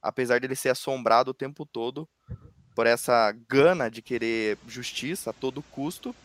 Apesar 0.01 0.39
dele 0.39 0.55
ser 0.55 0.69
assombrado 0.69 1.31
o 1.31 1.33
tempo 1.33 1.65
todo 1.65 2.09
por 2.73 2.87
essa 2.87 3.33
gana 3.49 3.89
de 3.89 4.01
querer 4.01 4.57
justiça 4.65 5.31
a 5.31 5.33
todo 5.33 5.61
custo. 5.61 6.15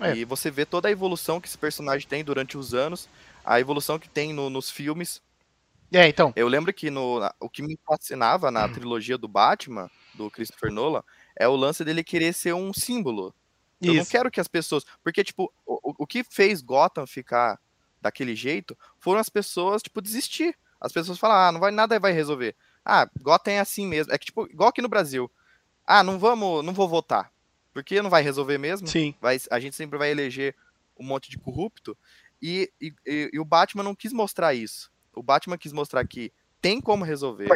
É. 0.00 0.14
E 0.16 0.24
você 0.24 0.50
vê 0.50 0.66
toda 0.66 0.88
a 0.88 0.90
evolução 0.90 1.40
que 1.40 1.48
esse 1.48 1.56
personagem 1.58 2.06
tem 2.06 2.22
durante 2.24 2.58
os 2.58 2.74
anos, 2.74 3.08
a 3.44 3.58
evolução 3.60 3.98
que 3.98 4.08
tem 4.08 4.32
no- 4.32 4.50
nos 4.50 4.70
filmes. 4.70 5.22
É, 5.92 6.06
então. 6.08 6.32
Eu 6.36 6.48
lembro 6.48 6.72
que 6.72 6.90
no, 6.90 7.20
o 7.40 7.48
que 7.48 7.62
me 7.62 7.78
fascinava 7.86 8.50
na 8.50 8.68
trilogia 8.68 9.16
do 9.16 9.28
Batman, 9.28 9.90
do 10.14 10.30
Christopher 10.30 10.70
Nolan, 10.72 11.02
é 11.36 11.46
o 11.48 11.56
lance 11.56 11.84
dele 11.84 12.02
querer 12.04 12.32
ser 12.34 12.54
um 12.54 12.72
símbolo. 12.72 13.34
Eu 13.80 13.94
não 13.94 14.02
Isso. 14.02 14.10
quero 14.10 14.30
que 14.30 14.40
as 14.40 14.48
pessoas. 14.48 14.84
Porque, 15.02 15.22
tipo, 15.22 15.52
o, 15.64 15.90
o- 15.90 15.94
o 15.98 16.06
que 16.06 16.24
fez 16.24 16.60
Gotham 16.62 17.06
ficar 17.06 17.58
daquele 18.00 18.34
jeito 18.34 18.76
foram 18.98 19.20
as 19.20 19.28
pessoas, 19.28 19.82
tipo, 19.82 20.00
desistir. 20.02 20.56
As 20.80 20.92
pessoas 20.92 21.18
falam, 21.18 21.36
ah, 21.36 21.52
não 21.52 21.60
vai, 21.60 21.70
nada 21.70 21.98
vai 21.98 22.12
resolver. 22.12 22.54
Ah, 22.84 23.08
Gotham 23.20 23.52
é 23.52 23.60
assim 23.60 23.86
mesmo. 23.86 24.12
É 24.12 24.18
que, 24.18 24.26
tipo, 24.26 24.46
igual 24.46 24.68
aqui 24.68 24.82
no 24.82 24.88
Brasil. 24.88 25.30
Ah, 25.86 26.02
não 26.02 26.18
vamos, 26.18 26.64
não 26.64 26.72
vou 26.74 26.88
votar. 26.88 27.30
Porque 27.76 28.00
não 28.00 28.08
vai 28.08 28.22
resolver 28.22 28.56
mesmo. 28.56 28.88
Sim. 28.88 29.14
Vai, 29.20 29.38
a 29.50 29.60
gente 29.60 29.76
sempre 29.76 29.98
vai 29.98 30.10
eleger 30.10 30.54
um 30.98 31.04
monte 31.04 31.30
de 31.30 31.36
corrupto. 31.36 31.94
E, 32.40 32.72
e, 32.80 32.90
e- 33.06 33.30
e 33.34 33.38
o 33.38 33.44
Batman 33.44 33.82
não 33.82 33.94
quis 33.94 34.14
mostrar 34.14 34.54
isso. 34.54 34.90
O 35.14 35.22
Batman 35.22 35.58
quis 35.58 35.74
mostrar 35.74 36.06
que 36.06 36.32
tem 36.62 36.80
como 36.80 37.04
resolver. 37.04 37.48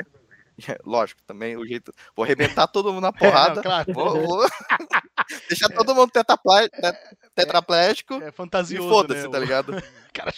Lógico, 0.85 1.23
também 1.23 1.57
o 1.57 1.67
jeito. 1.67 1.91
Vou 2.15 2.23
arrebentar 2.23 2.67
todo 2.67 2.93
mundo 2.93 3.01
na 3.05 3.09
É, 3.17 3.19
porrada. 3.19 3.55
não, 3.55 3.63
claro. 3.63 3.93
Vou, 3.95 4.27
vou 4.27 4.47
deixar 5.49 5.71
todo 5.71 5.95
mundo 5.95 6.11
tetraplé- 6.11 6.69
te- 6.69 7.17
tetraplégico. 7.35 8.15
É 8.23 8.29
e 8.29 8.33
fantasioso, 8.33 8.89
foda-se, 8.91 9.23
né? 9.23 9.31
tá 9.31 9.39
ligado? 9.39 9.73
Cara... 10.13 10.35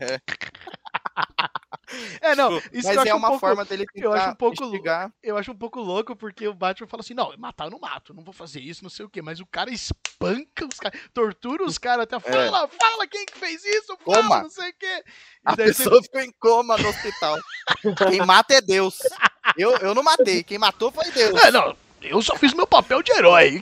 É, 0.00 0.20
não, 2.36 2.60
Tipo, 2.60 2.76
isso 2.76 2.88
Mas 2.94 3.06
é 3.06 3.14
um 3.14 3.18
uma 3.18 3.28
pouco, 3.28 3.40
forma 3.40 3.64
dele 3.64 3.86
eu 3.94 4.12
acho 4.12 4.20
tentar 4.20 4.32
um 4.32 4.36
pouco 4.36 4.62
lou- 4.62 4.72
instigar. 4.74 5.10
eu 5.22 5.36
acho 5.38 5.50
um 5.52 5.56
pouco 5.56 5.80
louco 5.80 6.14
porque 6.14 6.46
o 6.46 6.52
Batman 6.54 6.86
fala 6.86 7.00
assim, 7.00 7.14
não, 7.14 7.32
matar 7.38 7.64
eu 7.64 7.70
não 7.70 7.78
mato, 7.78 8.12
não 8.14 8.22
vou 8.22 8.34
fazer 8.34 8.60
isso, 8.60 8.82
não 8.82 8.90
sei 8.90 9.06
o 9.06 9.08
quê, 9.08 9.22
mas 9.22 9.40
o 9.40 9.46
cara 9.46 9.70
espanca 9.70 10.66
os 10.70 10.78
caras, 10.78 11.00
tortura 11.14 11.64
os 11.64 11.78
caras 11.78 12.02
até, 12.04 12.20
fala, 12.20 12.68
fala 12.68 13.06
quem 13.06 13.24
que 13.24 13.36
fez 13.38 13.64
isso, 13.64 13.96
fala, 14.04 14.18
É. 14.18 14.22
Toma. 14.22 14.42
não 14.42 14.50
sei 14.50 14.70
o 14.70 14.74
quê. 14.78 14.86
E 14.86 15.02
A 15.44 15.54
daí 15.54 15.72
você- 15.72 15.82
pessoa 15.84 16.02
ficou 16.02 16.20
em 16.20 16.32
coma 16.38 16.76
no 16.76 16.88
hospital. 16.88 17.38
Quem 18.10 18.24
mata 18.26 18.54
é 18.54 18.60
Deus. 18.60 18.98
Eu, 19.56 19.76
eu 19.78 19.94
não 19.94 20.02
matei, 20.02 20.42
quem 20.44 20.58
matou 20.58 20.90
foi 20.92 21.10
Deus. 21.10 21.42
É, 21.42 21.50
não, 21.50 21.74
eu 22.02 22.20
só 22.20 22.36
fiz 22.36 22.52
meu 22.52 22.66
papel 22.66 23.02
de 23.02 23.12
herói. 23.12 23.60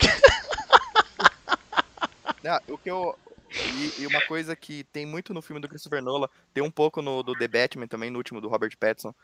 Né, 2.42 2.58
o 2.68 2.78
que 2.78 2.90
eu. 2.90 3.16
E, 3.50 4.02
e 4.02 4.06
uma 4.06 4.20
coisa 4.26 4.56
que 4.56 4.84
tem 4.84 5.06
muito 5.06 5.32
no 5.32 5.40
filme 5.40 5.60
do 5.60 5.68
Christopher 5.68 6.02
Nolan, 6.02 6.28
tem 6.52 6.62
um 6.62 6.70
pouco 6.70 7.00
no 7.00 7.22
do 7.22 7.34
The 7.34 7.48
Batman 7.48 7.86
também, 7.86 8.10
no 8.10 8.18
último 8.18 8.40
do 8.40 8.48
Robert 8.48 8.76
Pattinson, 8.78 9.14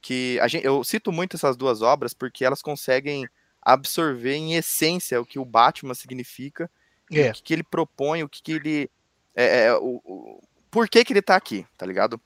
que 0.00 0.38
a 0.40 0.48
gente, 0.48 0.64
eu 0.64 0.82
cito 0.82 1.12
muito 1.12 1.36
essas 1.36 1.56
duas 1.56 1.82
obras 1.82 2.14
porque 2.14 2.44
elas 2.44 2.62
conseguem 2.62 3.28
absorver 3.60 4.34
em 4.34 4.54
essência 4.54 5.20
o 5.20 5.26
que 5.26 5.38
o 5.38 5.44
Batman 5.44 5.94
significa, 5.94 6.70
É, 7.12 7.30
o 7.30 7.32
que, 7.34 7.42
que 7.42 7.52
ele 7.52 7.62
propõe, 7.62 8.22
o 8.22 8.28
que, 8.28 8.42
que 8.42 8.52
ele. 8.52 8.90
É, 9.34 9.66
é, 9.66 9.74
o, 9.74 10.00
o, 10.04 10.42
por 10.70 10.88
que, 10.88 11.04
que 11.04 11.12
ele 11.12 11.22
tá 11.22 11.36
aqui, 11.36 11.66
tá 11.76 11.84
ligado? 11.86 12.20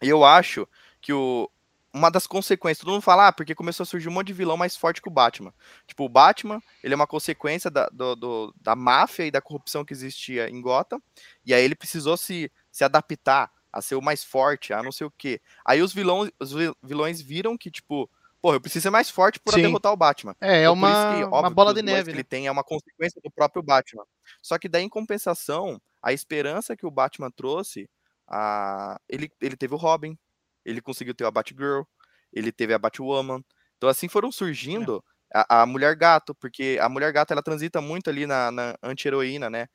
E 0.00 0.08
eu 0.08 0.24
acho 0.24 0.66
que 1.00 1.12
o, 1.12 1.50
uma 1.98 2.10
das 2.10 2.26
consequências, 2.26 2.78
todo 2.84 2.92
mundo 2.92 3.02
fala, 3.02 3.28
ah, 3.28 3.32
porque 3.32 3.54
começou 3.54 3.82
a 3.84 3.86
surgir 3.86 4.08
um 4.08 4.12
monte 4.12 4.28
de 4.28 4.32
vilão 4.32 4.56
mais 4.56 4.76
forte 4.76 5.02
que 5.02 5.08
o 5.08 5.12
Batman. 5.12 5.52
Tipo, 5.86 6.04
o 6.04 6.08
Batman, 6.08 6.60
ele 6.82 6.94
é 6.94 6.96
uma 6.96 7.06
consequência 7.06 7.70
da, 7.70 7.88
do, 7.88 8.14
do- 8.16 8.54
da 8.60 8.74
máfia 8.76 9.24
e 9.26 9.30
da 9.30 9.40
corrupção 9.40 9.84
que 9.84 9.92
existia 9.92 10.48
em 10.48 10.60
Gotham, 10.60 11.00
e 11.44 11.52
aí 11.52 11.62
ele 11.62 11.74
precisou 11.74 12.16
se, 12.16 12.50
se 12.70 12.84
adaptar 12.84 13.50
a 13.72 13.82
ser 13.82 13.96
o 13.96 14.02
mais 14.02 14.24
forte, 14.24 14.72
a 14.72 14.82
não 14.82 14.90
sei 14.92 15.06
o 15.06 15.10
quê. 15.10 15.40
Aí 15.64 15.82
os 15.82 15.92
vilões, 15.92 16.30
os 16.40 16.52
vi- 16.52 16.74
vilões 16.82 17.20
viram 17.20 17.56
que, 17.58 17.70
tipo, 17.70 18.08
porra, 18.40 18.56
eu 18.56 18.60
preciso 18.60 18.84
ser 18.84 18.90
mais 18.90 19.10
forte 19.10 19.38
para 19.40 19.52
derrotar 19.62 19.92
o 19.92 19.96
Batman. 19.96 20.34
é, 20.40 20.58
é 20.58 20.60
Então, 20.62 20.72
uma, 20.72 21.14
que, 21.16 21.24
uma 21.24 21.36
óbvio, 21.38 21.54
bola 21.54 21.74
que 21.74 21.80
de 21.80 21.82
neve, 21.86 22.04
que 22.04 22.10
né? 22.12 22.16
ele 22.16 22.24
tem 22.24 22.46
é 22.46 22.50
uma 22.50 22.64
consequência 22.64 23.20
do 23.22 23.30
próprio 23.30 23.62
Batman. 23.62 24.04
Só 24.40 24.58
que 24.58 24.68
daí, 24.68 24.84
em 24.84 24.88
compensação, 24.88 25.80
a 26.02 26.12
esperança 26.12 26.76
que 26.76 26.86
o 26.86 26.90
Batman 26.90 27.30
trouxe, 27.30 27.88
a... 28.26 28.98
ele, 29.08 29.30
ele 29.40 29.56
teve 29.56 29.74
o 29.74 29.78
Robin, 29.78 30.16
ele 30.68 30.80
conseguiu 30.80 31.14
ter 31.14 31.24
a 31.24 31.30
Batgirl, 31.30 31.82
ele 32.32 32.52
teve 32.52 32.74
a 32.74 32.78
Batwoman. 32.78 33.42
Então, 33.76 33.88
assim 33.88 34.08
foram 34.08 34.30
surgindo 34.32 35.02
a, 35.32 35.62
a 35.62 35.66
Mulher 35.66 35.94
Gato, 35.96 36.34
porque 36.34 36.78
a 36.80 36.88
Mulher 36.88 37.12
Gato 37.12 37.32
ela 37.32 37.42
transita 37.42 37.80
muito 37.80 38.10
ali 38.10 38.26
na, 38.26 38.50
na 38.50 38.76
anti-heroína, 38.82 39.48
né? 39.48 39.66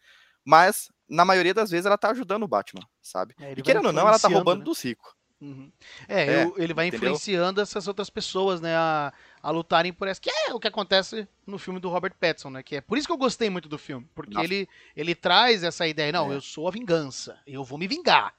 Mas, 0.45 0.89
na 1.09 1.23
maioria 1.23 1.53
das 1.53 1.71
vezes, 1.71 1.85
ela 1.85 1.97
tá 1.97 2.09
ajudando 2.11 2.43
o 2.43 2.47
Batman, 2.47 2.81
sabe? 3.01 3.33
É, 3.39 3.53
E 3.53 3.61
querendo 3.61 3.85
ou 3.87 3.93
não, 3.93 4.07
ela 4.07 4.19
tá 4.19 4.27
roubando 4.27 4.59
né? 4.59 4.65
dos 4.65 4.81
ricos. 4.83 5.09
Uhum. 5.39 5.71
É, 6.07 6.23
É, 6.25 6.43
eu- 6.45 6.55
ele 6.57 6.73
vai 6.73 6.87
entendeu? 6.87 7.09
influenciando 7.09 7.59
essas 7.59 7.87
outras 7.87 8.09
pessoas, 8.09 8.61
né, 8.61 8.75
a, 8.77 9.11
a 9.41 9.51
lutarem 9.51 9.91
por 9.91 10.07
essa. 10.07 10.19
Que 10.21 10.29
é 10.29 10.53
o 10.53 10.59
que 10.59 10.67
acontece 10.67 11.27
no 11.45 11.57
filme 11.57 11.79
do 11.79 11.89
Robert 11.89 12.13
Pattinson, 12.17 12.49
né? 12.49 12.63
Que 12.63 12.77
é 12.77 12.81
por 12.81 12.97
isso 12.97 13.07
que 13.07 13.11
eu 13.13 13.17
gostei 13.17 13.49
muito 13.49 13.67
do 13.67 13.77
filme, 13.77 14.07
porque 14.15 14.33
Nossa. 14.33 14.45
ele, 14.45 14.69
ele 14.95 15.13
traz 15.15 15.63
essa 15.63 15.85
ideia, 15.87 16.11
não, 16.13 16.31
É. 16.31 16.35
eu 16.35 16.41
sou 16.41 16.67
a 16.67 16.71
vingança, 16.71 17.39
eu 17.45 17.63
vou 17.63 17.77
me 17.77 17.87
vingar. 17.87 18.33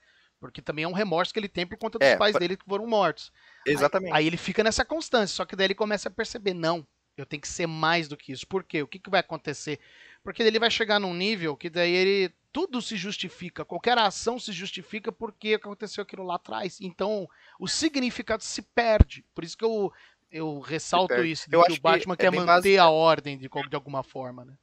Porque 0.44 0.60
também 0.60 0.84
é 0.84 0.88
um 0.88 0.92
remorso 0.92 1.32
que 1.32 1.38
ele 1.38 1.48
tem 1.48 1.66
por 1.66 1.78
conta 1.78 1.98
dos 1.98 2.06
É, 2.06 2.16
pais 2.16 2.34
pa- 2.34 2.38
dele 2.38 2.54
que 2.54 2.66
foram 2.66 2.86
mortos. 2.86 3.32
Aí- 3.66 3.72
Exatamente. 3.72 4.12
Aí, 4.12 4.26
ele 4.26 4.36
fica 4.36 4.62
nessa 4.62 4.84
constância, 4.84 5.34
só 5.34 5.46
que 5.46 5.56
daí 5.56 5.68
ele 5.68 5.74
começa 5.74 6.10
a 6.10 6.12
perceber, 6.12 6.52
não, 6.52 6.86
eu 7.16 7.24
tenho 7.24 7.40
que 7.40 7.48
ser 7.48 7.66
mais 7.66 8.08
do 8.08 8.16
que 8.16 8.30
isso. 8.30 8.46
Por 8.46 8.62
quê? 8.62 8.82
O 8.82 8.86
que, 8.86 8.98
que 8.98 9.08
vai 9.08 9.20
acontecer? 9.20 9.80
Porque 10.22 10.42
ele 10.42 10.58
vai 10.58 10.70
chegar 10.70 11.00
num 11.00 11.14
nível 11.14 11.56
que 11.56 11.70
daí 11.70 11.90
ele 11.92 12.34
tudo 12.52 12.82
se 12.82 12.94
justifica, 12.94 13.64
qualquer 13.64 13.96
ação 13.96 14.38
se 14.38 14.52
justifica 14.52 15.10
porque 15.10 15.54
aconteceu 15.54 16.02
aquilo 16.02 16.22
lá 16.24 16.34
atrás. 16.36 16.78
Então, 16.78 17.26
o 17.58 17.66
significado 17.66 18.42
se 18.44 18.60
perde. 18.60 19.24
Por 19.34 19.44
isso 19.44 19.56
que 19.56 19.64
eu, 19.64 19.90
eu 20.30 20.60
ressalto 20.60 21.24
isso, 21.24 21.48
de 21.48 21.56
Eu 21.56 21.60
que 21.62 21.66
acho 21.68 21.72
o 21.72 21.76
que 21.76 21.82
Batman 21.82 22.14
é 22.14 22.16
quer 22.18 22.30
bem 22.30 22.40
manter 22.40 22.46
base- 22.46 22.78
a 22.78 22.88
ordem 22.90 23.38
de, 23.38 23.48
de 23.48 23.74
alguma 23.74 24.02
forma, 24.02 24.44
né? 24.44 24.54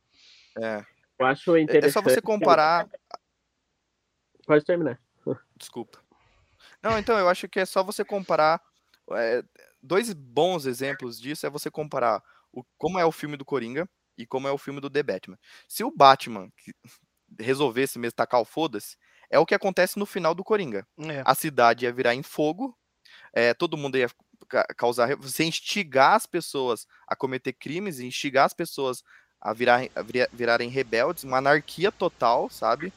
É. 0.57 0.85
Eu 1.17 1.25
acho 1.25 1.55
É- 1.55 1.61
interessante. 1.61 1.89
é 1.89 1.91
só 1.91 2.01
você 2.01 2.21
comparar 2.21 2.87
Pode 4.45 4.65
terminar. 4.65 4.99
Desculpa. 5.55 5.99
Não, 6.81 6.97
então 6.97 7.17
eu 7.17 7.29
acho 7.29 7.47
que 7.47 7.59
é 7.59 7.65
só 7.65 7.83
você 7.83 8.03
comparar. 8.03 8.61
é, 9.11 9.43
dois 9.81 10.13
bons 10.13 10.65
exemplos 10.65 11.19
disso 11.19 11.45
é 11.45 11.49
você 11.49 11.69
comparar 11.69 12.21
o, 12.51 12.63
como 12.77 12.99
é 12.99 13.05
o 13.05 13.11
filme 13.11 13.37
do 13.37 13.45
Coringa 13.45 13.87
e 14.17 14.25
como 14.25 14.47
é 14.47 14.51
o 14.51 14.57
filme 14.57 14.79
do 14.79 14.89
The 14.89 15.03
Batman. 15.03 15.37
Se 15.67 15.83
o 15.83 15.91
Batman 15.91 16.51
resolvesse 17.39 17.97
mesmo 17.97 18.15
tacar 18.15 18.41
o 18.41 18.45
foda-se, 18.45 18.97
é 19.29 19.39
o 19.39 19.45
que 19.45 19.55
acontece 19.55 19.97
no 19.97 20.05
final 20.05 20.35
do 20.35 20.43
Coringa. 20.43 20.85
É. 20.97 21.23
A 21.25 21.33
cidade 21.33 21.85
ia 21.85 21.93
virar 21.93 22.13
em 22.13 22.23
fogo 22.23 22.77
é, 23.33 23.53
todo 23.53 23.77
mundo 23.77 23.97
ia 23.97 24.09
causar. 24.77 25.15
Você 25.17 25.43
instigar 25.43 26.15
as 26.15 26.25
pessoas 26.25 26.85
a 27.07 27.15
cometer 27.15 27.53
crimes, 27.53 27.99
instigar 27.99 28.45
as 28.45 28.53
pessoas 28.53 29.03
a, 29.39 29.53
virar, 29.53 29.81
a 29.95 30.01
virarem 30.31 30.69
rebeldes, 30.69 31.23
uma 31.23 31.37
anarquia 31.37 31.91
total, 31.91 32.49
sabe? 32.49 32.93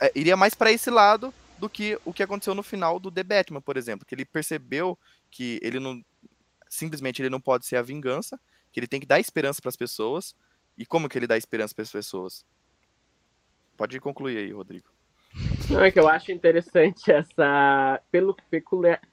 É, 0.00 0.12
iria 0.14 0.36
mais 0.36 0.54
para 0.54 0.72
esse 0.72 0.90
lado 0.90 1.32
do 1.58 1.68
que 1.68 1.98
o 2.04 2.12
que 2.12 2.22
aconteceu 2.22 2.54
no 2.54 2.62
final 2.62 2.98
do 2.98 3.10
The 3.10 3.22
Batman, 3.22 3.60
por 3.60 3.76
exemplo, 3.76 4.06
que 4.06 4.14
ele 4.14 4.24
percebeu 4.24 4.98
que 5.30 5.58
ele 5.62 5.80
não 5.80 6.02
simplesmente 6.68 7.22
ele 7.22 7.30
não 7.30 7.40
pode 7.40 7.64
ser 7.64 7.76
a 7.76 7.82
vingança, 7.82 8.38
que 8.72 8.80
ele 8.80 8.86
tem 8.86 9.00
que 9.00 9.06
dar 9.06 9.20
esperança 9.20 9.60
para 9.60 9.68
as 9.68 9.76
pessoas. 9.76 10.34
E 10.76 10.84
como 10.84 11.08
que 11.08 11.18
ele 11.18 11.26
dá 11.26 11.36
esperança 11.36 11.74
para 11.74 11.82
as 11.82 11.92
pessoas? 11.92 12.44
Pode 13.76 13.98
concluir 14.00 14.38
aí, 14.38 14.52
Rodrigo. 14.52 14.88
Não, 15.68 15.82
é 15.82 15.90
que 15.90 15.98
eu 15.98 16.08
acho 16.08 16.32
interessante 16.32 17.10
essa 17.10 18.00
pelo 18.10 18.36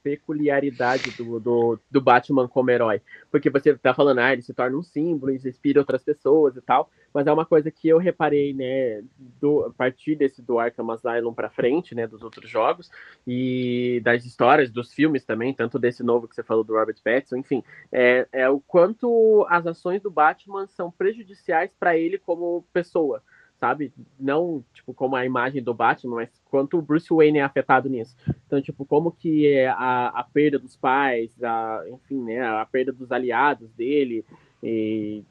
peculiaridade 0.02 1.10
do, 1.12 1.38
do, 1.40 1.78
do, 1.90 2.00
Batman 2.00 2.48
como 2.48 2.70
herói. 2.70 3.02
Porque 3.30 3.50
você 3.50 3.74
tá 3.76 3.92
falando, 3.92 4.20
ah, 4.20 4.32
ele 4.32 4.42
se 4.42 4.54
torna 4.54 4.76
um 4.76 4.82
símbolo, 4.82 5.32
inspira 5.32 5.80
outras 5.80 6.02
pessoas 6.02 6.56
e 6.56 6.62
tal. 6.62 6.90
Mas 7.14 7.28
é 7.28 7.32
uma 7.32 7.46
coisa 7.46 7.70
que 7.70 7.88
eu 7.88 7.96
reparei, 7.96 8.52
né, 8.52 9.02
do, 9.40 9.66
a 9.66 9.70
partir 9.70 10.16
desse 10.16 10.42
do 10.42 10.58
Arkham 10.58 10.90
Asylum 10.90 11.32
pra 11.32 11.48
frente, 11.48 11.94
né, 11.94 12.08
dos 12.08 12.22
outros 12.22 12.50
jogos, 12.50 12.90
e 13.24 14.00
das 14.04 14.24
histórias, 14.24 14.70
dos 14.70 14.92
filmes 14.92 15.24
também, 15.24 15.54
tanto 15.54 15.78
desse 15.78 16.02
novo 16.02 16.26
que 16.26 16.34
você 16.34 16.42
falou 16.42 16.64
do 16.64 16.74
Robert 16.74 16.96
Pattinson, 17.02 17.36
enfim, 17.36 17.62
é, 17.92 18.26
é 18.32 18.50
o 18.50 18.58
quanto 18.58 19.46
as 19.48 19.64
ações 19.64 20.02
do 20.02 20.10
Batman 20.10 20.66
são 20.66 20.90
prejudiciais 20.90 21.70
para 21.78 21.96
ele 21.96 22.18
como 22.18 22.66
pessoa 22.72 23.22
sabe? 23.64 23.94
Não, 24.20 24.62
tipo, 24.74 24.92
como 24.92 25.16
a 25.16 25.24
imagem 25.24 25.62
do 25.62 25.72
Batman, 25.72 26.16
mas 26.16 26.42
quanto 26.50 26.76
o 26.76 26.82
Bruce 26.82 27.08
Wayne 27.08 27.38
é 27.38 27.42
afetado 27.42 27.88
nisso. 27.88 28.14
Então, 28.46 28.60
tipo, 28.60 28.84
como 28.84 29.10
que 29.10 29.46
é 29.46 29.68
a, 29.68 30.08
a 30.08 30.22
perda 30.22 30.58
dos 30.58 30.76
pais, 30.76 31.32
a, 31.42 31.82
enfim, 31.88 32.22
né, 32.22 32.44
a 32.44 32.66
perda 32.66 32.92
dos 32.92 33.10
aliados 33.10 33.70
dele, 33.72 34.22
e, 34.62 35.22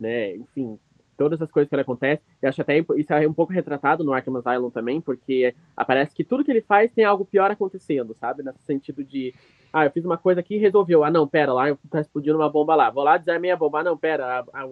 né, 0.00 0.36
enfim, 0.36 0.78
todas 1.22 1.40
as 1.40 1.52
coisas 1.52 1.68
que 1.68 1.76
acontecem. 1.76 2.24
Eu 2.42 2.48
acho 2.48 2.60
até 2.60 2.78
isso 2.78 3.12
é 3.12 3.28
um 3.28 3.32
pouco 3.32 3.52
retratado 3.52 4.02
no 4.02 4.12
Arkham 4.12 4.36
Asylum 4.36 4.70
também, 4.70 5.00
porque 5.00 5.54
aparece 5.76 6.12
que 6.12 6.24
tudo 6.24 6.44
que 6.44 6.50
ele 6.50 6.62
faz 6.62 6.90
tem 6.90 7.04
algo 7.04 7.24
pior 7.24 7.48
acontecendo, 7.48 8.12
sabe? 8.18 8.42
Nesse 8.42 8.58
sentido 8.64 9.04
de, 9.04 9.32
ah, 9.72 9.84
eu 9.84 9.90
fiz 9.92 10.04
uma 10.04 10.18
coisa 10.18 10.40
aqui 10.40 10.56
e 10.56 10.58
resolveu. 10.58 11.04
Ah, 11.04 11.12
não, 11.12 11.28
pera, 11.28 11.52
lá 11.52 11.76
tá 11.88 12.00
explodindo 12.00 12.36
uma 12.36 12.50
bomba 12.50 12.74
lá. 12.74 12.90
Vou 12.90 13.04
lá 13.04 13.16
desarmei 13.18 13.52
a 13.52 13.56
bomba. 13.56 13.78
Ah, 13.78 13.84
não, 13.84 13.96
pera, 13.96 14.40
a, 14.52 14.62
a, 14.64 14.68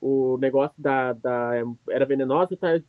o 0.00 0.36
negócio 0.38 0.74
da, 0.76 1.12
da 1.12 1.52
era 1.88 2.04
venenosa 2.04 2.56
tá 2.56 2.80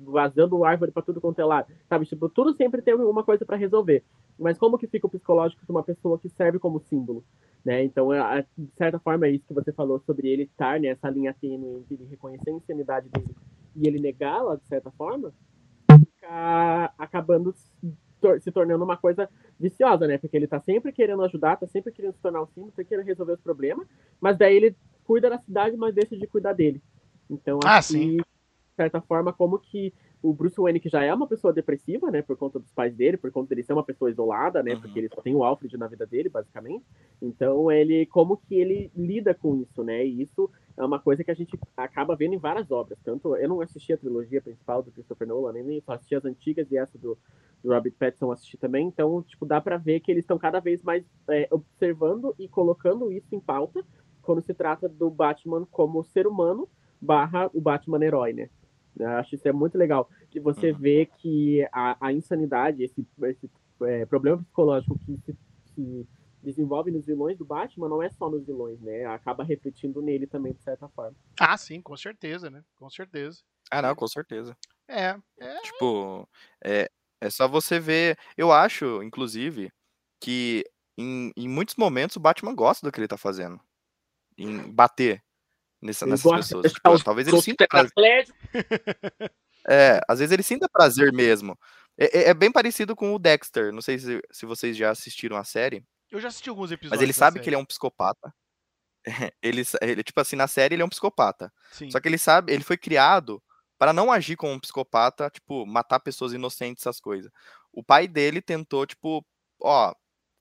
vazando 0.00 0.62
árvore 0.62 0.92
para 0.92 1.02
tudo 1.02 1.22
quanto 1.22 1.40
é 1.40 1.44
lado. 1.46 1.72
Sabe, 1.88 2.04
tipo, 2.04 2.28
tudo 2.28 2.52
sempre 2.52 2.82
tem 2.82 2.92
alguma 2.92 3.24
coisa 3.24 3.46
para 3.46 3.56
resolver. 3.56 4.04
Mas 4.38 4.58
como 4.58 4.76
que 4.76 4.86
fica 4.86 5.06
o 5.06 5.10
psicológico 5.10 5.64
de 5.64 5.72
uma 5.72 5.82
pessoa 5.82 6.18
que 6.18 6.28
serve 6.28 6.58
como 6.58 6.80
símbolo? 6.80 7.24
Né? 7.64 7.84
Então, 7.84 8.12
é, 8.12 8.46
de 8.56 8.70
certa 8.76 8.98
forma, 8.98 9.26
é 9.26 9.30
isso 9.30 9.44
que 9.46 9.54
você 9.54 9.72
falou 9.72 10.00
sobre 10.00 10.28
ele 10.28 10.44
estar 10.44 10.78
nessa 10.80 11.10
linha 11.10 11.34
tênue 11.34 11.80
entre 11.80 11.94
ele 11.94 12.06
reconhecer 12.06 12.50
a 12.50 12.54
insanidade 12.54 13.08
dele 13.08 13.34
e 13.76 13.86
ele 13.86 14.00
negá-la, 14.00 14.56
de 14.56 14.66
certa 14.66 14.90
forma, 14.90 15.32
acabando 16.98 17.54
se 18.40 18.50
tornando 18.50 18.84
uma 18.84 18.96
coisa 18.96 19.28
viciosa, 19.58 20.06
né? 20.06 20.18
Porque 20.18 20.36
ele 20.36 20.46
tá 20.46 20.60
sempre 20.60 20.92
querendo 20.92 21.22
ajudar, 21.22 21.56
tá 21.56 21.66
sempre 21.66 21.92
querendo 21.92 22.14
se 22.14 22.20
tornar 22.20 22.42
um 22.42 22.46
símbolo, 22.48 22.72
tá 22.72 22.82
querendo 22.82 23.06
resolver 23.06 23.34
os 23.34 23.40
problemas, 23.40 23.86
mas 24.20 24.36
daí 24.36 24.56
ele 24.56 24.76
cuida 25.04 25.30
da 25.30 25.38
cidade, 25.38 25.76
mas 25.76 25.94
deixa 25.94 26.16
de 26.16 26.26
cuidar 26.26 26.52
dele. 26.52 26.82
Então, 27.30 27.60
ah, 27.64 27.78
acho 27.78 27.92
sim. 27.92 28.16
de 28.16 28.24
certa 28.76 29.00
forma, 29.00 29.32
como 29.32 29.58
que 29.58 29.94
o 30.22 30.32
Bruce 30.32 30.60
Wayne, 30.60 30.80
que 30.80 30.88
já 30.88 31.02
é 31.02 31.14
uma 31.14 31.26
pessoa 31.26 31.52
depressiva, 31.52 32.10
né, 32.10 32.22
por 32.22 32.36
conta 32.36 32.58
dos 32.58 32.72
pais 32.72 32.94
dele, 32.94 33.16
por 33.16 33.30
conta 33.30 33.50
dele 33.50 33.62
ser 33.62 33.72
uma 33.72 33.84
pessoa 33.84 34.10
isolada, 34.10 34.62
né, 34.62 34.74
uhum. 34.74 34.80
porque 34.80 34.98
ele 34.98 35.08
só 35.08 35.20
tem 35.20 35.34
o 35.34 35.44
Alfred 35.44 35.76
na 35.76 35.86
vida 35.86 36.06
dele, 36.06 36.28
basicamente. 36.28 36.84
Então, 37.22 37.70
ele, 37.70 38.06
como 38.06 38.36
que 38.36 38.54
ele 38.54 38.90
lida 38.96 39.32
com 39.32 39.56
isso, 39.56 39.84
né, 39.84 40.04
e 40.04 40.22
isso 40.22 40.50
é 40.76 40.84
uma 40.84 40.98
coisa 40.98 41.24
que 41.24 41.30
a 41.30 41.34
gente 41.34 41.58
acaba 41.76 42.16
vendo 42.16 42.34
em 42.34 42.38
várias 42.38 42.70
obras. 42.70 42.98
Tanto, 43.04 43.36
eu 43.36 43.48
não 43.48 43.60
assisti 43.60 43.92
a 43.92 43.96
trilogia 43.96 44.40
principal 44.40 44.82
do 44.82 44.92
Christopher 44.92 45.26
Nolan, 45.26 45.52
nem 45.52 45.80
só 45.80 45.92
assisti 45.92 46.14
as 46.14 46.24
antigas 46.24 46.70
e 46.70 46.76
essa 46.76 46.96
do, 46.96 47.18
do 47.62 47.72
Robert 47.72 47.94
Pattinson 47.98 48.30
assisti 48.30 48.56
também. 48.56 48.86
Então, 48.86 49.22
tipo, 49.22 49.44
dá 49.44 49.60
para 49.60 49.76
ver 49.76 50.00
que 50.00 50.10
eles 50.10 50.22
estão 50.22 50.38
cada 50.38 50.60
vez 50.60 50.82
mais 50.82 51.04
é, 51.28 51.48
observando 51.50 52.34
e 52.38 52.48
colocando 52.48 53.10
isso 53.10 53.34
em 53.34 53.40
pauta 53.40 53.84
quando 54.22 54.40
se 54.40 54.54
trata 54.54 54.88
do 54.88 55.10
Batman 55.10 55.66
como 55.70 56.04
ser 56.04 56.26
humano 56.26 56.68
barra 57.00 57.50
o 57.52 57.60
Batman 57.60 58.04
herói, 58.04 58.32
né? 58.32 58.48
Eu 58.98 59.08
acho 59.10 59.34
isso 59.34 59.46
é 59.46 59.52
muito 59.52 59.78
legal, 59.78 60.08
que 60.30 60.40
você 60.40 60.72
uhum. 60.72 60.78
vê 60.78 61.06
que 61.06 61.66
a, 61.72 62.08
a 62.08 62.12
insanidade, 62.12 62.82
esse, 62.82 63.06
esse 63.24 63.50
é, 63.82 64.04
problema 64.06 64.38
psicológico 64.38 64.98
que 64.98 65.16
se, 65.18 65.38
se, 65.74 66.08
desenvolve 66.42 66.90
nos 66.90 67.04
vilões 67.04 67.36
do 67.36 67.44
Batman 67.44 67.88
não 67.88 68.02
é 68.02 68.10
só 68.10 68.30
nos 68.30 68.46
vilões, 68.46 68.80
né? 68.80 69.04
Acaba 69.06 69.44
refletindo 69.44 70.00
nele 70.00 70.26
também, 70.26 70.52
de 70.52 70.62
certa 70.62 70.88
forma. 70.88 71.16
Ah, 71.38 71.56
sim, 71.56 71.80
com 71.80 71.96
certeza, 71.96 72.48
né? 72.48 72.62
Com 72.76 72.88
certeza. 72.88 73.40
Ah, 73.70 73.82
não, 73.82 73.94
com 73.94 74.06
certeza. 74.06 74.56
É. 74.86 75.16
é... 75.38 75.60
Tipo, 75.60 76.28
é, 76.64 76.90
é 77.20 77.30
só 77.30 77.48
você 77.48 77.78
ver. 77.78 78.16
Eu 78.36 78.52
acho, 78.52 79.02
inclusive, 79.02 79.70
que 80.20 80.64
em, 80.96 81.32
em 81.36 81.48
muitos 81.48 81.74
momentos 81.76 82.16
o 82.16 82.20
Batman 82.20 82.54
gosta 82.54 82.86
do 82.86 82.92
que 82.92 83.00
ele 83.00 83.08
tá 83.08 83.16
fazendo 83.16 83.60
em 84.36 84.72
bater 84.72 85.22
nessa, 85.80 86.06
nessas 86.06 86.30
pessoas. 86.30 86.72
Tipo, 86.72 87.04
talvez 87.04 87.28
ele 87.28 87.40
sinta 87.40 87.66
prazer. 87.68 88.26
É, 89.70 90.00
às 90.08 90.18
vezes 90.18 90.32
ele 90.32 90.42
sinta 90.42 90.66
prazer 90.66 91.12
mesmo. 91.12 91.58
É, 91.98 92.20
é, 92.20 92.28
é, 92.30 92.34
bem 92.34 92.50
parecido 92.50 92.96
com 92.96 93.14
o 93.14 93.18
Dexter. 93.18 93.70
Não 93.70 93.82
sei 93.82 93.98
se, 93.98 94.22
se 94.30 94.46
vocês 94.46 94.74
já 94.74 94.90
assistiram 94.90 95.36
a 95.36 95.44
série. 95.44 95.84
Eu 96.10 96.18
já 96.20 96.28
assisti 96.28 96.48
alguns 96.48 96.70
episódios. 96.70 96.92
Mas 96.92 97.02
ele 97.02 97.12
sabe 97.12 97.38
que 97.38 97.50
ele 97.50 97.56
é 97.56 97.58
um 97.58 97.66
psicopata. 97.66 98.32
ele, 99.42 99.62
ele, 99.82 100.02
tipo 100.02 100.18
assim, 100.20 100.36
na 100.36 100.46
série 100.46 100.74
ele 100.74 100.82
é 100.82 100.84
um 100.84 100.88
psicopata. 100.88 101.52
Sim. 101.72 101.90
Só 101.90 102.00
que 102.00 102.08
ele 102.08 102.16
sabe, 102.16 102.52
ele 102.52 102.64
foi 102.64 102.78
criado 102.78 103.42
para 103.78 103.92
não 103.92 104.10
agir 104.10 104.36
como 104.36 104.52
um 104.52 104.60
psicopata, 104.60 105.28
tipo, 105.28 105.66
matar 105.66 106.00
pessoas 106.00 106.32
inocentes, 106.32 106.82
essas 106.82 106.98
coisas. 106.98 107.30
O 107.72 107.82
pai 107.82 108.08
dele 108.08 108.40
tentou, 108.40 108.86
tipo, 108.86 109.24
ó, 109.60 109.94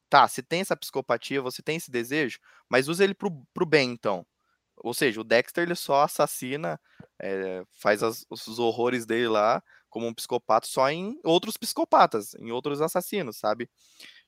tá, 0.09 0.27
você 0.27 0.41
tem 0.41 0.61
essa 0.61 0.75
psicopatia, 0.75 1.41
você 1.41 1.61
tem 1.61 1.75
esse 1.77 1.91
desejo, 1.91 2.39
mas 2.69 2.87
usa 2.87 3.03
ele 3.03 3.13
pro, 3.13 3.29
pro 3.53 3.65
bem, 3.65 3.91
então. 3.91 4.25
Ou 4.77 4.93
seja, 4.93 5.21
o 5.21 5.23
Dexter 5.23 5.63
ele 5.63 5.75
só 5.75 6.03
assassina, 6.03 6.79
é, 7.21 7.63
faz 7.73 8.03
as, 8.03 8.25
os 8.29 8.59
horrores 8.59 9.05
dele 9.05 9.27
lá 9.27 9.61
como 9.89 10.07
um 10.07 10.13
psicopata 10.13 10.67
só 10.67 10.89
em 10.89 11.19
outros 11.23 11.57
psicopatas, 11.57 12.35
em 12.35 12.51
outros 12.51 12.81
assassinos, 12.81 13.37
sabe? 13.37 13.69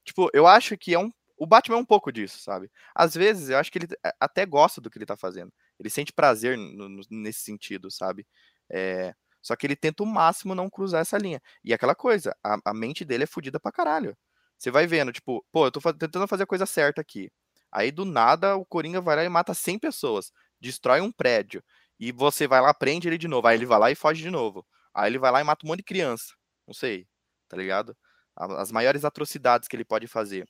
Tipo, 0.03 0.30
eu 0.34 0.47
acho 0.47 0.77
que 0.77 0.93
é 0.93 0.99
um. 0.99 1.11
O 1.38 1.45
Batman 1.45 1.77
é 1.77 1.80
um 1.80 1.85
pouco 1.85 2.11
disso, 2.11 2.39
sabe? 2.41 2.69
Às 2.93 3.13
vezes 3.15 3.49
eu 3.49 3.57
acho 3.57 3.71
que 3.71 3.77
ele 3.80 3.88
até 4.19 4.45
gosta 4.45 4.81
do 4.81 4.89
que 4.89 4.97
ele 4.97 5.05
tá 5.05 5.15
fazendo. 5.15 5.53
Ele 5.80 5.89
sente 5.89 6.11
prazer 6.11 6.57
no, 6.57 6.89
no, 6.89 7.01
nesse 7.09 7.41
sentido, 7.41 7.89
sabe? 7.89 8.27
É, 8.69 9.13
só 9.41 9.55
que 9.55 9.65
ele 9.65 9.76
tenta 9.76 10.03
o 10.03 10.05
máximo 10.05 10.53
não 10.53 10.69
cruzar 10.69 11.01
essa 11.01 11.17
linha. 11.17 11.41
E 11.63 11.73
aquela 11.73 11.95
coisa, 11.95 12.35
a, 12.43 12.57
a 12.65 12.73
mente 12.73 13.05
dele 13.05 13.23
é 13.23 13.27
fodida 13.27 13.59
pra 13.59 13.71
caralho. 13.71 14.17
Você 14.57 14.69
vai 14.69 14.85
vendo, 14.88 15.13
tipo, 15.13 15.45
pô, 15.51 15.67
eu 15.67 15.71
tô 15.71 15.80
tentando 15.93 16.27
fazer 16.27 16.43
a 16.43 16.47
coisa 16.47 16.65
certa 16.65 16.99
aqui. 16.99 17.31
Aí 17.72 17.91
do 17.91 18.06
nada 18.06 18.56
o 18.56 18.66
Coringa 18.66 19.02
vai 19.02 19.16
lá 19.16 19.24
e 19.24 19.30
mata 19.30 19.54
100 19.54 19.80
pessoas, 19.80 20.32
destrói 20.60 21.02
um 21.02 21.12
prédio. 21.12 21.64
E 22.00 22.12
você 22.12 22.48
vai 22.48 22.62
lá, 22.62 22.74
prende 22.74 23.08
ele 23.08 23.18
de 23.18 23.28
novo. 23.28 23.48
Aí 23.48 23.58
ele 23.58 23.66
vai 23.66 23.80
lá 23.80 23.91
e 23.91 23.96
foge 23.96 24.22
de 24.22 24.32
novo. 24.32 24.66
Aí 24.94 25.10
ele 25.12 25.20
vai 25.20 25.32
lá 25.32 25.41
e 25.41 25.44
mata 25.44 25.66
um 25.66 25.70
monte 25.70 25.80
de 25.80 25.84
criança. 25.84 26.34
Não 26.66 26.74
sei, 26.74 27.08
tá 27.48 27.58
ligado? 27.58 27.96
As 28.36 28.72
maiores 28.72 29.04
atrocidades 29.06 29.68
que 29.68 29.76
ele 29.76 29.84
pode 29.86 30.08
fazer. 30.08 30.48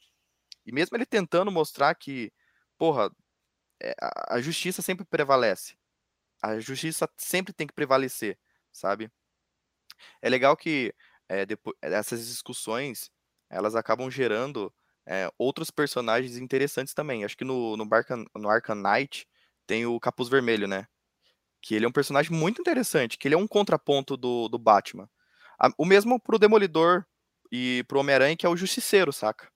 E 0.66 0.72
mesmo 0.72 0.96
ele 0.96 1.06
tentando 1.06 1.52
mostrar 1.52 1.96
que, 1.96 2.32
porra, 2.78 3.10
é, 3.82 3.96
a 4.30 4.42
justiça 4.42 4.82
sempre 4.82 5.06
prevalece. 5.06 5.76
A 6.42 6.60
justiça 6.60 7.10
sempre 7.18 7.54
tem 7.54 7.68
que 7.68 7.74
prevalecer, 7.74 8.38
sabe? 8.72 9.12
É 10.22 10.30
legal 10.30 10.56
que 10.56 10.94
é, 11.28 11.46
depois, 11.46 11.76
essas 11.82 12.28
discussões 12.28 13.12
elas 13.50 13.76
acabam 13.76 14.10
gerando 14.12 14.74
é, 15.10 15.32
outros 15.40 15.72
personagens 15.72 16.38
interessantes 16.38 16.94
também. 16.94 17.26
Acho 17.26 17.36
que 17.36 17.44
no, 17.44 17.76
no, 17.76 17.86
Barcan, 17.86 18.26
no 18.36 18.48
Arkham 18.48 18.76
Knight 18.76 19.28
tem 19.66 19.86
o 19.86 20.00
Capuz 20.00 20.30
Vermelho, 20.30 20.68
né? 20.68 20.86
Que 21.62 21.74
ele 21.74 21.86
é 21.86 21.88
um 21.88 21.92
personagem 21.92 22.32
muito 22.32 22.62
interessante, 22.62 23.18
que 23.18 23.28
ele 23.28 23.36
é 23.36 23.38
um 23.38 23.48
contraponto 23.48 24.16
do, 24.16 24.48
do 24.48 24.60
Batman. 24.60 25.10
O 25.78 25.84
mesmo 25.84 26.20
pro 26.20 26.40
Demolidor 26.40 27.06
e 27.52 27.84
pro 27.88 28.00
Homem-Aranha, 28.00 28.38
que 28.38 28.46
é 28.46 28.50
o 28.50 28.56
Justiceiro, 28.56 29.12
saca? 29.12 29.50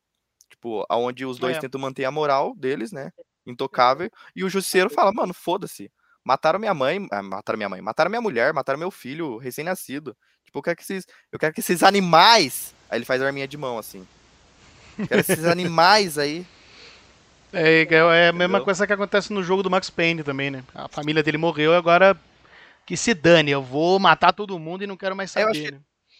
Tipo, 0.49 0.85
aonde 0.89 1.25
os 1.25 1.37
dois 1.37 1.57
é. 1.57 1.59
tentam 1.59 1.79
manter 1.79 2.05
a 2.05 2.11
moral 2.11 2.55
deles, 2.55 2.91
né? 2.91 3.11
Intocável. 3.45 4.09
E 4.35 4.43
o 4.43 4.49
Justiceiro 4.49 4.89
fala, 4.89 5.13
mano, 5.13 5.33
foda-se. 5.33 5.91
Mataram 6.25 6.59
minha 6.59 6.73
mãe, 6.73 7.05
ah, 7.11 7.21
mataram 7.21 7.57
minha 7.57 7.69
mãe, 7.69 7.81
mataram 7.81 8.09
minha 8.09 8.21
mulher, 8.21 8.53
mataram 8.53 8.79
meu 8.79 8.89
filho 8.89 9.37
recém-nascido. 9.37 10.15
Tipo, 10.43 10.59
eu 10.59 10.63
quero 10.63 10.77
que 10.77 10.83
esses, 10.83 11.05
eu 11.31 11.39
quero 11.39 11.53
que 11.53 11.59
esses 11.59 11.83
animais 11.83 12.73
Aí 12.93 12.99
ele 12.99 13.05
faz 13.05 13.19
a 13.23 13.25
arminha 13.25 13.47
de 13.47 13.57
mão, 13.57 13.79
assim. 13.79 14.07
Quero 15.07 15.19
esses 15.19 15.45
animais 15.45 16.17
aí. 16.17 16.45
É, 17.51 17.83
é, 17.83 17.95
é 17.95 18.27
a 18.29 18.33
mesma 18.33 18.61
coisa 18.61 18.87
que 18.87 18.93
acontece 18.93 19.31
no 19.31 19.43
jogo 19.43 19.61
do 19.61 19.69
Max 19.69 19.89
Payne 19.89 20.23
também, 20.23 20.49
né? 20.49 20.63
A 20.73 20.87
família 20.87 21.21
dele 21.21 21.37
morreu, 21.37 21.73
agora 21.73 22.19
que 22.85 22.97
se 22.97 23.13
dane, 23.13 23.51
eu 23.51 23.61
vou 23.61 23.99
matar 23.99 24.33
todo 24.33 24.57
mundo 24.57 24.83
e 24.83 24.87
não 24.87 24.97
quero 24.97 25.15
mais 25.15 25.31
saber. 25.31 25.45
Eu 25.45 25.51
acho, 25.51 25.61
que, 25.61 25.71
né? 25.71 25.79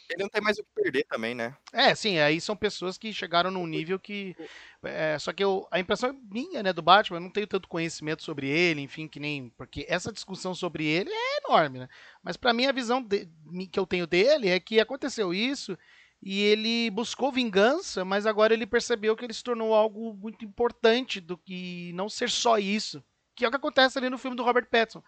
Ele 0.09 0.23
não 0.23 0.29
tem 0.29 0.41
mais 0.41 0.57
o 0.57 0.63
que 0.63 0.69
perder 0.75 1.05
também, 1.05 1.33
né? 1.33 1.55
É, 1.71 1.95
sim, 1.95 2.19
aí 2.19 2.39
são 2.39 2.55
pessoas 2.55 2.97
que 2.97 3.11
chegaram 3.11 3.49
num 3.49 3.65
nível 3.65 3.99
que. 3.99 4.35
É, 4.83 5.17
só 5.17 5.31
que 5.31 5.43
eu, 5.43 5.67
a 5.71 5.79
impressão 5.79 6.09
é 6.09 6.13
minha, 6.31 6.61
né, 6.61 6.73
do 6.73 6.81
Batman, 6.81 7.17
eu 7.17 7.21
não 7.21 7.29
tenho 7.29 7.47
tanto 7.47 7.67
conhecimento 7.67 8.21
sobre 8.21 8.47
ele, 8.47 8.81
enfim, 8.81 9.07
que 9.07 9.19
nem. 9.19 9.49
Porque 9.57 9.85
essa 9.89 10.11
discussão 10.11 10.53
sobre 10.53 10.85
ele 10.85 11.09
é 11.09 11.37
enorme, 11.45 11.79
né? 11.79 11.89
Mas 12.21 12.37
para 12.37 12.53
mim 12.53 12.65
a 12.65 12.71
visão 12.71 13.01
de, 13.01 13.27
que 13.71 13.79
eu 13.79 13.87
tenho 13.87 14.05
dele 14.05 14.49
é 14.49 14.59
que 14.59 14.79
aconteceu 14.79 15.33
isso 15.33 15.77
e 16.25 16.41
ele 16.41 16.89
buscou 16.89 17.33
vingança, 17.33 18.05
mas 18.05 18.25
agora 18.25 18.53
ele 18.53 18.65
percebeu 18.65 19.13
que 19.13 19.25
ele 19.25 19.33
se 19.33 19.43
tornou 19.43 19.73
algo 19.73 20.13
muito 20.13 20.45
importante 20.45 21.19
do 21.19 21.37
que 21.37 21.91
não 21.93 22.07
ser 22.07 22.29
só 22.29 22.57
isso. 22.57 23.03
Que 23.35 23.43
é 23.43 23.47
o 23.47 23.51
que 23.51 23.57
acontece 23.57 23.97
ali 23.97 24.09
no 24.09 24.17
filme 24.17 24.37
do 24.37 24.43
Robert 24.43 24.67
Pattinson. 24.69 25.03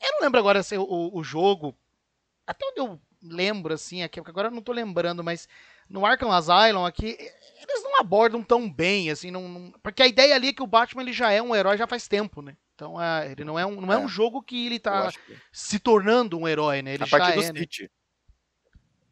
Eu 0.00 0.12
não 0.12 0.20
lembro 0.22 0.40
agora 0.40 0.62
se 0.62 0.78
o, 0.78 1.10
o 1.12 1.22
jogo. 1.22 1.76
Até 2.46 2.64
onde 2.66 2.80
eu 2.80 2.98
lembro, 3.22 3.74
assim, 3.74 4.02
aqui, 4.02 4.20
porque 4.20 4.30
agora 4.30 4.48
eu 4.48 4.52
não 4.52 4.62
tô 4.62 4.72
lembrando, 4.72 5.22
mas 5.22 5.46
no 5.86 6.06
Arkham 6.06 6.32
Asylum 6.32 6.86
aqui, 6.86 7.14
eles 7.18 7.82
não 7.82 8.00
abordam 8.00 8.42
tão 8.42 8.72
bem, 8.72 9.10
assim, 9.10 9.30
não, 9.30 9.48
não, 9.48 9.70
porque 9.82 10.02
a 10.02 10.06
ideia 10.06 10.34
ali 10.34 10.48
é 10.48 10.52
que 10.54 10.62
o 10.62 10.66
Batman 10.66 11.02
ele 11.02 11.12
já 11.12 11.30
é 11.30 11.42
um 11.42 11.54
herói 11.54 11.76
já 11.76 11.86
faz 11.86 12.08
tempo, 12.08 12.40
né? 12.40 12.56
Então 12.74 13.02
é, 13.02 13.32
ele 13.32 13.44
não 13.44 13.58
é, 13.58 13.66
um, 13.66 13.80
não 13.80 13.92
é, 13.92 13.96
é 13.96 13.98
um 13.98 14.08
jogo 14.08 14.40
que 14.40 14.66
ele 14.66 14.78
tá 14.78 15.10
que... 15.10 15.36
se 15.52 15.78
tornando 15.78 16.38
um 16.38 16.48
herói, 16.48 16.80
né? 16.80 16.94
Ele 16.94 17.04
a 17.04 17.06
partir 17.06 17.34
do 17.34 17.42
é, 17.42 17.52
né? 17.52 17.60
City. 17.60 17.82
Né? 17.82 17.88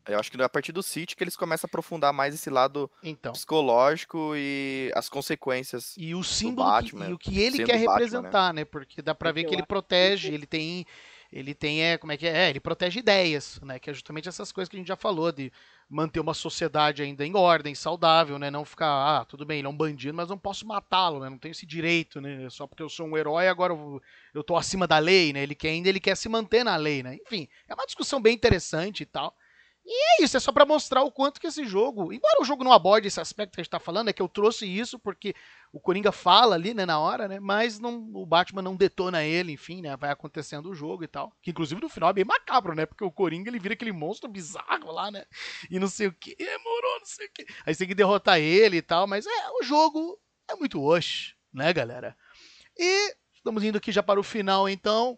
Eu 0.09 0.19
acho 0.19 0.31
que 0.31 0.41
é 0.41 0.45
a 0.45 0.49
partir 0.49 0.73
do 0.73 0.83
City 0.83 1.16
que 1.16 1.24
eles 1.24 1.37
começam 1.37 1.66
a 1.66 1.69
aprofundar 1.69 2.12
mais 2.12 2.35
esse 2.35 2.51
lado 2.51 2.91
então. 3.03 3.33
psicológico 3.33 4.33
e 4.37 4.91
as 4.95 5.09
consequências 5.09 5.95
e 5.97 6.15
o 6.15 6.23
símbolo 6.23 6.69
Batman, 6.69 7.05
que, 7.07 7.11
e 7.11 7.15
o 7.15 7.19
que 7.19 7.41
ele 7.41 7.65
quer 7.65 7.77
representar, 7.77 8.31
Batman, 8.31 8.53
né? 8.53 8.61
né? 8.61 8.65
Porque 8.65 9.03
dá 9.03 9.15
para 9.15 9.33
ver 9.33 9.45
que 9.45 9.55
ele 9.55 9.65
protege, 9.65 10.33
ele 10.33 10.47
tem 10.47 10.87
ele 11.33 11.55
tem 11.55 11.83
é 11.83 11.99
como 11.99 12.12
é 12.12 12.16
que 12.16 12.27
é? 12.27 12.47
é? 12.47 12.51
ele 12.51 12.61
protege 12.61 13.01
ideias, 13.01 13.61
né? 13.62 13.78
Que 13.78 13.91
é 13.91 13.95
justamente 13.95 14.28
essas 14.28 14.53
coisas 14.53 14.69
que 14.69 14.77
a 14.77 14.78
gente 14.78 14.89
já 14.89 14.97
falou 14.97 15.33
de 15.33 15.53
manter 15.89 16.20
uma 16.20 16.35
sociedade 16.35 17.03
ainda 17.03 17.27
em 17.27 17.37
ordem, 17.37 17.74
saudável, 17.74 18.39
né? 18.39 18.51
Não 18.51 18.65
ficar, 18.65 18.89
ah, 19.20 19.24
tudo 19.24 19.45
bem, 19.45 19.59
ele 19.59 19.66
é 19.66 19.70
um 19.70 19.77
bandido, 19.77 20.16
mas 20.16 20.28
não 20.28 20.39
posso 20.39 20.66
matá-lo, 20.66 21.20
né? 21.20 21.28
Não 21.28 21.39
tenho 21.39 21.53
esse 21.53 21.66
direito, 21.66 22.20
né? 22.20 22.49
Só 22.51 22.66
porque 22.66 22.83
eu 22.83 22.89
sou 22.89 23.07
um 23.07 23.16
herói, 23.16 23.49
agora 23.49 23.73
eu, 23.73 24.01
eu 24.35 24.45
tô 24.45 24.57
acima 24.57 24.87
da 24.87 24.99
lei, 24.99 25.33
né? 25.33 25.43
Ele 25.43 25.55
quer 25.55 25.70
ainda 25.70 25.89
ele 25.89 26.01
quer 26.01 26.16
se 26.16 26.28
manter 26.28 26.65
na 26.65 26.77
lei, 26.77 27.03
né? 27.03 27.16
Enfim, 27.16 27.49
é 27.69 27.74
uma 27.74 27.87
discussão 27.87 28.20
bem 28.20 28.35
interessante 28.35 29.03
e 29.03 29.07
tal. 29.07 29.37
E 29.88 30.20
é 30.20 30.24
isso, 30.24 30.36
é 30.36 30.40
só 30.40 30.50
para 30.50 30.66
mostrar 30.66 31.04
o 31.04 31.12
quanto 31.12 31.40
que 31.40 31.46
esse 31.46 31.64
jogo, 31.64 32.12
embora 32.12 32.42
o 32.42 32.44
jogo 32.44 32.64
não 32.64 32.72
aborde 32.72 33.06
esse 33.06 33.20
aspecto 33.20 33.54
que 33.54 33.60
a 33.60 33.62
gente 33.62 33.70
tá 33.70 33.78
falando, 33.78 34.08
é 34.08 34.12
que 34.12 34.20
eu 34.20 34.28
trouxe 34.28 34.66
isso 34.66 34.98
porque 34.98 35.32
o 35.72 35.78
Coringa 35.78 36.10
fala 36.10 36.56
ali, 36.56 36.74
né, 36.74 36.84
na 36.84 36.98
hora, 36.98 37.28
né, 37.28 37.38
mas 37.38 37.78
não, 37.78 38.10
o 38.12 38.26
Batman 38.26 38.62
não 38.62 38.74
detona 38.74 39.22
ele, 39.22 39.52
enfim, 39.52 39.80
né, 39.80 39.96
vai 39.96 40.10
acontecendo 40.10 40.68
o 40.68 40.74
jogo 40.74 41.04
e 41.04 41.06
tal. 41.06 41.32
Que 41.40 41.52
inclusive 41.52 41.80
no 41.80 41.88
final 41.88 42.10
é 42.10 42.14
bem 42.14 42.24
macabro, 42.24 42.74
né, 42.74 42.84
porque 42.84 43.04
o 43.04 43.12
Coringa 43.12 43.48
ele 43.48 43.60
vira 43.60 43.74
aquele 43.74 43.92
monstro 43.92 44.28
bizarro 44.28 44.90
lá, 44.90 45.08
né, 45.08 45.24
e 45.70 45.78
não 45.78 45.86
sei 45.86 46.08
o 46.08 46.12
que, 46.12 46.34
demorou, 46.34 46.98
não 46.98 47.06
sei 47.06 47.26
o 47.28 47.30
que. 47.32 47.46
Aí 47.64 47.76
tem 47.76 47.86
que 47.86 47.94
derrotar 47.94 48.40
ele 48.40 48.78
e 48.78 48.82
tal, 48.82 49.06
mas 49.06 49.24
é, 49.24 49.50
o 49.60 49.62
jogo 49.62 50.20
é 50.50 50.56
muito 50.56 50.82
oxe, 50.82 51.34
né, 51.54 51.72
galera. 51.72 52.16
E 52.76 53.14
estamos 53.32 53.62
indo 53.62 53.78
aqui 53.78 53.92
já 53.92 54.02
para 54.02 54.18
o 54.18 54.24
final, 54.24 54.68
então. 54.68 55.16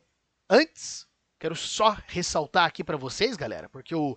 Antes, 0.51 1.07
quero 1.39 1.57
só 1.57 1.97
ressaltar 2.07 2.67
aqui 2.67 2.85
para 2.85 2.97
vocês, 2.97 3.37
galera, 3.37 3.69
porque 3.69 3.95
o 3.95 4.17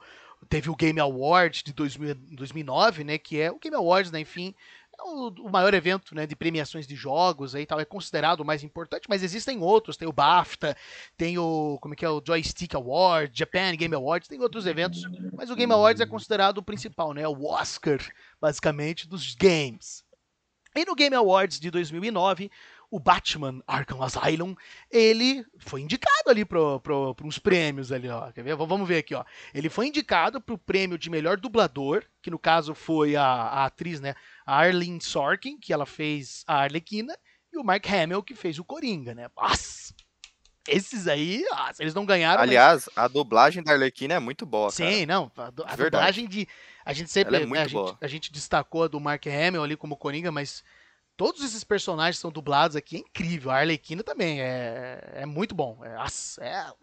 teve 0.49 0.69
o 0.69 0.75
Game 0.75 0.99
Awards 0.99 1.63
de 1.63 1.73
2000, 1.73 2.15
2009, 2.31 3.03
né, 3.03 3.17
que 3.17 3.39
é 3.39 3.51
o 3.51 3.59
Game 3.59 3.75
Awards, 3.75 4.11
né, 4.11 4.19
enfim, 4.19 4.53
é 4.97 5.03
o, 5.03 5.29
o, 5.45 5.49
maior 5.49 5.73
evento, 5.73 6.13
né, 6.13 6.25
de 6.27 6.35
premiações 6.35 6.85
de 6.85 6.95
jogos 6.95 7.55
aí 7.55 7.65
tal, 7.65 7.79
é 7.79 7.85
considerado 7.85 8.41
o 8.41 8.45
mais 8.45 8.63
importante, 8.63 9.07
mas 9.07 9.23
existem 9.23 9.59
outros, 9.61 9.97
tem 9.97 10.07
o 10.07 10.13
BAFTA, 10.13 10.75
tem 11.17 11.37
o, 11.37 11.77
como 11.81 11.93
é 11.93 11.97
que 11.97 12.05
é, 12.05 12.09
o 12.09 12.21
Joystick 12.25 12.75
Award, 12.75 13.37
Japan 13.37 13.75
Game 13.75 13.95
Awards, 13.95 14.27
tem 14.27 14.39
outros 14.41 14.65
eventos, 14.65 15.03
mas 15.33 15.49
o 15.49 15.55
Game 15.55 15.71
Awards 15.71 16.01
é 16.01 16.05
considerado 16.05 16.57
o 16.57 16.63
principal, 16.63 17.13
né, 17.13 17.27
o 17.27 17.45
Oscar, 17.45 17.99
basicamente, 18.39 19.07
dos 19.07 19.35
games. 19.35 20.03
E 20.75 20.85
no 20.85 20.95
Game 20.95 21.15
Awards 21.15 21.59
de 21.59 21.69
2009, 21.69 22.49
o 22.91 22.99
Batman 22.99 23.63
Arkham 23.65 24.03
Asylum, 24.03 24.53
ele 24.91 25.45
foi 25.59 25.79
indicado 25.81 26.29
ali 26.29 26.43
para 26.43 26.59
uns 27.23 27.39
prêmios 27.39 27.89
ali, 27.89 28.09
ó. 28.09 28.29
Quer 28.33 28.43
ver? 28.43 28.55
Vamos 28.57 28.85
ver 28.85 28.97
aqui, 28.97 29.15
ó. 29.15 29.23
Ele 29.53 29.69
foi 29.69 29.87
indicado 29.87 30.41
para 30.41 30.53
o 30.53 30.57
prêmio 30.57 30.97
de 30.97 31.09
melhor 31.09 31.37
dublador, 31.37 32.03
que 32.21 32.29
no 32.29 32.37
caso 32.37 32.75
foi 32.75 33.15
a, 33.15 33.23
a 33.23 33.65
atriz, 33.65 34.01
né, 34.01 34.13
a 34.45 34.57
Arlene 34.57 34.99
Sorkin, 34.99 35.57
que 35.57 35.71
ela 35.71 35.85
fez 35.85 36.43
a 36.45 36.63
Arlequina, 36.63 37.17
e 37.53 37.57
o 37.57 37.63
Mark 37.63 37.89
Hamill, 37.89 38.21
que 38.21 38.35
fez 38.35 38.59
o 38.59 38.63
Coringa, 38.63 39.15
né? 39.15 39.29
Nossa! 39.37 39.93
Esses 40.67 41.07
aí, 41.07 41.43
nossa, 41.49 41.81
eles 41.81 41.93
não 41.93 42.05
ganharam. 42.05 42.41
Aliás, 42.41 42.87
mas... 42.87 43.05
a 43.05 43.07
dublagem 43.07 43.63
da 43.63 43.71
Arlequina 43.71 44.15
é 44.15 44.19
muito 44.19 44.45
boa, 44.45 44.69
Sim, 44.69 44.83
cara. 44.83 45.05
não. 45.07 45.31
A, 45.35 45.47
a 45.47 45.75
dublagem 45.75 46.27
de. 46.27 46.47
A 46.85 46.93
gente 46.93 47.09
sempre. 47.09 47.35
É 47.35 47.45
né, 47.45 47.59
a, 47.59 47.67
gente, 47.67 47.97
a, 47.99 48.07
gente, 48.07 48.31
destacou 48.31 48.83
a 48.83 48.87
do 48.87 48.99
Mark 48.99 49.25
Hamill 49.25 49.63
ali 49.63 49.75
como 49.75 49.97
Coringa, 49.97 50.31
mas 50.31 50.63
Todos 51.21 51.43
esses 51.43 51.63
personagens 51.63 52.17
são 52.17 52.31
dublados 52.31 52.75
aqui, 52.75 52.95
é 52.95 52.99
incrível. 53.01 53.51
A 53.51 53.57
Arlequina 53.57 54.01
também 54.01 54.41
é, 54.41 54.99
é 55.17 55.25
muito 55.27 55.53
bom. 55.53 55.77
É, 55.85 55.95
é, 56.43 56.73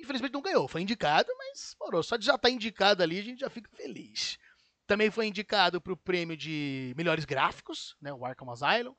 Infelizmente 0.00 0.32
não 0.32 0.40
ganhou, 0.40 0.66
foi 0.66 0.80
indicado, 0.80 1.28
mas 1.36 1.76
morou. 1.78 2.02
Só 2.02 2.16
de 2.16 2.24
já 2.24 2.36
estar 2.36 2.48
tá 2.48 2.50
indicado 2.50 3.02
ali, 3.02 3.18
a 3.18 3.22
gente 3.22 3.40
já 3.40 3.50
fica 3.50 3.68
feliz. 3.76 4.38
Também 4.86 5.10
foi 5.10 5.26
indicado 5.26 5.78
para 5.78 5.92
o 5.92 5.96
prêmio 5.98 6.38
de 6.38 6.94
melhores 6.96 7.26
gráficos, 7.26 7.94
né, 8.00 8.10
o 8.14 8.24
Arkham 8.24 8.50
Asylum. 8.50 8.94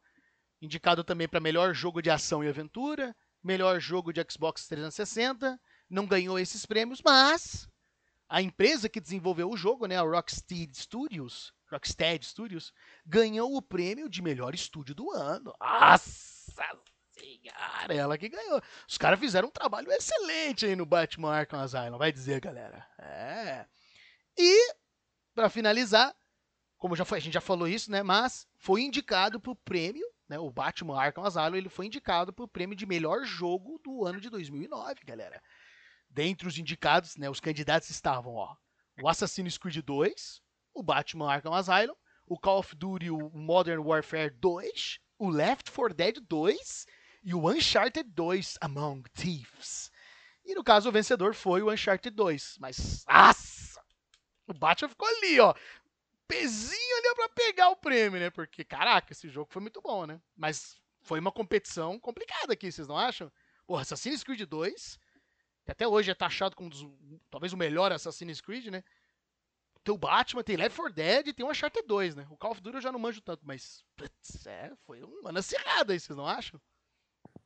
Indicado 0.61 1.03
também 1.03 1.27
para 1.27 1.39
melhor 1.39 1.73
jogo 1.73 1.99
de 1.99 2.11
ação 2.11 2.43
e 2.43 2.47
aventura, 2.47 3.15
melhor 3.43 3.79
jogo 3.79 4.13
de 4.13 4.23
Xbox 4.29 4.67
360. 4.67 5.59
Não 5.89 6.05
ganhou 6.05 6.37
esses 6.37 6.67
prêmios, 6.67 7.01
mas 7.03 7.67
a 8.29 8.43
empresa 8.43 8.87
que 8.87 9.01
desenvolveu 9.01 9.49
o 9.49 9.57
jogo, 9.57 9.87
né, 9.87 9.97
a 9.97 10.03
Rocksteady 10.03 10.77
Studios, 10.77 11.51
Rocksteady 11.71 12.25
Studios, 12.25 12.73
ganhou 13.05 13.55
o 13.55 13.61
prêmio 13.61 14.09
de 14.09 14.21
melhor 14.21 14.53
estúdio 14.53 14.95
do 14.95 15.11
ano. 15.11 15.53
Nossa 15.59 16.39
senhora, 17.19 17.93
ela 17.93 18.17
que 18.17 18.29
ganhou. 18.29 18.61
Os 18.87 18.97
caras 18.97 19.19
fizeram 19.19 19.49
um 19.49 19.51
trabalho 19.51 19.91
excelente 19.91 20.65
aí 20.65 20.75
no 20.75 20.85
Batman 20.85 21.33
Arkham 21.33 21.59
Asylum, 21.59 21.97
vai 21.97 22.11
dizer, 22.11 22.39
galera. 22.39 22.85
É. 22.97 23.65
E, 24.37 24.75
para 25.35 25.49
finalizar, 25.49 26.15
como 26.77 26.95
já 26.95 27.03
foi, 27.05 27.17
a 27.17 27.21
gente 27.21 27.33
já 27.33 27.41
falou 27.41 27.67
isso, 27.67 27.91
né, 27.91 28.01
mas 28.01 28.47
foi 28.57 28.81
indicado 28.81 29.39
pro 29.39 29.55
prêmio, 29.55 30.05
né, 30.27 30.39
o 30.39 30.49
Batman 30.49 30.99
Arkham 30.99 31.25
Asylum, 31.25 31.55
ele 31.55 31.69
foi 31.69 31.87
indicado 31.87 32.31
pro 32.31 32.47
prêmio 32.47 32.75
de 32.75 32.85
melhor 32.85 33.25
jogo 33.25 33.79
do 33.83 34.05
ano 34.05 34.21
de 34.21 34.29
2009, 34.29 35.01
galera. 35.05 35.41
Dentre 36.09 36.47
os 36.47 36.57
indicados, 36.57 37.17
né, 37.17 37.29
os 37.29 37.39
candidatos 37.39 37.89
estavam, 37.89 38.33
ó, 38.33 38.55
o 39.01 39.07
Assassin's 39.07 39.57
Creed 39.57 39.77
2, 39.83 40.41
o 40.73 40.83
Batman 40.83 41.31
Arkham 41.31 41.53
Asylum, 41.53 41.95
o 42.25 42.39
Call 42.39 42.59
of 42.59 42.75
Duty 42.75 43.09
o 43.09 43.29
Modern 43.31 43.81
Warfare 43.81 44.29
2, 44.29 44.99
o 45.17 45.29
Left 45.29 45.71
4 45.71 45.93
Dead 45.93 46.19
2 46.21 46.85
e 47.23 47.33
o 47.33 47.49
Uncharted 47.49 48.09
2 48.11 48.57
Among 48.61 49.03
Thieves. 49.11 49.91
E 50.45 50.55
no 50.55 50.63
caso 50.63 50.89
o 50.89 50.91
vencedor 50.91 51.33
foi 51.33 51.61
o 51.61 51.71
Uncharted 51.71 52.15
2, 52.15 52.57
mas 52.59 53.03
nossa, 53.07 53.81
o 54.47 54.53
Batman 54.53 54.89
ficou 54.89 55.07
ali, 55.07 55.39
ó, 55.39 55.53
pezinho 56.27 56.97
ali 56.97 57.15
para 57.15 57.29
pegar 57.29 57.69
o 57.69 57.75
prêmio, 57.75 58.19
né? 58.19 58.29
Porque 58.29 58.63
caraca, 58.63 59.11
esse 59.11 59.27
jogo 59.29 59.51
foi 59.51 59.61
muito 59.61 59.81
bom, 59.81 60.05
né? 60.05 60.21
Mas 60.35 60.79
foi 61.01 61.19
uma 61.19 61.31
competição 61.31 61.99
complicada 61.99 62.53
aqui, 62.53 62.71
vocês 62.71 62.87
não 62.87 62.97
acham? 62.97 63.31
Porra, 63.65 63.81
Assassin's 63.81 64.23
Creed 64.23 64.41
2, 64.41 64.99
que 65.65 65.71
até 65.71 65.87
hoje 65.87 66.11
é 66.11 66.15
taxado 66.15 66.55
como 66.55 66.69
dos, 66.69 66.85
talvez 67.29 67.53
o 67.53 67.57
melhor 67.57 67.91
Assassin's 67.91 68.41
Creed, 68.41 68.67
né? 68.67 68.83
Tem 69.83 69.93
o 69.93 69.97
Batman, 69.97 70.43
tem 70.43 70.57
Left 70.57 70.77
4 70.77 70.93
Dead 70.93 71.27
e 71.27 71.33
tem 71.33 71.45
o 71.45 71.49
Uncharted 71.49 71.87
2, 71.87 72.15
né? 72.15 72.27
O 72.29 72.37
Call 72.37 72.51
of 72.51 72.61
Duty 72.61 72.77
eu 72.77 72.81
já 72.81 72.91
não 72.91 72.99
manjo 72.99 73.21
tanto, 73.21 73.41
mas 73.45 73.83
putz, 73.95 74.45
é, 74.45 74.71
foi 74.85 75.01
uma 75.01 75.39
acirrada 75.39 75.93
aí, 75.93 75.99
vocês 75.99 76.17
não 76.17 76.25
acham? 76.25 76.59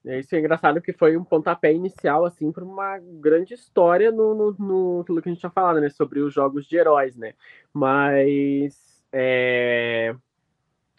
É, 0.06 0.20
isso 0.20 0.36
é 0.36 0.40
engraçado 0.40 0.82
que 0.82 0.92
foi 0.92 1.16
um 1.16 1.24
pontapé 1.24 1.72
inicial, 1.72 2.26
assim, 2.26 2.52
para 2.52 2.64
uma 2.64 3.00
grande 3.00 3.54
história 3.54 4.12
no, 4.12 4.36
no, 4.36 4.52
no, 4.60 5.02
aquilo 5.02 5.22
que 5.22 5.30
a 5.30 5.32
gente 5.32 5.40
tinha 5.40 5.50
falado, 5.50 5.80
né? 5.80 5.90
Sobre 5.90 6.20
os 6.20 6.34
jogos 6.34 6.66
de 6.66 6.76
heróis, 6.76 7.16
né? 7.16 7.34
Mas 7.74 9.02
é, 9.12 10.14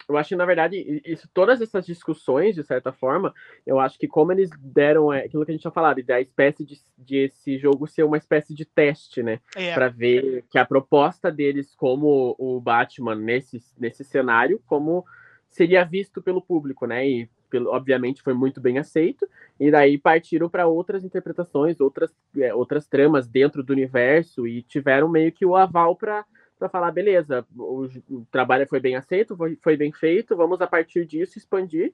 eu 0.07 0.17
acho 0.17 0.29
que, 0.29 0.35
na 0.35 0.45
verdade, 0.45 1.01
isso, 1.05 1.27
todas 1.33 1.61
essas 1.61 1.85
discussões, 1.85 2.55
de 2.55 2.63
certa 2.63 2.91
forma, 2.91 3.33
eu 3.65 3.79
acho 3.79 3.97
que 3.97 4.07
como 4.07 4.31
eles 4.31 4.49
deram 4.59 5.11
é, 5.11 5.25
aquilo 5.25 5.43
que 5.43 5.51
a 5.51 5.53
gente 5.53 5.61
tinha 5.61 5.71
falado, 5.71 6.01
da 6.03 6.21
espécie 6.21 6.63
de, 6.63 6.79
de 6.97 7.17
esse 7.25 7.57
jogo 7.57 7.87
ser 7.87 8.03
uma 8.03 8.17
espécie 8.17 8.53
de 8.53 8.65
teste, 8.65 9.23
né? 9.23 9.39
É. 9.55 9.73
Para 9.73 9.89
ver 9.89 10.43
que 10.49 10.59
a 10.59 10.65
proposta 10.65 11.31
deles 11.31 11.73
como 11.75 12.35
o 12.37 12.59
Batman 12.59 13.15
nesse, 13.15 13.61
nesse 13.77 14.03
cenário, 14.03 14.61
como 14.67 15.03
seria 15.49 15.83
visto 15.83 16.21
pelo 16.21 16.41
público, 16.41 16.85
né? 16.85 17.07
E, 17.07 17.29
pelo, 17.49 17.71
obviamente, 17.71 18.21
foi 18.21 18.33
muito 18.33 18.61
bem 18.61 18.77
aceito. 18.77 19.27
E 19.59 19.71
daí 19.71 19.97
partiram 19.97 20.49
para 20.49 20.67
outras 20.67 21.03
interpretações, 21.03 21.79
outras, 21.79 22.13
é, 22.37 22.53
outras 22.53 22.87
tramas 22.87 23.27
dentro 23.27 23.63
do 23.63 23.73
universo 23.73 24.47
e 24.47 24.61
tiveram 24.61 25.09
meio 25.09 25.31
que 25.31 25.45
o 25.45 25.55
aval 25.55 25.95
para 25.95 26.25
para 26.57 26.69
falar, 26.69 26.91
beleza, 26.91 27.45
o, 27.55 27.85
o, 28.09 28.25
trabalho 28.31 28.67
foi 28.67 28.79
bem 28.79 28.95
aceito, 28.95 29.35
foi, 29.35 29.57
foi, 29.61 29.75
bem 29.75 29.91
feito, 29.91 30.35
vamos 30.35 30.61
a 30.61 30.67
partir 30.67 31.05
disso 31.05 31.37
expandir 31.37 31.93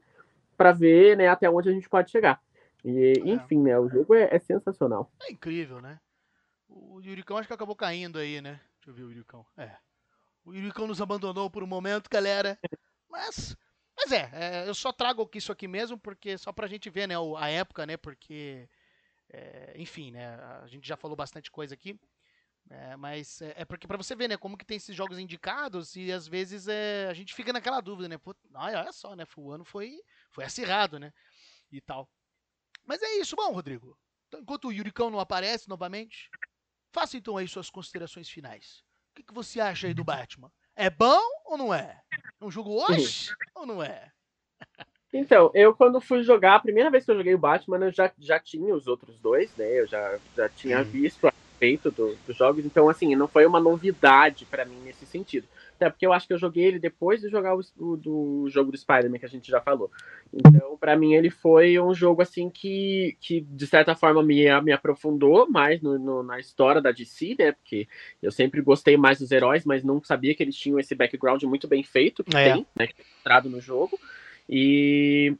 para 0.55 0.71
ver 0.71 1.17
né, 1.17 1.27
até 1.27 1.49
onde 1.49 1.69
a 1.69 1.71
gente 1.71 1.89
pode 1.89 2.11
chegar. 2.11 2.41
E, 2.83 3.13
é. 3.17 3.29
enfim, 3.29 3.59
né, 3.61 3.77
o 3.79 3.89
jogo 3.89 4.13
é, 4.13 4.29
é, 4.31 4.39
sensacional. 4.39 5.11
É 5.23 5.31
incrível, 5.31 5.81
né? 5.81 5.99
O 6.67 7.01
Yuricão 7.01 7.37
acho 7.37 7.47
que 7.47 7.53
acabou 7.53 7.75
caindo 7.75 8.17
aí, 8.17 8.41
né? 8.41 8.61
Deixa 8.75 8.89
eu 8.89 8.93
ver 8.93 9.03
o 9.03 9.09
Yuricão. 9.09 9.45
É. 9.57 9.75
O 10.45 10.53
Yuricão 10.53 10.87
nos 10.87 11.01
abandonou 11.01 11.49
por 11.49 11.63
um 11.63 11.67
momento, 11.67 12.09
galera. 12.09 12.57
Mas, 13.09 13.57
mas 13.97 14.11
é, 14.11 14.29
é 14.33 14.69
eu 14.69 14.73
só 14.73 14.93
trago 14.93 15.29
isso 15.35 15.51
aqui 15.51 15.67
mesmo, 15.67 15.97
porque 15.97 16.37
só 16.37 16.51
pra 16.53 16.67
gente 16.67 16.89
ver, 16.89 17.07
né, 17.07 17.15
a 17.37 17.49
época, 17.49 17.85
né? 17.85 17.97
Porque, 17.97 18.69
é, 19.29 19.73
enfim, 19.75 20.11
né? 20.11 20.35
A 20.63 20.67
gente 20.67 20.87
já 20.87 20.95
falou 20.95 21.17
bastante 21.17 21.51
coisa 21.51 21.73
aqui. 21.73 21.99
É, 22.69 22.95
mas 22.95 23.41
é, 23.41 23.53
é 23.57 23.65
porque 23.65 23.87
para 23.87 23.97
você 23.97 24.15
ver, 24.15 24.29
né, 24.29 24.37
como 24.37 24.57
que 24.57 24.65
tem 24.65 24.77
esses 24.77 24.95
jogos 24.95 25.19
indicados 25.19 25.95
e 25.95 26.11
às 26.11 26.27
vezes 26.27 26.67
é, 26.67 27.07
a 27.09 27.13
gente 27.13 27.33
fica 27.33 27.51
naquela 27.51 27.81
dúvida, 27.81 28.07
né? 28.07 28.17
Pô, 28.17 28.33
olha 28.53 28.91
só, 28.93 29.15
né? 29.15 29.25
O 29.35 29.51
ano 29.51 29.65
foi, 29.65 29.99
foi 30.29 30.45
acirrado, 30.45 30.99
né? 30.99 31.11
E 31.71 31.81
tal. 31.81 32.09
Mas 32.85 33.01
é 33.01 33.19
isso, 33.19 33.35
bom, 33.35 33.51
Rodrigo. 33.51 33.97
Então, 34.27 34.39
enquanto 34.39 34.67
o 34.69 34.71
Yuricão 34.71 35.09
não 35.09 35.19
aparece 35.19 35.67
novamente, 35.67 36.29
faça 36.93 37.17
então 37.17 37.35
aí 37.35 37.47
suas 37.47 37.69
considerações 37.69 38.29
finais. 38.29 38.83
O 39.11 39.15
que, 39.15 39.23
que 39.23 39.33
você 39.33 39.59
acha 39.59 39.87
aí 39.87 39.93
do 39.93 40.05
Batman? 40.05 40.51
É 40.75 40.89
bom 40.89 41.21
ou 41.45 41.57
não 41.57 41.73
é? 41.73 42.01
É 42.39 42.45
um 42.45 42.51
jogo 42.51 42.71
hoje 42.71 43.35
ou 43.53 43.65
não 43.65 43.83
é? 43.83 44.09
Então, 45.13 45.51
eu 45.53 45.75
quando 45.75 45.99
fui 45.99 46.23
jogar, 46.23 46.55
a 46.55 46.59
primeira 46.59 46.89
vez 46.89 47.03
que 47.03 47.11
eu 47.11 47.17
joguei 47.17 47.33
o 47.33 47.39
Batman, 47.39 47.77
eu 47.79 47.91
já, 47.91 48.11
já 48.17 48.39
tinha 48.39 48.73
os 48.73 48.87
outros 48.87 49.19
dois, 49.19 49.53
né? 49.57 49.67
Eu 49.67 49.85
já, 49.85 50.17
já 50.35 50.47
tinha 50.47 50.79
hum. 50.79 50.83
visto 50.83 51.27
a 51.27 51.33
respeito 51.61 51.91
do, 51.91 52.17
dos 52.25 52.35
jogos, 52.35 52.65
então, 52.65 52.89
assim, 52.89 53.15
não 53.15 53.27
foi 53.27 53.45
uma 53.45 53.59
novidade 53.59 54.45
para 54.45 54.65
mim 54.65 54.77
nesse 54.83 55.05
sentido. 55.05 55.47
Até 55.75 55.89
porque 55.89 56.05
eu 56.05 56.13
acho 56.13 56.27
que 56.27 56.33
eu 56.33 56.37
joguei 56.37 56.65
ele 56.65 56.79
depois 56.79 57.21
de 57.21 57.29
jogar 57.29 57.55
o, 57.55 57.61
o 57.77 57.95
do 57.95 58.47
jogo 58.49 58.71
do 58.71 58.77
Spider-Man, 58.77 59.19
que 59.19 59.25
a 59.25 59.29
gente 59.29 59.49
já 59.49 59.61
falou. 59.61 59.91
Então, 60.33 60.77
para 60.79 60.95
mim, 60.95 61.13
ele 61.13 61.29
foi 61.29 61.79
um 61.79 61.93
jogo, 61.93 62.21
assim, 62.21 62.49
que, 62.49 63.15
que 63.19 63.41
de 63.41 63.67
certa 63.67 63.95
forma 63.95 64.23
me, 64.23 64.45
me 64.61 64.71
aprofundou 64.71 65.49
mais 65.49 65.81
no, 65.81 65.97
no, 65.99 66.23
na 66.23 66.39
história 66.39 66.81
da 66.81 66.91
DC, 66.91 67.35
né? 67.37 67.51
Porque 67.51 67.87
eu 68.21 68.31
sempre 68.31 68.61
gostei 68.61 68.97
mais 68.97 69.19
dos 69.19 69.31
heróis, 69.31 69.63
mas 69.63 69.83
não 69.83 70.03
sabia 70.03 70.33
que 70.33 70.41
eles 70.41 70.55
tinham 70.55 70.79
esse 70.79 70.95
background 70.95 71.43
muito 71.43 71.67
bem 71.67 71.83
feito 71.83 72.23
que 72.23 72.35
é. 72.35 72.53
tem, 72.53 72.65
né? 72.77 72.87
Que 72.87 72.95
é 73.25 73.41
no 73.43 73.61
jogo. 73.61 73.99
E 74.49 75.35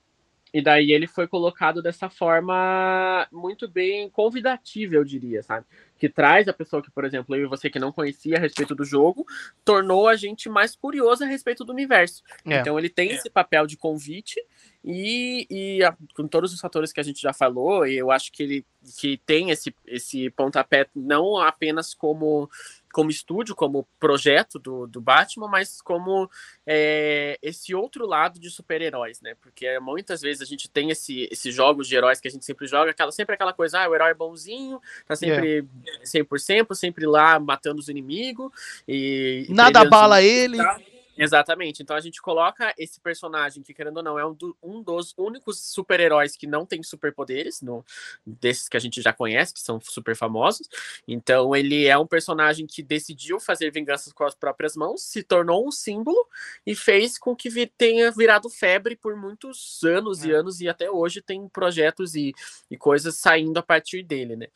e 0.54 0.62
daí 0.62 0.92
ele 0.92 1.08
foi 1.08 1.28
colocado 1.28 1.82
dessa 1.82 2.10
forma 2.10 3.28
muito 3.32 3.70
bem 3.70 4.10
convidativa, 4.10 4.96
eu 4.96 5.04
diria, 5.04 5.42
sabe? 5.42 5.66
Que 5.98 6.10
traz 6.10 6.48
a 6.48 6.54
pessoa 6.54 6.82
que, 6.82 6.92
por 6.92 7.06
exemplo, 7.06 7.36
eu 7.36 7.46
e 7.46 7.48
você 7.48 7.70
que 7.70 7.80
não 7.80 7.92
conhecia 7.92 8.38
a 8.38 8.40
respeito 8.40 8.76
do 8.76 8.84
jogo, 8.84 9.26
tornou 9.64 10.10
a 10.10 10.16
gente 10.16 10.50
mais 10.50 10.76
curioso 10.76 11.24
a 11.24 11.28
respeito 11.28 11.64
do 11.64 11.72
universo. 11.72 12.22
É. 12.46 12.60
Então 12.60 12.78
ele 12.78 12.90
tem 12.90 13.12
é. 13.12 13.14
esse 13.14 13.30
papel 13.30 13.66
de 13.66 13.78
convite 13.78 14.36
e, 14.84 15.48
e 15.50 15.84
a, 15.84 15.96
com 16.16 16.28
todos 16.28 16.54
os 16.54 16.60
fatores 16.60 16.92
que 16.92 17.00
a 17.00 17.04
gente 17.04 17.22
já 17.22 17.32
falou, 17.32 17.86
eu 17.86 18.12
acho 18.12 18.32
que 18.32 18.44
ele 18.44 18.66
que 18.98 19.18
tem 19.26 19.52
esse, 19.52 19.74
esse 19.86 20.30
pontapé 20.32 20.88
não 20.96 21.38
apenas 21.38 21.94
como 21.94 22.50
como 22.92 23.10
estúdio, 23.10 23.56
como 23.56 23.88
projeto 24.00 24.60
do, 24.60 24.88
do 24.88 25.02
Batman, 25.02 25.48
mas 25.48 25.82
como 25.82 26.30
é, 26.66 27.38
esse 27.42 27.74
outro 27.74 28.06
lado 28.06 28.40
de 28.40 28.50
super-heróis, 28.50 29.22
né? 29.22 29.36
Porque 29.42 29.80
muitas 29.80 30.22
vezes 30.22 30.42
a 30.42 30.46
gente 30.46 30.70
tem 30.70 30.90
esse, 30.90 31.28
esses 31.32 31.54
jogos 31.54 31.88
de 31.88 31.96
heróis 31.96 32.20
que 32.20 32.28
a 32.28 32.32
gente 32.32 32.46
sempre 32.46 32.68
joga, 32.68 32.92
aquela, 32.92 33.12
sempre 33.12 33.36
aquela 33.36 33.54
coisa, 33.54 33.80
ah, 33.80 33.90
o 33.90 33.96
herói 33.96 34.12
é 34.12 34.16
bonzinho, 34.16 34.82
tá 35.06 35.16
sempre 35.16 35.68
yeah. 35.86 36.26
100%, 36.26 36.76
sempre 36.76 37.06
lá 37.06 37.40
matando 37.40 37.80
os 37.80 37.90
inimigos. 37.90 38.52
E, 38.88 39.46
Nada 39.50 39.86
bala 39.86 40.22
ele. 40.22 40.58
Tá? 40.58 40.80
Exatamente. 41.18 41.84
Então 41.84 41.96
a 41.96 42.00
gente 42.00 42.22
coloca 42.22 42.74
esse 42.78 43.00
personagem 43.00 43.62
que, 43.62 43.74
querendo 43.74 43.98
ou 43.98 44.04
não, 44.04 44.18
é 44.18 44.26
um, 44.26 44.34
do, 44.34 44.58
um 44.62 44.82
dos 44.82 45.14
únicos 45.18 45.60
super-heróis 45.60 46.36
que 46.36 46.48
não 46.48 46.66
tem 46.66 46.82
superpoderes, 46.82 47.62
no, 47.62 47.86
desses 48.26 48.70
que 48.70 48.78
a 48.78 48.80
gente 48.80 49.02
já 49.02 49.12
conhece, 49.12 49.54
que 49.54 49.60
são 49.60 49.80
super 49.82 50.16
famosos. 50.16 50.68
Então 51.08 51.56
ele 51.56 51.86
é 51.86 51.98
um 51.98 52.08
personagem 52.08 52.66
que 52.66 52.82
decidiu 52.82 53.40
fazer 53.40 53.72
vinganças 53.72 54.14
com 54.14 54.24
as 54.24 54.36
próprias 54.36 54.76
mãos, 54.76 55.04
se 55.04 55.24
tornou 55.24 55.68
um 55.68 55.72
símbolo 55.72 56.28
e 56.66 56.76
fez 56.76 57.18
com 57.18 57.36
que 57.36 57.50
vi, 57.50 57.68
tenha 57.68 58.12
virado 58.12 58.50
febre 58.50 58.96
por 58.96 59.16
muitos 59.16 59.82
anos 59.84 60.24
é. 60.24 60.28
e 60.28 60.32
anos, 60.32 60.62
e 60.62 60.70
até 60.70 60.90
hoje 60.90 61.22
tem 61.22 61.48
projetos 61.50 62.16
e, 62.16 62.34
e 62.70 62.78
coisas 62.78 63.18
saindo 63.18 63.58
a 63.58 63.64
partir 63.64 64.04
dele, 64.04 64.36
né? 64.36 64.48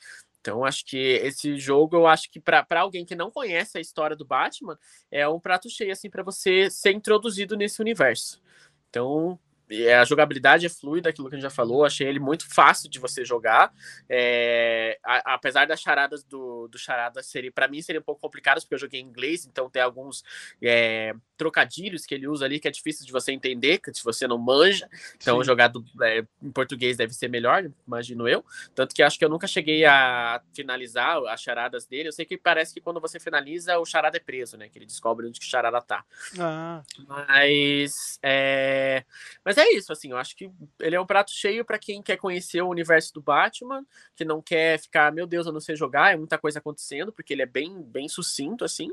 Então, 0.46 0.64
acho 0.64 0.86
que 0.86 0.96
esse 0.96 1.58
jogo, 1.58 1.96
eu 1.96 2.06
acho 2.06 2.30
que 2.30 2.40
para 2.40 2.64
alguém 2.80 3.04
que 3.04 3.16
não 3.16 3.32
conhece 3.32 3.80
a 3.80 3.82
história 3.82 4.16
do 4.16 4.24
Batman, 4.24 4.78
é 5.10 5.28
um 5.28 5.40
prato 5.40 5.68
cheio 5.72 5.92
assim 5.92 6.08
para 6.08 6.22
você 6.22 6.70
ser 6.70 6.92
introduzido 6.92 7.58
nesse 7.58 7.82
universo. 7.82 8.40
Então, 8.88 9.40
é, 9.70 9.96
a 9.96 10.06
jogabilidade 10.06 10.66
é 10.66 10.70
fluida, 10.70 11.10
aquilo 11.10 11.30
que 11.30 11.36
a 11.36 11.38
gente 11.38 11.44
já 11.44 11.50
falou, 11.50 11.86
achei 11.86 12.08
ele 12.08 12.20
muito 12.20 12.48
fácil 12.54 12.90
de 12.90 13.00
você 13.00 13.26
jogar. 13.26 13.74
É, 14.08 14.98
a, 15.04 15.34
apesar 15.36 15.66
das 15.66 15.82
charadas 15.82 16.24
do, 16.24 16.68
do 16.68 16.78
charada 16.78 17.24
serem, 17.24 17.52
para 17.52 17.68
mim, 17.68 17.82
seriam 17.82 18.02
um 18.02 18.06
pouco 18.06 18.22
complicadas, 18.22 18.64
porque 18.64 18.76
eu 18.76 18.80
joguei 18.80 19.00
em 19.02 19.06
inglês, 19.06 19.46
então 19.46 19.70
tem 19.70 19.82
alguns 19.82 20.24
é, 20.62 21.14
trocadilhos 21.38 22.06
que 22.06 22.14
ele 22.14 22.28
usa 22.28 22.46
ali 22.46 22.60
que 22.60 22.68
é 22.68 22.72
difícil 22.72 23.06
de 23.06 23.12
você 23.12 23.32
entender, 23.32 23.80
que 23.80 23.94
se 23.94 24.04
você 24.04 24.28
não 24.28 24.38
manja. 24.38 24.90
Então, 25.16 25.40
Sim. 25.40 25.46
jogar 25.46 25.68
do, 25.68 25.84
é, 26.02 26.26
em 26.42 26.52
português 26.52 26.98
deve 26.98 27.14
ser 27.14 27.28
melhor, 27.28 27.70
imagino 27.88 28.28
eu. 28.28 28.46
Tanto 28.74 28.94
que 28.94 29.04
acho 29.04 29.18
que 29.18 29.26
eu 29.26 29.30
nunca 29.30 29.48
cheguei 29.48 29.86
a 29.86 30.42
finalizar 30.54 31.18
as 31.28 31.42
charadas 31.42 31.86
dele. 31.86 32.10
Eu 32.10 32.14
sei 32.14 32.26
que 32.26 32.38
parece 32.38 32.74
que 32.74 32.82
quando 32.82 33.00
você 33.00 33.20
finaliza, 33.20 33.78
o 33.80 33.86
charada 33.86 34.18
é 34.18 34.20
preso, 34.20 34.58
né? 34.58 34.70
Que 34.70 34.78
ele 34.78 34.86
descobre 34.86 35.26
onde 35.28 35.40
que 35.40 35.46
o 35.46 35.50
charada 35.50 35.82
tá. 35.82 36.04
Ah. 36.40 36.84
Mas. 37.08 38.20
É, 38.22 39.04
mas 39.44 39.55
mas 39.56 39.58
é 39.58 39.70
isso, 39.72 39.94
assim, 39.94 40.12
eu 40.12 40.18
acho 40.18 40.36
que 40.36 40.52
ele 40.80 40.96
é 40.96 41.00
um 41.00 41.06
prato 41.06 41.32
cheio 41.32 41.64
para 41.64 41.80
quem 41.80 42.02
quer 42.02 42.18
conhecer 42.18 42.62
o 42.62 42.68
universo 42.68 43.14
do 43.14 43.22
Batman, 43.22 43.86
que 44.14 44.26
não 44.26 44.42
quer 44.42 44.78
ficar, 44.78 45.14
meu 45.14 45.26
Deus, 45.26 45.48
eu 45.48 45.54
não 45.54 45.62
sei 45.62 45.76
jogar, 45.76 46.12
é 46.12 46.18
muita 46.18 46.38
coisa 46.38 46.60
acontecendo, 46.60 47.12
porque 47.12 47.34
ele 47.34 47.42
é 47.42 47.46
bem, 47.46 47.82
bem 47.82 48.10
sucinto, 48.10 48.66
assim. 48.66 48.92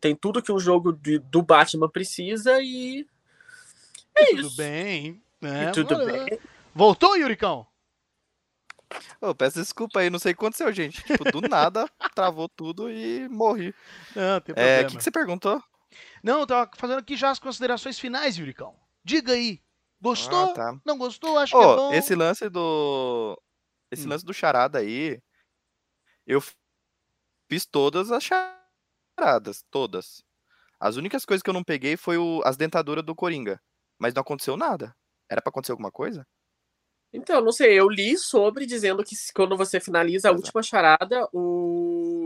Tem 0.00 0.14
tudo 0.14 0.42
que 0.42 0.52
um 0.52 0.58
jogo 0.58 0.92
de, 0.92 1.18
do 1.18 1.42
Batman 1.42 1.88
precisa 1.88 2.60
e. 2.62 3.06
É 4.14 4.22
e 4.22 4.36
isso. 4.36 4.50
Tudo 4.50 4.56
bem. 4.56 5.22
É, 5.42 5.70
tudo 5.72 6.06
bem. 6.06 6.38
Voltou, 6.72 7.16
Yuricão? 7.16 7.66
Oh, 9.20 9.34
peço 9.34 9.58
desculpa 9.58 10.00
aí, 10.00 10.10
não 10.10 10.20
sei 10.20 10.32
o 10.32 10.36
que 10.36 10.44
aconteceu, 10.44 10.72
gente. 10.72 11.02
Tipo, 11.02 11.24
do 11.32 11.40
nada, 11.40 11.90
travou 12.14 12.48
tudo 12.48 12.88
e 12.88 13.28
morri. 13.28 13.74
Não, 14.14 14.40
tem 14.40 14.54
problema. 14.54 14.70
É, 14.70 14.82
o 14.82 14.86
que, 14.86 14.96
que 14.96 15.02
você 15.02 15.10
perguntou? 15.10 15.60
Não, 16.22 16.40
eu 16.40 16.46
tava 16.46 16.70
fazendo 16.76 16.98
aqui 16.98 17.16
já 17.16 17.30
as 17.30 17.40
considerações 17.40 17.98
finais, 17.98 18.36
Yuricão. 18.36 18.76
Diga 19.04 19.32
aí, 19.32 19.60
Gostou? 20.04 20.50
Ah, 20.50 20.52
tá. 20.52 20.80
Não 20.84 20.98
gostou? 20.98 21.38
Acho 21.38 21.56
oh, 21.56 21.60
que 21.60 21.64
é 21.64 21.76
bom. 21.76 21.92
Esse 21.94 22.14
lance 22.14 22.50
do. 22.50 23.40
Esse 23.90 24.06
hum. 24.06 24.10
lance 24.10 24.22
do 24.22 24.34
charada 24.34 24.78
aí. 24.78 25.18
Eu 26.26 26.42
fiz 27.50 27.64
todas 27.64 28.12
as 28.12 28.22
charadas. 28.22 29.64
Todas. 29.70 30.22
As 30.78 30.96
únicas 30.96 31.24
coisas 31.24 31.42
que 31.42 31.48
eu 31.48 31.54
não 31.54 31.64
peguei 31.64 31.96
foi 31.96 32.18
o, 32.18 32.42
as 32.44 32.58
dentaduras 32.58 33.02
do 33.02 33.14
Coringa. 33.14 33.58
Mas 33.98 34.12
não 34.12 34.20
aconteceu 34.20 34.58
nada. 34.58 34.94
Era 35.26 35.40
para 35.40 35.48
acontecer 35.48 35.72
alguma 35.72 35.90
coisa? 35.90 36.26
Então, 37.10 37.40
não 37.40 37.52
sei, 37.52 37.80
eu 37.80 37.88
li 37.88 38.18
sobre 38.18 38.66
dizendo 38.66 39.02
que 39.02 39.14
quando 39.34 39.56
você 39.56 39.80
finaliza 39.80 40.28
a 40.28 40.32
última 40.32 40.62
charada, 40.62 41.26
o 41.32 42.23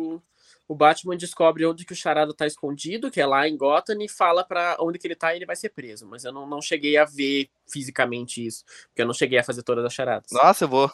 o 0.68 0.74
Batman 0.74 1.16
descobre 1.16 1.64
onde 1.64 1.86
que 1.86 1.94
o 1.94 1.96
Charada 1.96 2.34
tá 2.34 2.46
escondido, 2.46 3.10
que 3.10 3.20
é 3.20 3.26
lá 3.26 3.48
em 3.48 3.56
Gotham, 3.56 4.02
e 4.02 4.08
fala 4.08 4.44
para 4.44 4.76
onde 4.78 4.98
que 4.98 5.06
ele 5.06 5.16
tá 5.16 5.32
e 5.32 5.38
ele 5.38 5.46
vai 5.46 5.56
ser 5.56 5.70
preso. 5.70 6.06
Mas 6.06 6.24
eu 6.24 6.32
não, 6.32 6.46
não 6.46 6.60
cheguei 6.60 6.98
a 6.98 7.06
ver 7.06 7.48
fisicamente 7.66 8.46
isso, 8.46 8.64
porque 8.88 9.00
eu 9.00 9.06
não 9.06 9.14
cheguei 9.14 9.38
a 9.38 9.44
fazer 9.44 9.62
todas 9.62 9.84
as 9.84 9.94
charadas. 9.94 10.30
Nossa, 10.30 10.64
eu 10.64 10.68
vou. 10.68 10.90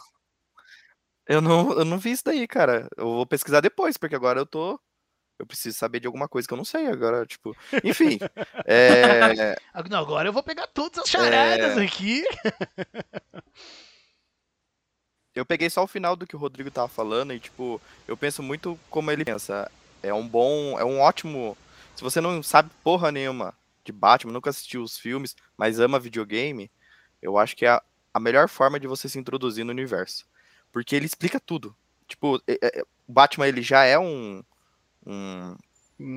Eu 1.27 1.41
não, 1.41 1.73
eu 1.73 1.83
não 1.83 1.99
vi 1.99 2.11
isso 2.11 2.23
daí, 2.23 2.47
cara. 2.47 2.87
Eu 2.95 3.05
vou 3.05 3.25
pesquisar 3.25 3.59
depois, 3.59 3.97
porque 3.97 4.15
agora 4.15 4.39
eu 4.39 4.45
tô. 4.45 4.79
Eu 5.37 5.45
preciso 5.45 5.77
saber 5.77 5.99
de 5.99 6.07
alguma 6.07 6.29
coisa 6.29 6.47
que 6.47 6.53
eu 6.53 6.57
não 6.57 6.63
sei 6.63 6.87
agora, 6.87 7.25
tipo. 7.25 7.53
Enfim. 7.83 8.17
é... 8.65 9.57
Agora 9.73 10.29
eu 10.29 10.33
vou 10.33 10.41
pegar 10.41 10.67
todas 10.67 10.99
as 10.99 11.09
charadas 11.09 11.77
é... 11.77 11.83
aqui. 11.83 12.23
eu 15.35 15.45
peguei 15.45 15.69
só 15.69 15.83
o 15.83 15.87
final 15.87 16.15
do 16.15 16.25
que 16.25 16.35
o 16.35 16.39
Rodrigo 16.39 16.71
tava 16.71 16.87
falando 16.87 17.33
e, 17.33 17.39
tipo, 17.39 17.81
eu 18.07 18.15
penso 18.15 18.41
muito 18.41 18.79
como 18.89 19.11
ele 19.11 19.25
pensa. 19.25 19.69
É 20.01 20.13
um 20.13 20.25
bom, 20.25 20.79
é 20.79 20.85
um 20.85 20.99
ótimo. 21.01 21.57
Se 21.93 22.01
você 22.01 22.21
não 22.21 22.41
sabe 22.41 22.69
porra 22.81 23.11
nenhuma 23.11 23.53
de 23.83 23.91
Batman, 23.91 24.31
nunca 24.31 24.49
assistiu 24.49 24.81
os 24.81 24.97
filmes, 24.97 25.35
mas 25.57 25.79
ama 25.79 25.99
videogame, 25.99 26.71
eu 27.21 27.37
acho 27.37 27.55
que 27.55 27.65
é 27.65 27.69
a, 27.69 27.81
a 28.13 28.19
melhor 28.19 28.47
forma 28.47 28.79
de 28.79 28.87
você 28.87 29.09
se 29.09 29.19
introduzir 29.19 29.65
no 29.65 29.71
universo. 29.71 30.25
Porque 30.71 30.95
ele 30.95 31.05
explica 31.05 31.39
tudo. 31.39 31.75
Tipo, 32.07 32.41
é, 32.47 32.57
é, 32.61 32.81
o 33.07 33.11
Batman 33.11 33.47
ele 33.47 33.61
já 33.61 33.83
é 33.83 33.99
um. 33.99 34.41
Um, 35.05 35.55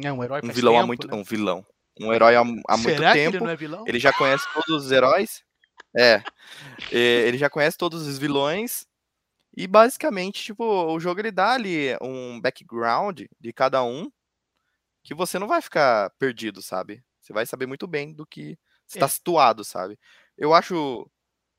é 0.04 0.12
um 0.12 0.22
herói 0.22 0.40
um 0.44 0.52
vilão 0.52 0.74
tempo, 0.74 0.84
há 0.84 0.86
muito. 0.86 1.08
Né? 1.08 1.14
Um 1.14 1.24
vilão. 1.24 1.66
Um 2.00 2.12
herói 2.12 2.36
há, 2.36 2.40
há 2.40 2.76
muito 2.76 3.02
tempo. 3.12 3.36
Ele, 3.36 3.74
é 3.74 3.78
ele 3.86 3.98
já 3.98 4.12
conhece 4.12 4.46
todos 4.54 4.84
os 4.84 4.92
heróis. 4.92 5.42
É. 5.96 6.22
ele 6.92 7.36
já 7.36 7.50
conhece 7.50 7.76
todos 7.76 8.06
os 8.06 8.18
vilões 8.18 8.86
e 9.58 9.66
basicamente, 9.66 10.40
tipo, 10.44 10.64
o 10.64 11.00
jogo 11.00 11.20
ele 11.20 11.32
dá 11.32 11.54
ali 11.54 11.88
um 12.00 12.40
background 12.40 13.22
de 13.40 13.52
cada 13.52 13.82
um 13.82 14.08
que 15.02 15.12
você 15.12 15.36
não 15.36 15.48
vai 15.48 15.60
ficar 15.60 16.10
perdido, 16.10 16.62
sabe? 16.62 17.02
Você 17.20 17.32
vai 17.32 17.44
saber 17.44 17.66
muito 17.66 17.84
bem 17.84 18.14
do 18.14 18.24
que 18.24 18.56
está 18.86 19.06
é. 19.06 19.08
situado, 19.08 19.64
sabe? 19.64 19.98
Eu 20.36 20.54
acho. 20.54 21.10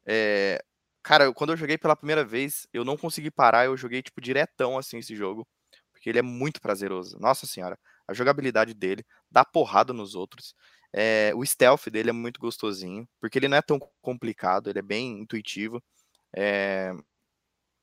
É... 0.07 0.63
Cara, 1.03 1.33
quando 1.33 1.51
eu 1.51 1.57
joguei 1.57 1.77
pela 1.77 1.93
primeira 1.93 2.23
vez, 2.23 2.65
eu 2.71 2.85
não 2.85 2.95
consegui 2.95 3.29
parar, 3.29 3.65
eu 3.65 3.75
joguei, 3.75 4.01
tipo, 4.01 4.21
diretão 4.21 4.77
assim 4.77 4.99
esse 4.99 5.13
jogo. 5.13 5.45
porque 5.91 6.09
ele 6.09 6.19
é 6.19 6.21
muito 6.21 6.61
prazeroso. 6.61 7.19
Nossa 7.19 7.45
senhora, 7.45 7.77
a 8.07 8.13
jogabilidade 8.13 8.73
dele, 8.73 9.05
dá 9.29 9.43
porrada 9.43 9.91
nos 9.91 10.15
outros. 10.15 10.55
É, 10.93 11.33
o 11.35 11.45
stealth 11.45 11.89
dele 11.89 12.11
é 12.11 12.13
muito 12.13 12.39
gostosinho, 12.39 13.05
porque 13.19 13.37
ele 13.39 13.49
não 13.49 13.57
é 13.57 13.61
tão 13.61 13.77
complicado, 14.01 14.69
ele 14.69 14.79
é 14.79 14.81
bem 14.83 15.19
intuitivo. 15.19 15.83
É, 16.33 16.93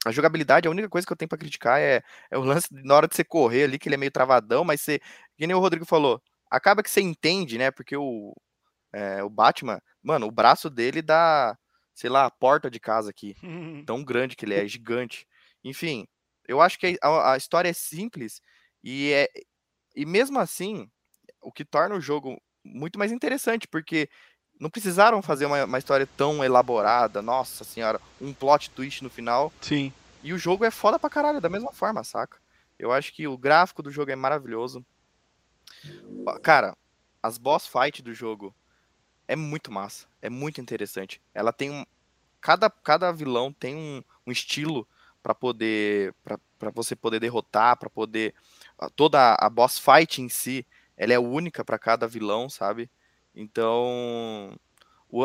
a 0.07 0.13
jogabilidade, 0.13 0.69
a 0.69 0.71
única 0.71 0.89
coisa 0.89 1.05
que 1.05 1.13
eu 1.13 1.17
tenho 1.17 1.29
para 1.29 1.39
criticar 1.39 1.81
é, 1.81 2.01
é, 2.31 2.39
o 2.39 2.43
lance 2.43 2.69
na 2.71 2.95
hora 2.95 3.09
de 3.09 3.17
você 3.17 3.25
correr 3.25 3.65
ali, 3.65 3.77
que 3.77 3.89
ele 3.89 3.97
é 3.97 3.99
meio 3.99 4.13
travadão, 4.13 4.65
mas 4.65 4.81
você, 4.81 5.01
que 5.37 5.47
nem 5.47 5.57
o 5.57 5.59
Rodrigo 5.59 5.85
falou, 5.85 6.23
acaba 6.49 6.81
que 6.81 6.91
você 6.91 7.01
entende, 7.01 7.59
né? 7.59 7.73
Porque 7.73 7.97
o, 7.97 8.33
é, 8.93 9.21
o 9.25 9.29
Batman, 9.29 9.81
mano, 10.01 10.27
o 10.29 10.31
braço 10.31 10.71
dele 10.71 11.03
dá, 11.03 11.59
sei 11.93 12.09
lá, 12.09 12.25
a 12.27 12.31
porta 12.31 12.71
de 12.71 12.79
casa 12.79 13.11
aqui. 13.11 13.35
Tão 13.85 14.05
grande 14.05 14.37
que 14.37 14.45
ele 14.45 14.55
é, 14.55 14.69
gigante. 14.69 15.27
Enfim, 15.65 16.07
eu 16.47 16.61
acho 16.61 16.79
que 16.79 16.97
a, 17.03 17.33
a 17.33 17.37
história 17.37 17.69
é 17.69 17.73
simples 17.73 18.41
e 18.85 19.13
é. 19.13 19.29
E 19.97 20.07
mesmo 20.07 20.39
assim, 20.39 20.89
o 21.41 21.51
que 21.51 21.65
torna 21.65 21.97
o 21.97 22.01
jogo 22.01 22.41
muito 22.65 22.99
mais 22.99 23.11
interessante, 23.11 23.67
porque 23.67 24.09
não 24.59 24.71
precisaram 24.71 25.21
fazer 25.23 25.47
uma, 25.47 25.65
uma, 25.65 25.79
história 25.79 26.09
tão 26.17 26.43
elaborada, 26.43 27.21
nossa 27.21 27.65
senhora, 27.65 28.01
um 28.21 28.33
plot 28.33 28.71
twist 28.71 29.03
no 29.03 29.11
final. 29.11 29.53
Sim. 29.61 29.93
E 30.23 30.33
o 30.33 30.39
jogo 30.39 30.65
é 30.65 30.71
foda 30.71 30.99
pra 30.99 31.11
caralho, 31.11 31.41
da 31.41 31.49
mesma 31.49 31.73
forma, 31.73 32.03
saca? 32.03 32.39
Eu 32.79 32.93
acho 32.93 33.13
que 33.13 33.27
o 33.27 33.39
gráfico 33.39 33.83
do 33.83 33.91
jogo 33.91 34.11
é 34.11 34.17
maravilhoso. 34.17 34.85
Cara, 36.43 36.77
as 37.23 37.39
boss 37.39 37.67
fight 37.67 38.03
do 38.03 38.13
jogo 38.13 38.55
é 39.29 39.37
muito 39.37 39.73
massa, 39.73 40.07
é 40.21 40.29
muito 40.29 40.61
interessante. 40.61 41.21
Ela 41.35 41.53
tem 41.53 41.71
um. 41.71 41.85
Cada, 42.41 42.71
cada 42.71 43.13
vilão 43.13 43.53
tem 43.53 43.75
um, 43.75 44.03
um 44.27 44.33
estilo 44.33 44.87
para 45.23 45.35
poder. 45.35 46.15
para 46.23 46.71
você 46.71 46.95
poder 46.95 47.21
derrotar, 47.21 47.77
para 47.77 47.91
poder. 47.91 48.35
Toda 48.95 49.35
a 49.35 49.49
boss 49.49 49.79
fight 49.79 50.21
em 50.21 50.29
si 50.29 50.67
ela 50.97 51.13
é 51.13 51.19
única 51.19 51.65
para 51.65 51.79
cada 51.79 52.09
vilão, 52.09 52.49
sabe? 52.49 52.91
Então, 53.37 54.59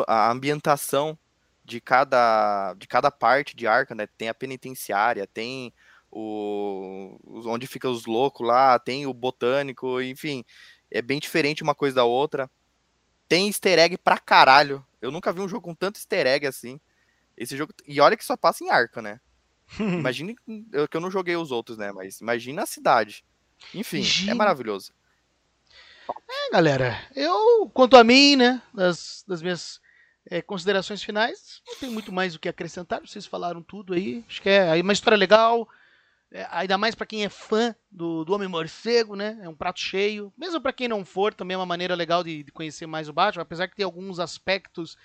a 0.06 0.30
ambientação 0.30 1.18
de 1.64 1.80
cada, 1.80 2.74
de 2.74 2.86
cada 2.86 3.10
parte 3.10 3.56
de 3.56 3.66
Arca, 3.66 3.94
né? 3.94 4.06
Tem 4.06 4.28
a 4.28 4.34
penitenciária, 4.34 5.26
tem 5.26 5.72
o 6.10 7.18
onde 7.46 7.66
fica 7.66 7.88
os 7.88 8.04
loucos 8.04 8.46
lá, 8.46 8.78
tem 8.78 9.06
o 9.06 9.14
botânico, 9.14 10.00
enfim, 10.02 10.44
é 10.90 11.00
bem 11.00 11.18
diferente 11.18 11.62
uma 11.62 11.74
coisa 11.74 11.96
da 11.96 12.04
outra. 12.04 12.50
Tem 13.26 13.46
easter 13.46 13.78
egg 13.78 13.96
pra 13.96 14.18
caralho. 14.18 14.84
Eu 15.00 15.10
nunca 15.10 15.32
vi 15.32 15.40
um 15.40 15.48
jogo 15.48 15.62
com 15.62 15.74
tanto 15.74 15.96
easter 15.96 16.26
egg 16.26 16.46
assim. 16.46 16.78
Esse 17.34 17.56
jogo. 17.56 17.72
E 17.86 17.98
olha 17.98 18.16
que 18.16 18.24
só 18.24 18.36
passa 18.36 18.62
em 18.62 18.68
arca, 18.68 19.00
né? 19.00 19.18
Imagine 19.80 20.36
que 20.36 20.96
eu 20.96 21.00
não 21.00 21.10
joguei 21.10 21.34
os 21.34 21.50
outros, 21.50 21.78
né? 21.78 21.90
Mas 21.92 22.20
imagina 22.20 22.64
a 22.64 22.66
cidade. 22.66 23.24
Enfim, 23.74 24.04
é 24.28 24.34
maravilhoso. 24.34 24.92
É, 26.28 26.50
galera, 26.52 26.98
eu, 27.14 27.70
quanto 27.72 27.96
a 27.96 28.04
mim, 28.04 28.36
né, 28.36 28.60
das, 28.74 29.24
das 29.26 29.42
minhas 29.42 29.80
é, 30.26 30.40
considerações 30.40 31.02
finais, 31.02 31.60
não 31.66 31.76
tem 31.76 31.90
muito 31.90 32.12
mais 32.12 32.34
o 32.34 32.38
que 32.38 32.48
acrescentar, 32.48 33.00
vocês 33.00 33.26
falaram 33.26 33.62
tudo 33.62 33.94
aí. 33.94 34.24
Acho 34.28 34.42
que 34.42 34.48
é 34.48 34.80
uma 34.80 34.92
história 34.92 35.16
legal, 35.16 35.68
é, 36.30 36.46
ainda 36.50 36.78
mais 36.78 36.94
para 36.94 37.06
quem 37.06 37.24
é 37.24 37.28
fã 37.28 37.74
do, 37.90 38.24
do 38.24 38.32
Homem-Morcego, 38.32 39.14
né? 39.14 39.38
É 39.42 39.48
um 39.48 39.54
prato 39.54 39.80
cheio. 39.80 40.32
Mesmo 40.36 40.60
para 40.60 40.72
quem 40.72 40.88
não 40.88 41.04
for, 41.04 41.34
também 41.34 41.54
é 41.54 41.58
uma 41.58 41.66
maneira 41.66 41.94
legal 41.94 42.24
de, 42.24 42.42
de 42.42 42.52
conhecer 42.52 42.86
mais 42.86 43.08
o 43.08 43.12
Batman, 43.12 43.42
apesar 43.42 43.68
que 43.68 43.76
tem 43.76 43.84
alguns 43.84 44.18
aspectos 44.18 44.96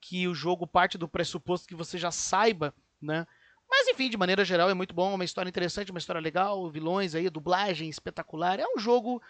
que 0.00 0.28
o 0.28 0.34
jogo 0.34 0.66
parte 0.66 0.98
do 0.98 1.08
pressuposto 1.08 1.66
que 1.66 1.74
você 1.74 1.96
já 1.96 2.10
saiba, 2.10 2.74
né? 3.00 3.26
Mas 3.68 3.88
enfim, 3.88 4.10
de 4.10 4.16
maneira 4.18 4.44
geral 4.44 4.68
é 4.68 4.74
muito 4.74 4.94
bom, 4.94 5.14
uma 5.14 5.24
história 5.24 5.48
interessante, 5.48 5.90
uma 5.90 5.98
história 5.98 6.20
legal, 6.20 6.70
vilões 6.70 7.14
aí, 7.14 7.30
dublagem 7.30 7.88
espetacular. 7.88 8.60
É 8.60 8.66
um 8.66 8.78
jogo 8.78 9.22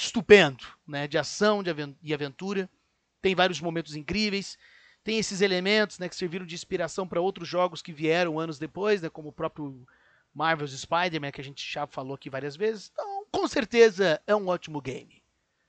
estupendo, 0.00 0.64
né? 0.86 1.08
De 1.08 1.18
ação, 1.18 1.62
de 1.62 2.14
aventura. 2.14 2.70
Tem 3.20 3.34
vários 3.34 3.60
momentos 3.60 3.96
incríveis. 3.96 4.56
Tem 5.02 5.18
esses 5.18 5.40
elementos, 5.40 5.98
né, 5.98 6.08
que 6.08 6.14
serviram 6.14 6.46
de 6.46 6.54
inspiração 6.54 7.08
para 7.08 7.20
outros 7.20 7.48
jogos 7.48 7.82
que 7.82 7.92
vieram 7.92 8.38
anos 8.38 8.58
depois, 8.58 9.00
né, 9.00 9.08
como 9.08 9.30
o 9.30 9.32
próprio 9.32 9.86
Marvel's 10.34 10.78
Spider-Man, 10.78 11.32
que 11.32 11.40
a 11.40 11.44
gente 11.44 11.66
já 11.66 11.86
falou 11.86 12.14
aqui 12.14 12.28
várias 12.28 12.56
vezes. 12.56 12.90
Então, 12.92 13.24
com 13.32 13.48
certeza 13.48 14.20
é 14.26 14.36
um 14.36 14.48
ótimo 14.48 14.80
game. 14.80 15.22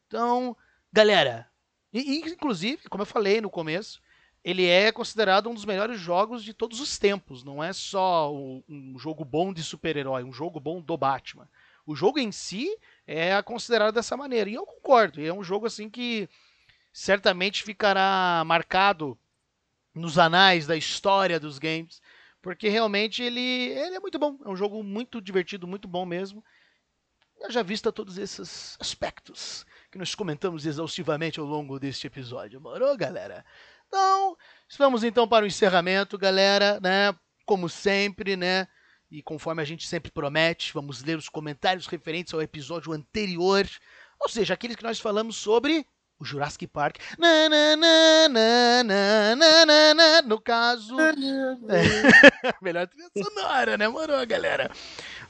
Então, 0.08 0.58
galera, 0.92 1.50
e, 1.94 2.18
inclusive, 2.18 2.90
como 2.90 3.02
eu 3.04 3.08
falei 3.08 3.40
no 3.40 3.50
começo, 3.50 4.02
ele 4.44 4.66
é 4.66 4.92
considerado 4.92 5.50
um 5.50 5.54
dos 5.54 5.66
melhores 5.66 6.00
jogos 6.00 6.44
de 6.44 6.54
todos 6.54 6.80
os 6.80 6.98
tempos. 7.00 7.44
Não 7.44 7.64
é 7.64 7.72
só 7.72 8.34
um 8.34 8.96
jogo 8.98 9.24
bom 9.24 9.54
de 9.54 9.64
super-herói, 9.64 10.24
um 10.24 10.34
jogo 10.34 10.60
bom 10.60 10.82
do 10.82 10.98
Batman. 10.98 11.48
O 11.86 11.96
jogo 11.96 12.20
em 12.20 12.32
si 12.32 12.70
é 13.12 13.42
considerado 13.42 13.94
dessa 13.94 14.16
maneira. 14.16 14.50
E 14.50 14.54
eu 14.54 14.66
concordo. 14.66 15.20
É 15.20 15.34
um 15.34 15.44
jogo 15.44 15.66
assim 15.66 15.90
que 15.90 16.30
certamente 16.94 17.64
ficará 17.64 18.44
marcado 18.46 19.18
nos 19.96 20.20
anais 20.20 20.68
da 20.68 20.78
história 20.78 21.40
dos 21.40 21.58
games, 21.58 22.00
porque 22.40 22.70
realmente 22.70 23.24
ele, 23.24 23.42
ele 23.42 23.96
é 23.96 24.00
muito 24.00 24.20
bom. 24.20 24.38
É 24.46 24.50
um 24.50 24.56
jogo 24.56 24.84
muito 24.84 25.20
divertido, 25.20 25.68
muito 25.68 25.88
bom 25.88 26.06
mesmo. 26.06 26.44
Eu 27.42 27.50
já 27.50 27.64
vista 27.64 27.92
todos 27.92 28.20
esses 28.20 28.78
aspectos 28.80 29.66
que 29.92 29.98
nós 29.98 30.14
comentamos 30.14 30.68
exaustivamente 30.68 31.40
ao 31.40 31.48
longo 31.48 31.80
deste 31.80 32.06
episódio. 32.06 32.62
Morou, 32.62 32.96
galera? 32.96 33.44
Então, 33.88 34.38
vamos 34.78 35.04
então 35.04 35.28
para 35.28 35.46
o 35.46 35.48
encerramento, 35.48 36.16
galera, 36.16 36.80
né? 36.80 37.16
Como 37.44 37.68
sempre, 37.68 38.38
né? 38.38 38.68
E 39.12 39.24
conforme 39.24 39.62
a 39.62 39.66
gente 39.66 39.88
sempre 39.88 40.12
promete, 40.12 40.72
vamos 40.74 41.04
ler 41.04 41.18
os 41.18 41.28
comentários 41.28 41.88
referentes 41.88 42.34
ao 42.34 42.42
episódio 42.42 42.94
anterior, 42.94 43.68
ou 44.20 44.30
seja, 44.30 44.54
aqueles 44.54 44.76
que 44.76 44.84
nós 44.84 45.00
falamos 45.00 45.36
sobre 45.36 45.84
o 46.20 46.26
Jurassic 46.26 46.68
Park. 46.68 46.98
Na, 47.18 47.50
na, 47.50 47.76
na, 49.96 50.22
no 50.22 50.40
caso. 50.40 50.96
É, 51.00 51.14
melhor 52.62 52.88
trilha 52.88 53.10
sonora, 53.18 53.78
né, 53.78 53.88
moro, 53.88 54.14
galera? 54.28 54.70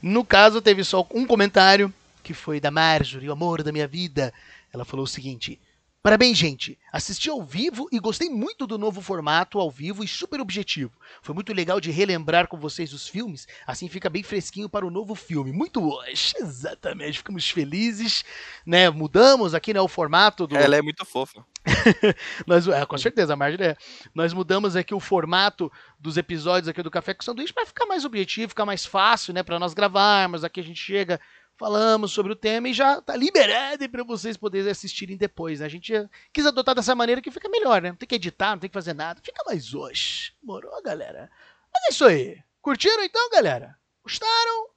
No 0.02 0.24
caso, 0.24 0.60
teve 0.60 0.84
só 0.84 1.06
um 1.14 1.26
comentário, 1.26 1.92
que 2.22 2.34
foi 2.34 2.60
da 2.60 2.70
Marjorie, 2.70 3.30
o 3.30 3.32
amor 3.32 3.62
da 3.62 3.72
minha 3.72 3.88
vida. 3.88 4.34
Ela 4.72 4.84
falou 4.84 5.04
o 5.04 5.08
seguinte: 5.08 5.58
Parabéns, 6.02 6.38
gente! 6.38 6.78
Assisti 6.90 7.28
ao 7.28 7.42
vivo 7.42 7.86
e 7.92 7.98
gostei 7.98 8.30
muito 8.30 8.66
do 8.66 8.78
novo 8.78 9.02
formato 9.02 9.58
ao 9.58 9.70
vivo 9.70 10.02
e 10.02 10.08
super 10.08 10.40
objetivo. 10.40 10.92
Foi 11.20 11.34
muito 11.34 11.52
legal 11.52 11.78
de 11.78 11.90
relembrar 11.90 12.48
com 12.48 12.56
vocês 12.56 12.94
os 12.94 13.06
filmes, 13.06 13.46
assim 13.66 13.86
fica 13.86 14.08
bem 14.08 14.22
fresquinho 14.22 14.66
para 14.66 14.86
o 14.86 14.90
novo 14.90 15.14
filme. 15.14 15.52
Muito 15.52 15.86
hoje, 15.86 16.32
exatamente, 16.40 17.18
ficamos 17.18 17.50
felizes, 17.50 18.24
né? 18.64 18.88
Mudamos 18.88 19.54
aqui 19.54 19.74
né, 19.74 19.80
o 19.82 19.88
formato 19.88 20.46
do. 20.46 20.56
Ela 20.56 20.76
é 20.76 20.82
muito 20.82 21.04
fofa. 21.04 21.44
Nós, 22.46 22.66
é, 22.66 22.86
com 22.86 22.96
certeza, 22.96 23.34
a 23.34 23.36
Marjorie 23.36 23.66
é. 23.66 23.76
Nós 24.14 24.32
mudamos 24.32 24.76
aqui 24.76 24.94
o 24.94 25.00
formato 25.00 25.70
dos 25.98 26.16
episódios 26.16 26.66
aqui 26.66 26.82
do 26.82 26.90
Café 26.90 27.12
com 27.12 27.22
Sanduíche 27.22 27.52
para 27.52 27.66
ficar 27.66 27.84
mais 27.84 28.06
objetivo, 28.06 28.48
ficar 28.48 28.64
mais 28.64 28.86
fácil, 28.86 29.34
né? 29.34 29.42
Para 29.42 29.58
nós 29.58 29.74
gravarmos. 29.74 30.44
Aqui 30.44 30.60
a 30.60 30.64
gente 30.64 30.80
chega 30.80 31.20
falamos 31.60 32.10
sobre 32.10 32.32
o 32.32 32.36
tema 32.36 32.70
e 32.70 32.72
já 32.72 33.02
tá 33.02 33.14
liberado 33.14 33.86
para 33.90 34.02
vocês 34.02 34.34
poderem 34.34 34.70
assistirem 34.70 35.14
depois. 35.14 35.60
Né? 35.60 35.66
A 35.66 35.68
gente 35.68 35.92
quis 36.32 36.46
adotar 36.46 36.74
dessa 36.74 36.94
maneira 36.94 37.20
que 37.20 37.30
fica 37.30 37.50
melhor, 37.50 37.82
né? 37.82 37.90
Não 37.90 37.96
tem 37.96 38.08
que 38.08 38.14
editar, 38.14 38.52
não 38.52 38.58
tem 38.58 38.70
que 38.70 38.74
fazer 38.74 38.94
nada. 38.94 39.20
Fica 39.22 39.42
mais 39.46 39.74
hoje. 39.74 40.34
Morou, 40.42 40.82
galera? 40.82 41.30
Mas 41.70 41.84
é 41.84 41.88
isso 41.90 42.06
aí. 42.06 42.42
Curtiram 42.62 43.04
então, 43.04 43.28
galera? 43.28 43.78
Gostaram? 44.02 44.70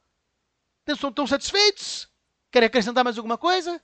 Estão 0.86 1.26
satisfeitos? 1.26 2.10
Querem 2.52 2.68
acrescentar 2.68 3.06
mais 3.06 3.18
alguma 3.18 3.38
coisa? 3.38 3.82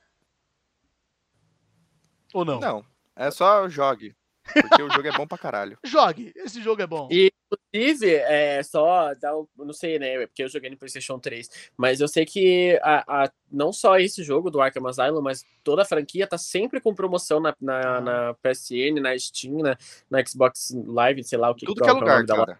Ou 2.34 2.44
não? 2.44 2.60
Não. 2.60 2.86
É 3.16 3.32
só 3.32 3.70
jogue. 3.70 4.14
Porque 4.44 4.84
o 4.84 4.92
jogo 4.92 5.08
é 5.08 5.12
bom 5.12 5.26
pra 5.26 5.38
caralho. 5.38 5.78
Jogue, 5.86 6.34
esse 6.36 6.62
jogo 6.62 6.82
é 6.82 6.88
bom. 6.88 7.08
E, 7.12 7.32
inclusive, 7.74 8.16
é 8.16 8.64
só 8.64 9.14
dar 9.16 9.38
um, 9.38 9.48
não 9.58 9.74
sei, 9.74 10.00
né? 10.00 10.26
Porque 10.28 10.44
eu 10.44 10.50
joguei 10.50 10.70
no 10.70 10.78
PlayStation 10.78 11.20
3, 11.20 11.50
mas 11.78 12.02
eu 12.02 12.08
sei 12.08 12.26
que 12.26 12.80
a, 12.82 13.24
a, 13.24 13.32
não 13.52 13.72
só 13.72 13.98
esse 13.98 14.24
jogo 14.24 14.50
do 14.50 14.62
Arkham 14.62 14.88
Asylum, 14.88 15.22
mas 15.22 15.46
toda 15.64 15.84
a 15.84 15.86
franquia 15.86 16.28
tá 16.28 16.38
sempre 16.38 16.80
com 16.80 16.94
promoção 16.94 17.40
na, 17.40 17.56
na, 17.60 18.02
na 18.02 18.34
PSN, 18.36 19.00
na 19.02 19.18
Steam, 19.18 19.60
na, 19.60 19.78
na 20.10 20.26
Xbox 20.26 20.72
Live, 20.86 21.24
sei 21.24 21.38
lá 21.38 21.50
o 21.50 21.56
que 21.56 21.66
Tudo 21.66 21.82
que 21.82 21.88
é, 21.88 21.92
é 21.92 21.94
lugar, 21.94 22.26
cara. 22.26 22.60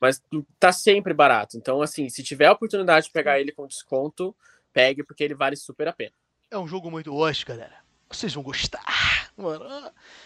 Mas 0.00 0.22
tá 0.60 0.70
sempre 0.70 1.12
barato. 1.12 1.56
Então, 1.56 1.82
assim, 1.82 2.08
se 2.08 2.22
tiver 2.22 2.46
a 2.46 2.52
oportunidade 2.52 3.06
de 3.06 3.12
pegar 3.12 3.40
ele 3.40 3.50
com 3.50 3.66
desconto, 3.66 4.34
pegue, 4.72 5.02
porque 5.02 5.24
ele 5.24 5.34
vale 5.34 5.56
super 5.56 5.88
a 5.88 5.92
pena. 5.92 6.12
É 6.50 6.58
um 6.58 6.68
jogo 6.68 6.90
muito 6.90 7.12
hoje, 7.14 7.44
galera. 7.44 7.74
Vocês 8.08 8.32
vão 8.32 8.42
gostar. 8.42 9.27
Mano. 9.38 9.64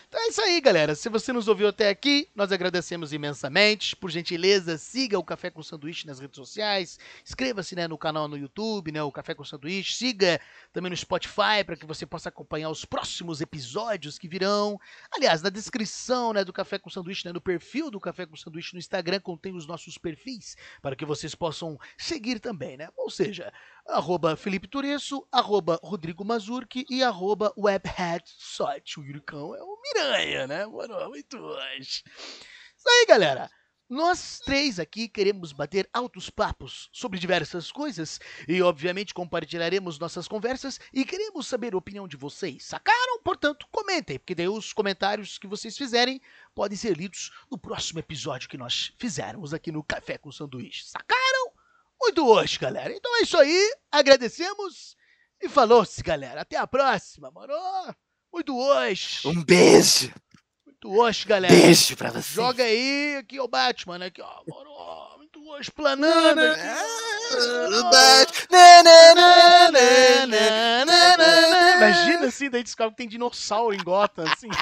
Então 0.08 0.18
é 0.22 0.28
isso 0.28 0.40
aí, 0.40 0.58
galera. 0.58 0.94
Se 0.94 1.10
você 1.10 1.34
nos 1.34 1.46
ouviu 1.46 1.68
até 1.68 1.90
aqui, 1.90 2.30
nós 2.34 2.50
agradecemos 2.50 3.12
imensamente. 3.12 3.94
Por 3.94 4.10
gentileza, 4.10 4.78
siga 4.78 5.18
o 5.18 5.24
Café 5.24 5.50
com 5.50 5.62
Sanduíche 5.62 6.06
nas 6.06 6.18
redes 6.18 6.36
sociais. 6.36 6.98
Inscreva-se 7.22 7.76
né, 7.76 7.86
no 7.86 7.98
canal 7.98 8.26
no 8.26 8.38
YouTube, 8.38 8.90
né, 8.90 9.02
o 9.02 9.12
Café 9.12 9.34
com 9.34 9.44
Sanduíche. 9.44 9.94
Siga 9.94 10.40
também 10.72 10.88
no 10.88 10.96
Spotify 10.96 11.62
para 11.66 11.76
que 11.76 11.84
você 11.84 12.06
possa 12.06 12.30
acompanhar 12.30 12.70
os 12.70 12.86
próximos 12.86 13.42
episódios 13.42 14.18
que 14.18 14.26
virão. 14.26 14.80
Aliás, 15.14 15.42
na 15.42 15.50
descrição 15.50 16.32
né, 16.32 16.42
do 16.42 16.52
Café 16.52 16.78
com 16.78 16.88
Sanduíche, 16.88 17.26
né, 17.26 17.34
no 17.34 17.40
perfil 17.40 17.90
do 17.90 18.00
Café 18.00 18.24
com 18.24 18.34
Sanduíche 18.34 18.72
no 18.72 18.78
Instagram, 18.78 19.20
contém 19.20 19.54
os 19.54 19.66
nossos 19.66 19.98
perfis 19.98 20.56
para 20.80 20.96
que 20.96 21.04
vocês 21.04 21.34
possam 21.34 21.78
seguir 21.98 22.40
também, 22.40 22.78
né? 22.78 22.88
Ou 22.96 23.10
seja, 23.10 23.52
arroba 23.86 24.36
Felipe 24.36 24.66
Turesso, 24.66 25.26
arroba 25.30 25.78
Rodrigo 25.82 26.24
Mazurki 26.24 26.86
e 26.88 27.02
arroba 27.02 27.52
Yuricão 29.04 29.54
é 29.54 29.62
o 29.62 29.78
Miranha, 29.82 30.46
né? 30.46 30.66
Mano, 30.66 31.08
muito 31.08 31.36
hoje. 31.38 32.02
Isso 32.76 32.88
aí, 32.88 33.06
galera. 33.06 33.50
Nós 33.92 34.40
três 34.42 34.80
aqui 34.80 35.06
queremos 35.06 35.52
bater 35.52 35.86
altos 35.92 36.30
papos 36.30 36.88
sobre 36.94 37.18
diversas 37.18 37.70
coisas 37.70 38.18
e, 38.48 38.62
obviamente, 38.62 39.12
compartilharemos 39.12 39.98
nossas 39.98 40.26
conversas 40.26 40.80
e 40.94 41.04
queremos 41.04 41.46
saber 41.46 41.74
a 41.74 41.76
opinião 41.76 42.08
de 42.08 42.16
vocês. 42.16 42.64
Sacaram? 42.64 43.20
Portanto, 43.22 43.66
comentem, 43.70 44.18
porque 44.18 44.34
daí 44.34 44.48
os 44.48 44.72
comentários 44.72 45.36
que 45.36 45.46
vocês 45.46 45.76
fizerem 45.76 46.22
podem 46.54 46.74
ser 46.78 46.96
lidos 46.96 47.30
no 47.50 47.58
próximo 47.58 47.98
episódio 47.98 48.48
que 48.48 48.56
nós 48.56 48.94
fizermos 48.98 49.52
aqui 49.52 49.70
no 49.70 49.84
Café 49.84 50.16
com 50.16 50.32
Sanduíche. 50.32 50.86
Sacaram? 50.86 51.52
Muito 52.00 52.26
hoje, 52.26 52.58
galera. 52.58 52.94
Então 52.94 53.14
é 53.18 53.22
isso 53.24 53.36
aí. 53.36 53.76
Agradecemos 53.90 54.96
e 55.38 55.50
falou-se, 55.50 56.02
galera. 56.02 56.40
Até 56.40 56.56
a 56.56 56.66
próxima, 56.66 57.30
mano. 57.30 57.52
Muito 58.32 58.56
hoje. 58.56 59.28
Um 59.28 59.44
beijo. 59.44 60.12
Muito 60.64 60.90
hoje, 60.98 61.26
galera. 61.26 61.54
Beijo 61.54 61.96
pra 61.96 62.10
você. 62.10 62.34
Joga 62.34 62.64
aí, 62.64 63.16
aqui 63.16 63.36
é 63.36 63.42
o 63.42 63.48
Batman, 63.48 63.98
né? 63.98 64.06
Aqui, 64.06 64.22
ó. 64.22 65.18
Muito 65.18 65.48
hoje, 65.50 65.70
planando. 65.70 66.40
aqui. 66.40 66.60
Imagina 71.76 72.26
assim, 72.26 72.48
daí 72.50 72.62
descobre 72.62 72.92
que 72.92 72.96
tem 72.96 73.08
dinossauro 73.08 73.74
em 73.74 73.82
Gotham, 73.82 74.24
assim. 74.24 74.48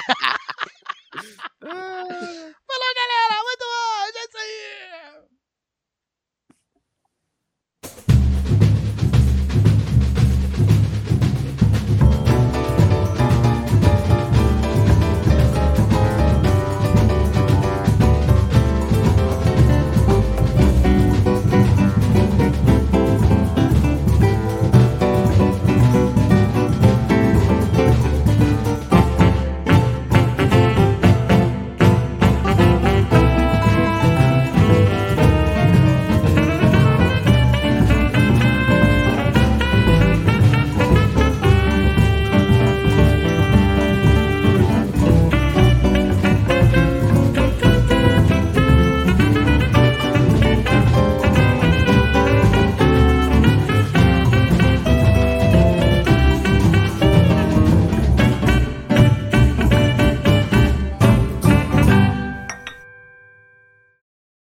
Falou, 1.61 2.93
galera! 2.95 3.41